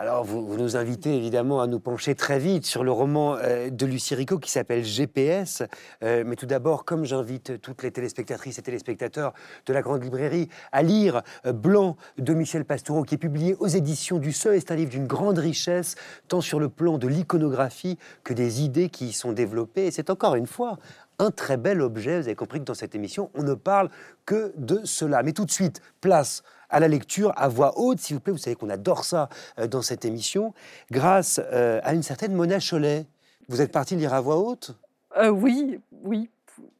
Alors, 0.00 0.22
vous, 0.22 0.56
nous 0.56 0.76
invitez 0.76 1.16
évidemment 1.16 1.60
à 1.60 1.66
nous 1.66 1.80
pencher 1.80 2.14
très 2.14 2.38
vite 2.38 2.64
sur 2.64 2.84
le 2.84 2.92
roman 2.92 3.34
euh, 3.34 3.68
de 3.68 3.84
Lucie 3.84 4.14
Rico 4.14 4.38
qui 4.38 4.48
s'appelle 4.48 4.84
GPS. 4.84 5.64
Euh, 6.04 6.22
mais 6.24 6.36
tout 6.36 6.46
d'abord, 6.46 6.84
comme 6.84 7.04
j'invite 7.04 7.60
toutes 7.60 7.82
les 7.82 7.90
téléspectatrices 7.90 8.60
et 8.60 8.62
téléspectateurs 8.62 9.34
de 9.66 9.72
la 9.72 9.82
Grande 9.82 10.04
Librairie 10.04 10.48
à 10.70 10.84
lire 10.84 11.22
euh, 11.46 11.52
Blanc 11.52 11.96
de 12.16 12.32
Michel 12.32 12.64
Pastoureau, 12.64 13.02
qui 13.02 13.16
est 13.16 13.18
publié 13.18 13.56
aux 13.58 13.66
éditions 13.66 14.20
du 14.20 14.30
Seuil. 14.30 14.60
C'est 14.60 14.70
un 14.70 14.76
livre 14.76 14.92
d'une 14.92 15.08
grande 15.08 15.38
richesse, 15.38 15.96
tant 16.28 16.40
sur 16.40 16.60
le 16.60 16.68
plan 16.68 16.96
de 16.96 17.08
l'iconographie 17.08 17.98
que 18.22 18.34
des 18.34 18.62
idées 18.62 18.90
qui 18.90 19.06
y 19.06 19.12
sont 19.12 19.32
développées. 19.32 19.86
Et 19.86 19.90
c'est 19.90 20.10
encore 20.10 20.36
une 20.36 20.46
fois 20.46 20.78
un 21.18 21.32
très 21.32 21.56
bel 21.56 21.80
objet. 21.80 22.20
Vous 22.20 22.26
avez 22.26 22.36
compris 22.36 22.60
que 22.60 22.64
dans 22.66 22.74
cette 22.74 22.94
émission, 22.94 23.30
on 23.34 23.42
ne 23.42 23.54
parle 23.54 23.90
que 24.26 24.52
de 24.58 24.80
cela. 24.84 25.24
Mais 25.24 25.32
tout 25.32 25.44
de 25.44 25.50
suite, 25.50 25.82
place 26.00 26.44
à 26.70 26.80
la 26.80 26.88
lecture 26.88 27.32
à 27.36 27.48
voix 27.48 27.78
haute, 27.78 27.98
s'il 27.98 28.16
vous 28.16 28.20
plaît. 28.20 28.32
Vous 28.32 28.38
savez 28.38 28.56
qu'on 28.56 28.70
adore 28.70 29.04
ça 29.04 29.28
euh, 29.58 29.66
dans 29.66 29.82
cette 29.82 30.04
émission, 30.04 30.54
grâce 30.90 31.40
euh, 31.52 31.80
à 31.82 31.94
une 31.94 32.02
certaine 32.02 32.34
Mona 32.34 32.58
Cholet. 32.60 33.06
Vous 33.48 33.60
êtes 33.60 33.72
parti 33.72 33.96
lire 33.96 34.14
à 34.14 34.20
voix 34.20 34.36
haute? 34.36 34.76
Euh, 35.16 35.28
oui, 35.28 35.80
oui. 36.02 36.30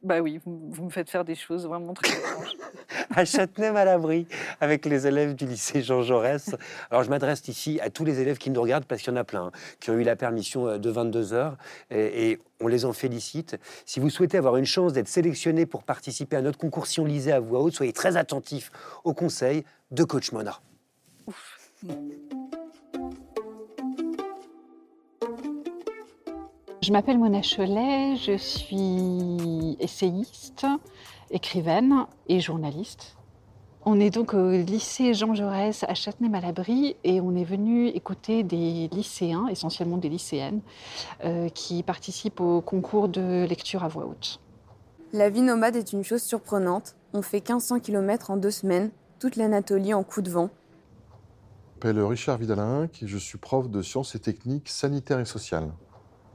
Bah 0.02 0.20
oui, 0.20 0.40
vous, 0.44 0.60
vous 0.70 0.84
me 0.84 0.90
faites 0.90 1.10
faire 1.10 1.24
des 1.24 1.34
choses 1.34 1.66
vraiment 1.66 1.92
très 1.92 2.12
étranges. 2.12 2.56
à 3.14 3.24
Châtenay-Malabry 3.24 4.26
avec 4.60 4.86
les 4.86 5.06
élèves 5.06 5.34
du 5.34 5.46
lycée 5.46 5.82
Jean 5.82 6.02
Jaurès. 6.02 6.54
Alors 6.90 7.02
je 7.02 7.10
m'adresse 7.10 7.46
ici 7.48 7.80
à 7.80 7.90
tous 7.90 8.04
les 8.04 8.20
élèves 8.20 8.38
qui 8.38 8.50
nous 8.50 8.60
regardent 8.60 8.84
parce 8.84 9.02
qu'il 9.02 9.12
y 9.12 9.16
en 9.16 9.20
a 9.20 9.24
plein 9.24 9.46
hein, 9.46 9.52
qui 9.80 9.90
ont 9.90 9.94
eu 9.94 10.04
la 10.04 10.16
permission 10.16 10.68
euh, 10.68 10.78
de 10.78 10.90
22 10.90 11.32
heures 11.32 11.56
et, 11.90 12.30
et 12.30 12.38
on 12.60 12.68
les 12.68 12.84
en 12.84 12.92
félicite. 12.92 13.56
Si 13.86 14.00
vous 14.00 14.10
souhaitez 14.10 14.38
avoir 14.38 14.56
une 14.56 14.66
chance 14.66 14.92
d'être 14.92 15.08
sélectionné 15.08 15.66
pour 15.66 15.82
participer 15.82 16.36
à 16.36 16.42
notre 16.42 16.58
concours 16.58 16.86
Si 16.86 17.00
on 17.00 17.04
lisait 17.04 17.32
à 17.32 17.40
voix 17.40 17.60
haute, 17.60 17.74
soyez 17.74 17.92
très 17.92 18.16
attentifs 18.16 18.70
aux 19.04 19.14
conseils 19.14 19.64
de 19.90 20.04
Coach 20.04 20.32
Mona. 20.32 20.60
Je 26.80 26.92
m'appelle 26.92 27.18
Mona 27.18 27.40
Cholet, 27.42 28.16
je 28.16 28.36
suis 28.36 29.76
essayiste, 29.80 30.64
écrivaine 31.30 32.06
et 32.28 32.38
journaliste. 32.38 33.16
On 33.84 33.98
est 33.98 34.10
donc 34.10 34.32
au 34.32 34.50
lycée 34.50 35.12
Jean 35.12 35.34
Jaurès 35.34 35.82
à 35.82 35.94
Châtenay-Malabry 35.94 36.96
et 37.02 37.20
on 37.20 37.34
est 37.34 37.44
venu 37.44 37.88
écouter 37.88 38.44
des 38.44 38.88
lycéens, 38.92 39.48
essentiellement 39.48 39.96
des 39.96 40.08
lycéennes, 40.08 40.60
euh, 41.24 41.48
qui 41.48 41.82
participent 41.82 42.40
au 42.40 42.60
concours 42.60 43.08
de 43.08 43.44
lecture 43.44 43.82
à 43.82 43.88
voix 43.88 44.06
haute. 44.06 44.40
La 45.12 45.30
vie 45.30 45.42
nomade 45.42 45.74
est 45.74 45.92
une 45.92 46.04
chose 46.04 46.22
surprenante. 46.22 46.94
On 47.12 47.22
fait 47.22 47.38
1500 47.38 47.80
km 47.80 48.30
en 48.30 48.36
deux 48.36 48.52
semaines, 48.52 48.90
toute 49.18 49.34
l'Anatolie 49.34 49.94
en 49.94 50.04
coup 50.04 50.22
de 50.22 50.30
vent. 50.30 50.50
Je 51.80 51.88
m'appelle 51.88 52.04
Richard 52.04 52.38
Vidalin 52.38 52.84
et 52.84 53.06
je 53.06 53.18
suis 53.18 53.38
prof 53.38 53.68
de 53.68 53.82
sciences 53.82 54.14
et 54.14 54.20
techniques 54.20 54.68
sanitaires 54.68 55.20
et 55.20 55.24
sociales. 55.24 55.72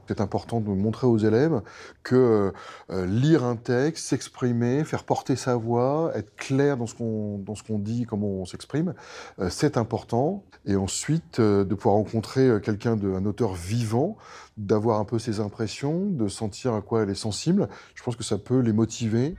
C'est 0.08 0.20
important 0.20 0.60
de 0.60 0.68
montrer 0.68 1.06
aux 1.06 1.18
élèves 1.18 1.62
que 2.02 2.52
euh, 2.90 3.06
lire 3.06 3.44
un 3.44 3.56
texte, 3.56 4.06
s'exprimer, 4.06 4.84
faire 4.84 5.04
porter 5.04 5.36
sa 5.36 5.56
voix, 5.56 6.12
être 6.14 6.34
clair 6.36 6.76
dans 6.76 6.86
ce 6.86 6.94
qu'on 6.94 7.78
dit, 7.78 8.04
comment 8.04 8.28
on 8.28 8.44
s'exprime, 8.46 8.94
euh, 9.38 9.48
c'est 9.50 9.76
important. 9.76 10.44
Et 10.66 10.76
ensuite, 10.76 11.40
euh, 11.40 11.64
de 11.64 11.74
pouvoir 11.74 11.96
rencontrer 11.96 12.48
euh, 12.48 12.58
quelqu'un, 12.58 12.92
un 12.92 13.26
auteur 13.26 13.54
vivant, 13.54 14.16
d'avoir 14.56 14.98
un 14.98 15.04
peu 15.04 15.18
ses 15.18 15.40
impressions, 15.40 16.06
de 16.06 16.28
sentir 16.28 16.74
à 16.74 16.80
quoi 16.80 17.02
elle 17.02 17.10
est 17.10 17.14
sensible, 17.14 17.68
je 17.94 18.02
pense 18.02 18.16
que 18.16 18.24
ça 18.24 18.38
peut 18.38 18.60
les 18.60 18.72
motiver. 18.72 19.34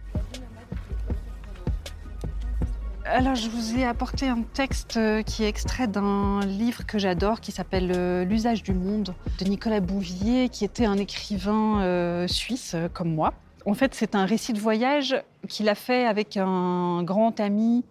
Alors, 3.08 3.36
je 3.36 3.50
vous 3.50 3.78
ai 3.78 3.86
apporté 3.86 4.28
un 4.28 4.42
texte 4.42 4.98
euh, 4.98 5.22
qui 5.22 5.44
est 5.44 5.48
extrait 5.48 5.88
d'un 5.88 6.40
livre 6.42 6.86
que 6.88 6.98
j'adore 6.98 7.40
qui 7.40 7.52
s'appelle 7.52 7.92
euh, 7.96 8.26
L'usage 8.26 8.64
du 8.64 8.74
monde 8.74 9.14
de 9.40 9.46
Nicolas 9.46 9.80
Bouvier, 9.80 10.50
qui 10.50 10.66
était 10.66 10.86
un 10.86 10.98
écrivain 10.98 11.82
euh, 11.82 12.28
suisse 12.28 12.76
comme 12.94 13.14
moi. 13.14 13.34
En 13.68 13.76
fait, 13.76 13.94
c'est 13.94 14.16
un 14.16 14.26
récit 14.26 14.54
de 14.54 14.60
voyage 14.60 15.16
qu'il 15.48 15.70
a 15.70 15.76
fait 15.76 16.06
avec 16.08 16.36
un 16.38 17.04
grand 17.04 17.40
ami. 17.40 17.84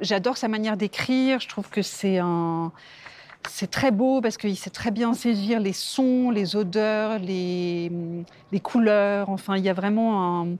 J'adore 0.00 0.36
sa 0.36 0.46
manière 0.48 0.76
d'écrire. 0.76 1.40
Je 1.40 1.48
trouve 1.48 1.68
que 1.68 1.82
c'est 1.82 2.18
un. 2.18 2.70
C'est 3.48 3.70
très 3.70 3.92
beau 3.92 4.20
parce 4.20 4.36
qu'il 4.36 4.56
sait 4.56 4.70
très 4.70 4.90
bien 4.90 5.14
saisir 5.14 5.60
les 5.60 5.72
sons, 5.72 6.30
les 6.30 6.56
odeurs, 6.56 7.18
les, 7.20 7.92
les 8.50 8.60
couleurs. 8.60 9.28
Enfin, 9.30 9.56
il 9.56 9.64
y 9.64 9.68
a 9.68 9.72
vraiment 9.74 10.42
un- 10.42 10.56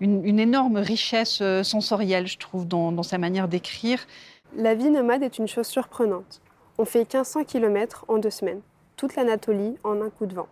une, 0.00 0.24
une 0.24 0.40
énorme 0.40 0.78
richesse 0.78 1.40
euh, 1.42 1.62
sensorielle, 1.62 2.26
je 2.26 2.38
trouve, 2.38 2.66
dans, 2.66 2.92
dans 2.92 3.02
sa 3.02 3.18
manière 3.18 3.48
d'écrire. 3.48 4.00
La 4.56 4.74
vie 4.74 4.90
nomade 4.90 5.22
est 5.22 5.38
une 5.38 5.46
chose 5.46 5.66
surprenante. 5.66 6.40
On 6.78 6.84
fait 6.84 7.00
1500 7.00 7.44
km 7.44 8.04
en 8.08 8.18
deux 8.18 8.30
semaines, 8.30 8.62
toute 8.96 9.14
l'Anatolie 9.14 9.76
en 9.84 10.00
un 10.00 10.10
coup 10.10 10.26
de 10.26 10.34
vent. 10.34 10.48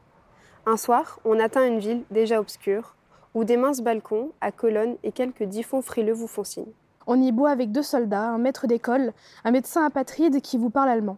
Un 0.67 0.77
soir, 0.77 1.19
on 1.25 1.41
atteint 1.41 1.67
une 1.67 1.79
ville 1.79 2.03
déjà 2.11 2.39
obscure, 2.39 2.95
où 3.35 3.45
des 3.45 3.57
minces 3.57 3.81
balcons, 3.81 4.33
à 4.41 4.53
colonnes 4.53 4.97
et 5.03 5.13
quelques 5.13 5.45
diffons 5.45 5.81
frileux 5.81 6.13
vous 6.13 6.27
font 6.27 6.45
signe. 6.45 6.73
On 7.07 7.21
y 7.21 7.33
boit 7.33 7.51
avec 7.51 7.73
deux 7.73 7.83
soldats, 7.83 8.29
un 8.29 8.39
maître 8.39 8.67
d'école, 8.67 9.15
un 9.45 9.51
médecin 9.51 9.85
apatride 9.87 10.43
qui 10.43 10.59
vous 10.59 10.69
parle 10.69 10.91
allemand. 10.91 11.17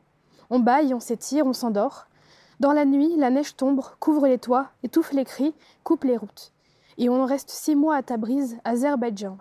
On 0.49 0.61
baille, 0.61 0.95
on 0.95 1.01
s'étire, 1.01 1.47
on 1.47 1.53
s'endort. 1.53 2.07
Dans 2.61 2.73
la 2.73 2.85
nuit, 2.85 3.17
la 3.17 3.31
neige 3.31 3.57
tombe, 3.57 3.81
couvre 3.99 4.29
les 4.29 4.39
toits, 4.39 4.69
étouffe 4.85 5.13
les 5.13 5.25
cris, 5.25 5.55
coupe 5.83 6.05
les 6.05 6.17
routes. 6.17 6.53
Et 6.99 7.09
on 7.09 7.23
en 7.23 7.27
reste 7.27 7.51
six 7.51 7.77
mois 7.77 7.97
à 7.97 8.03
Tabriz, 8.03 8.59
Azerbaïdjan. 8.65 9.39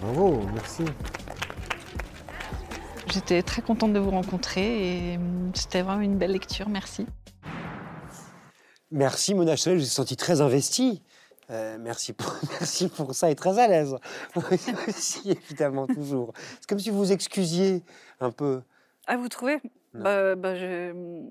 Bravo, 0.00 0.40
merci. 0.54 0.84
J'étais 3.12 3.42
très 3.42 3.62
contente 3.62 3.92
de 3.92 3.98
vous 3.98 4.10
rencontrer 4.10 5.12
et 5.12 5.16
hum, 5.16 5.50
c'était 5.54 5.82
vraiment 5.82 6.02
une 6.02 6.18
belle 6.18 6.32
lecture. 6.32 6.68
Merci. 6.68 7.06
Merci 8.90 9.34
Mona 9.34 9.56
Chollet, 9.56 9.76
je 9.76 9.80
me 9.80 9.84
suis 9.84 9.94
senti 9.94 10.16
très 10.16 10.40
investi. 10.40 11.02
Euh, 11.50 11.78
merci, 11.80 12.12
pour, 12.12 12.34
merci 12.60 12.88
pour 12.88 13.14
ça 13.14 13.30
et 13.30 13.34
très 13.34 13.58
à 13.58 13.68
l'aise. 13.68 13.96
Aussi, 14.88 15.30
évidemment, 15.30 15.86
toujours. 15.86 16.32
C'est 16.60 16.68
comme 16.68 16.78
si 16.78 16.90
vous 16.90 16.98
vous 16.98 17.12
excusiez 17.12 17.82
un 18.20 18.30
peu. 18.30 18.62
Ah, 19.06 19.16
vous 19.16 19.28
trouvez? 19.28 19.60
Bah, 19.94 20.34
bah, 20.34 20.54
Je 20.54 20.92
ne 20.92 21.30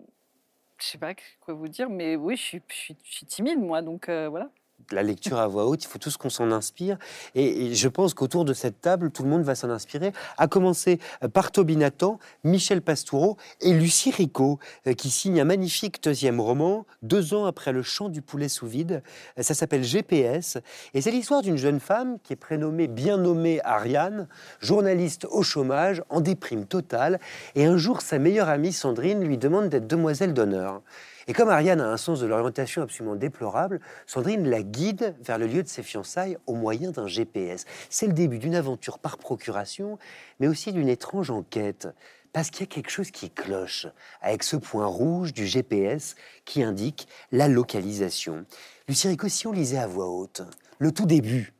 sais 0.79 0.97
pas 0.97 1.13
quoi 1.41 1.53
vous 1.53 1.67
dire, 1.67 1.89
mais 1.89 2.15
oui, 2.15 2.35
je 2.35 2.41
suis, 2.41 2.61
je 2.67 2.75
suis, 2.75 2.97
je 3.03 3.11
suis 3.11 3.25
timide, 3.27 3.59
moi, 3.59 3.81
donc 3.81 4.09
euh, 4.09 4.27
voilà 4.29 4.49
la 4.91 5.03
lecture 5.03 5.38
à 5.38 5.47
voix 5.47 5.65
haute, 5.65 5.84
il 5.84 5.88
faut 5.88 5.99
tous 5.99 6.17
qu'on 6.17 6.30
s'en 6.30 6.51
inspire. 6.51 6.97
Et, 7.36 7.73
je 7.73 7.88
pense 7.88 8.13
qu'autour 8.13 8.45
de 8.45 8.53
cette 8.53 8.82
table, 8.82 9.11
tout 9.11 9.23
le 9.23 9.30
monde 9.30 9.43
va 9.43 9.55
s'en 9.55 9.69
inspirer, 9.69 10.13
à 10.38 10.47
commencer 10.47 10.99
par 11.34 11.51
Toby 11.51 11.75
Nathan, 11.75 12.19
Michel 12.43 12.82
Pastoureau 12.82 13.38
et 13.61 13.73
Lucie 13.73 14.11
Rico, 14.11 14.59
euh, 14.88 14.93
qui 14.93 15.09
signe 15.09 15.41
un 15.41 15.45
magnifique 15.45 16.01
deuxième 16.03 16.39
roman, 16.39 16.86
deux 17.01 17.34
ans 17.34 17.45
après 17.45 17.71
Le 17.71 17.84
chant 17.84 18.09
du 18.09 18.21
poulet 18.21 18.49
sous 18.49 18.67
vide. 18.67 19.03
Euh, 19.38 19.43
ça 19.43 19.53
s'appelle 19.53 19.84
GPS. 19.84 20.57
Et 20.93 21.01
c'est 21.01 21.11
l'histoire 21.11 21.41
d'une 21.41 21.57
jeune 21.57 21.80
femme 21.80 22.17
qui 22.23 22.34
est 22.34 22.38
prénommée, 22.38 22.88
bien 22.88 23.17
nommée 23.17 23.59
Ariane, 23.63 24.28
journaliste 24.59 25.25
au 25.30 25.43
chômage, 25.43 26.01
en 26.09 26.21
déprime 26.21 26.65
totale. 26.65 27.19
Et 27.55 27.65
un 27.65 27.78
jour, 27.78 28.01
sa 28.01 28.19
meilleure 28.19 28.49
amie 28.49 28.73
Sandrine 28.73 29.23
lui 29.23 29.38
demande 29.38 29.69
d'être 29.69 29.88
demoiselle 29.88 30.34
d'honneur. 30.34 30.82
Et 31.28 31.34
comme 31.34 31.49
Ariane 31.49 31.82
a 31.82 31.88
un 31.88 31.97
sens 31.97 32.21
de 32.21 32.25
l'orientation 32.25 32.82
absolument 32.82 33.15
déplorable, 33.15 33.82
Sandrine 34.05 34.49
la 34.49 34.63
guide 34.63 35.15
vers 35.21 35.38
le 35.38 35.45
lieu 35.45 35.61
de 35.61 35.67
ses 35.67 35.84
fiançailles 35.84 36.38
au 36.47 36.55
moyen 36.55 36.91
d'un 36.91 37.07
GPS. 37.07 37.65
C'est 37.89 38.07
le 38.07 38.13
début 38.13 38.39
d'une 38.39 38.55
aventure 38.55 38.97
par 38.97 39.17
procuration, 39.17 39.99
mais 40.39 40.47
aussi 40.47 40.71
d'une 40.71 40.88
étrange 40.88 41.30
enquête. 41.30 41.89
Parce 42.32 42.49
qu'il 42.49 42.61
y 42.61 42.63
a 42.63 42.73
quelque 42.73 42.91
chose 42.91 43.11
qui 43.11 43.30
cloche 43.30 43.88
avec 44.21 44.43
ce 44.43 44.55
point 44.55 44.86
rouge 44.86 45.34
du 45.34 45.45
GPS 45.45 46.15
qui 46.45 46.63
indique 46.63 47.07
la 47.32 47.47
localisation. 47.47 48.45
Lucie 48.88 49.07
Rico, 49.09 49.28
lisait 49.51 49.78
à 49.78 49.88
voix 49.88 50.07
haute 50.07 50.43
le 50.80 50.91
tout 50.91 51.05
début 51.05 51.53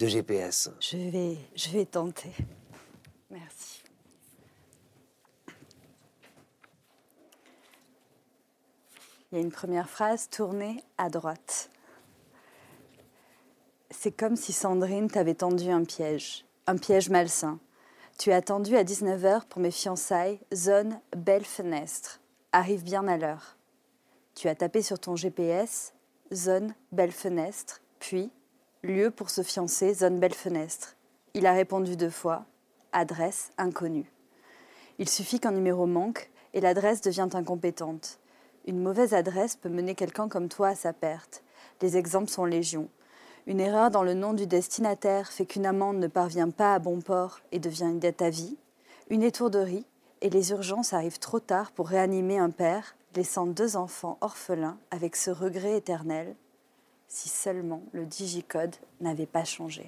de 0.00 0.06
GPS. 0.06 0.70
Je 0.80 0.96
vais, 0.96 1.36
je 1.54 1.70
vais 1.70 1.86
tenter. 1.86 2.32
Merci. 3.30 3.84
Il 9.34 9.38
y 9.38 9.40
a 9.40 9.42
une 9.42 9.50
première 9.50 9.90
phrase, 9.90 10.28
tournée 10.30 10.84
à 10.96 11.10
droite. 11.10 11.68
C'est 13.90 14.12
comme 14.12 14.36
si 14.36 14.52
Sandrine 14.52 15.10
t'avait 15.10 15.34
tendu 15.34 15.70
un 15.70 15.82
piège, 15.82 16.46
un 16.68 16.76
piège 16.76 17.10
malsain. 17.10 17.58
Tu 18.16 18.30
as 18.30 18.36
attendu 18.36 18.76
à 18.76 18.84
19h 18.84 19.46
pour 19.48 19.60
mes 19.60 19.72
fiançailles, 19.72 20.38
zone 20.54 21.00
belle 21.16 21.44
fenêtre. 21.44 22.20
Arrive 22.52 22.84
bien 22.84 23.08
à 23.08 23.16
l'heure. 23.16 23.56
Tu 24.36 24.46
as 24.46 24.54
tapé 24.54 24.82
sur 24.82 25.00
ton 25.00 25.16
GPS, 25.16 25.94
zone 26.32 26.72
belle 26.92 27.10
fenêtre, 27.10 27.80
puis 27.98 28.30
lieu 28.84 29.10
pour 29.10 29.30
se 29.30 29.42
fiancer, 29.42 29.94
zone 29.94 30.20
belle 30.20 30.32
fenêtre. 30.32 30.94
Il 31.34 31.46
a 31.46 31.54
répondu 31.54 31.96
deux 31.96 32.08
fois, 32.08 32.44
adresse 32.92 33.50
inconnue. 33.58 34.12
Il 35.00 35.08
suffit 35.08 35.40
qu'un 35.40 35.50
numéro 35.50 35.86
manque 35.86 36.30
et 36.52 36.60
l'adresse 36.60 37.00
devient 37.00 37.30
incompétente. 37.32 38.20
Une 38.66 38.80
mauvaise 38.80 39.12
adresse 39.12 39.56
peut 39.56 39.68
mener 39.68 39.94
quelqu'un 39.94 40.28
comme 40.28 40.48
toi 40.48 40.68
à 40.68 40.74
sa 40.74 40.92
perte. 40.92 41.42
Les 41.82 41.96
exemples 41.96 42.30
sont 42.30 42.46
légion. 42.46 42.88
Une 43.46 43.60
erreur 43.60 43.90
dans 43.90 44.02
le 44.02 44.14
nom 44.14 44.32
du 44.32 44.46
destinataire 44.46 45.30
fait 45.30 45.44
qu'une 45.44 45.66
amende 45.66 45.98
ne 45.98 46.06
parvient 46.06 46.48
pas 46.48 46.74
à 46.74 46.78
bon 46.78 47.02
port 47.02 47.40
et 47.52 47.58
devient 47.58 47.90
une 47.90 47.98
dette 47.98 48.22
à 48.22 48.30
vie. 48.30 48.56
Une 49.10 49.22
étourderie 49.22 49.84
et 50.22 50.30
les 50.30 50.50
urgences 50.52 50.94
arrivent 50.94 51.18
trop 51.18 51.40
tard 51.40 51.72
pour 51.72 51.88
réanimer 51.88 52.38
un 52.38 52.48
père, 52.48 52.96
laissant 53.14 53.46
deux 53.46 53.76
enfants 53.76 54.16
orphelins 54.22 54.78
avec 54.90 55.14
ce 55.14 55.30
regret 55.30 55.76
éternel. 55.76 56.34
Si 57.06 57.28
seulement 57.28 57.82
le 57.92 58.06
digicode 58.06 58.74
n'avait 59.02 59.26
pas 59.26 59.44
changé. 59.44 59.86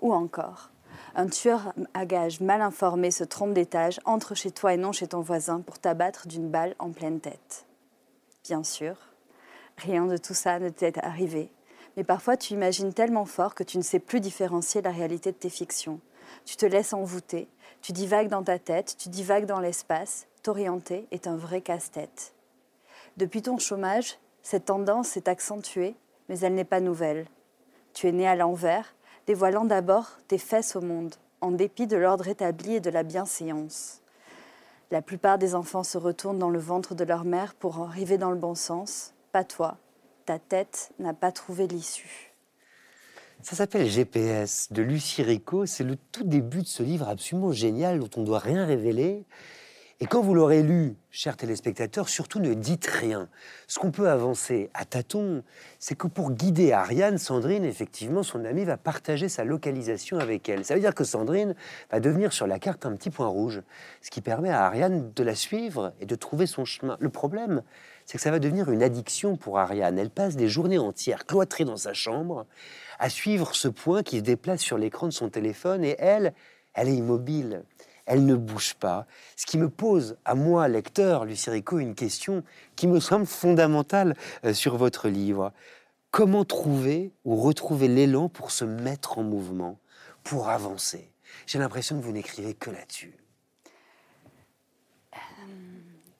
Ou 0.00 0.14
encore, 0.14 0.70
un 1.16 1.28
tueur 1.28 1.72
à 1.94 2.04
gages 2.04 2.40
mal 2.40 2.60
informé 2.60 3.10
se 3.10 3.24
trompe 3.24 3.54
d'étage, 3.54 4.00
entre 4.04 4.34
chez 4.34 4.50
toi 4.50 4.74
et 4.74 4.76
non 4.76 4.92
chez 4.92 5.08
ton 5.08 5.22
voisin 5.22 5.62
pour 5.62 5.78
t'abattre 5.78 6.28
d'une 6.28 6.50
balle 6.50 6.76
en 6.78 6.90
pleine 6.90 7.20
tête. 7.20 7.64
Bien 8.44 8.62
sûr, 8.62 8.96
rien 9.78 10.04
de 10.04 10.18
tout 10.18 10.34
ça 10.34 10.58
ne 10.58 10.68
t'est 10.68 11.02
arrivé, 11.02 11.50
mais 11.96 12.04
parfois 12.04 12.36
tu 12.36 12.52
imagines 12.52 12.92
tellement 12.92 13.24
fort 13.24 13.54
que 13.54 13.64
tu 13.64 13.78
ne 13.78 13.82
sais 13.82 13.98
plus 13.98 14.20
différencier 14.20 14.82
la 14.82 14.90
réalité 14.90 15.32
de 15.32 15.38
tes 15.38 15.48
fictions. 15.48 16.00
Tu 16.44 16.56
te 16.56 16.66
laisses 16.66 16.92
envoûter, 16.92 17.48
tu 17.80 17.92
divagues 17.92 18.28
dans 18.28 18.42
ta 18.42 18.58
tête, 18.58 18.96
tu 18.98 19.08
divagues 19.08 19.46
dans 19.46 19.60
l'espace, 19.60 20.26
t'orienter 20.42 21.06
est 21.12 21.26
un 21.26 21.36
vrai 21.36 21.62
casse-tête. 21.62 22.34
Depuis 23.16 23.40
ton 23.40 23.56
chômage, 23.56 24.18
cette 24.42 24.66
tendance 24.66 25.08
s'est 25.08 25.30
accentuée, 25.30 25.96
mais 26.28 26.38
elle 26.40 26.54
n'est 26.54 26.64
pas 26.64 26.80
nouvelle. 26.80 27.26
Tu 27.94 28.06
es 28.06 28.12
né 28.12 28.28
à 28.28 28.36
l'envers, 28.36 28.95
dévoilant 29.26 29.64
d'abord 29.64 30.18
tes 30.28 30.38
fesses 30.38 30.76
au 30.76 30.80
monde, 30.80 31.14
en 31.40 31.50
dépit 31.50 31.86
de 31.86 31.96
l'ordre 31.96 32.28
établi 32.28 32.74
et 32.74 32.80
de 32.80 32.90
la 32.90 33.02
bienséance. 33.02 34.00
La 34.90 35.02
plupart 35.02 35.38
des 35.38 35.54
enfants 35.54 35.82
se 35.82 35.98
retournent 35.98 36.38
dans 36.38 36.50
le 36.50 36.60
ventre 36.60 36.94
de 36.94 37.04
leur 37.04 37.24
mère 37.24 37.54
pour 37.54 37.78
arriver 37.80 38.18
dans 38.18 38.30
le 38.30 38.38
bon 38.38 38.54
sens. 38.54 39.14
Pas 39.32 39.44
toi. 39.44 39.78
Ta 40.26 40.38
tête 40.38 40.90
n'a 40.98 41.12
pas 41.12 41.32
trouvé 41.32 41.66
l'issue. 41.66 42.32
Ça 43.42 43.56
s'appelle 43.56 43.86
GPS 43.86 44.68
de 44.72 44.82
Lucie 44.82 45.22
Rico. 45.22 45.66
C'est 45.66 45.84
le 45.84 45.96
tout 45.96 46.24
début 46.24 46.62
de 46.62 46.66
ce 46.66 46.82
livre 46.82 47.08
absolument 47.08 47.52
génial 47.52 47.98
dont 47.98 48.10
on 48.16 48.20
ne 48.20 48.26
doit 48.26 48.38
rien 48.38 48.64
révéler 48.64 49.24
et 49.98 50.04
quand 50.04 50.20
vous 50.20 50.34
l'aurez 50.34 50.62
lu, 50.62 50.94
chers 51.10 51.38
téléspectateurs, 51.38 52.10
surtout 52.10 52.38
ne 52.38 52.52
dites 52.52 52.86
rien. 52.86 53.30
Ce 53.66 53.78
qu'on 53.78 53.90
peut 53.90 54.10
avancer 54.10 54.68
à 54.74 54.84
tâtons, 54.84 55.42
c'est 55.78 55.94
que 55.94 56.06
pour 56.06 56.32
guider 56.32 56.72
Ariane, 56.72 57.16
Sandrine, 57.16 57.64
effectivement, 57.64 58.22
son 58.22 58.44
amie 58.44 58.66
va 58.66 58.76
partager 58.76 59.30
sa 59.30 59.44
localisation 59.44 60.18
avec 60.18 60.50
elle. 60.50 60.66
Ça 60.66 60.74
veut 60.74 60.80
dire 60.80 60.94
que 60.94 61.04
Sandrine 61.04 61.54
va 61.90 62.00
devenir 62.00 62.34
sur 62.34 62.46
la 62.46 62.58
carte 62.58 62.84
un 62.84 62.94
petit 62.94 63.08
point 63.08 63.26
rouge, 63.26 63.62
ce 64.02 64.10
qui 64.10 64.20
permet 64.20 64.50
à 64.50 64.66
Ariane 64.66 65.12
de 65.14 65.22
la 65.22 65.34
suivre 65.34 65.94
et 65.98 66.04
de 66.04 66.14
trouver 66.14 66.46
son 66.46 66.66
chemin. 66.66 66.98
Le 67.00 67.08
problème, 67.08 67.62
c'est 68.04 68.18
que 68.18 68.22
ça 68.22 68.30
va 68.30 68.38
devenir 68.38 68.70
une 68.70 68.82
addiction 68.82 69.38
pour 69.38 69.58
Ariane. 69.58 69.98
Elle 69.98 70.10
passe 70.10 70.36
des 70.36 70.50
journées 70.50 70.76
entières 70.76 71.24
cloîtrée 71.24 71.64
dans 71.64 71.78
sa 71.78 71.94
chambre 71.94 72.44
à 72.98 73.08
suivre 73.08 73.56
ce 73.56 73.68
point 73.68 74.02
qui 74.02 74.18
se 74.18 74.22
déplace 74.22 74.60
sur 74.60 74.76
l'écran 74.76 75.06
de 75.06 75.12
son 75.12 75.30
téléphone 75.30 75.84
et 75.84 75.96
elle, 75.98 76.34
elle 76.74 76.88
est 76.90 76.96
immobile 76.96 77.62
elle 78.06 78.24
ne 78.24 78.36
bouge 78.36 78.74
pas. 78.74 79.06
Ce 79.36 79.44
qui 79.46 79.58
me 79.58 79.68
pose 79.68 80.16
à 80.24 80.34
moi, 80.34 80.68
lecteur, 80.68 81.24
Lucie 81.24 81.50
Rico, 81.50 81.78
une 81.78 81.94
question 81.94 82.44
qui 82.76 82.86
me 82.86 83.00
semble 83.00 83.26
fondamentale 83.26 84.16
euh, 84.44 84.54
sur 84.54 84.76
votre 84.76 85.08
livre. 85.08 85.52
Comment 86.12 86.44
trouver 86.44 87.12
ou 87.24 87.36
retrouver 87.36 87.88
l'élan 87.88 88.28
pour 88.28 88.52
se 88.52 88.64
mettre 88.64 89.18
en 89.18 89.22
mouvement, 89.22 89.78
pour 90.22 90.48
avancer? 90.48 91.10
J'ai 91.46 91.58
l'impression 91.58 91.98
que 91.98 92.04
vous 92.04 92.12
n'écrivez 92.12 92.54
que 92.54 92.70
là-dessus. 92.70 93.12
Euh, 95.12 95.18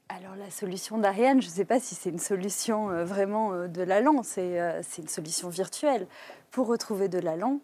alors 0.09 0.34
la 0.34 0.51
solution 0.51 0.99
d'Ariane, 0.99 1.41
je 1.41 1.47
ne 1.47 1.53
sais 1.53 1.64
pas 1.64 1.78
si 1.78 1.95
c'est 1.95 2.11
une 2.11 2.18
solution 2.18 2.91
euh, 2.91 3.05
vraiment 3.05 3.69
de 3.69 3.82
l'allant, 3.82 4.23
c'est 4.24 4.59
une 4.98 5.09
solution 5.09 5.48
virtuelle. 5.48 6.09
Pour 6.51 6.66
retrouver 6.66 7.09
de 7.09 7.19
l'allant, 7.19 7.61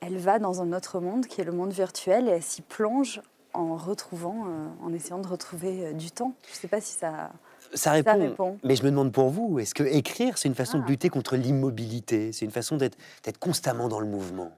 elle 0.00 0.18
va 0.18 0.38
dans 0.38 0.62
un 0.62 0.72
autre 0.72 1.00
monde 1.00 1.26
qui 1.26 1.40
est 1.40 1.44
le 1.44 1.50
monde 1.50 1.72
virtuel 1.72 2.28
et 2.28 2.32
elle 2.32 2.42
s'y 2.44 2.62
plonge 2.62 3.20
en 3.54 3.76
retrouvant, 3.76 4.44
euh, 4.46 4.86
en 4.86 4.92
essayant 4.92 5.18
de 5.18 5.28
retrouver 5.28 5.86
euh, 5.86 5.92
du 5.92 6.10
temps. 6.10 6.34
Je 6.46 6.52
ne 6.52 6.56
sais 6.56 6.68
pas 6.68 6.80
si 6.80 6.92
ça, 6.92 7.30
ça 7.72 7.92
répond. 7.92 8.58
Mais 8.62 8.76
je 8.76 8.82
me 8.82 8.90
demande 8.90 9.12
pour 9.12 9.30
vous, 9.30 9.58
est-ce 9.58 9.74
que 9.74 9.84
écrire, 9.84 10.38
c'est 10.38 10.48
une 10.48 10.54
façon 10.54 10.78
de 10.78 10.84
Ah. 10.86 10.90
lutter 10.90 11.08
contre 11.08 11.36
l'immobilité? 11.36 12.32
C'est 12.32 12.44
une 12.44 12.50
façon 12.50 12.76
d'être 12.76 13.38
constamment 13.38 13.88
dans 13.88 14.00
le 14.00 14.06
mouvement? 14.06 14.50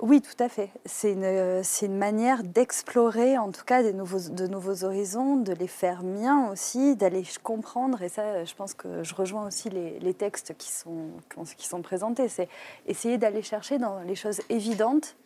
Oui, 0.00 0.20
tout 0.20 0.42
à 0.42 0.48
fait. 0.48 0.70
C'est 0.84 1.12
une, 1.12 1.96
manière 1.96 2.42
d'explorer, 2.42 3.38
en 3.38 3.52
tout 3.52 3.64
cas, 3.64 3.84
des 3.84 3.92
nouveaux, 3.92 4.30
de 4.30 4.48
nouveaux 4.48 4.82
horizons, 4.82 5.36
de 5.36 5.52
les 5.52 5.68
faire 5.68 6.02
miens 6.02 6.50
aussi, 6.50 6.96
d'aller 6.96 7.22
comprendre. 7.44 8.02
Et 8.02 8.08
ça, 8.08 8.44
je 8.44 8.52
pense 8.56 8.74
que 8.74 9.04
je 9.04 9.14
rejoins 9.14 9.46
aussi 9.46 9.70
les, 9.70 10.00
les 10.00 10.12
textes 10.12 10.56
qui 10.58 10.72
sont, 10.72 11.06
qui 11.56 11.68
sont 11.68 11.82
présentés. 11.82 12.28
C'est 12.28 12.48
essayer 12.88 13.16
d'aller 13.16 13.42
chercher 13.42 13.78
dans 13.78 14.00
les 14.00 14.16
choses 14.16 14.40
évidentes 14.48 15.16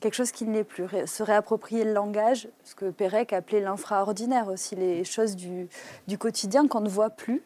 quelque 0.00 0.14
chose 0.14 0.30
qui 0.30 0.44
ne 0.44 0.52
l'est 0.52 0.64
plus. 0.64 0.86
Se 1.06 1.22
réapproprier 1.22 1.84
le 1.84 1.92
langage, 1.92 2.48
ce 2.64 2.74
que 2.74 2.90
Pérec 2.90 3.32
appelait 3.32 3.60
l'infraordinaire 3.60 4.48
aussi, 4.48 4.74
les 4.76 5.04
choses 5.04 5.36
du, 5.36 5.68
du 6.06 6.18
quotidien 6.18 6.68
qu'on 6.68 6.80
ne 6.80 6.88
voit 6.88 7.10
plus, 7.10 7.42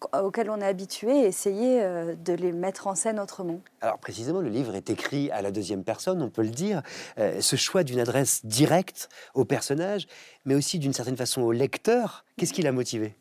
qu- 0.00 0.18
auxquelles 0.18 0.50
on 0.50 0.60
est 0.60 0.66
habitué, 0.66 1.22
et 1.22 1.26
essayer 1.26 1.82
euh, 1.82 2.14
de 2.14 2.32
les 2.32 2.52
mettre 2.52 2.86
en 2.86 2.94
scène 2.94 3.20
autrement. 3.20 3.60
Alors 3.80 3.98
précisément, 3.98 4.40
le 4.40 4.48
livre 4.48 4.74
est 4.74 4.90
écrit 4.90 5.30
à 5.30 5.42
la 5.42 5.50
deuxième 5.50 5.84
personne, 5.84 6.22
on 6.22 6.30
peut 6.30 6.42
le 6.42 6.48
dire. 6.48 6.82
Euh, 7.18 7.40
ce 7.40 7.56
choix 7.56 7.84
d'une 7.84 8.00
adresse 8.00 8.44
directe 8.46 9.08
au 9.34 9.44
personnage, 9.44 10.06
mais 10.44 10.54
aussi 10.54 10.78
d'une 10.78 10.92
certaine 10.92 11.16
façon 11.16 11.42
au 11.42 11.52
lecteur, 11.52 12.24
qu'est-ce 12.36 12.52
qui 12.52 12.62
l'a 12.62 12.72
motivé? 12.72 13.14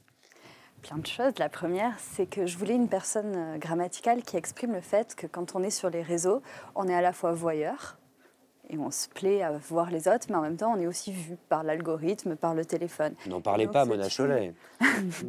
Plein 0.81 0.97
de 0.97 1.05
choses. 1.05 1.33
La 1.39 1.49
première, 1.49 1.97
c'est 1.99 2.25
que 2.25 2.47
je 2.47 2.57
voulais 2.57 2.75
une 2.75 2.87
personne 2.87 3.33
euh, 3.35 3.57
grammaticale 3.57 4.23
qui 4.23 4.37
exprime 4.37 4.71
le 4.71 4.79
fait 4.79 5.13
que 5.13 5.27
quand 5.27 5.53
on 5.53 5.61
est 5.61 5.69
sur 5.69 5.89
les 5.89 6.01
réseaux, 6.01 6.41
on 6.73 6.87
est 6.87 6.95
à 6.95 7.01
la 7.01 7.11
fois 7.11 7.33
voyeur, 7.33 7.97
et 8.69 8.77
on 8.77 8.91
se 8.91 9.07
plaît 9.09 9.41
à 9.41 9.51
voir 9.51 9.89
les 9.91 10.07
autres, 10.07 10.27
mais 10.29 10.35
en 10.35 10.41
même 10.41 10.57
temps, 10.57 10.73
on 10.75 10.79
est 10.79 10.87
aussi 10.87 11.11
vu 11.11 11.37
par 11.49 11.63
l'algorithme, 11.63 12.35
par 12.35 12.53
le 12.53 12.65
téléphone. 12.65 13.13
N'en 13.27 13.41
parlez 13.41 13.65
Donc, 13.65 13.73
pas, 13.73 13.85
Mona 13.85 14.07
tu- 14.07 14.17
Cholet. 14.17 14.53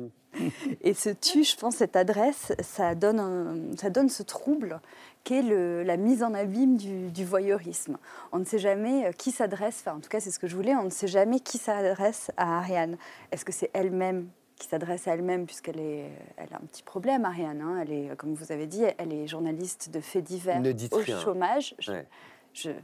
Et 0.82 0.94
ce 0.94 1.10
tu, 1.10 1.42
je 1.42 1.56
pense, 1.56 1.76
cette 1.76 1.96
adresse, 1.96 2.52
ça 2.60 2.94
donne, 2.94 3.18
un- 3.18 3.76
ça 3.76 3.90
donne 3.90 4.08
ce 4.08 4.22
trouble 4.22 4.80
qu'est 5.24 5.42
la 5.42 5.96
mise 5.96 6.22
en 6.22 6.34
abîme 6.34 6.76
du, 6.76 7.10
du 7.10 7.24
voyeurisme. 7.24 7.98
On 8.32 8.38
ne 8.38 8.44
sait 8.44 8.58
jamais 8.60 9.06
euh, 9.06 9.12
qui 9.12 9.32
s'adresse, 9.32 9.82
enfin 9.84 9.96
en 9.96 10.00
tout 10.00 10.08
cas 10.08 10.20
c'est 10.20 10.30
ce 10.30 10.38
que 10.38 10.46
je 10.46 10.54
voulais, 10.56 10.74
on 10.76 10.84
ne 10.84 10.90
sait 10.90 11.08
jamais 11.08 11.40
qui 11.40 11.58
s'adresse 11.58 12.30
à 12.36 12.58
Ariane. 12.58 12.96
Est-ce 13.32 13.44
que 13.44 13.52
c'est 13.52 13.70
elle-même 13.74 14.28
qui 14.56 14.68
s'adresse 14.68 15.08
à 15.08 15.14
elle-même, 15.14 15.46
puisqu'elle 15.46 15.80
est, 15.80 16.04
elle 16.36 16.48
a 16.52 16.56
un 16.56 16.66
petit 16.66 16.82
problème, 16.82 17.24
Ariane. 17.24 17.60
hein. 17.62 17.78
Elle 17.82 17.92
est, 17.92 18.16
comme 18.16 18.34
vous 18.34 18.52
avez 18.52 18.66
dit, 18.66 18.82
elle 18.98 19.12
est 19.12 19.26
journaliste 19.26 19.90
de 19.90 20.00
faits 20.00 20.22
divers 20.24 20.60
Ne 20.60 20.72
dites 20.72 20.92
au 20.94 20.98
rien. 20.98 21.18
chômage. 21.18 21.74
Je- 21.80 21.92
Ouais. 21.92 22.06
je, 22.06 22.39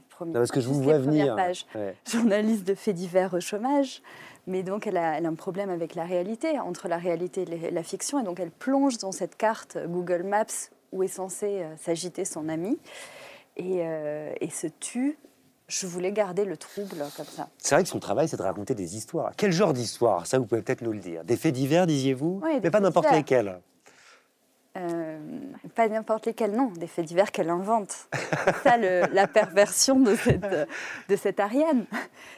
promis, 0.09 0.33
Non, 0.33 0.41
parce 0.41 0.51
que 0.51 0.61
je 0.61 0.69
vous 0.69 0.83
vois 0.83 0.99
venir. 0.99 1.37
Ouais. 1.75 1.97
Journaliste 2.11 2.65
de 2.65 2.75
faits 2.75 2.95
divers 2.95 3.35
au 3.35 3.41
chômage. 3.41 4.03
Mais 4.47 4.63
donc, 4.63 4.87
elle 4.87 4.97
a, 4.97 5.19
elle 5.19 5.27
a 5.27 5.29
un 5.29 5.35
problème 5.35 5.71
avec 5.71 5.95
la 5.95 6.05
réalité, 6.05 6.59
entre 6.61 6.87
la 6.89 6.99
réalité 6.99 7.43
et 7.43 7.71
la 7.71 7.83
fiction. 7.83 8.21
Et 8.21 8.23
donc, 8.23 8.39
elle 8.39 8.53
plonge 8.53 8.99
dans 8.99 9.13
cette 9.13 9.37
carte 9.37 9.77
Google 9.89 10.23
Maps 10.23 10.47
où 10.93 11.03
est 11.03 11.09
censé 11.09 11.63
euh, 11.63 11.77
s'agiter 11.77 12.25
son 12.25 12.49
ami. 12.49 12.79
Et, 13.57 13.81
euh, 13.81 14.33
et 14.41 14.51
ce 14.51 14.69
tu, 14.69 15.19
je 15.69 15.87
voulais 15.87 16.13
garder 16.13 16.45
le 16.45 16.57
trouble 16.57 17.05
comme 17.17 17.27
ça. 17.27 17.49
C'est 17.59 17.75
vrai 17.75 17.83
que 17.83 17.89
son 17.89 17.99
travail, 17.99 18.29
c'est 18.29 18.37
de 18.37 18.43
raconter 18.43 18.75
des 18.75 18.97
histoires. 18.97 19.33
Quel 19.37 19.51
genre 19.51 19.73
d'histoire? 19.73 20.27
Ça, 20.27 20.39
vous 20.39 20.47
pouvez 20.47 20.63
peut-être 20.63 20.83
nous 20.83 20.93
le 20.93 21.01
dire. 21.01 21.25
Des 21.25 21.37
faits 21.37 21.55
divers, 21.55 21.87
disiez-vous? 21.87 22.41
Oui, 22.45 22.61
Mais 22.63 22.71
pas 22.71 22.81
n'importe 22.81 23.11
lesquels. 23.11 23.61
Euh, 24.77 25.19
pas 25.75 25.89
n'importe 25.89 26.27
lesquels, 26.27 26.53
non, 26.53 26.67
des 26.77 26.87
faits 26.87 27.07
divers 27.07 27.33
qu'elle 27.33 27.49
invente. 27.51 28.09
C'est 28.13 28.69
ça 28.69 28.77
le- 28.77 29.03
la 29.13 29.27
perversion 29.27 29.99
de 29.99 30.15
cette, 30.15 30.45
de 31.09 31.17
cette 31.17 31.41
Ariane. 31.41 31.87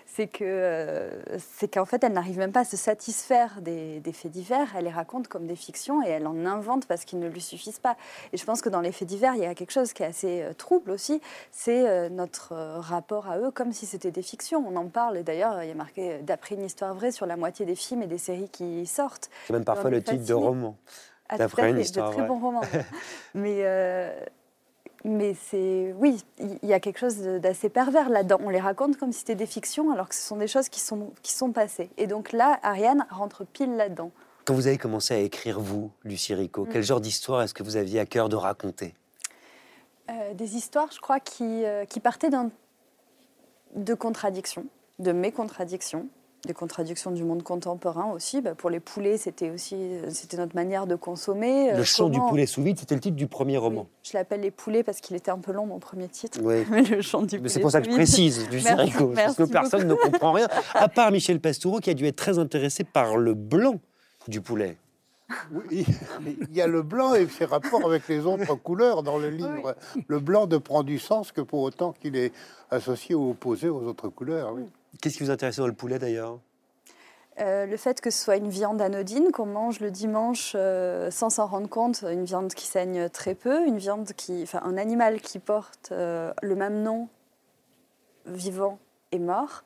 C'est 0.06 0.26
que 0.28 0.44
euh, 0.44 1.10
c'est 1.38 1.72
qu'en 1.72 1.84
fait, 1.84 2.02
elle 2.02 2.12
n'arrive 2.12 2.38
même 2.38 2.52
pas 2.52 2.60
à 2.60 2.64
se 2.64 2.76
satisfaire 2.76 3.60
des, 3.60 4.00
des 4.00 4.12
faits 4.12 4.30
divers. 4.32 4.66
Elle 4.76 4.84
les 4.84 4.90
raconte 4.90 5.28
comme 5.28 5.46
des 5.46 5.54
fictions 5.56 6.02
et 6.04 6.08
elle 6.08 6.26
en 6.26 6.44
invente 6.46 6.86
parce 6.86 7.04
qu'ils 7.04 7.18
ne 7.20 7.28
lui 7.28 7.40
suffisent 7.40 7.78
pas. 7.78 7.96
Et 8.32 8.36
je 8.36 8.44
pense 8.44 8.60
que 8.60 8.68
dans 8.68 8.80
les 8.80 8.92
faits 8.92 9.06
divers, 9.08 9.34
il 9.34 9.42
y 9.42 9.46
a 9.46 9.54
quelque 9.54 9.72
chose 9.72 9.92
qui 9.92 10.02
est 10.02 10.06
assez 10.06 10.42
euh, 10.42 10.52
trouble 10.54 10.90
aussi. 10.90 11.20
C'est 11.52 12.08
notre 12.10 12.54
rapport 12.78 13.28
à 13.28 13.38
eux 13.38 13.50
comme 13.50 13.72
si 13.72 13.86
c'était 13.86 14.10
des 14.10 14.22
fictions. 14.22 14.64
On 14.66 14.76
en 14.76 14.86
parle 14.88 15.22
d'ailleurs, 15.22 15.62
il 15.62 15.68
y 15.68 15.72
a 15.72 15.74
marqué 15.74 16.18
d'après 16.22 16.54
une 16.54 16.64
histoire 16.64 16.94
vraie 16.94 17.12
sur 17.12 17.26
la 17.26 17.36
moitié 17.36 17.66
des 17.66 17.74
films 17.74 18.02
et 18.02 18.06
des 18.06 18.18
séries 18.18 18.48
qui 18.48 18.86
sortent. 18.86 19.28
C'est 19.46 19.52
même 19.52 19.64
parfois 19.64 19.90
le 19.90 20.02
titre 20.02 20.24
de 20.24 20.34
roman. 20.34 20.76
Ah, 21.28 21.38
D'après 21.38 21.70
une 21.70 21.78
histoire 21.80 22.08
de 22.10 22.14
très 22.14 22.22
vraie. 22.22 22.28
bons 22.28 22.38
romans. 22.40 22.62
mais 23.34 23.58
euh, 23.64 24.18
mais 25.04 25.34
c'est 25.34 25.94
oui, 25.98 26.24
il 26.38 26.68
y 26.68 26.72
a 26.72 26.80
quelque 26.80 26.98
chose 26.98 27.18
d'assez 27.18 27.68
pervers 27.68 28.08
là-dedans. 28.08 28.38
On 28.42 28.48
les 28.50 28.60
raconte 28.60 28.96
comme 28.96 29.12
si 29.12 29.20
c'était 29.20 29.34
des 29.34 29.46
fictions, 29.46 29.92
alors 29.92 30.08
que 30.08 30.14
ce 30.14 30.22
sont 30.22 30.36
des 30.36 30.48
choses 30.48 30.68
qui 30.68 30.80
sont 30.80 31.12
qui 31.22 31.32
sont 31.32 31.52
passées. 31.52 31.90
Et 31.98 32.06
donc 32.06 32.32
là, 32.32 32.58
Ariane 32.62 33.06
rentre 33.10 33.44
pile 33.44 33.76
là-dedans. 33.76 34.10
Quand 34.44 34.54
vous 34.54 34.66
avez 34.66 34.78
commencé 34.78 35.12
à 35.14 35.18
écrire, 35.18 35.60
vous, 35.60 35.90
Lucie 36.04 36.34
Rico, 36.34 36.64
Mm. 36.64 36.68
quel 36.72 36.82
genre 36.82 37.00
d'histoire 37.00 37.42
est-ce 37.42 37.52
que 37.54 37.62
vous 37.62 37.76
aviez 37.76 38.00
à 38.00 38.06
cœur 38.06 38.28
de 38.30 38.36
raconter? 38.36 38.94
Euh, 40.10 40.32
des 40.32 40.56
histoires, 40.56 40.90
je 40.90 41.00
crois, 41.00 41.20
qui, 41.20 41.64
euh, 41.66 41.84
qui 41.84 42.00
partaient 42.00 42.30
de 43.76 43.92
contradictions, 43.94 44.64
de 44.98 45.12
mes 45.12 45.32
contradictions, 45.32 46.08
des 46.48 46.54
contradictions 46.54 47.10
du 47.12 47.22
monde 47.22 47.42
contemporain 47.44 48.10
aussi. 48.12 48.40
Bah, 48.40 48.54
pour 48.56 48.70
les 48.70 48.80
poulets, 48.80 49.18
c'était 49.18 49.50
aussi 49.50 49.76
euh, 49.76 50.06
c'était 50.08 50.38
notre 50.38 50.56
manière 50.56 50.86
de 50.86 50.96
consommer. 50.96 51.70
Le 51.72 51.78
Euh, 51.80 51.84
chant 51.84 52.08
du 52.08 52.18
poulet 52.18 52.46
sous 52.46 52.62
vide, 52.62 52.78
c'était 52.78 52.94
le 52.94 53.00
titre 53.00 53.16
du 53.16 53.26
premier 53.28 53.58
roman. 53.58 53.86
Je 54.02 54.14
l'appelle 54.14 54.40
les 54.40 54.50
poulets 54.50 54.82
parce 54.82 55.00
qu'il 55.00 55.14
était 55.14 55.30
un 55.30 55.38
peu 55.38 55.52
long, 55.52 55.66
mon 55.66 55.78
premier 55.78 56.08
titre. 56.08 56.40
Oui. 56.42 56.64
le 56.90 57.02
chant 57.02 57.20
du 57.22 57.34
Mais 57.36 57.38
poulet. 57.38 57.48
c'est 57.50 57.60
pour 57.60 57.70
ça 57.70 57.80
que 57.82 57.88
je 57.90 57.94
précise, 57.94 58.48
Lucie 58.50 58.64
Merci- 58.64 58.92
parce 59.14 59.36
que 59.36 59.42
personne 59.44 59.86
beaucoup. 59.88 60.06
ne 60.06 60.10
comprend 60.12 60.32
rien, 60.32 60.48
à 60.74 60.88
part 60.88 61.12
Michel 61.12 61.38
Pastoureau 61.38 61.78
qui 61.80 61.90
a 61.90 61.94
dû 61.94 62.06
être 62.06 62.16
très 62.16 62.38
intéressé 62.38 62.82
par 62.82 63.18
le 63.18 63.34
blanc 63.34 63.78
du 64.26 64.40
poulet. 64.40 64.78
Oui, 65.52 65.84
il 66.50 66.56
y 66.56 66.62
a 66.62 66.66
le 66.66 66.80
blanc 66.80 67.14
et 67.14 67.28
ses 67.28 67.44
rapports 67.44 67.84
avec 67.84 68.08
les 68.08 68.24
autres 68.24 68.54
couleurs 68.54 69.02
dans 69.02 69.18
le 69.18 69.28
livre. 69.28 69.74
Le 70.06 70.18
blanc 70.20 70.46
ne 70.46 70.56
prend 70.56 70.82
du 70.82 70.98
sens 70.98 71.32
que 71.32 71.42
pour 71.42 71.60
autant 71.60 71.92
qu'il 71.92 72.16
est 72.16 72.32
associé 72.70 73.14
ou 73.14 73.32
opposé 73.32 73.68
aux 73.68 73.82
autres 73.82 74.08
couleurs. 74.08 74.54
Oui. 74.54 74.62
Qu'est-ce 75.00 75.18
qui 75.18 75.24
vous 75.24 75.30
intéressait 75.30 75.60
dans 75.60 75.66
le 75.66 75.72
poulet 75.72 75.98
d'ailleurs? 75.98 76.40
Euh, 77.40 77.66
le 77.66 77.76
fait 77.76 78.00
que 78.00 78.10
ce 78.10 78.20
soit 78.20 78.36
une 78.36 78.48
viande 78.48 78.82
anodine 78.82 79.30
qu'on 79.30 79.46
mange 79.46 79.78
le 79.78 79.92
dimanche 79.92 80.54
euh, 80.56 81.08
sans 81.12 81.30
s'en 81.30 81.46
rendre 81.46 81.68
compte, 81.68 82.02
une 82.02 82.24
viande 82.24 82.52
qui 82.52 82.66
saigne 82.66 83.08
très 83.10 83.36
peu, 83.36 83.64
une 83.64 83.78
viande 83.78 84.12
qui, 84.16 84.42
enfin 84.42 84.60
un 84.64 84.76
animal 84.76 85.20
qui 85.20 85.38
porte 85.38 85.90
euh, 85.92 86.32
le 86.42 86.56
même 86.56 86.82
nom 86.82 87.08
vivant 88.26 88.80
et 89.12 89.18
mort, 89.18 89.64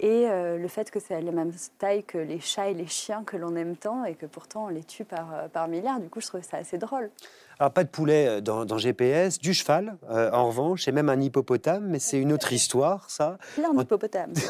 et 0.00 0.28
euh, 0.28 0.58
le 0.58 0.68
fait 0.68 0.90
que 0.90 0.98
c'est 1.00 1.20
la 1.20 1.32
même 1.32 1.52
taille 1.78 2.04
que 2.04 2.18
les 2.18 2.40
chats 2.40 2.68
et 2.68 2.74
les 2.74 2.86
chiens 2.86 3.22
que 3.24 3.36
l'on 3.36 3.54
aime 3.56 3.76
tant 3.76 4.04
et 4.04 4.14
que 4.14 4.26
pourtant 4.26 4.66
on 4.66 4.68
les 4.68 4.84
tue 4.84 5.04
par, 5.04 5.32
euh, 5.32 5.48
par 5.48 5.68
milliards. 5.68 6.00
Du 6.00 6.08
coup, 6.08 6.20
je 6.20 6.26
trouvais 6.26 6.42
ça 6.42 6.56
assez 6.56 6.78
drôle. 6.78 7.10
Alors, 7.58 7.72
pas 7.72 7.84
de 7.84 7.88
poulet 7.88 8.26
euh, 8.26 8.40
dans, 8.40 8.64
dans 8.64 8.78
GPS, 8.78 9.38
du 9.38 9.54
cheval, 9.54 9.96
euh, 10.10 10.30
en 10.32 10.48
revanche, 10.48 10.88
et 10.88 10.92
même 10.92 11.08
un 11.08 11.20
hippopotame, 11.20 11.86
mais 11.86 11.98
c'est 11.98 12.18
une 12.18 12.32
autre 12.32 12.52
histoire, 12.52 13.08
ça. 13.08 13.38
Plein 13.54 13.72
d'hippopotames. 13.72 14.32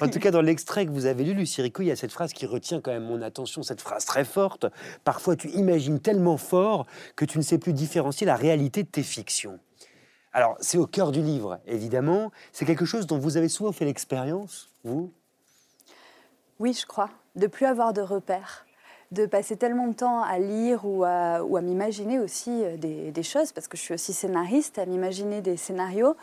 En 0.00 0.08
tout 0.08 0.18
cas, 0.18 0.30
dans 0.30 0.40
l'extrait 0.40 0.86
que 0.86 0.90
vous 0.90 1.06
avez 1.06 1.24
lu, 1.24 1.34
Lucie 1.34 1.62
Rico, 1.62 1.82
il 1.82 1.86
y 1.86 1.90
a 1.90 1.96
cette 1.96 2.12
phrase 2.12 2.32
qui 2.32 2.46
retient 2.46 2.80
quand 2.80 2.92
même 2.92 3.04
mon 3.04 3.22
attention, 3.22 3.62
cette 3.62 3.80
phrase 3.80 4.04
très 4.04 4.24
forte. 4.24 4.66
Parfois, 5.04 5.36
tu 5.36 5.48
imagines 5.50 5.98
tellement 6.00 6.36
fort 6.36 6.86
que 7.16 7.24
tu 7.24 7.38
ne 7.38 7.42
sais 7.42 7.58
plus 7.58 7.72
différencier 7.72 8.26
la 8.26 8.36
réalité 8.36 8.82
de 8.82 8.88
tes 8.88 9.02
fictions. 9.02 9.58
Alors, 10.34 10.56
c'est 10.60 10.78
au 10.78 10.86
cœur 10.86 11.12
du 11.12 11.22
livre, 11.22 11.60
évidemment. 11.64 12.32
C'est 12.52 12.66
quelque 12.66 12.84
chose 12.84 13.06
dont 13.06 13.18
vous 13.18 13.36
avez 13.36 13.48
souvent 13.48 13.70
fait 13.70 13.84
l'expérience, 13.84 14.68
vous? 14.82 15.12
Oui, 16.58 16.72
je 16.72 16.84
crois. 16.86 17.08
De 17.36 17.46
plus 17.46 17.66
avoir 17.66 17.92
de 17.92 18.00
repères. 18.00 18.66
De 19.12 19.26
passer 19.26 19.56
tellement 19.56 19.86
de 19.86 19.94
temps 19.94 20.22
à 20.22 20.40
lire 20.40 20.84
ou 20.84 21.04
à, 21.04 21.40
m'imaginer 21.62 22.18
aussi 22.18 22.50
euh, 22.64 22.76
des 22.76 23.22
choses, 23.22 23.52
parce 23.52 23.68
que 23.68 23.76
je 23.76 23.82
suis 23.82 23.94
aussi 23.94 24.12
scénariste, 24.12 24.78
à 24.78 24.86
m'imaginer 24.86 25.40
des 25.40 25.56
scénarios, 25.56 26.16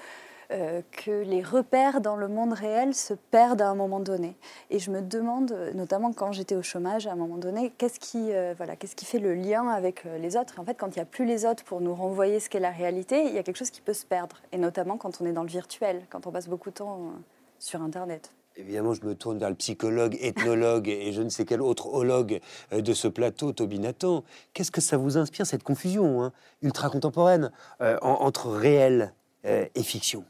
euh, 0.52 0.82
que 0.92 1.24
les 1.24 1.42
repères 1.42 2.02
dans 2.02 2.16
le 2.16 2.28
monde 2.28 2.54
réel 2.54 2.94
se 2.94 3.14
perdent 3.14 3.62
à 3.62 3.70
un 3.70 3.76
moment 3.76 4.00
donné. 4.00 4.36
Et 4.70 4.80
je 4.80 4.92
me 4.92 5.02
demande, 5.02 5.52
euh, 5.52 5.72
notamment 5.74 6.12
quand 6.14 6.32
j'étais 6.32 6.56
au 6.56 6.62
chômage, 6.62 7.08
à 7.08 7.14
un 7.14 7.16
moment 7.16 7.38
donné, 7.38 7.72
qu'est-ce 7.78 8.00
qui, 8.00 8.34
euh, 8.34 8.54
voilà, 8.58 8.76
qu'est-ce 8.76 8.96
qui 8.96 9.06
fait 9.06 9.20
le 9.20 9.34
lien 9.34 9.68
avec 9.70 10.04
les 10.20 10.36
autres? 10.36 10.60
En 10.60 10.66
fait, 10.66 10.76
quand 10.76 10.96
il 10.96 11.00
n'y 11.00 11.04
a 11.04 11.06
plus 11.06 11.26
les 11.26 11.46
autres 11.46 11.64
pour 11.64 11.80
nous 11.82 11.96
renvoyer 11.96 12.40
ce 12.40 12.50
qu'est 12.50 12.60
la 12.60 12.72
réalité, 12.72 13.24
il 13.26 13.34
y 13.34 13.38
a 13.38 13.44
quelque 13.44 13.58
chose 13.58 13.70
qui 13.70 13.82
peut 13.82 13.94
se 13.94 14.06
perdre. 14.06 14.38
Et 14.52 14.58
notamment 14.58 14.98
quand 14.98 15.22
on 15.22 15.26
est 15.26 15.34
dans 15.34 15.44
le 15.44 15.50
virtuel, 15.50 16.02
quand 16.10 16.28
on 16.28 16.32
passe 16.32 16.48
beaucoup 16.48 16.70
de 16.70 16.76
temps 16.76 17.12
sur 17.60 17.82
Internet. 17.82 18.34
Évidemment, 18.58 18.94
je 18.94 19.06
me 19.06 19.16
tourne 19.16 19.38
vers 19.38 19.50
le 19.50 19.56
psychologue, 19.56 20.18
ethnologue 20.20 20.90
et 20.90 21.14
je 21.14 21.22
ne 21.22 21.30
sais 21.30 21.46
quel 21.46 21.62
autre 21.62 21.94
hologue 21.94 22.42
de 22.74 22.94
ce 22.94 23.08
plateau, 23.08 23.54
Toby 23.54 23.80
Nathan. 23.80 24.26
Qu'est-ce 24.54 24.72
que 24.72 24.82
ça 24.82 24.98
vous 24.98 25.18
inspire, 25.18 25.46
cette 25.46 25.64
confusion 25.64 26.22
hein, 26.22 26.34
ultra-contemporaine 26.62 27.52
en- 27.80 27.96
entre 28.02 28.50
réel 28.50 29.14
et 29.46 29.84
fiction? 29.84 30.26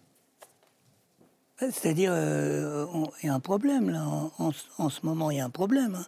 C'est-à-dire, 1.70 2.12
euh, 2.14 2.86
il 3.22 3.28
y 3.28 3.30
a 3.30 3.34
un 3.34 3.40
problème 3.40 3.90
là. 3.90 4.04
En, 4.06 4.32
en 4.40 4.52
ce- 4.52 4.64
en 4.78 4.90
ce 4.90 5.06
moment, 5.06 5.30
il 5.32 5.38
y 5.38 5.40
a 5.40 5.46
un 5.46 5.50
problème. 5.50 5.96
hein. 5.96 6.06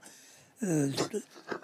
Euh, 0.64 0.90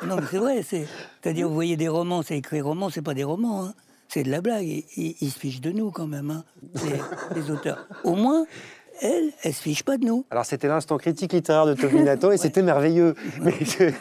non, 0.06 0.18
mais 0.18 0.24
c'est 0.30 0.38
vrai. 0.38 0.62
c'est- 0.64 0.88
C'est-à-dire, 1.22 1.48
vous 1.48 1.54
voyez 1.54 1.78
des 1.78 1.88
romans, 1.88 2.22
c'est 2.22 2.38
écrit 2.38 2.62
romans, 2.62 2.90
c'est 2.90 3.02
pas 3.02 3.14
des 3.14 3.24
romans. 3.24 3.64
hein. 3.66 3.74
C'est 4.10 4.24
de 4.24 4.32
la 4.32 4.42
blague. 4.42 4.66
Ils, 4.68 5.16
ils- 5.22 5.32
se 5.32 5.40
fichent 5.40 5.62
de 5.62 5.72
nous 5.72 5.92
quand 5.92 6.08
même, 6.08 6.30
hein, 6.32 6.44
les, 6.84 7.40
les 7.42 7.52
auteurs. 7.52 7.88
Au 8.04 8.16
moins, 8.16 8.46
elle, 9.02 9.32
elle 9.44 9.54
se 9.54 9.62
fiche 9.62 9.84
pas 9.84 9.98
de 9.98 10.06
nous. 10.06 10.26
Alors, 10.32 10.46
c'était 10.46 10.68
l'instant 10.68 10.98
critique 10.98 11.32
littéraire 11.34 11.66
de 11.66 11.74
Toby 11.76 12.02
Nathan 12.02 12.32
et 12.32 12.38
c'était 12.38 12.62
merveilleux. 12.64 13.16
Mais 13.42 13.54
je- 13.62 13.92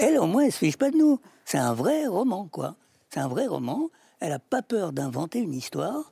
Elle, 0.00 0.18
au 0.18 0.26
moins, 0.26 0.44
elle 0.44 0.52
se 0.52 0.58
fiche 0.58 0.76
pas 0.78 0.90
de 0.90 0.96
nous. 0.96 1.20
C'est 1.44 1.58
un 1.58 1.72
vrai 1.74 2.06
roman, 2.06 2.48
quoi. 2.50 2.74
C'est 3.10 3.20
un 3.20 3.28
vrai 3.28 3.46
roman. 3.46 3.88
Elle 4.20 4.32
a 4.32 4.38
pas 4.38 4.62
peur 4.62 4.92
d'inventer 4.92 5.38
une 5.38 5.54
histoire. 5.54 6.10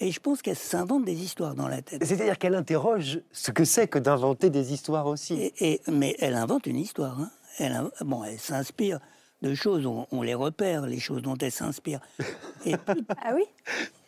Et 0.00 0.10
je 0.12 0.20
pense 0.20 0.42
qu'elle 0.42 0.56
s'invente 0.56 1.04
des 1.04 1.14
histoires 1.24 1.54
dans 1.54 1.66
la 1.68 1.82
tête. 1.82 2.04
C'est-à-dire 2.04 2.38
qu'elle 2.38 2.54
interroge 2.54 3.20
ce 3.32 3.50
que 3.50 3.64
c'est 3.64 3.88
que 3.88 3.98
d'inventer 3.98 4.48
des 4.50 4.72
histoires 4.72 5.06
aussi. 5.06 5.34
Et, 5.34 5.72
et- 5.74 5.80
mais 5.90 6.14
elle 6.20 6.34
invente 6.34 6.66
une 6.66 6.78
histoire. 6.78 7.18
hein. 7.20 7.30
Elle, 7.58 7.82
bon, 8.02 8.22
elle 8.22 8.38
s'inspire 8.38 9.00
de 9.42 9.54
choses, 9.54 9.86
on, 9.86 10.06
on 10.12 10.22
les 10.22 10.34
repère, 10.34 10.86
les 10.86 11.00
choses 11.00 11.22
dont 11.22 11.36
elle 11.40 11.50
s'inspire. 11.52 12.00
Et 12.64 12.74
Ah 13.24 13.32
oui? 13.34 13.44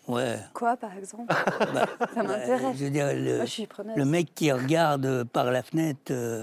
Ouais. 0.08 0.38
Quoi, 0.54 0.76
par 0.76 0.96
exemple? 0.96 1.26
Bah, 1.74 1.86
Ça 2.14 2.22
m'intéresse. 2.22 2.76
Je 2.78 2.84
veux 2.84 2.90
dire, 2.90 3.12
le, 3.12 3.36
Moi, 3.36 3.44
je 3.44 3.50
suis 3.50 3.68
le 3.96 4.04
mec 4.04 4.32
qui 4.34 4.50
regarde 4.52 5.24
par 5.24 5.50
la 5.50 5.62
fenêtre 5.62 6.10
euh, 6.12 6.42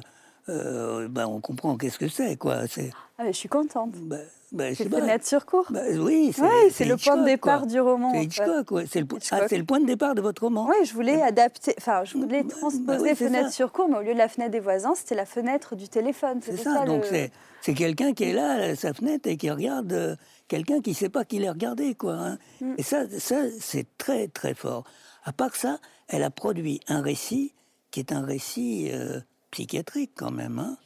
euh, 0.50 1.08
ben, 1.10 1.26
on 1.26 1.40
comprend 1.42 1.76
qu'est-ce 1.78 2.00
que 2.00 2.08
c'est, 2.08 2.38
quoi. 2.38 2.68
C'est, 2.68 2.92
Ah, 3.18 3.24
mais 3.24 3.34
je 3.34 3.38
suis 3.38 3.50
contente. 3.50 3.92
ben, 3.96 4.22
je 4.52 4.76
c'est 4.76 4.90
fenêtre 4.90 5.26
sur 5.28 5.46
cour. 5.46 5.66
Ben, 5.70 6.00
oui, 6.00 6.32
c'est, 6.34 6.42
Ouais, 6.42 6.70
c'est 6.72 6.86
le 6.86 6.96
point 6.98 7.18
de 7.18 7.26
départ 7.26 7.60
quoi. 7.62 7.68
du 7.68 7.80
roman. 7.80 8.12
C'est. 8.14 8.24
Hitchcock, 8.24 8.72
ouais. 8.72 8.86
C'est 8.90 9.02
le, 9.02 9.08
ah, 9.32 9.42
c'est 9.50 9.58
le 9.58 9.66
point 9.66 9.80
de 9.82 9.86
départ 9.86 10.16
de 10.16 10.22
votre 10.22 10.44
roman. 10.44 10.68
Oui, 10.70 10.86
je 10.86 10.94
voulais 10.94 11.22
adapter, 11.22 11.74
enfin, 11.78 12.04
je 12.06 12.18
voulais 12.18 12.44
transposer 12.46 13.00
oui, 13.02 13.10
c'est 13.10 13.26
fenêtre 13.28 13.48
ça. 13.48 13.52
sur 13.52 13.72
cour, 13.74 13.90
mais 13.90 13.98
au 13.98 14.02
lieu 14.02 14.14
de 14.14 14.18
la 14.18 14.30
fenêtre 14.30 14.52
des 14.52 14.60
voisins, 14.62 14.94
c'était 14.96 15.16
la 15.16 15.26
fenêtre 15.26 15.76
du 15.76 15.90
téléphone. 15.90 16.40
C'est 16.42 16.56
ça, 16.58 16.86
donc 16.86 17.02
le- 17.04 17.08
c'est, 17.10 17.32
c'est 17.62 17.74
quelqu'un 17.74 18.14
qui 18.14 18.24
est 18.26 18.34
là 18.34 18.70
à 18.72 18.76
sa 18.76 18.94
fenêtre 18.94 19.28
et 19.28 19.36
qui 19.36 19.50
regarde 19.52 19.92
euh, 19.92 20.16
quelqu'un 20.48 20.80
qui 20.80 20.92
ne 20.92 20.96
sait 20.96 21.10
pas 21.10 21.26
qu'il 21.26 21.44
est 21.44 21.50
regardé, 21.50 21.94
quoi. 21.96 22.14
hein. 22.14 22.38
Mm. 22.62 22.76
Et 22.78 22.84
ça, 22.84 23.04
ça 23.20 23.36
c'est 23.60 23.86
très, 23.98 24.28
très 24.30 24.54
fort. 24.54 24.86
À 25.26 25.34
part 25.34 25.56
ça, 25.58 25.80
elle 26.08 26.24
a 26.24 26.30
produit 26.30 26.80
un 26.88 27.02
récit 27.02 27.54
qui 27.92 28.00
est 28.00 28.14
un 28.14 28.22
récit 28.24 28.90
euh, 28.94 29.20
psychiatrique, 29.52 30.12
quand 30.16 30.32
même. 30.32 30.60
hein. 30.60 30.78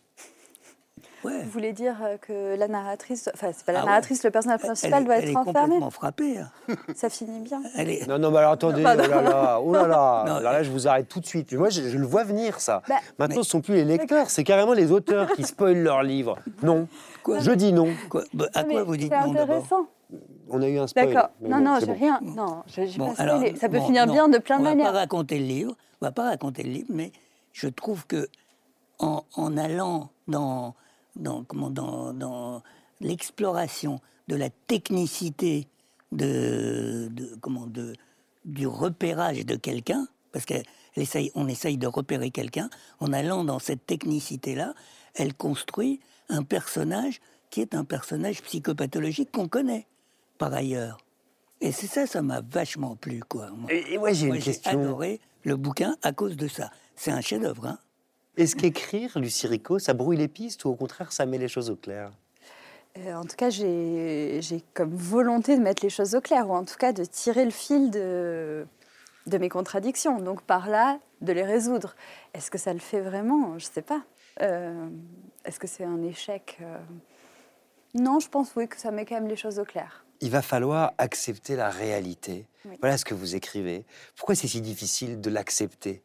Ouais. 1.23 1.43
Vous 1.43 1.51
voulez 1.51 1.71
dire 1.71 1.97
euh, 2.03 2.17
que 2.17 2.55
la 2.57 2.67
narratrice, 2.67 3.29
enfin, 3.35 3.51
c'est 3.55 3.63
pas 3.63 3.71
la 3.73 3.79
Ah 3.79 3.83
ouais. 3.83 3.89
narratrice, 3.89 4.23
le 4.23 4.31
personnage 4.31 4.59
principal 4.59 4.93
Elle 4.93 5.01
est- 5.01 5.05
doit 5.05 5.15
elle 5.17 5.23
être 5.25 5.29
est 5.29 5.35
enfermé. 5.35 5.59
complètement 5.61 5.89
frappée. 5.91 6.37
hein. 6.39 6.49
Ça 6.95 7.09
finit 7.11 7.41
bien. 7.41 7.61
Elle 7.77 7.91
est... 7.91 8.07
Non, 8.07 8.17
non, 8.17 8.31
mais 8.31 8.39
alors 8.39 8.53
attendez, 8.53 8.81
oh 8.81 8.83
là 8.83 8.95
là, 8.95 9.59
oh 9.63 9.71
là 9.71 9.85
là, 9.87 10.23
Non, 10.25 10.35
Alors 10.37 10.51
là, 10.53 10.63
je 10.63 10.71
vous 10.71 10.87
arrête 10.87 11.07
tout 11.07 11.19
de 11.19 11.27
suite. 11.27 11.53
Moi, 11.53 11.69
je, 11.69 11.83
je 11.89 11.97
le 11.99 12.07
vois 12.07 12.23
venir, 12.23 12.59
ça. 12.59 12.81
Bah, 12.89 12.95
Maintenant, 13.19 13.43
ce 13.43 13.51
sont 13.51 13.61
plus 13.61 13.75
les 13.75 13.85
lecteurs, 13.85 14.31
c'est 14.31 14.43
carrément 14.43 14.73
les 14.73 14.91
auteurs 14.91 15.31
qui 15.33 15.43
spoilent 15.43 15.83
leurs 15.83 16.01
livres. 16.01 16.39
Non, 16.63 16.87
Quoi 17.21 17.37
je 17.37 17.51
dis 17.51 17.71
non. 17.71 17.89
Quoi 18.09 18.23
Bah, 18.33 18.47
à 18.55 18.63
mais 18.63 18.73
quoi 18.73 18.83
vous 18.83 18.97
dites 18.97 19.11
C'est 19.13 19.19
non 19.27 19.33
d'abord 19.33 19.57
intéressant. 19.57 19.85
On 20.49 20.59
a 20.63 20.67
eu 20.67 20.79
un 20.79 20.87
spoil. 20.87 21.13
D'accord. 21.13 21.29
Non, 21.41 21.57
bon, 21.57 21.63
non, 21.63 21.77
j'ai 21.79 21.85
bon. 21.85 21.93
rien. 21.93 22.19
Non, 22.23 22.63
j'ai 22.65 22.87
Bon, 22.97 23.13
pas 23.13 23.21
alors, 23.21 23.37
spoilé. 23.37 23.55
Ça 23.57 23.69
peut 23.69 23.77
bon, 23.77 23.85
finir 23.85 24.07
non, 24.07 24.13
bien 24.13 24.27
de 24.27 24.39
plein 24.39 24.57
de 24.57 24.61
on 24.61 24.65
va 24.65 24.69
manières. 24.71 24.91
pas 24.91 24.97
raconter 24.99 25.37
le 25.37 25.45
livre, 25.45 25.75
on 26.01 26.05
va 26.07 26.11
pas 26.11 26.23
raconter 26.23 26.63
le 26.63 26.71
livre, 26.71 26.87
mais 26.89 27.11
je 27.53 27.67
trouve 27.67 28.07
que 28.07 28.27
en, 29.01 29.25
en 29.35 29.57
allant 29.57 30.09
dans, 30.27 30.75
dans, 31.17 31.43
comment, 31.43 31.69
dans, 31.69 32.13
dans 32.13 32.63
l'exploration 33.01 33.99
de 34.27 34.35
la 34.35 34.49
technicité 34.49 35.67
de, 36.11 37.09
de- 37.11 37.35
comment, 37.41 37.67
de, 37.67 37.93
du 38.45 38.67
repérage 38.67 39.45
de 39.45 39.55
quelqu'un, 39.55 40.07
parce 40.31 40.45
qu'on 40.45 41.47
essaye, 41.47 41.77
de 41.77 41.87
repérer 41.87 42.31
quelqu'un, 42.31 42.69
en 42.99 43.11
allant 43.11 43.43
dans 43.43 43.59
cette 43.59 43.85
technicité-là, 43.85 44.73
elle 45.15 45.33
construit 45.33 45.99
un 46.29 46.43
personnage 46.43 47.19
qui 47.49 47.59
est 47.61 47.75
un 47.75 47.83
personnage 47.83 48.41
psychopathologique 48.43 49.31
qu'on 49.31 49.47
connaît 49.49 49.87
par 50.37 50.53
ailleurs. 50.53 50.97
Et 51.59 51.71
c'est 51.71 51.87
ça, 51.87 52.07
ça 52.07 52.21
m'a 52.21 52.41
vachement 52.41 52.95
plu, 52.95 53.21
quoi. 53.27 53.49
Moi, 53.51 53.71
Et, 53.73 53.83
j'ai 54.13 54.27
Moi, 54.27 54.37
une 54.37 54.41
question. 54.41 54.71
adoré 54.71 55.19
le 55.43 55.57
bouquin 55.57 55.95
à 56.01 56.11
cause 56.13 56.35
de 56.37 56.47
ça. 56.47 56.71
C'est 56.95 57.11
un 57.11 57.21
chef-d'œuvre, 57.21 57.67
hein. 57.67 57.79
Est-ce 58.37 58.55
qu'écrire, 58.55 59.17
Lucie 59.19 59.47
Rico, 59.47 59.77
ça 59.79 59.93
brouille 59.93 60.17
les 60.17 60.27
pistes 60.27 60.63
ou 60.65 60.69
au 60.69 60.75
contraire, 60.75 61.11
ça 61.11 61.25
met 61.25 61.37
les 61.37 61.47
choses 61.47 61.69
au 61.69 61.75
clair? 61.75 62.11
Euh, 62.97 63.13
en 63.13 63.23
tout 63.23 63.35
cas, 63.35 63.49
j'ai 63.49 64.41
comme 64.73 64.93
volonté 64.95 65.57
de 65.57 65.61
mettre 65.61 65.83
les 65.83 65.89
choses 65.89 66.15
au 66.15 66.21
clair, 66.21 66.49
ou 66.49 66.53
en 66.53 66.65
tout 66.65 66.75
cas 66.77 66.91
de 66.93 67.05
tirer 67.05 67.45
le 67.45 67.51
fil 67.51 67.89
de, 67.91 68.65
de 69.27 69.37
mes 69.37 69.49
contradictions. 69.49 70.19
Donc 70.19 70.41
par 70.41 70.69
là, 70.69 70.99
de 71.21 71.31
les 71.33 71.43
résoudre. 71.43 71.95
Est-ce 72.33 72.49
que 72.51 72.57
ça 72.57 72.73
le 72.73 72.79
fait 72.79 73.01
vraiment? 73.01 73.57
Je 73.59 73.67
ne 73.67 73.71
sais 73.71 73.81
pas. 73.81 74.01
Euh, 74.41 74.87
Est-ce 75.45 75.59
que 75.59 75.67
c'est 75.67 75.83
un 75.83 76.01
échec 76.03 76.57
Euh, 76.61 76.77
Non, 77.93 78.19
je 78.19 78.29
pense 78.29 78.53
oui 78.55 78.67
que 78.67 78.77
ça 78.77 78.91
met 78.91 79.05
quand 79.05 79.15
même 79.15 79.27
les 79.27 79.35
choses 79.35 79.59
au 79.59 79.65
clair. 79.65 80.05
Il 80.21 80.29
va 80.29 80.41
falloir 80.41 80.93
accepter 80.97 81.55
la 81.55 81.69
réalité. 81.69 82.47
Oui. 82.65 82.77
Voilà 82.81 82.97
ce 82.97 83.05
que 83.05 83.13
vous 83.13 83.35
écrivez. 83.35 83.85
Pourquoi 84.15 84.35
c'est 84.35 84.47
si 84.47 84.61
difficile 84.61 85.19
de 85.19 85.29
l'accepter, 85.29 86.03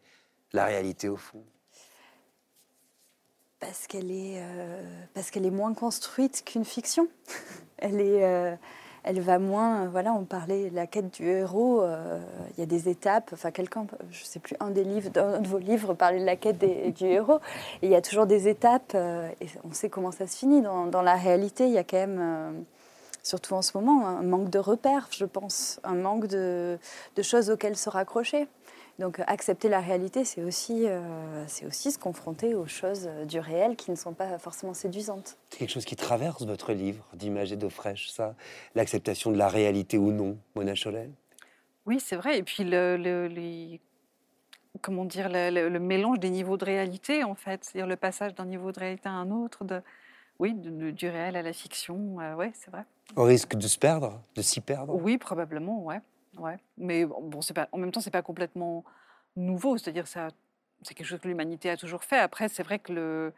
la 0.53 0.65
réalité 0.65 1.09
au 1.09 1.17
fond? 1.17 1.45
Parce 3.61 3.87
qu'elle 3.87 4.11
est, 4.11 4.37
euh, 4.37 4.83
parce 5.15 5.31
qu'elle 5.31 5.47
est 5.47 5.51
moins 5.51 5.73
construite 5.73 6.43
qu'une 6.45 6.65
fiction. 6.65 7.09
elle 7.79 8.01
est, 8.01 8.23
euh, 8.23 8.55
elle 9.03 9.21
va 9.21 9.39
moins. 9.39 9.85
euh, 9.85 9.89
Voilà, 9.89 10.13
on 10.13 10.25
parlait 10.25 10.69
de 10.69 10.77
la 10.77 10.87
quête 10.87 11.15
du 11.15 11.27
héros. 11.27 11.83
Il 12.57 12.61
y 12.61 12.63
a 12.63 12.67
des 12.67 12.91
étapes. 12.91 13.31
Enfin, 13.33 13.51
quelqu'un, 13.51 13.87
je 14.11 14.25
sais 14.25 14.41
plus, 14.41 14.57
un 14.61 14.71
des 14.71 14.85
livres, 14.85 15.09
d'un 15.11 15.41
de 15.41 15.49
vos 15.49 15.59
livres 15.59 15.95
parlait 15.95 16.21
de 16.21 16.27
la 16.27 16.37
quête 16.37 16.59
du 16.59 17.07
héros. 17.07 17.41
Il 17.83 17.89
y 17.89 17.95
a 17.95 18.03
toujours 18.03 18.27
des 18.27 18.49
étapes. 18.49 18.95
et 18.95 19.47
on 19.65 19.73
sait 19.73 19.89
comment 19.89 20.13
ça 20.13 20.27
se 20.27 20.37
finit. 20.37 20.61
Dans, 20.61 21.03
la 21.03 21.15
réalité, 21.15 21.67
il 21.67 21.73
y 21.73 21.79
a 21.79 21.85
quand 21.85 21.97
même. 21.97 22.65
Surtout 23.23 23.55
en 23.55 23.63
ce 23.63 23.77
moment, 23.77 24.07
un 24.07 24.23
manque 24.23 24.51
de 24.51 24.61
repères, 24.61 25.09
je 25.11 25.25
pense, 25.25 25.81
un 25.83 25.97
manque 25.97 26.27
de 26.27 26.79
choses 27.23 27.51
auxquelles 27.51 27.77
se 27.77 27.89
raccrocher. 27.91 28.49
Donc 28.99 29.21
euh, 29.21 29.25
accepter 29.27 29.69
la 29.69 29.81
réalité, 29.81 30.25
c'est 30.25 30.43
aussi, 30.43 30.87
euh, 30.89 31.45
c'est 31.49 31.67
aussi 31.67 31.93
se 31.93 31.99
confronter 31.99 32.55
aux 32.55 32.67
choses 32.67 33.07
euh, 33.07 33.25
du 33.27 33.39
réel 33.39 33.77
qui 33.77 33.91
ne 33.91 33.97
sont 33.97 34.15
pas 34.15 34.39
forcément 34.39 34.73
séduisantes. 34.73 35.37
C'est 35.51 35.59
quelque 35.59 35.71
chose 35.73 35.85
qui 35.85 35.97
traverse 35.97 36.45
votre 36.47 36.73
livre 36.73 37.05
d'image 37.15 37.53
et 37.53 37.57
d'eau 37.57 37.69
fraîche, 37.71 38.11
ça 38.11 38.35
L'acceptation 38.75 39.31
de 39.31 39.37
la 39.37 39.49
réalité 39.49 39.99
ou 39.99 40.13
non, 40.13 40.39
Mona 40.55 40.73
Cholet 40.75 41.11
Oui, 41.85 42.01
c'est 42.01 42.17
vrai. 42.17 42.39
Et 42.39 42.43
puis, 42.43 42.65
le, 42.65 42.97
le- 42.97 43.27
les- 43.27 43.81
comment 44.81 45.05
dire, 45.05 45.29
le, 45.29 45.51
le- 45.51 45.69
le 45.69 45.79
mélange 45.79 46.19
des 46.19 46.31
niveaux 46.31 46.57
de 46.57 46.65
réalité, 46.65 47.23
en 47.23 47.35
fait. 47.35 47.65
C'est-à-dire 47.65 47.87
le 47.87 47.97
passage 47.97 48.35
d'un 48.35 48.47
niveau 48.47 48.73
de 48.73 48.79
réalité 48.81 49.09
à 49.11 49.13
un 49.13 49.31
autre, 49.31 49.65
de, 49.65 49.83
oui, 50.39 50.55
de- 50.55 50.71
de- 50.71 50.91
du 50.91 51.09
réel 51.11 51.37
à 51.37 51.43
la 51.43 51.53
fiction. 51.53 52.19
euh, 52.21 52.35
ouais, 52.35 52.51
c'est 52.55 52.71
vrai. 52.71 52.85
Au 53.15 53.25
risque 53.25 53.57
de 53.57 53.69
se 53.69 53.79
perdre, 53.79 54.23
de 54.37 54.43
s'y 54.43 54.61
perdre? 54.63 54.95
Oui, 54.95 55.19
probablement, 55.19 55.85
ouais. 55.85 56.01
Ouais. 56.39 56.57
Mais 56.79 57.05
bon, 57.05 57.41
c'est 57.41 57.55
pas, 57.55 57.69
en 57.73 57.79
même 57.79 57.91
temps, 57.93 58.01
c'est 58.01 58.11
pas 58.11 58.23
complètement 58.23 58.85
nouveau. 59.37 59.79
C'est-à-dire, 59.79 60.07
ça, 60.07 60.29
c'est 60.83 60.95
quelque 60.95 61.07
chose 61.07 61.21
que 61.21 61.29
l'humanité 61.29 61.71
a 61.71 61.77
toujours 61.77 62.05
fait. 62.05 62.19
Après, 62.19 62.49
c'est 62.49 62.63
vrai 62.63 62.79
que 62.79 62.93
le, 62.93 63.33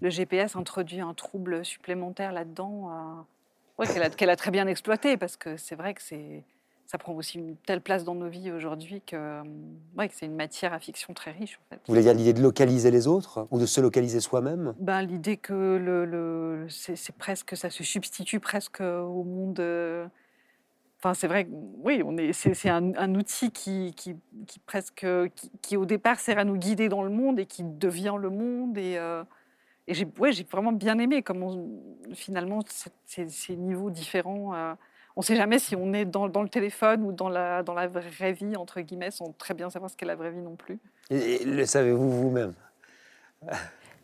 le 0.00 0.10
GPS 0.10 0.56
introduit 0.56 1.00
un 1.00 1.14
trouble 1.14 1.64
supplémentaire 1.64 2.32
là-dedans, 2.32 2.90
euh, 2.90 3.84
ouais, 3.84 4.12
qu'elle 4.16 4.30
a, 4.30 4.36
très 4.36 4.50
bien 4.50 4.66
exploité, 4.66 5.16
parce 5.16 5.36
que 5.36 5.56
c'est 5.56 5.74
vrai 5.74 5.94
que 5.94 6.02
c'est, 6.02 6.44
ça 6.86 6.98
prend 6.98 7.12
aussi 7.12 7.38
une 7.38 7.56
telle 7.56 7.80
place 7.80 8.04
dans 8.04 8.14
nos 8.14 8.28
vies 8.28 8.50
aujourd'hui 8.50 9.02
que, 9.02 9.16
euh, 9.16 9.42
ouais, 9.96 10.08
que 10.08 10.14
c'est 10.14 10.26
une 10.26 10.36
matière 10.36 10.72
à 10.72 10.80
fiction 10.80 11.14
très 11.14 11.32
riche, 11.32 11.58
en 11.64 11.74
fait. 11.74 11.80
Vous 11.86 11.92
voulez 11.92 12.02
dire 12.02 12.14
l'idée 12.14 12.32
de 12.32 12.42
localiser 12.42 12.90
les 12.90 13.06
autres 13.06 13.46
ou 13.50 13.58
de 13.58 13.66
se 13.66 13.80
localiser 13.80 14.20
soi-même? 14.20 14.74
Ben, 14.78 15.02
l'idée 15.02 15.36
que 15.36 15.52
le, 15.52 16.66
c'est 16.68 17.16
presque, 17.16 17.56
ça 17.56 17.70
se 17.70 17.84
substitue 17.84 18.40
presque 18.40 18.80
au 18.80 19.24
monde. 19.24 19.60
euh, 19.60 20.06
Enfin, 21.02 21.14
c'est 21.14 21.28
vrai, 21.28 21.46
que, 21.46 21.50
oui, 21.78 22.02
on 22.04 22.16
est, 22.18 22.34
c'est, 22.34 22.52
c'est 22.52 22.68
un, 22.68 22.94
un 22.94 23.14
outil 23.14 23.50
qui, 23.50 23.94
qui, 23.96 24.16
qui 24.46 24.58
presque, 24.58 25.06
qui, 25.34 25.50
qui, 25.62 25.76
au 25.78 25.86
départ 25.86 26.20
sert 26.20 26.38
à 26.38 26.44
nous 26.44 26.56
guider 26.56 26.90
dans 26.90 27.02
le 27.02 27.08
monde 27.08 27.40
et 27.40 27.46
qui 27.46 27.62
devient 27.64 28.16
le 28.20 28.28
monde. 28.28 28.76
Et, 28.76 28.98
euh, 28.98 29.24
et 29.88 29.94
j'ai, 29.94 30.06
ouais, 30.18 30.32
j'ai 30.32 30.44
vraiment 30.44 30.72
bien 30.72 30.98
aimé 30.98 31.22
comment 31.22 31.56
finalement 32.12 32.60
c'est- 32.66 32.92
ces, 33.06 33.28
ces 33.28 33.56
niveaux 33.56 33.88
différents. 33.88 34.54
euh, 34.54 34.74
on 35.16 35.20
ne 35.20 35.24
sait 35.24 35.36
jamais 35.36 35.58
si 35.58 35.74
on 35.74 35.92
est 35.94 36.04
dans, 36.04 36.28
dans 36.28 36.42
le 36.42 36.50
téléphone 36.50 37.02
ou 37.02 37.12
dans 37.12 37.30
la, 37.30 37.62
dans 37.62 37.74
la 37.74 37.88
vraie 37.88 38.32
vie, 38.32 38.54
entre 38.56 38.80
guillemets, 38.82 39.10
sans 39.10 39.32
très 39.32 39.54
bien 39.54 39.70
savoir 39.70 39.90
ce 39.90 39.96
qu'est 39.96 40.06
la 40.06 40.16
vraie 40.16 40.30
vie 40.30 40.42
non 40.42 40.54
plus. 40.54 40.78
Et- 41.08 41.42
et 41.42 41.44
le 41.46 41.64
savez-vous 41.64 42.10
vous-même? 42.10 42.52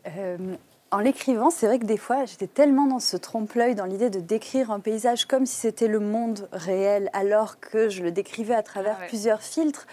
Euh, 0.07 0.55
en 0.91 0.99
l'écrivant, 0.99 1.49
c'est 1.49 1.67
vrai 1.67 1.79
que 1.79 1.85
des 1.85 1.97
fois, 1.97 2.25
j'étais 2.25 2.47
tellement 2.47 2.85
dans 2.87 2.99
ce 2.99 3.17
trompe-l'œil, 3.17 3.75
dans 3.75 3.85
l'idée 3.85 4.09
de 4.09 4.19
décrire 4.19 4.71
un 4.71 4.79
paysage 4.79 5.25
comme 5.25 5.45
si 5.45 5.55
c'était 5.55 5.87
le 5.87 5.99
monde 5.99 6.47
réel, 6.51 7.09
alors 7.13 7.59
que 7.59 7.89
je 7.89 8.03
le 8.03 8.11
décrivais 8.11 8.53
à 8.55 8.63
travers 8.63 8.95
Ah 8.97 9.01
ouais. 9.01 9.07
plusieurs 9.07 9.41
filtres, 9.41 9.85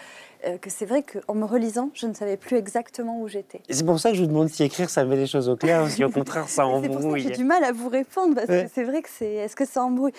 euh, 0.47 0.57
que 0.57 0.69
c'est 0.69 0.85
vrai 0.85 1.03
qu'en 1.03 1.35
me 1.35 1.43
relisant, 1.45 1.89
je 1.93 2.07
ne 2.07 2.13
savais 2.13 2.37
plus 2.37 2.55
exactement 2.57 3.19
où 3.19 3.27
j'étais. 3.27 3.61
C'est 3.69 3.85
pour 3.85 3.99
ça 3.99 4.11
que 4.11 4.15
je 4.15 4.21
vous 4.21 4.27
demande 4.27 4.47
si 4.49 4.63
écrire, 4.63 4.89
ça 4.89 5.03
met 5.03 5.15
les 5.17 5.27
choses 5.27 5.49
au 5.49 5.55
clair 5.57 5.83
ou 5.83 5.89
si 5.89 6.03
au 6.03 6.09
contraire, 6.11 6.47
ça 6.47 6.63
C'est 6.81 6.87
pour 6.87 6.95
ça 6.97 7.01
que 7.01 7.05
embrouille. 7.05 7.21
j'ai 7.23 7.29
du 7.31 7.43
mal 7.43 7.63
à 7.65 7.71
vous 7.73 7.89
répondre, 7.89 8.35
parce 8.35 8.47
Ouais. 8.47 8.65
que 8.65 8.71
c'est 8.73 8.83
vrai 8.83 9.01
que 9.01 9.09
c'est. 9.11 9.33
Est-ce 9.33 9.55
que 9.55 9.65
ça 9.65 9.83
embrouille? 9.83 10.13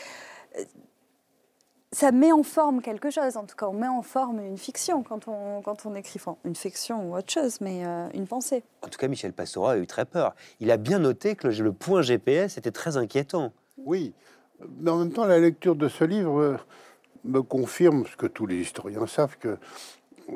Euh, 0.58 0.62
Ça 1.98 2.12
met 2.12 2.30
en 2.30 2.42
forme 2.42 2.82
quelque 2.82 3.08
chose, 3.08 3.38
en 3.38 3.46
tout 3.46 3.56
cas, 3.56 3.68
on 3.68 3.72
met 3.72 3.88
en 3.88 4.02
forme 4.02 4.40
une 4.40 4.58
fiction 4.58 5.02
quand 5.02 5.28
on, 5.28 5.62
quand 5.62 5.86
on 5.86 5.94
écrit. 5.94 6.20
Enfin, 6.20 6.36
une 6.44 6.54
fiction 6.54 7.08
ou 7.08 7.16
autre 7.16 7.32
chose, 7.32 7.58
mais 7.62 7.86
euh, 7.86 8.06
une 8.12 8.26
pensée. 8.26 8.62
En 8.82 8.88
tout 8.88 8.98
cas, 8.98 9.08
Michel 9.08 9.32
Pastore 9.32 9.70
a 9.70 9.78
eu 9.78 9.86
très 9.86 10.04
peur. 10.04 10.34
Il 10.60 10.70
a 10.70 10.76
bien 10.76 10.98
noté 10.98 11.36
que 11.36 11.48
le, 11.48 11.54
le 11.54 11.72
point 11.72 12.02
GPS 12.02 12.58
était 12.58 12.70
très 12.70 12.98
inquiétant. 12.98 13.54
Oui, 13.78 14.12
mais 14.78 14.90
en 14.90 14.98
même 14.98 15.10
temps, 15.10 15.24
la 15.24 15.38
lecture 15.38 15.74
de 15.74 15.88
ce 15.88 16.04
livre 16.04 16.38
euh, 16.38 16.56
me 17.24 17.40
confirme 17.40 18.04
ce 18.04 18.14
que 18.14 18.26
tous 18.26 18.44
les 18.44 18.56
historiens 18.56 19.06
savent, 19.06 19.38
que 19.38 19.56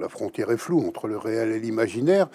la 0.01 0.09
frontière 0.09 0.51
est 0.51 0.57
floue 0.57 0.89
entre 0.89 1.09
le 1.09 1.19
réel 1.19 1.51
et 1.51 1.61
l'imaginaire, 1.61 2.31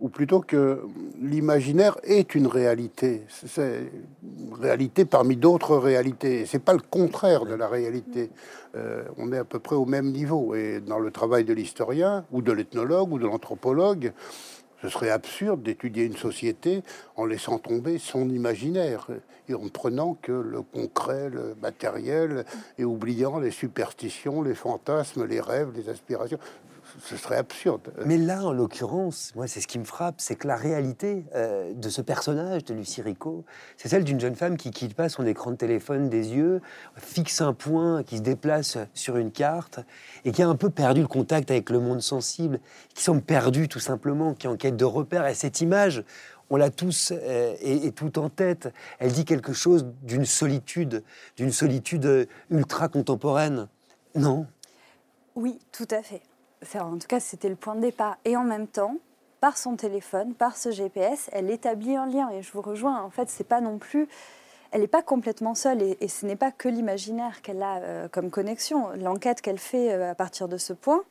ou 0.00 0.08
plutôt 0.08 0.40
que 0.40 0.82
l'imaginaire 1.20 1.96
est 2.04 2.34
une 2.34 2.46
réalité. 2.46 3.22
C'est 3.28 3.90
une 4.22 4.54
réalité 4.54 5.04
parmi 5.06 5.36
d'autres 5.36 5.76
réalités. 5.76 6.44
C'est 6.44 6.62
pas 6.62 6.74
le 6.74 6.80
contraire 6.80 7.46
de 7.46 7.54
la 7.54 7.66
réalité. 7.66 8.30
Euh, 8.74 9.04
on 9.16 9.32
est 9.32 9.38
à 9.38 9.44
peu 9.44 9.58
près 9.58 9.76
au 9.76 9.86
même 9.86 10.12
niveau. 10.12 10.54
Et 10.54 10.80
dans 10.80 10.98
le 10.98 11.10
travail 11.10 11.44
de 11.44 11.54
l'historien, 11.54 12.26
ou 12.30 12.42
de 12.42 12.52
l'ethnologue, 12.52 13.10
ou 13.10 13.18
de 13.18 13.26
l'anthropologue, 13.26 14.12
ce 14.82 14.90
serait 14.90 15.10
absurde 15.10 15.62
d'étudier 15.62 16.04
une 16.04 16.16
société 16.16 16.82
en 17.16 17.24
laissant 17.24 17.58
tomber 17.58 17.98
son 17.98 18.28
imaginaire 18.28 19.08
et 19.48 19.54
en 19.54 19.68
prenant 19.68 20.18
que 20.20 20.32
le 20.32 20.60
concret, 20.60 21.30
le 21.30 21.56
matériel, 21.62 22.44
et 22.78 22.84
oubliant 22.84 23.38
les 23.38 23.50
superstitions, 23.50 24.42
les 24.42 24.54
fantasmes, 24.54 25.24
les 25.24 25.40
rêves, 25.40 25.70
les 25.74 25.88
aspirations. 25.88 26.38
Ce 26.98 27.16
serait 27.16 27.36
absurde. 27.36 27.92
Mais 28.04 28.18
là, 28.18 28.44
en 28.44 28.52
l'occurrence, 28.52 29.32
moi, 29.34 29.46
c'est 29.46 29.60
ce 29.60 29.66
qui 29.66 29.78
me 29.78 29.84
frappe, 29.84 30.16
c'est 30.18 30.36
que 30.36 30.46
la 30.48 30.56
réalité 30.56 31.24
euh, 31.34 31.72
de 31.74 31.88
ce 31.88 32.00
personnage 32.00 32.64
de 32.64 32.74
Lucie 32.74 33.02
Rico, 33.02 33.44
c'est 33.76 33.88
celle 33.88 34.04
d'une 34.04 34.20
jeune 34.20 34.34
femme 34.34 34.56
qui 34.56 34.70
quitte 34.70 34.94
pas 34.94 35.08
son 35.08 35.26
écran 35.26 35.50
de 35.50 35.56
téléphone 35.56 36.08
des 36.08 36.34
yeux, 36.34 36.60
fixe 36.96 37.40
un 37.40 37.52
point, 37.52 38.02
qui 38.02 38.18
se 38.18 38.22
déplace 38.22 38.78
sur 38.94 39.16
une 39.16 39.30
carte 39.30 39.80
et 40.24 40.32
qui 40.32 40.42
a 40.42 40.48
un 40.48 40.56
peu 40.56 40.70
perdu 40.70 41.00
le 41.02 41.08
contact 41.08 41.50
avec 41.50 41.70
le 41.70 41.80
monde 41.80 42.00
sensible, 42.00 42.60
qui 42.94 43.02
semble 43.02 43.22
perdue 43.22 43.68
tout 43.68 43.80
simplement, 43.80 44.34
qui 44.34 44.46
est 44.46 44.50
en 44.50 44.56
quête 44.56 44.76
de 44.76 44.84
repères. 44.84 45.26
Et 45.26 45.34
cette 45.34 45.60
image, 45.60 46.04
on 46.50 46.56
l'a 46.56 46.70
tous 46.70 47.12
euh, 47.12 47.56
et, 47.60 47.86
et 47.86 47.92
tout 47.92 48.18
en 48.18 48.28
tête. 48.28 48.72
Elle 48.98 49.12
dit 49.12 49.24
quelque 49.24 49.52
chose 49.52 49.86
d'une 50.02 50.24
solitude, 50.24 51.02
d'une 51.36 51.52
solitude 51.52 52.28
ultra 52.50 52.88
contemporaine. 52.88 53.68
Non? 54.14 54.46
Oui, 55.34 55.58
tout 55.70 55.88
à 55.90 56.02
fait. 56.02 56.22
En 56.74 56.98
tout 56.98 57.06
cas, 57.08 57.20
c'était 57.20 57.48
le 57.48 57.56
point 57.56 57.74
de 57.74 57.80
départ. 57.80 58.16
Et 58.24 58.36
en 58.36 58.44
même 58.44 58.66
temps, 58.66 58.96
par 59.40 59.58
son 59.58 59.76
téléphone, 59.76 60.34
par 60.34 60.56
ce 60.56 60.70
GPS, 60.70 61.28
elle 61.32 61.50
établit 61.50 61.96
un 61.96 62.06
lien. 62.06 62.30
Et 62.30 62.42
je 62.42 62.52
vous 62.52 62.62
rejoins. 62.62 63.02
En 63.02 63.10
fait, 63.10 63.28
c'est 63.28 63.44
pas 63.44 63.60
non 63.60 63.78
plus. 63.78 64.08
Elle 64.72 64.80
n'est 64.80 64.86
pas 64.88 65.02
complètement 65.02 65.54
seule 65.54 65.80
et, 65.82 65.96
et 66.00 66.08
ce 66.08 66.26
n'est 66.26 66.36
pas 66.36 66.50
que 66.50 66.68
l'imaginaire 66.68 67.40
qu'elle 67.42 67.62
a 67.62 67.76
euh, 67.76 68.08
comme 68.08 68.30
connexion. 68.30 68.88
L'enquête 68.96 69.40
qu'elle 69.40 69.58
fait 69.58 69.92
euh, 69.92 70.10
à 70.10 70.14
partir 70.14 70.48
de 70.48 70.56
ce 70.56 70.72
point 70.72 71.02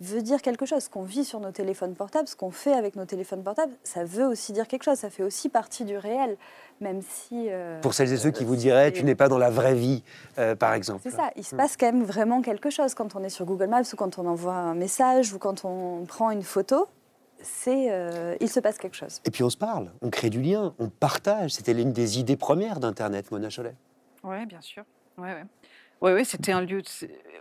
veut 0.00 0.22
dire 0.22 0.42
quelque 0.42 0.66
chose. 0.66 0.84
Ce 0.84 0.90
qu'on 0.90 1.02
vit 1.02 1.24
sur 1.24 1.40
nos 1.40 1.50
téléphones 1.50 1.94
portables, 1.94 2.28
ce 2.28 2.36
qu'on 2.36 2.50
fait 2.50 2.72
avec 2.72 2.96
nos 2.96 3.04
téléphones 3.04 3.42
portables, 3.42 3.72
ça 3.82 4.04
veut 4.04 4.26
aussi 4.26 4.52
dire 4.52 4.66
quelque 4.68 4.84
chose. 4.84 4.98
Ça 4.98 5.10
fait 5.10 5.22
aussi 5.22 5.48
partie 5.48 5.84
du 5.84 5.96
réel, 5.96 6.36
même 6.80 7.00
si. 7.02 7.46
euh, 7.50 7.80
Pour 7.80 7.94
celles 7.94 8.12
et 8.12 8.16
ceux 8.16 8.30
qui 8.30 8.44
vous 8.44 8.56
diraient, 8.56 8.92
tu 8.92 9.04
n'es 9.04 9.14
pas 9.14 9.28
dans 9.28 9.38
la 9.38 9.50
vraie 9.50 9.74
vie, 9.74 10.02
euh, 10.38 10.54
par 10.54 10.72
exemple. 10.74 11.00
c'est 11.02 11.10
ça, 11.10 11.30
il 11.36 11.44
se 11.44 11.56
passe 11.56 11.76
quand 11.76 11.86
même 11.86 12.04
vraiment 12.04 12.42
quelque 12.42 12.70
chose 12.70 12.94
quand 12.94 13.14
on 13.16 13.22
est 13.24 13.28
sur 13.28 13.44
Google 13.44 13.66
Maps 13.68 13.82
ou 13.92 13.96
quand 13.96 14.18
on 14.18 14.26
envoie 14.26 14.54
un 14.54 14.74
message 14.74 15.32
ou 15.32 15.38
quand 15.38 15.64
on 15.64 16.04
prend 16.06 16.30
une 16.30 16.42
photo. 16.42 16.86
C'est, 17.40 17.86
euh, 17.92 18.34
il 18.40 18.48
se 18.50 18.58
passe 18.58 18.78
quelque 18.78 18.96
chose. 18.96 19.20
Et 19.24 19.30
puis 19.30 19.44
on 19.44 19.50
se 19.50 19.56
parle, 19.56 19.92
on 20.02 20.10
crée 20.10 20.28
du 20.28 20.42
lien, 20.42 20.74
on 20.80 20.88
partage. 20.88 21.52
C'était 21.52 21.72
l'une 21.72 21.92
des 21.92 22.18
idées 22.18 22.36
premières 22.36 22.80
d'Internet, 22.80 23.30
Mona 23.30 23.48
Cholet. 23.48 23.76
Oui, 24.24 24.44
bien 24.46 24.60
sûr. 24.60 24.82
Ouais, 25.16 25.34
ouais. 25.34 25.44
Ouais, 26.00 26.24
c'était 26.24 26.52
un 26.52 26.60
lieu. 26.60 26.82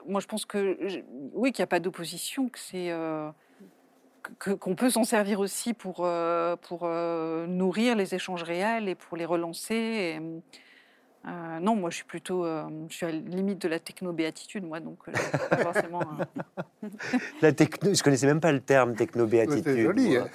Moi, 0.08 0.20
je 0.20 0.28
pense 0.28 0.46
que 0.46 0.78
oui, 1.34 1.52
qu'il 1.52 1.62
n'y 1.62 1.66
a 1.66 1.68
pas 1.68 1.80
d'opposition, 1.80 2.50
que 2.50 2.58
c'est 2.58 2.90
euh, 2.92 3.30
qu'on 4.40 4.76
peut 4.76 4.90
s'en 4.90 5.04
servir 5.04 5.40
aussi 5.40 5.74
pour 5.74 6.00
euh, 6.02 6.56
pour 6.56 6.82
euh, 6.84 7.46
nourrir 7.46 7.96
les 7.96 8.16
échanges 8.16 8.44
réels 8.44 8.90
et 8.90 8.96
pour 8.96 9.16
les 9.16 9.26
relancer. 9.26 10.20
Euh, 11.28 11.60
non, 11.60 11.76
moi, 11.76 11.90
je 11.90 11.98
suis 11.98 12.06
plutôt, 12.06 12.46
euh, 12.46 12.64
je 12.90 12.96
suis 12.96 13.06
à 13.06 13.12
la 13.12 13.18
limite 13.18 13.62
de 13.62 13.68
la 13.68 13.80
techno-béatitude, 13.80 14.64
moi, 14.66 14.80
donc 14.80 14.98
euh, 15.08 15.12
pas 15.50 15.58
forcément. 15.58 16.02
euh, 16.84 16.88
La 17.42 17.52
techno, 17.52 17.94
je 17.94 18.02
connaissais 18.02 18.28
même 18.28 18.40
pas 18.40 18.52
le 18.52 18.62
terme 18.62 18.96
techno-béatitude. 18.96 19.64
C'est 19.66 19.82
joli, 19.84 20.16
hein. 20.18 20.28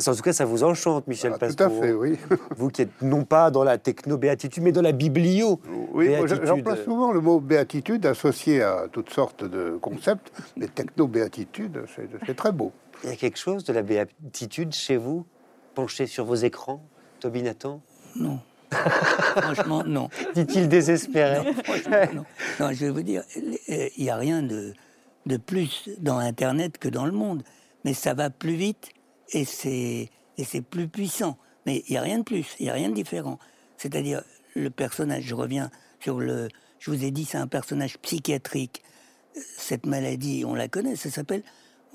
Ça- 0.00 0.10
En 0.10 0.14
tout 0.14 0.22
cas, 0.22 0.32
ça 0.32 0.44
vous 0.44 0.64
enchante, 0.64 1.06
Michel 1.06 1.32
Ah, 1.34 1.48
tout 1.48 1.62
à 1.62 1.70
fait, 1.70 1.92
oui. 1.92 2.18
Vous 2.56 2.68
qui 2.68 2.82
êtes 2.82 3.00
non 3.02 3.24
pas 3.24 3.50
dans 3.50 3.64
la 3.64 3.78
techno-béatitude, 3.78 4.62
mais 4.62 4.72
dans 4.72 4.82
la 4.82 4.92
biblio. 4.92 5.60
Oui, 5.92 6.10
j'emploie 6.44 6.76
souvent 6.76 7.12
le 7.12 7.20
mot 7.20 7.40
béatitude 7.40 8.04
associé 8.06 8.62
à 8.62 8.86
toutes 8.90 9.10
sortes 9.10 9.44
de 9.44 9.78
concepts, 9.80 10.30
mais 10.56 10.68
techno-béatitude, 10.68 11.84
c'est 11.94 12.08
c'est 12.26 12.34
très 12.36 12.52
beau. 12.52 12.72
Il 13.04 13.10
y 13.10 13.12
a 13.12 13.16
quelque 13.16 13.38
chose 13.38 13.64
de 13.64 13.72
la 13.72 13.82
béatitude 13.82 14.72
chez 14.74 14.96
vous, 14.96 15.24
penché 15.74 16.06
sur 16.06 16.24
vos 16.24 16.34
écrans, 16.34 16.82
Toby 17.20 17.42
Nathan? 17.42 17.80
Non. 18.16 18.40
Franchement, 18.70 19.82
non. 19.84 20.08
Dit-il 20.34 20.68
désespéré. 20.68 21.44
Non, 21.44 21.54
franchement, 21.64 22.06
non. 22.14 22.24
Non, 22.60 22.72
je 22.72 22.86
vais 22.86 22.90
vous 22.90 23.02
dire, 23.02 23.22
il 23.36 23.90
n'y 23.98 24.10
a 24.10 24.16
rien 24.16 24.42
de, 24.42 24.74
de 25.26 25.36
plus 25.36 25.88
dans 25.98 26.18
Internet 26.18 26.78
que 26.78 26.88
dans 26.88 27.06
le 27.06 27.12
monde. 27.12 27.42
Mais 27.84 27.94
ça 27.94 28.14
va 28.14 28.30
plus 28.30 28.54
vite 28.54 28.90
et 29.30 29.44
c'est 29.44 30.10
et 30.36 30.44
c'est 30.44 30.62
plus 30.62 30.88
puissant. 30.88 31.38
Mais 31.66 31.82
il 31.88 31.92
n'y 31.92 31.98
a 31.98 32.02
rien 32.02 32.18
de 32.18 32.24
plus, 32.24 32.56
il 32.60 32.64
n'y 32.64 32.70
a 32.70 32.74
rien 32.74 32.88
de 32.88 32.94
différent. 32.94 33.38
C'est-à-dire, 33.76 34.22
le 34.54 34.70
personnage, 34.70 35.24
je 35.24 35.34
reviens 35.34 35.70
sur 36.00 36.20
le... 36.20 36.48
Je 36.78 36.90
vous 36.90 37.04
ai 37.04 37.10
dit, 37.10 37.24
c'est 37.24 37.38
un 37.38 37.46
personnage 37.46 37.98
psychiatrique. 37.98 38.82
Cette 39.56 39.86
maladie, 39.86 40.44
on 40.46 40.54
la 40.54 40.68
connaît, 40.68 40.96
ça 40.96 41.10
s'appelle... 41.10 41.42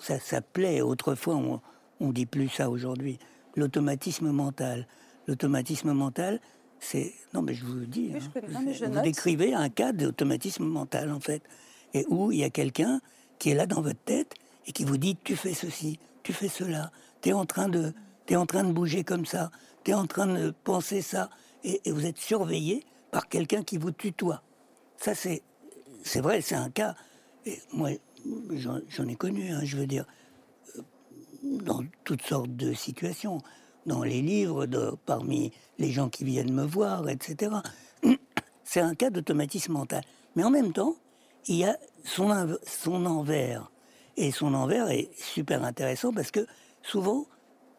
Ça 0.02 0.20
s'appelait 0.20 0.82
autrefois, 0.82 1.36
on, 1.36 1.62
on 2.02 2.12
dit 2.12 2.26
plus 2.26 2.50
ça 2.50 2.70
aujourd'hui, 2.70 3.20
l'automatisme 3.56 4.32
mental. 4.32 4.86
L'automatisme 5.28 5.94
mental, 5.94 6.42
c'est... 6.84 7.14
Non, 7.34 7.42
mais 7.42 7.54
je 7.54 7.66
vous 7.66 7.76
le 7.76 7.86
dis. 7.88 8.12
Oui, 8.12 8.18
hein. 8.18 8.20
je 8.22 8.40
connais. 8.40 8.54
Non, 8.54 8.62
mais 8.62 8.74
je 8.74 8.86
Vous 8.86 8.92
note. 8.92 9.04
décrivez 9.04 9.54
un 9.54 9.70
cas 9.70 9.92
d'automatisme 9.94 10.66
mental, 10.66 11.12
en 11.12 11.20
fait, 11.20 11.42
et 11.94 12.06
où 12.10 12.32
il 12.32 12.40
y 12.40 12.44
a 12.44 12.50
quelqu'un 12.50 13.02
qui 13.40 13.50
est 13.50 13.56
là 13.56 13.66
dans 13.66 13.82
votre 13.82 14.00
tête 14.04 14.34
et 14.68 14.72
qui 14.72 14.84
vous 14.86 14.98
dit 14.98 15.18
tu 15.24 15.36
fais 15.36 15.54
ceci, 15.54 16.00
tu 16.24 16.34
fais 16.34 16.48
cela, 16.48 16.92
tu 17.22 17.30
es 17.30 17.34
en 17.34 17.46
train 17.46 17.70
de 17.70 17.94
en 18.36 18.46
train 18.46 18.64
de 18.64 18.72
bouger 18.72 19.04
comme 19.04 19.26
ça, 19.26 19.52
tu 19.84 19.92
es 19.92 19.94
en 19.94 20.08
train 20.08 20.26
de 20.28 20.52
penser 20.64 21.02
ça 21.02 21.30
et, 21.64 21.82
et 21.86 21.92
vous 21.92 22.06
êtes 22.06 22.18
surveillé 22.18 22.84
par 23.12 23.28
quelqu'un 23.28 23.64
qui 23.64 23.78
vous 23.78 23.92
tutoie. 23.92 24.42
Ça 24.98 25.14
c'est 25.14 25.44
c'est 26.04 26.22
vrai, 26.22 26.42
c'est 26.42 26.56
un 26.56 26.70
cas 26.70 26.96
et 27.46 27.60
moi 27.74 27.90
j'en 28.56 28.80
j'en 28.88 29.08
ai 29.08 29.16
connu, 29.16 29.52
hein, 29.52 29.60
je 29.64 29.78
veux 29.78 29.86
dire 29.86 30.06
euh, 30.78 30.82
dans 31.44 31.84
toutes 32.06 32.24
sortes 32.24 32.56
de 32.56 32.74
situations, 32.74 33.42
dans 33.86 34.04
les 34.04 34.22
livres, 34.22 34.66
parmi 35.06 35.52
les 35.80 35.92
gens 35.92 36.10
qui 36.10 36.24
viennent 36.24 36.54
me 36.54 36.66
voir, 36.66 37.10
etc. 37.10 37.56
C'est 38.64 38.82
un 38.82 38.96
cas 38.96 39.10
d'automatisme 39.10 39.74
mental. 39.74 40.04
Mais 40.36 40.44
en 40.44 40.50
même 40.50 40.74
temps, 40.74 40.96
il 41.48 41.56
y 41.58 41.66
a 41.66 41.78
son, 42.04 42.58
son 42.66 43.06
envers. 43.06 43.72
Et 44.18 44.32
son 44.32 44.54
envers 44.54 44.90
est 44.90 45.10
super 45.18 45.64
intéressant 45.64 46.14
parce 46.14 46.32
que 46.32 46.46
souvent, 46.82 47.26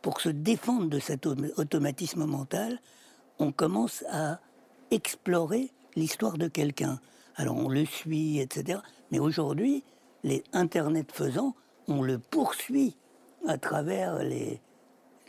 pour 0.03 0.21
se 0.21 0.29
défendre 0.29 0.89
de 0.89 0.99
cet 0.99 1.27
au- 1.27 1.37
automatisme 1.57 2.25
mental, 2.27 2.81
on 3.39 3.53
commence 3.53 4.05
à 4.11 4.41
explorer 4.91 5.71
l'histoire 5.97 6.39
de 6.39 6.49
quelqu'un. 6.49 7.01
Alors 7.37 7.57
on 7.57 7.69
le 7.69 7.85
suit, 7.85 8.39
etc. 8.39 8.81
Mais 9.11 9.19
aujourd'hui, 9.19 9.85
les 10.23 10.45
Internet 10.53 11.11
faisant, 11.13 11.55
on 11.89 12.03
le 12.03 12.19
poursuit 12.19 12.97
à 13.47 13.59
travers 13.59 14.23
les, 14.23 14.61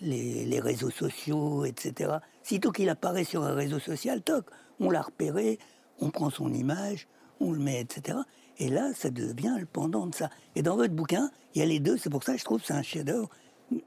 les, 0.05 0.45
les 0.45 0.59
réseaux 0.59 0.89
sociaux, 0.89 1.65
etc. 1.65 2.13
Sitôt 2.43 2.71
qu'il 2.71 2.89
apparaît 2.89 3.23
sur 3.23 3.43
un 3.43 3.53
réseau 3.53 3.79
social, 3.79 4.21
toc, 4.21 4.45
on 4.79 4.89
l'a 4.89 5.01
repéré, 5.01 5.59
on 5.99 6.09
prend 6.09 6.29
son 6.29 6.53
image, 6.53 7.07
on 7.39 7.51
le 7.51 7.59
met, 7.59 7.81
etc. 7.81 8.17
Et 8.57 8.69
là, 8.69 8.91
ça 8.95 9.09
devient 9.09 9.55
le 9.59 9.65
pendant 9.65 10.07
de 10.07 10.15
ça. 10.15 10.29
Et 10.55 10.61
dans 10.61 10.75
votre 10.77 10.93
bouquin, 10.93 11.29
il 11.53 11.59
y 11.59 11.61
a 11.61 11.65
les 11.65 11.79
deux, 11.79 11.97
c'est 11.97 12.09
pour 12.09 12.23
ça 12.23 12.33
que 12.33 12.39
je 12.39 12.45
trouve 12.45 12.61
que 12.61 12.67
c'est 12.67 12.73
un 12.73 12.83
chef-d'œuvre. 12.83 13.29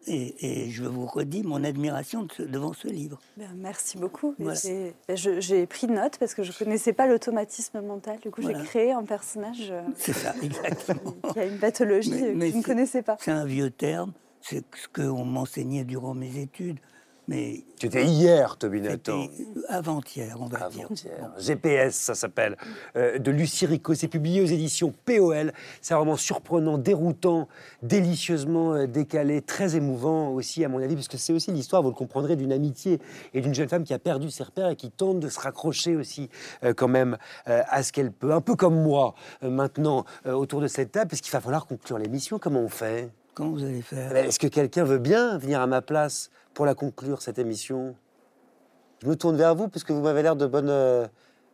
Et, 0.09 0.65
et 0.65 0.71
je 0.71 0.83
vous 0.85 1.07
redis 1.07 1.45
mon 1.45 1.63
admiration 1.63 2.25
de 2.25 2.33
ce- 2.33 2.43
devant 2.43 2.73
ce 2.73 2.89
livre. 2.89 3.21
Ben, 3.37 3.49
merci 3.57 3.97
beaucoup. 3.97 4.35
Et 4.41 4.43
Voilà. 4.43 4.59
j'ai- 4.61 4.93
ben, 5.07 5.17
J'ai 5.17 5.67
pris 5.67 5.87
note 5.87 6.19
parce 6.19 6.35
que 6.35 6.43
je 6.43 6.51
ne 6.51 6.57
connaissais 6.57 6.93
pas 6.93 7.07
l'automatisme 7.07 7.81
mental. 7.83 8.19
Du 8.19 8.31
coup, 8.33 8.43
Voilà. 8.43 8.59
j'ai 8.59 8.65
créé 8.65 8.91
un 8.93 9.05
personnage 9.05 9.69
euh, 9.71 9.83
C'est 9.95 10.13
ça, 10.15 10.35
exactement. 10.43 11.15
qui 11.33 11.39
a 11.39 11.45
une 11.47 11.59
pathologie 11.59 12.11
Mais- 12.11 12.35
mais 12.35 12.47
que 12.49 12.53
je 12.55 12.59
ne 12.59 12.63
connaissais 12.65 13.03
pas. 13.03 13.17
C'est 13.21 13.31
un 13.31 13.45
vieux 13.45 13.71
terme, 13.71 14.13
c'est 14.41 14.65
ce 14.77 14.89
qu'on 14.89 15.25
m'enseignait 15.25 15.85
durant 15.85 16.15
mes 16.15 16.39
études. 16.39 16.79
Mais 17.29 17.63
C'était 17.79 18.07
hier, 18.07 18.57
c'était 18.59 19.31
avant-hier, 19.69 20.35
on 20.41 20.47
va 20.47 20.71
dire. 20.71 20.87
Avant-hier. 20.87 21.31
GPS, 21.37 21.95
ça 21.95 22.15
s'appelle, 22.15 22.57
euh, 22.97 23.19
de 23.19 23.31
Lucie 23.31 23.67
Rico. 23.67 23.93
C'est 23.93 24.09
publié 24.09 24.41
aux 24.41 24.47
éditions 24.47 24.95
POL. 25.05 25.53
C'est 25.83 25.93
vraiment 25.93 26.17
surprenant, 26.17 26.79
déroutant, 26.79 27.47
délicieusement 27.83 28.73
euh, 28.73 28.87
décalé, 28.87 29.43
très 29.43 29.77
émouvant 29.77 30.31
aussi, 30.31 30.65
à 30.65 30.71
mon 30.71 30.83
avis, 30.83 30.95
parce 30.95 31.09
que 31.09 31.19
c'est 31.19 31.35
aussi 31.35 31.53
l'histoire, 31.53 31.83
vous 31.83 31.91
le 31.91 31.95
comprendrez, 31.95 32.35
d'une 32.35 32.53
amitié 32.53 32.99
et 33.35 33.43
d'une 33.43 33.55
jeune 33.55 33.69
femme 33.69 33.85
qui 33.85 33.93
a 33.93 33.99
perdu 33.99 34.31
ses 34.31 34.45
repères 34.45 34.71
et 34.71 34.77
qui 34.77 34.91
tente 34.91 35.21
de 35.21 35.29
se 35.29 35.39
raccrocher 35.39 35.97
aussi, 35.97 36.31
euh, 36.65 36.73
quand 36.73 36.89
même, 36.89 37.19
euh, 37.49 37.63
à 37.69 37.83
ce 37.83 37.93
qu'elle 37.93 38.11
peut. 38.11 38.33
Un 38.33 38.41
peu 38.41 38.57
comme 38.57 38.83
moi, 38.83 39.15
maintenant, 39.43 40.07
autour 40.25 40.63
de 40.63 40.67
cette 40.67 40.93
table, 40.93 41.11
parce 41.11 41.21
qu'il 41.21 41.33
va 41.33 41.43
falloir 41.43 41.67
conclure 41.67 41.99
l'émission. 41.99 42.39
Comment 42.39 42.61
on 42.61 42.69
fait? 42.69 43.11
Comment 43.39 43.53
vous 43.53 43.63
allez 43.63 43.83
faire 43.83 44.17
Est-ce 44.17 44.41
que 44.41 44.49
quelqu'un 44.49 44.83
veut 44.83 44.99
bien 44.99 45.39
venir 45.39 45.61
à 45.61 45.69
ma 45.69 45.81
place 45.81 46.29
pour 46.55 46.67
la 46.67 46.75
conclure, 46.75 47.23
cette 47.23 47.39
émission? 47.39 47.95
Je 49.01 49.07
me 49.07 49.15
tourne 49.15 49.37
vers 49.37 49.55
vous 49.55 49.69
parce 49.69 49.85
que 49.85 49.93
vous 49.93 50.01
m'avez 50.01 50.25
l'air 50.25 50.35
de 50.35 50.45
bonne, 50.45 50.69
euh, 50.69 51.07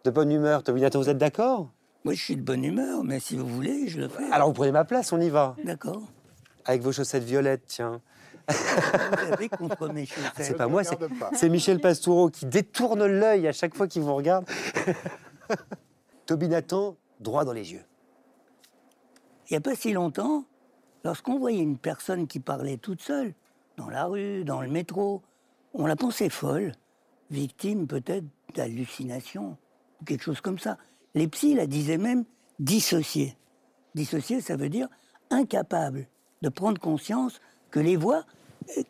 de 0.05 0.11
bonne 0.11 0.33
humeur. 0.33 0.63
Toby 0.63 0.81
Nathan, 0.81 1.01
vous 1.01 1.11
êtes 1.11 1.19
d'accord? 1.19 1.69
Moi, 2.05 2.15
je 2.15 2.23
suis 2.23 2.37
de 2.37 2.41
bonne 2.41 2.65
humeur, 2.65 3.05
mais 3.05 3.21
si 3.21 3.37
vous 3.37 3.47
voulez, 3.47 3.87
je 3.87 4.01
le 4.01 4.09
fais. 4.09 4.25
Alors 4.33 4.49
vous 4.49 4.55
prenez 4.55 4.73
ma 4.73 4.87
place, 4.87 5.13
on 5.13 5.21
y 5.21 5.29
va. 5.29 5.57
D'accord. 5.63 6.01
Avec 6.65 6.81
vos 6.81 6.91
chaussettes 6.91 7.25
violettes, 7.25 7.65
tiens. 7.67 8.01
Vous 8.49 9.33
avez 9.35 9.51
contre 9.51 9.89
mes 9.89 10.07
chaussettes. 10.07 10.33
C'est 10.39 10.57
pas 10.57 10.69
moi, 10.69 10.81
c'est 11.35 11.51
Michel 11.51 11.81
Pastoureau 11.81 12.31
qui 12.31 12.47
détourne 12.47 13.05
l'œil 13.05 13.47
à 13.47 13.53
chaque 13.53 13.75
fois 13.75 13.89
qu'il 13.89 14.01
vous 14.01 14.15
regarde. 14.15 14.47
Toby 16.25 16.49
Nathan, 16.49 16.97
droit 17.21 17.45
dans 17.45 17.53
les 17.53 17.75
yeux. 17.75 17.85
Il 19.51 19.53
n'y 19.53 19.59
a 19.59 19.61
pas 19.61 19.75
si 19.75 19.93
longtemps, 19.93 20.47
lorsqu'on 21.05 21.39
voyait 21.39 21.63
une 21.63 21.79
personne 21.79 22.27
qui 22.27 22.41
parlait 22.41 22.79
toute 22.79 23.03
seule, 23.03 23.35
dans 23.77 23.89
la 23.89 24.07
rue, 24.07 24.45
dans 24.45 24.63
le 24.63 24.69
métro, 24.69 25.23
on 25.75 25.87
la 25.87 25.97
pensait 25.97 26.31
folle, 26.31 26.73
victime 27.31 27.87
peut-être 27.87 28.25
d'hallucination, 28.55 29.57
ou 30.01 30.05
quelque 30.05 30.23
chose 30.23 30.41
comme 30.41 30.59
ça. 30.59 30.79
Les 31.15 31.29
psys 31.29 31.55
la 31.55 31.67
disaient 31.67 31.99
même 31.99 32.25
dissociée. 32.59 33.37
Dissociée, 33.95 34.41
ça 34.41 34.57
veut 34.57 34.69
dire 34.69 34.89
incapable 35.31 36.09
de 36.43 36.49
prendre 36.49 36.81
conscience 36.81 37.41
que 37.71 37.81
les 37.81 37.97
voix, 37.97 38.25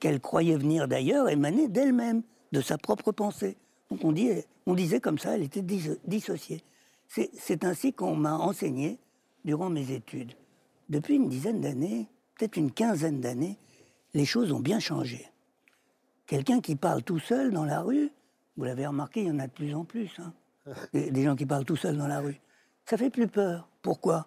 qu'elle 0.01 0.20
croyait 0.20 0.57
venir 0.57 0.89
d'ailleurs, 0.89 1.28
émanaient 1.28 1.69
d'elle-même, 1.69 2.23
de 2.53 2.61
sa 2.61 2.78
propre 2.78 3.12
pensée. 3.12 3.57
Donc 3.91 4.05
on, 4.05 4.74
disait 4.74 5.01
comme 5.01 5.19
ça, 5.19 5.35
elle 5.35 5.43
était 5.43 5.62
dis- 5.62 5.99
dissociée. 6.07 6.62
C'est 7.09 7.65
ainsi 7.65 7.93
qu'on 7.93 8.16
m'a 8.16 8.35
enseigné 8.35 8.99
durant 9.45 9.70
mes 9.70 9.93
études. 9.93 10.32
Depuis 10.89 11.16
une 11.16 11.28
dizaine 11.28 11.61
d'années, 11.61 12.09
peut-être 12.36 12.56
une 12.56 12.70
quinzaine 12.70 13.20
d'années, 13.20 13.59
les 14.12 14.24
choses 14.24 14.52
ont 14.52 14.61
bien 14.61 14.81
changé. 14.81 15.27
Quelqu'un 16.27 16.61
qui 16.61 16.77
parle 16.77 17.02
tout 17.02 17.19
seul 17.19 17.52
dans 17.52 17.65
la 17.65 17.81
rue, 17.81 18.11
vous 18.56 18.65
l'avez 18.65 18.86
remarqué, 18.86 19.23
il 19.23 19.28
y 19.28 19.31
en 19.31 19.39
a 19.39 19.47
de 19.47 19.52
plus 19.52 19.74
en 19.74 19.85
plus, 19.85 20.11
hein, 20.19 20.32
des, 20.93 21.23
gens 21.23 21.36
qui 21.36 21.47
parlent 21.47 21.65
tout 21.65 21.77
seuls 21.77 21.97
dans 21.97 22.06
la 22.06 22.20
rue. 22.20 22.40
Ça 22.86 22.97
fait 22.97 23.11
plus 23.11 23.28
peur. 23.28 23.69
Pourquoi? 23.82 24.27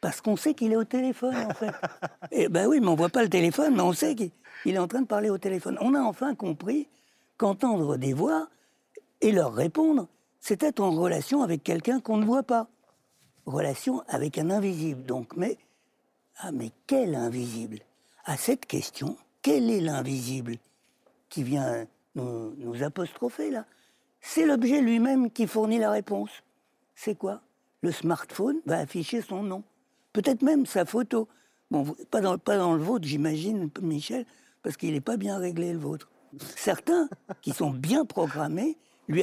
Parce 0.00 0.20
qu'on 0.20 0.36
sait 0.36 0.54
qu'il 0.54 0.72
est 0.72 0.76
au 0.76 0.84
téléphone, 0.84 1.36
en 1.36 1.54
fait. 1.54 1.72
Eh 2.30 2.48
ben 2.48 2.66
oui, 2.66 2.80
mais 2.80 2.88
on 2.88 2.94
voit 2.94 3.08
pas 3.08 3.22
le 3.22 3.28
téléphone, 3.28 3.74
mais 3.76 3.82
on 3.82 3.92
sait 3.92 4.14
qu'il 4.14 4.30
il 4.64 4.74
est 4.74 4.78
en 4.78 4.88
train 4.88 5.02
de 5.02 5.06
parler 5.06 5.30
au 5.30 5.38
téléphone. 5.38 5.76
On 5.80 5.94
a 5.94 6.00
enfin 6.00 6.34
compris 6.34 6.88
qu'entendre 7.36 7.96
des 7.96 8.12
voix 8.12 8.48
et 9.20 9.32
leur 9.32 9.54
répondre, 9.54 10.08
c'est 10.40 10.62
être 10.62 10.80
en 10.80 10.90
relation 10.90 11.42
avec 11.42 11.62
quelqu'un 11.62 12.00
qu'on 12.00 12.16
ne 12.16 12.24
voit 12.24 12.42
pas. 12.42 12.68
Relation 13.46 14.02
avec 14.08 14.38
un 14.38 14.50
invisible, 14.50 15.04
donc. 15.04 15.36
Mais, 15.36 15.58
ah, 16.44 16.50
mais 16.50 16.72
quel 16.88 17.14
invisible 17.14 17.78
À 18.24 18.36
cette 18.36 18.66
question, 18.66 19.16
quel 19.42 19.70
est 19.70 19.80
l'invisible 19.80 20.56
qui 21.28 21.44
vient 21.44 21.86
nous, 22.16 22.82
apostropher, 22.82 23.50
là? 23.50 23.64
C'est 24.20 24.44
l'objet 24.44 24.80
lui-même 24.80 25.30
qui 25.30 25.46
fournit 25.46 25.78
la 25.78 25.90
réponse. 25.90 26.30
C'est 26.96 27.14
quoi? 27.14 27.42
Le 27.80 27.92
smartphone 27.92 28.60
va 28.66 28.78
afficher 28.78 29.22
son 29.22 29.44
nom. 29.44 29.62
Peut-être 30.12 30.42
même 30.42 30.66
sa 30.66 30.84
photo. 30.84 31.28
Bon, 31.70 31.84
pas 32.10 32.20
dans, 32.20 32.74
le 32.74 32.82
vôtre, 32.82 33.06
j'imagine, 33.06 33.70
Michel, 33.80 34.26
parce 34.62 34.76
qu'il 34.76 34.92
n'est 34.92 35.00
pas 35.00 35.16
bien 35.16 35.38
réglé, 35.38 35.72
le 35.72 35.78
vôtre. 35.78 36.10
Certains, 36.56 37.08
qui 37.40 37.52
sont 37.52 37.70
bien 37.70 38.04
programmés, 38.04 38.76
lui, 39.08 39.22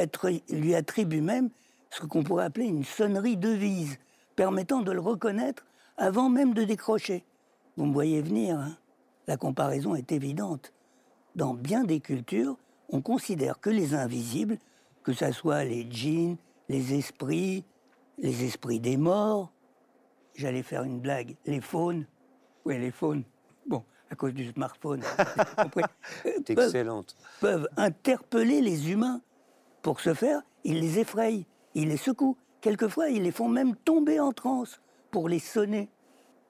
lui 0.50 0.76
attribuent 0.76 1.22
même 1.22 1.50
ce 1.92 2.06
qu'on 2.06 2.24
pourrait 2.24 2.46
appeler 2.46 2.66
une 2.66 2.86
sonnerie 2.86 3.38
devise, 3.38 3.98
permettant 4.36 4.82
de 4.82 4.92
le 4.92 5.02
reconnaître 5.02 5.66
avant 6.00 6.30
même 6.30 6.54
de 6.54 6.64
décrocher. 6.64 7.24
Vous 7.78 7.86
me 7.86 7.94
voyez 7.94 8.22
venir, 8.22 8.58
hein 8.58 8.76
la 9.28 9.38
comparaison 9.38 9.94
est 9.94 10.12
évidente. 10.12 10.74
Dans 11.36 11.54
bien 11.54 11.84
des 11.84 12.00
cultures, 12.00 12.58
on 12.90 13.02
considère 13.02 13.60
que 13.60 13.70
les 13.70 13.94
invisibles, 13.94 14.58
que 15.04 15.14
ce 15.14 15.32
soit 15.32 15.64
les 15.66 15.86
djinns, 15.90 16.38
les 16.68 16.96
esprits, 16.96 17.64
les 18.18 18.44
esprits 18.44 18.80
des 18.80 18.98
morts, 18.98 19.52
j'allais 20.36 20.64
faire 20.64 20.84
une 20.84 21.00
blague, 21.00 21.36
les 21.46 21.62
faunes, 21.62 22.06
oui, 22.66 22.80
les 22.80 22.90
faunes, 22.92 23.24
bon, 23.68 23.84
à 24.10 24.16
cause 24.16 24.34
du 24.34 24.50
smartphone, 24.52 25.04
euh, 25.78 25.82
C'est 26.48 26.56
peuvent- 26.56 26.66
excellente. 26.66 27.16
peuvent 27.40 27.70
interpeller 27.78 28.62
les 28.62 28.92
humains. 28.92 29.22
Pour 29.84 30.00
ce 30.00 30.14
faire, 30.16 30.42
ils 30.64 30.80
les 30.80 30.98
effrayent, 31.00 31.46
ils 31.76 31.88
les 31.88 31.98
secouent. 31.98 32.36
Quelquefois, 32.62 33.10
ils 33.10 33.22
les 33.24 33.32
font 33.32 33.48
même 33.48 33.76
tomber 33.76 34.20
en 34.20 34.32
transe 34.34 34.82
pour 35.12 35.30
les 35.30 35.40
sonner. 35.40 35.90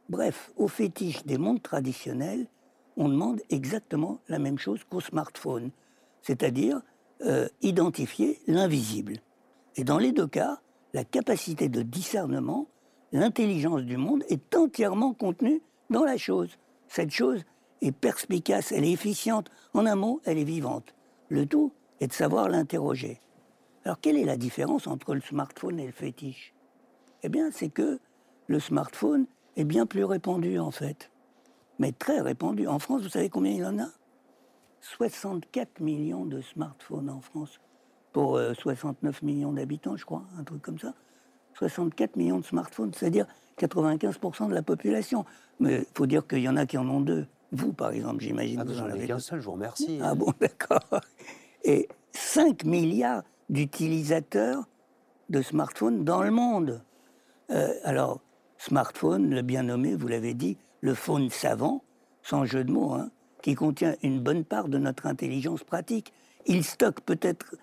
Bref, 0.09 0.51
au 0.57 0.67
fétiche 0.67 1.25
des 1.25 1.37
mondes 1.37 1.61
traditionnels, 1.61 2.47
on 2.97 3.09
demande 3.09 3.41
exactement 3.49 4.19
la 4.27 4.39
même 4.39 4.57
chose 4.57 4.83
qu'au 4.83 4.99
smartphone, 4.99 5.71
c'est-à-dire 6.21 6.81
euh, 7.21 7.47
identifier 7.61 8.39
l'invisible. 8.47 9.17
Et 9.75 9.83
dans 9.83 9.97
les 9.97 10.11
deux 10.11 10.27
cas, 10.27 10.59
la 10.93 11.03
capacité 11.03 11.69
de 11.69 11.81
discernement, 11.81 12.67
l'intelligence 13.11 13.83
du 13.83 13.97
monde 13.97 14.23
est 14.29 14.55
entièrement 14.55 15.13
contenue 15.13 15.61
dans 15.89 16.03
la 16.03 16.17
chose. 16.17 16.57
Cette 16.87 17.11
chose 17.11 17.43
est 17.81 17.91
perspicace, 17.91 18.71
elle 18.71 18.83
est 18.83 18.91
efficiente. 18.91 19.49
En 19.73 19.85
un 19.85 19.95
mot, 19.95 20.21
elle 20.25 20.37
est 20.37 20.43
vivante. 20.43 20.95
Le 21.29 21.45
tout 21.45 21.71
est 21.99 22.07
de 22.07 22.13
savoir 22.13 22.49
l'interroger. 22.49 23.21
Alors, 23.85 23.99
quelle 24.01 24.17
est 24.17 24.25
la 24.25 24.37
différence 24.37 24.87
entre 24.87 25.13
le 25.15 25.21
smartphone 25.21 25.79
et 25.79 25.85
le 25.85 25.91
fétiche? 25.91 26.53
Eh 27.23 27.29
bien, 27.29 27.51
c'est 27.51 27.69
que 27.69 27.99
le 28.49 28.59
smartphone 28.59 29.27
est 29.55 29.63
bien 29.63 29.85
plus 29.85 30.03
répandu, 30.03 30.57
en 30.57 30.71
fait. 30.71 31.11
Mais 31.77 31.91
très 31.91 32.19
répandu. 32.19 32.67
En 32.67 32.79
France, 32.79 33.03
vous 33.03 33.09
savez 33.09 33.29
combien 33.29 33.51
il 33.51 33.63
en 33.63 33.77
a? 33.79 33.87
64 34.81 35.79
millions 35.81 36.25
de 36.25 36.41
smartphones 36.41 37.11
en 37.11 37.21
France. 37.21 37.59
Pour 38.11 38.37
euh, 38.37 38.55
69 38.55 39.21
millions 39.21 39.53
d'habitants, 39.53 39.95
je 39.95 40.03
crois, 40.03 40.23
un 40.37 40.43
truc 40.43 40.63
comme 40.63 40.79
ça. 40.79 40.95
64 41.59 42.15
millions 42.15 42.39
de 42.39 42.45
smartphones, 42.45 42.91
c'est-à-dire 42.93 43.27
95% 43.59 44.49
de 44.49 44.55
la 44.55 44.63
population. 44.63 45.25
Mais 45.59 45.81
il 45.81 45.93
faut 45.93 46.07
dire 46.07 46.25
qu'il 46.25 46.39
y 46.39 46.49
en 46.49 46.57
a 46.57 46.65
qui 46.65 46.79
en 46.79 46.89
ont 46.89 47.01
deux. 47.01 47.27
Vous, 47.51 47.71
par 47.71 47.91
exemple, 47.91 48.23
j'imagine. 48.23 48.61
Ah, 48.61 48.63
vous 48.63 48.81
en 48.81 48.85
avez 48.85 49.05
qu'un 49.05 49.19
seul, 49.19 49.41
je 49.41 49.45
vous 49.45 49.51
remercie. 49.51 49.99
Ah 50.01 50.15
bon, 50.15 50.33
d'accord. 50.39 51.01
Et 51.63 51.87
5 52.13 52.63
milliards 52.63 53.21
d'utilisateurs 53.49 54.63
de 55.29 55.43
smartphones 55.43 56.03
dans 56.03 56.23
le 56.23 56.31
monde. 56.31 56.81
Euh, 57.51 57.73
alors, 57.83 58.21
smartphone, 58.59 59.31
le 59.31 59.41
bien 59.41 59.63
nommé, 59.63 59.95
vous 59.95 60.07
l'avez 60.07 60.35
dit, 60.35 60.57
le 60.81 60.93
phone 60.93 61.29
savant, 61.29 61.83
sans 62.21 62.45
jeu 62.45 62.63
de 62.63 62.71
mots, 62.71 62.93
hein, 62.93 63.09
qui 63.41 63.55
contient 63.55 63.95
une 64.03 64.19
bonne 64.19 64.43
part 64.43 64.67
de 64.67 64.77
notre 64.77 65.07
intelligence 65.07 65.63
pratique. 65.63 66.13
Il 66.45 66.63
stocke 66.63 67.01
peut-être, 67.01 67.55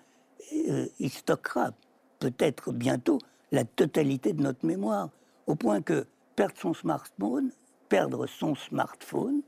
euh, 0.67 0.87
il 0.99 1.09
stockera 1.09 1.71
peut-être 2.19 2.73
bientôt 2.73 3.19
la 3.51 3.63
totalité 3.63 4.33
de 4.33 4.41
notre 4.41 4.65
mémoire, 4.65 5.09
au 5.45 5.55
point 5.55 5.81
que 5.81 6.05
perdre 6.35 6.57
son 6.57 6.73
smartphone, 6.73 7.51
perdre 7.89 8.27
son 8.27 8.55
smartphone, 8.55 9.41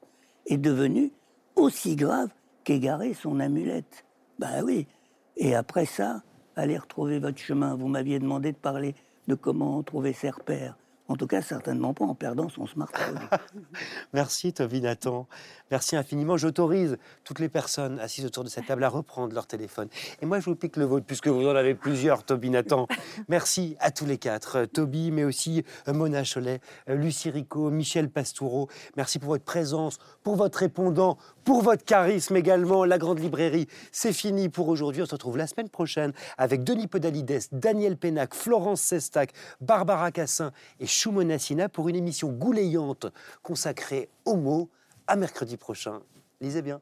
est 0.45 0.57
devenu 0.57 1.11
aussi 1.55 1.95
grave 1.95 2.29
qu'égarer 2.63 3.13
son 3.13 3.39
amulette. 3.39 4.05
Ben 4.37 4.63
oui. 4.63 4.87
Et 5.35 5.55
après 5.55 5.85
ça, 5.85 6.21
allez 6.55 6.77
retrouver 6.77 7.19
votre 7.19 7.37
chemin. 7.37 7.75
Vous 7.75 7.87
m'aviez 7.87 8.19
demandé 8.19 8.51
de 8.51 8.57
parler 8.57 8.95
de 9.27 9.35
comment 9.35 9.81
trouver 9.83 10.13
ses 10.13 10.29
repères. 10.29 10.78
En 11.09 11.15
tout 11.15 11.25
cas, 11.25 11.41
certainement 11.41 11.95
pas 11.95 12.05
en 12.05 12.13
perdant 12.13 12.49
son 12.49 12.67
smartphone. 12.67 13.19
Merci 14.13 14.53
Toby 14.53 14.79
Nathan. 14.79 15.27
Merci 15.71 15.95
infiniment. 15.95 16.37
J'autorise 16.37 16.97
toutes 17.23 17.39
les 17.39 17.49
personnes 17.49 17.99
assises 17.99 18.25
autour 18.25 18.43
de 18.43 18.49
cette 18.49 18.67
table 18.67 18.83
à 18.83 18.89
reprendre 18.89 19.33
leur 19.33 19.47
téléphone. 19.47 19.89
Et 20.21 20.27
moi, 20.27 20.39
je 20.39 20.45
vous 20.45 20.55
pique 20.55 20.77
le 20.77 20.85
vôtre, 20.85 21.07
puisque 21.07 21.27
vous 21.27 21.47
en 21.47 21.55
avez 21.55 21.73
plusieurs, 21.73 22.23
Toby 22.23 22.51
Nathan. 22.51 22.87
Merci 23.27 23.75
à 23.79 23.89
tous 23.89 24.05
les 24.05 24.19
quatre. 24.19 24.65
Toby, 24.65 25.09
mais 25.09 25.23
aussi 25.23 25.63
euh, 25.87 25.93
Mona 25.93 26.23
Cholet, 26.23 26.61
euh, 26.89 26.95
Lucie 26.95 27.31
Rico, 27.31 27.71
Michel 27.71 28.09
Pastoureau. 28.09 28.69
Merci 28.95 29.17
pour 29.17 29.29
votre 29.29 29.43
présence, 29.43 29.97
pour 30.21 30.35
votre 30.35 30.59
répondant, 30.59 31.17
pour 31.49 31.63
votre 31.63 31.83
charisme 31.83 32.35
également. 32.35 32.85
La 32.85 32.99
Grande 32.99 33.17
Librairie, 33.17 33.67
c'est 33.91 34.13
fini 34.13 34.49
pour 34.49 34.69
aujourd'hui. 34.69 35.01
On 35.01 35.07
se 35.07 35.13
retrouve 35.13 35.35
la 35.35 35.47
semaine 35.47 35.67
prochaine 35.67 36.13
avec 36.37 36.63
Denis 36.63 36.85
Podalides, 36.85 37.39
Daniel 37.51 37.97
Pénac, 37.97 38.35
Florence 38.35 38.81
Sestac, 38.81 39.31
Barbara 39.59 40.11
Cassin 40.11 40.51
et 40.79 40.85
Choumona 40.85 41.39
Sina 41.39 41.67
pour 41.67 41.89
une 41.89 41.95
émission 41.95 42.29
goulayante 42.31 43.07
consacrée 43.41 44.09
aux 44.25 44.35
mots. 44.35 44.69
À 45.07 45.15
mercredi 45.15 45.57
prochain. 45.57 46.01
Lisez 46.39 46.61
bien. 46.61 46.81